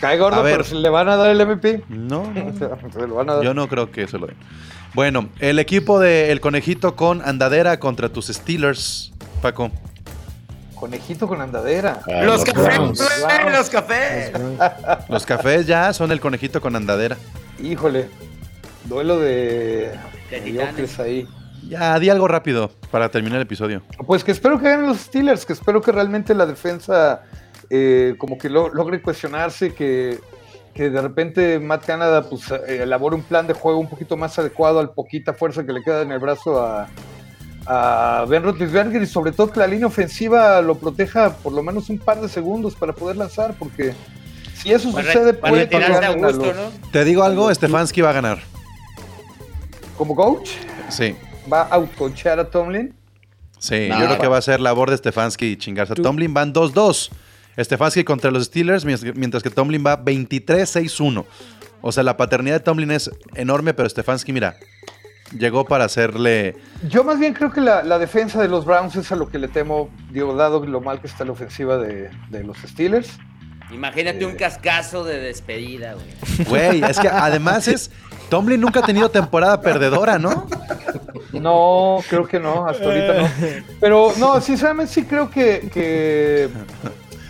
Cae 0.00 0.18
gordo, 0.18 0.40
A 0.40 0.42
ver. 0.42 0.54
pero 0.54 0.64
si 0.64 0.74
le 0.74 0.88
van 0.88 1.08
a 1.08 1.16
dar 1.16 1.30
el 1.30 1.46
MVP. 1.46 1.84
No, 1.88 2.32
no. 2.32 2.52
Se 2.92 3.06
lo 3.06 3.14
van 3.14 3.30
a 3.30 3.34
dar. 3.34 3.44
Yo 3.44 3.54
no 3.54 3.68
creo 3.68 3.90
que 3.90 4.06
se 4.08 4.18
lo 4.18 4.26
den. 4.26 4.36
Bueno, 4.94 5.28
el 5.40 5.58
equipo 5.58 5.98
de 5.98 6.30
El 6.30 6.40
Conejito 6.40 6.94
con 6.94 7.20
andadera 7.22 7.80
contra 7.80 8.08
tus 8.08 8.26
Steelers, 8.28 9.12
Paco. 9.42 9.70
Conejito 10.76 11.26
con 11.26 11.40
andadera. 11.40 12.00
Los 12.24 12.44
cafés, 12.44 12.64
Browns. 12.76 13.00
los 13.52 13.70
cafés. 13.70 14.32
Los 15.08 15.26
cafés 15.26 15.66
ya 15.66 15.92
son 15.92 16.12
el 16.12 16.20
Conejito 16.20 16.60
con 16.60 16.76
andadera. 16.76 17.16
Híjole. 17.62 18.08
Duelo 18.84 19.18
de. 19.18 19.92
Mediocres 20.30 20.98
ahí. 21.00 21.26
Ya, 21.68 21.98
di 21.98 22.10
algo 22.10 22.28
rápido 22.28 22.70
para 22.90 23.08
terminar 23.08 23.36
el 23.38 23.42
episodio. 23.42 23.82
Pues 24.06 24.22
que 24.22 24.32
espero 24.32 24.58
que 24.58 24.68
ganen 24.68 24.86
los 24.86 24.98
Steelers, 24.98 25.46
que 25.46 25.54
espero 25.54 25.80
que 25.80 25.90
realmente 25.92 26.34
la 26.34 26.44
defensa 26.44 27.22
eh, 27.70 28.14
como 28.18 28.36
que 28.36 28.50
lo- 28.50 28.68
logre 28.68 29.00
cuestionarse, 29.00 29.72
que, 29.72 30.18
que 30.74 30.90
de 30.90 31.00
repente 31.00 31.60
Matt 31.60 31.84
Canada 31.86 32.22
pues 32.28 32.50
eh, 32.50 32.82
elabore 32.82 33.14
un 33.16 33.22
plan 33.22 33.46
de 33.46 33.54
juego 33.54 33.78
un 33.78 33.88
poquito 33.88 34.16
más 34.16 34.38
adecuado 34.38 34.80
al 34.80 34.90
poquita 34.90 35.32
fuerza 35.32 35.64
que 35.64 35.72
le 35.72 35.82
queda 35.82 36.02
en 36.02 36.10
el 36.12 36.18
brazo 36.18 36.60
a, 36.60 36.88
a 37.66 38.24
Ben 38.28 38.42
Roethlisberger 38.42 39.00
y 39.00 39.06
sobre 39.06 39.32
todo 39.32 39.50
que 39.52 39.60
la 39.60 39.66
línea 39.68 39.86
ofensiva 39.86 40.60
lo 40.62 40.74
proteja 40.76 41.36
por 41.36 41.52
lo 41.52 41.62
menos 41.62 41.88
un 41.90 41.98
par 41.98 42.20
de 42.20 42.28
segundos 42.28 42.74
para 42.74 42.92
poder 42.92 43.16
lanzar, 43.16 43.54
porque 43.58 43.94
si 44.56 44.72
eso 44.72 44.90
Para, 44.92 45.06
sucede 45.12 45.34
para 45.34 45.50
puede 45.52 45.76
a 46.04 46.10
gusto, 46.12 46.38
los- 46.46 46.56
¿no? 46.56 46.90
Te 46.90 47.04
digo 47.04 47.22
algo, 47.22 47.54
Stefanski 47.54 48.00
va 48.00 48.10
a 48.10 48.14
ganar. 48.14 48.38
como 49.96 50.14
coach, 50.16 50.50
Sí, 50.88 51.14
va 51.52 51.62
a 51.62 51.74
outcoachar 51.76 52.38
a 52.40 52.50
Tomlin. 52.50 52.94
sí. 53.58 53.88
No, 53.88 53.98
yo 54.00 54.06
creo 54.06 54.18
que 54.18 54.26
va- 54.26 54.32
va 54.32 54.38
a 54.38 54.42
ser 54.42 54.60
labor 54.60 54.90
de 54.90 54.96
Stefanski 54.96 55.52
y 55.52 55.56
chingarse 55.56 55.92
a 55.92 55.96
Tomlin. 55.96 56.34
Van 56.34 56.52
2-2. 56.52 57.10
Stefanski 57.58 58.04
contra 58.04 58.30
los 58.30 58.44
Steelers, 58.44 58.84
mientras 58.84 59.42
que 59.42 59.50
Tomlin 59.50 59.84
va 59.86 60.02
23-6-1. 60.02 61.24
O 61.80 61.92
sea, 61.92 62.02
la 62.02 62.16
paternidad 62.16 62.56
de 62.56 62.60
Tomlin 62.60 62.90
es 62.90 63.10
enorme, 63.34 63.74
pero 63.74 63.88
Stefanski, 63.88 64.32
mira, 64.32 64.56
llegó 65.38 65.64
para 65.64 65.84
hacerle... 65.84 66.56
Yo 66.88 67.04
más 67.04 67.18
bien 67.18 67.34
creo 67.34 67.52
que 67.52 67.60
la, 67.60 67.82
la 67.82 67.98
defensa 67.98 68.40
de 68.40 68.48
los 68.48 68.64
Browns 68.64 68.96
es 68.96 69.12
a 69.12 69.16
lo 69.16 69.28
que 69.28 69.38
le 69.38 69.48
temo, 69.48 69.90
digo, 70.10 70.34
dado 70.34 70.64
lo 70.64 70.80
mal 70.80 71.00
que 71.00 71.06
está 71.06 71.24
la 71.24 71.32
ofensiva 71.32 71.76
de, 71.76 72.10
de 72.30 72.44
los 72.44 72.56
Steelers. 72.58 73.10
Imagínate 73.70 74.24
un 74.24 74.36
cascazo 74.36 75.04
de 75.04 75.18
despedida, 75.18 75.94
güey. 75.94 76.48
Güey, 76.48 76.84
es 76.84 76.98
que 76.98 77.08
además 77.08 77.68
es... 77.68 77.90
Tomlin 78.30 78.60
nunca 78.60 78.80
ha 78.80 78.82
tenido 78.82 79.10
temporada 79.10 79.60
perdedora, 79.60 80.18
¿no? 80.18 80.48
No, 81.32 81.98
creo 82.08 82.26
que 82.26 82.40
no, 82.40 82.66
hasta 82.66 82.84
ahorita 82.84 83.14
no. 83.20 83.28
Pero 83.80 84.12
no, 84.18 84.40
sinceramente 84.40 84.92
sí 84.92 85.04
creo 85.04 85.30
que, 85.30 85.68
que 85.72 86.48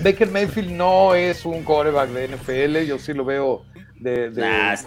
Baker 0.01 0.29
Mayfield 0.31 0.71
no 0.73 1.15
es 1.15 1.45
un 1.45 1.63
quarterback 1.63 2.11
de 2.11 2.29
NFL, 2.29 2.79
yo 2.87 2.99
sí 2.99 3.13
lo 3.15 3.25
veo 3.25 3.65
de, 3.97 4.31
de 4.31 4.41
Nah, 4.43 4.77
sí 4.77 4.85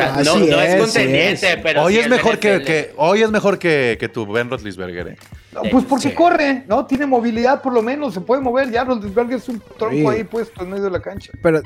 Ah, 0.00 0.22
no, 0.24 0.34
sí 0.34 0.46
no 0.50 0.60
es, 0.60 0.68
es, 0.68 0.72
sí 0.74 0.78
contendiente, 0.78 1.52
es. 1.52 1.56
pero 1.62 1.82
hoy 1.84 1.94
sí 1.94 2.00
es 2.00 2.08
mejor 2.08 2.38
que, 2.38 2.92
hoy 2.96 3.22
es 3.22 3.30
mejor 3.30 3.58
que, 3.58 3.96
que 3.98 4.08
tu 4.08 4.26
Ben 4.30 4.48
Roethlisberger, 4.50 5.08
¿eh? 5.08 5.16
No, 5.52 5.62
pues 5.70 5.84
porque 5.84 6.10
Sí. 6.10 6.14
corre, 6.14 6.64
¿no? 6.68 6.86
Tiene 6.86 7.06
movilidad 7.06 7.60
por 7.62 7.72
lo 7.72 7.82
menos, 7.82 8.14
se 8.14 8.20
puede 8.20 8.40
mover. 8.40 8.70
Ya 8.70 8.84
Roethlisberger 8.84 9.36
es 9.38 9.48
un 9.48 9.60
tronco 9.78 10.12
Sí. 10.12 10.18
ahí 10.18 10.24
puesto 10.24 10.62
en 10.62 10.70
medio 10.70 10.84
de 10.84 10.90
la 10.90 11.00
cancha. 11.00 11.32
Pero 11.42 11.60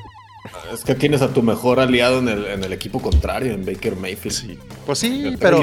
Es 0.73 0.83
que 0.83 0.95
tienes 0.95 1.21
a 1.21 1.29
tu 1.33 1.41
mejor 1.41 1.79
aliado 1.79 2.19
en 2.19 2.27
el, 2.29 2.45
en 2.45 2.63
el 2.63 2.73
equipo 2.73 3.01
contrario, 3.01 3.53
en 3.53 3.65
Baker 3.65 3.95
Mayfield. 3.95 4.35
Sí. 4.35 4.59
Pues 4.85 4.99
sí, 4.99 5.35
pero... 5.39 5.59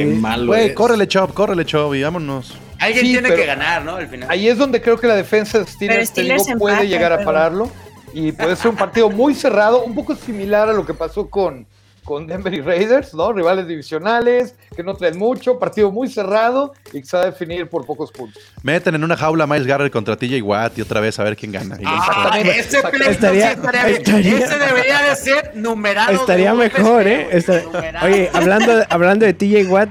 Güey, 0.47 0.69
es. 0.69 0.73
córrele, 0.75 1.07
Chop, 1.09 1.33
córrele, 1.33 1.65
Chop, 1.65 1.95
y 1.95 2.03
vámonos. 2.03 2.55
Alguien 2.79 3.05
Sí, 3.07 3.13
tiene 3.13 3.35
que 3.35 3.47
ganar, 3.47 3.85
¿no? 3.85 3.97
Al 3.97 4.09
final. 4.09 4.29
Ahí 4.31 4.49
es 4.49 4.59
donde 4.59 4.81
creo 4.83 4.99
que 4.99 5.07
la 5.07 5.15
defensa 5.15 5.59
de 5.61 5.67
Steelers, 5.67 6.13
digo, 6.15 6.39
Steelers 6.39 6.59
puede 6.59 6.89
llegar 6.89 7.13
a 7.13 7.19
pero- 7.19 7.27
pararlo 7.27 7.71
y 8.13 8.33
puede 8.33 8.57
ser 8.57 8.69
un 8.71 8.77
partido 8.77 9.09
muy 9.09 9.35
cerrado, 9.35 9.85
un 9.85 9.95
poco 9.95 10.15
similar 10.17 10.69
a 10.69 10.73
lo 10.73 10.85
que 10.85 10.93
pasó 10.95 11.31
con, 11.31 11.67
con 12.05 12.27
Denver 12.27 12.53
y 12.53 12.61
Raiders, 12.61 13.15
¿no? 13.15 13.33
Rivales 13.33 13.67
divisionales, 13.69 14.55
que 14.75 14.83
no 14.83 14.95
traen 14.95 15.19
mucho, 15.19 15.59
partido 15.59 15.91
muy 15.93 16.09
cerrado 16.09 16.75
y 16.93 17.01
que 17.01 17.07
se 17.07 17.17
va 17.17 17.23
a 17.25 17.27
definir 17.27 17.69
por 17.69 17.87
pocos 17.87 18.11
puntos. 18.11 18.43
Meten 18.63 18.95
en 18.95 19.05
una 19.05 19.17
jaula 19.17 19.45
a 19.45 19.47
Miles 19.47 19.67
Garrett 19.67 19.93
contra 19.93 20.17
TJ 20.17 20.43
Watt 20.43 20.79
y 20.79 20.83
otra 20.83 21.01
vez 21.01 21.19
a 21.19 21.25
ver 21.25 21.37
quién 21.37 21.53
gana. 21.53 21.79
Ah, 21.85 22.33
ese 22.43 22.79
Estaría- 22.79 23.05
sí 23.07 23.11
estaría 23.13 23.55
bien. 23.55 23.97
estaría- 23.97 24.39
Ese 24.39 24.59
debería 24.59 25.03
de 25.03 25.17
ser 25.17 25.53
numerado. 25.55 26.13
estaría 26.13 26.55
mejor, 26.55 27.07
¿eh? 27.07 27.29
numerado. 27.73 28.07
Oye, 28.07 28.31
hablando, 28.33 28.73
hablando 28.89 29.27
de 29.27 29.35
TJ 29.35 29.67
Watt, 29.69 29.91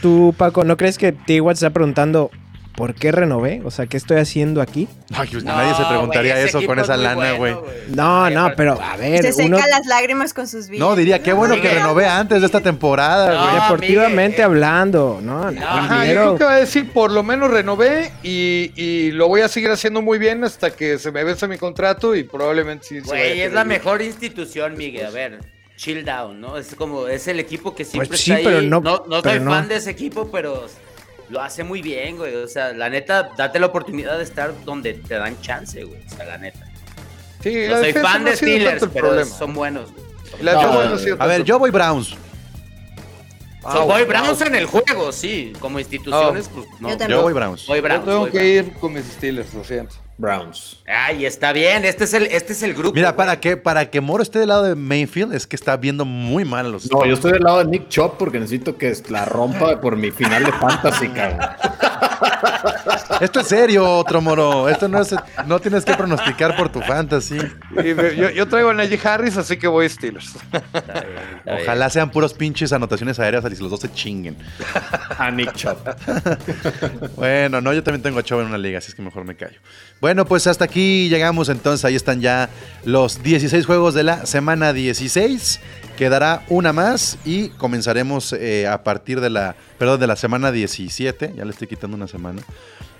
tú, 0.00 0.34
Paco, 0.36 0.64
¿no 0.64 0.76
crees 0.76 0.98
que 0.98 1.12
TJ 1.12 1.40
Watt 1.42 1.56
se 1.56 1.66
está 1.66 1.72
preguntando 1.74 2.30
por 2.74 2.94
qué 2.94 3.12
renové? 3.12 3.60
O 3.64 3.70
sea, 3.70 3.86
¿qué 3.86 3.96
estoy 3.96 4.18
haciendo 4.18 4.62
aquí? 4.62 4.88
Ay, 5.14 5.28
pues 5.30 5.44
No, 5.44 5.54
nadie 5.54 5.74
se 5.74 5.84
preguntaría 5.84 6.40
eso 6.42 6.64
con 6.64 6.78
esa 6.78 6.96
lana, 6.96 7.34
bueno, 7.34 7.60
güey. 7.60 7.72
No, 7.94 8.30
no, 8.30 8.50
pero 8.56 8.80
a 8.80 8.96
ver, 8.96 9.22
Se 9.22 9.32
seca 9.32 9.46
uno 9.46 9.58
las 9.58 9.86
lágrimas 9.86 10.32
con 10.32 10.48
sus 10.48 10.68
vidas. 10.68 10.80
No, 10.88 10.96
diría, 10.96 11.22
qué 11.22 11.32
bueno 11.32 11.60
que 11.60 11.68
renové 11.68 12.06
antes 12.06 12.40
de 12.40 12.46
esta 12.46 12.60
temporada, 12.60 13.34
No, 13.34 13.42
güey. 13.42 13.54
deportivamente 13.62 14.36
Miguel, 14.38 14.44
hablando, 14.44 15.20
¿no? 15.22 15.50
No, 15.50 15.66
Ajá, 15.68 16.06
yo 16.06 16.12
creo 16.12 16.38
que 16.38 16.44
va 16.44 16.52
a 16.54 16.56
decir, 16.60 16.90
por 16.92 17.10
lo 17.12 17.22
menos 17.22 17.50
renové 17.50 18.10
y, 18.22 18.72
y 18.76 19.10
lo 19.12 19.28
voy 19.28 19.42
a 19.42 19.48
seguir 19.48 19.70
haciendo 19.70 20.00
muy 20.02 20.18
bien 20.18 20.42
hasta 20.44 20.70
que 20.70 20.98
se 20.98 21.12
me 21.12 21.24
vence 21.24 21.46
mi 21.48 21.58
contrato 21.58 22.14
y 22.14 22.24
probablemente 22.24 22.86
sí. 22.86 23.00
Güey, 23.00 23.42
es 23.42 23.52
la 23.52 23.64
mejor 23.64 24.00
institución, 24.02 24.76
Miguel. 24.76 25.06
A 25.06 25.10
ver, 25.10 25.38
chill 25.76 26.04
down, 26.04 26.40
¿no? 26.40 26.56
Es 26.56 26.74
como, 26.74 27.06
es 27.08 27.28
el 27.28 27.38
equipo 27.40 27.74
que 27.74 27.84
siempre 27.84 28.08
Pues 28.08 28.20
sí, 28.20 28.32
está 28.32 28.44
pero 28.48 28.62
no- 28.62 28.80
No, 28.80 29.04
no 29.08 29.20
pero 29.22 29.36
soy 29.36 29.40
no. 29.44 29.50
fan 29.50 29.68
de 29.68 29.76
ese 29.76 29.90
equipo, 29.90 30.30
pero 30.30 30.66
lo 31.32 31.40
hace 31.40 31.64
muy 31.64 31.80
bien, 31.80 32.18
güey. 32.18 32.34
O 32.36 32.46
sea, 32.46 32.72
la 32.74 32.90
neta, 32.90 33.30
date 33.36 33.58
la 33.58 33.66
oportunidad 33.66 34.18
de 34.18 34.24
estar 34.24 34.52
donde 34.64 34.92
te 34.94 35.14
dan 35.14 35.40
chance, 35.40 35.82
güey. 35.82 36.00
O 36.06 36.10
sea, 36.14 36.26
la 36.26 36.36
neta. 36.38 36.60
Sí, 37.42 37.64
No 37.66 37.74
la 37.76 37.80
soy 37.80 37.92
fan 37.94 38.22
no 38.22 38.30
de 38.30 38.36
Steelers, 38.36 38.80
pero 38.92 39.08
problema. 39.08 39.24
son 39.30 39.54
buenos, 39.54 39.90
güey. 39.92 40.04
La 40.42 40.52
No, 40.52 40.84
no 40.94 40.96
a 41.18 41.26
ver, 41.26 41.42
yo 41.44 41.58
voy 41.58 41.70
Browns. 41.70 42.14
So, 43.62 43.86
voy 43.86 44.00
wow. 44.02 44.08
Browns 44.08 44.40
en 44.42 44.54
el 44.56 44.66
juego, 44.66 45.10
sí. 45.12 45.52
Como 45.58 45.78
instituciones, 45.78 46.48
pues 46.48 46.66
no. 46.80 46.90
Yo. 46.96 47.06
Yo 47.08 47.22
voy 47.22 47.32
Browns. 47.32 47.66
Voy 47.66 47.78
Yo 47.78 47.82
Browns. 47.82 48.04
tengo 48.04 48.18
voy 48.20 48.30
que 48.30 48.38
Browns. 48.38 48.68
ir 48.68 48.72
con 48.80 48.92
mis 48.92 49.04
Steelers, 49.06 49.54
lo 49.54 49.64
siento. 49.64 49.94
Browns. 50.18 50.82
Ay, 50.86 51.24
está 51.24 51.52
bien. 51.52 51.84
Este 51.84 52.04
es 52.04 52.14
el, 52.14 52.24
este 52.24 52.52
es 52.52 52.62
el 52.62 52.74
grupo. 52.74 52.94
Mira, 52.94 53.16
para 53.16 53.40
que, 53.40 53.56
para 53.56 53.90
que 53.90 54.00
Moro 54.00 54.22
esté 54.22 54.38
del 54.38 54.48
lado 54.48 54.62
de 54.64 54.74
Mayfield, 54.74 55.34
es 55.34 55.46
que 55.46 55.56
está 55.56 55.76
viendo 55.76 56.04
muy 56.04 56.44
mal 56.44 56.66
a 56.66 56.68
los 56.68 56.90
No, 56.90 57.04
yo 57.04 57.14
estoy 57.14 57.32
del 57.32 57.42
lado 57.42 57.58
de 57.58 57.64
Nick 57.66 57.88
Chop 57.88 58.18
porque 58.18 58.38
necesito 58.38 58.76
que 58.76 58.92
la 59.08 59.24
rompa 59.24 59.80
por 59.80 59.96
mi 59.96 60.10
final 60.10 60.44
de 60.44 60.52
fantasy, 60.52 61.08
cabrón. 61.08 61.40
Esto 63.22 63.38
es 63.38 63.46
serio, 63.46 63.88
otro 63.88 64.20
Moro. 64.20 64.68
Esto 64.68 64.88
no 64.88 65.00
es, 65.00 65.14
no 65.46 65.60
tienes 65.60 65.84
que 65.84 65.94
pronosticar 65.94 66.56
por 66.56 66.70
tu 66.70 66.80
fantasy. 66.80 67.38
Yo, 68.16 68.30
yo 68.30 68.48
traigo 68.48 68.70
a 68.70 68.74
Najee 68.74 68.98
Harris, 69.02 69.36
así 69.36 69.56
que 69.56 69.68
voy 69.68 69.88
Steelers. 69.88 70.34
Está 70.34 70.58
bien, 70.58 71.28
está 71.36 71.52
bien. 71.52 71.62
Ojalá 71.62 71.88
sean 71.88 72.10
puros 72.10 72.34
pinches 72.34 72.72
anotaciones 72.72 73.20
aéreas 73.20 73.44
y 73.44 73.62
los 73.62 73.70
dos 73.70 73.78
se 73.78 73.92
chinguen. 73.92 74.36
A 75.18 75.30
Nick 75.30 75.54
Chop. 75.54 75.78
Bueno, 77.14 77.60
no, 77.60 77.72
yo 77.72 77.84
también 77.84 78.02
tengo 78.02 78.18
a 78.18 78.24
Chavo 78.24 78.40
en 78.40 78.48
una 78.48 78.58
liga, 78.58 78.78
así 78.78 78.88
es 78.88 78.94
que 78.96 79.02
mejor 79.02 79.24
me 79.24 79.36
callo. 79.36 79.60
Bueno, 80.00 80.24
pues 80.24 80.48
hasta 80.48 80.64
aquí 80.64 81.08
llegamos 81.08 81.48
entonces. 81.48 81.84
Ahí 81.84 81.94
están 81.94 82.20
ya 82.20 82.50
los 82.84 83.22
16 83.22 83.66
juegos 83.66 83.94
de 83.94 84.02
la 84.02 84.26
semana 84.26 84.72
16. 84.72 85.60
Quedará 85.96 86.42
una 86.48 86.72
más 86.72 87.18
y 87.24 87.50
comenzaremos 87.50 88.32
eh, 88.32 88.66
a 88.66 88.82
partir 88.82 89.20
de 89.20 89.30
la, 89.30 89.54
perdón, 89.78 90.00
de 90.00 90.08
la 90.08 90.16
semana 90.16 90.50
17. 90.50 91.34
Ya 91.36 91.44
le 91.44 91.52
estoy 91.52 91.68
quitando 91.68 91.96
una 91.96 92.08
semana. 92.08 92.42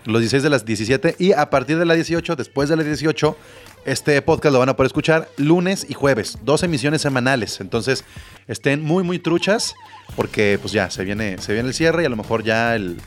Los 0.05 0.21
16 0.21 0.43
de 0.43 0.51
las 0.51 0.65
17 0.65 1.17
y 1.19 1.33
a 1.33 1.49
partir 1.51 1.79
de 1.79 1.85
la 1.85 1.95
18, 1.95 2.35
después 2.37 2.69
de 2.69 2.77
la 2.77 2.83
18, 2.83 3.37
este 3.85 4.21
podcast 4.23 4.53
lo 4.53 4.59
van 4.59 4.69
a 4.69 4.77
poder 4.77 4.89
escuchar 4.89 5.29
lunes 5.37 5.87
y 5.89 5.95
jueves, 5.95 6.39
dos 6.43 6.63
emisiones 6.63 7.03
semanales. 7.03 7.61
Entonces, 7.61 8.05
estén 8.49 8.83
muy, 8.83 9.05
muy 9.05 9.19
truchas 9.19 9.75
porque 10.17 10.59
pues 10.61 10.73
ya 10.73 10.91
se 10.91 11.05
viene, 11.05 11.39
se 11.39 11.53
viene 11.53 11.69
el 11.69 11.75
cierre 11.75 12.03
y 12.03 12.07
a 12.07 12.09
lo 12.09 12.17
mejor 12.17 12.43
ya 12.43 12.75
el, 12.75 12.99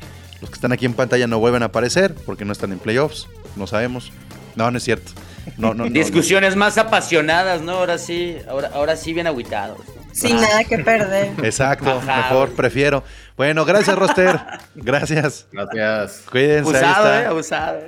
los 0.42 0.50
que 0.50 0.56
están 0.56 0.72
aquí 0.72 0.86
en 0.86 0.94
pantalla 0.94 1.28
no 1.28 1.40
vuelven 1.40 1.64
a 1.64 1.68
aparecer 1.68 2.16
porque 2.26 2.46
no 2.46 2.52
están 2.52 2.72
en 2.72 2.80
playoffs, 2.80 3.28
no 3.56 3.68
sabemos. 3.68 4.12
No, 4.56 4.72
no 4.72 4.78
es 4.78 4.84
cierto. 4.84 5.12
No, 5.58 5.74
no, 5.74 5.86
Discusiones 5.90 6.56
más 6.56 6.78
apasionadas, 6.78 7.62
¿no? 7.62 7.74
Ahora 7.74 7.98
sí, 7.98 8.38
ahora, 8.48 8.72
ahora 8.74 8.96
sí 8.96 9.14
bien 9.14 9.28
aguitados. 9.28 9.80
Sin 10.16 10.38
nada 10.38 10.64
que 10.64 10.78
perder. 10.80 11.34
Exacto, 11.44 11.90
Ajá, 12.02 12.16
mejor 12.30 12.46
güey. 12.48 12.56
prefiero. 12.58 13.04
Bueno, 13.36 13.66
gracias, 13.66 13.98
Roster. 13.98 14.40
Gracias. 14.76 15.46
Gracias. 15.52 16.24
Cuídense. 16.32 16.78
ahí 16.78 16.84
Abusado, 16.84 17.06
está. 17.06 17.22
¿eh? 17.22 17.26
Abusado. 17.26 17.80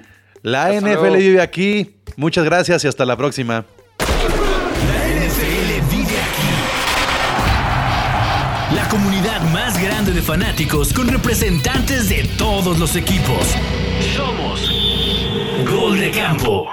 La 0.43 0.65
Hasta 0.65 0.81
NFL 0.81 0.91
luego. 0.93 1.15
vive 1.15 1.41
aquí. 1.41 1.95
Muchas 2.15 2.43
gracias 2.45 2.83
y 2.83 2.87
hasta 2.87 3.05
la 3.05 3.15
próxima. 3.15 3.65
La 3.99 4.05
NFL 5.07 5.89
vive 5.89 6.17
aquí. 6.19 6.47
La 8.75 8.87
comunidad 8.89 9.41
más 9.53 9.81
grande 9.81 10.11
de 10.11 10.21
fanáticos 10.21 10.93
con 10.93 11.07
representantes 11.07 12.09
de 12.09 12.23
todos 12.37 12.77
los 12.77 12.95
equipos. 12.95 13.55
Somos 14.15 14.69
Gol 15.69 15.99
de 15.99 16.11
Campo. 16.11 16.67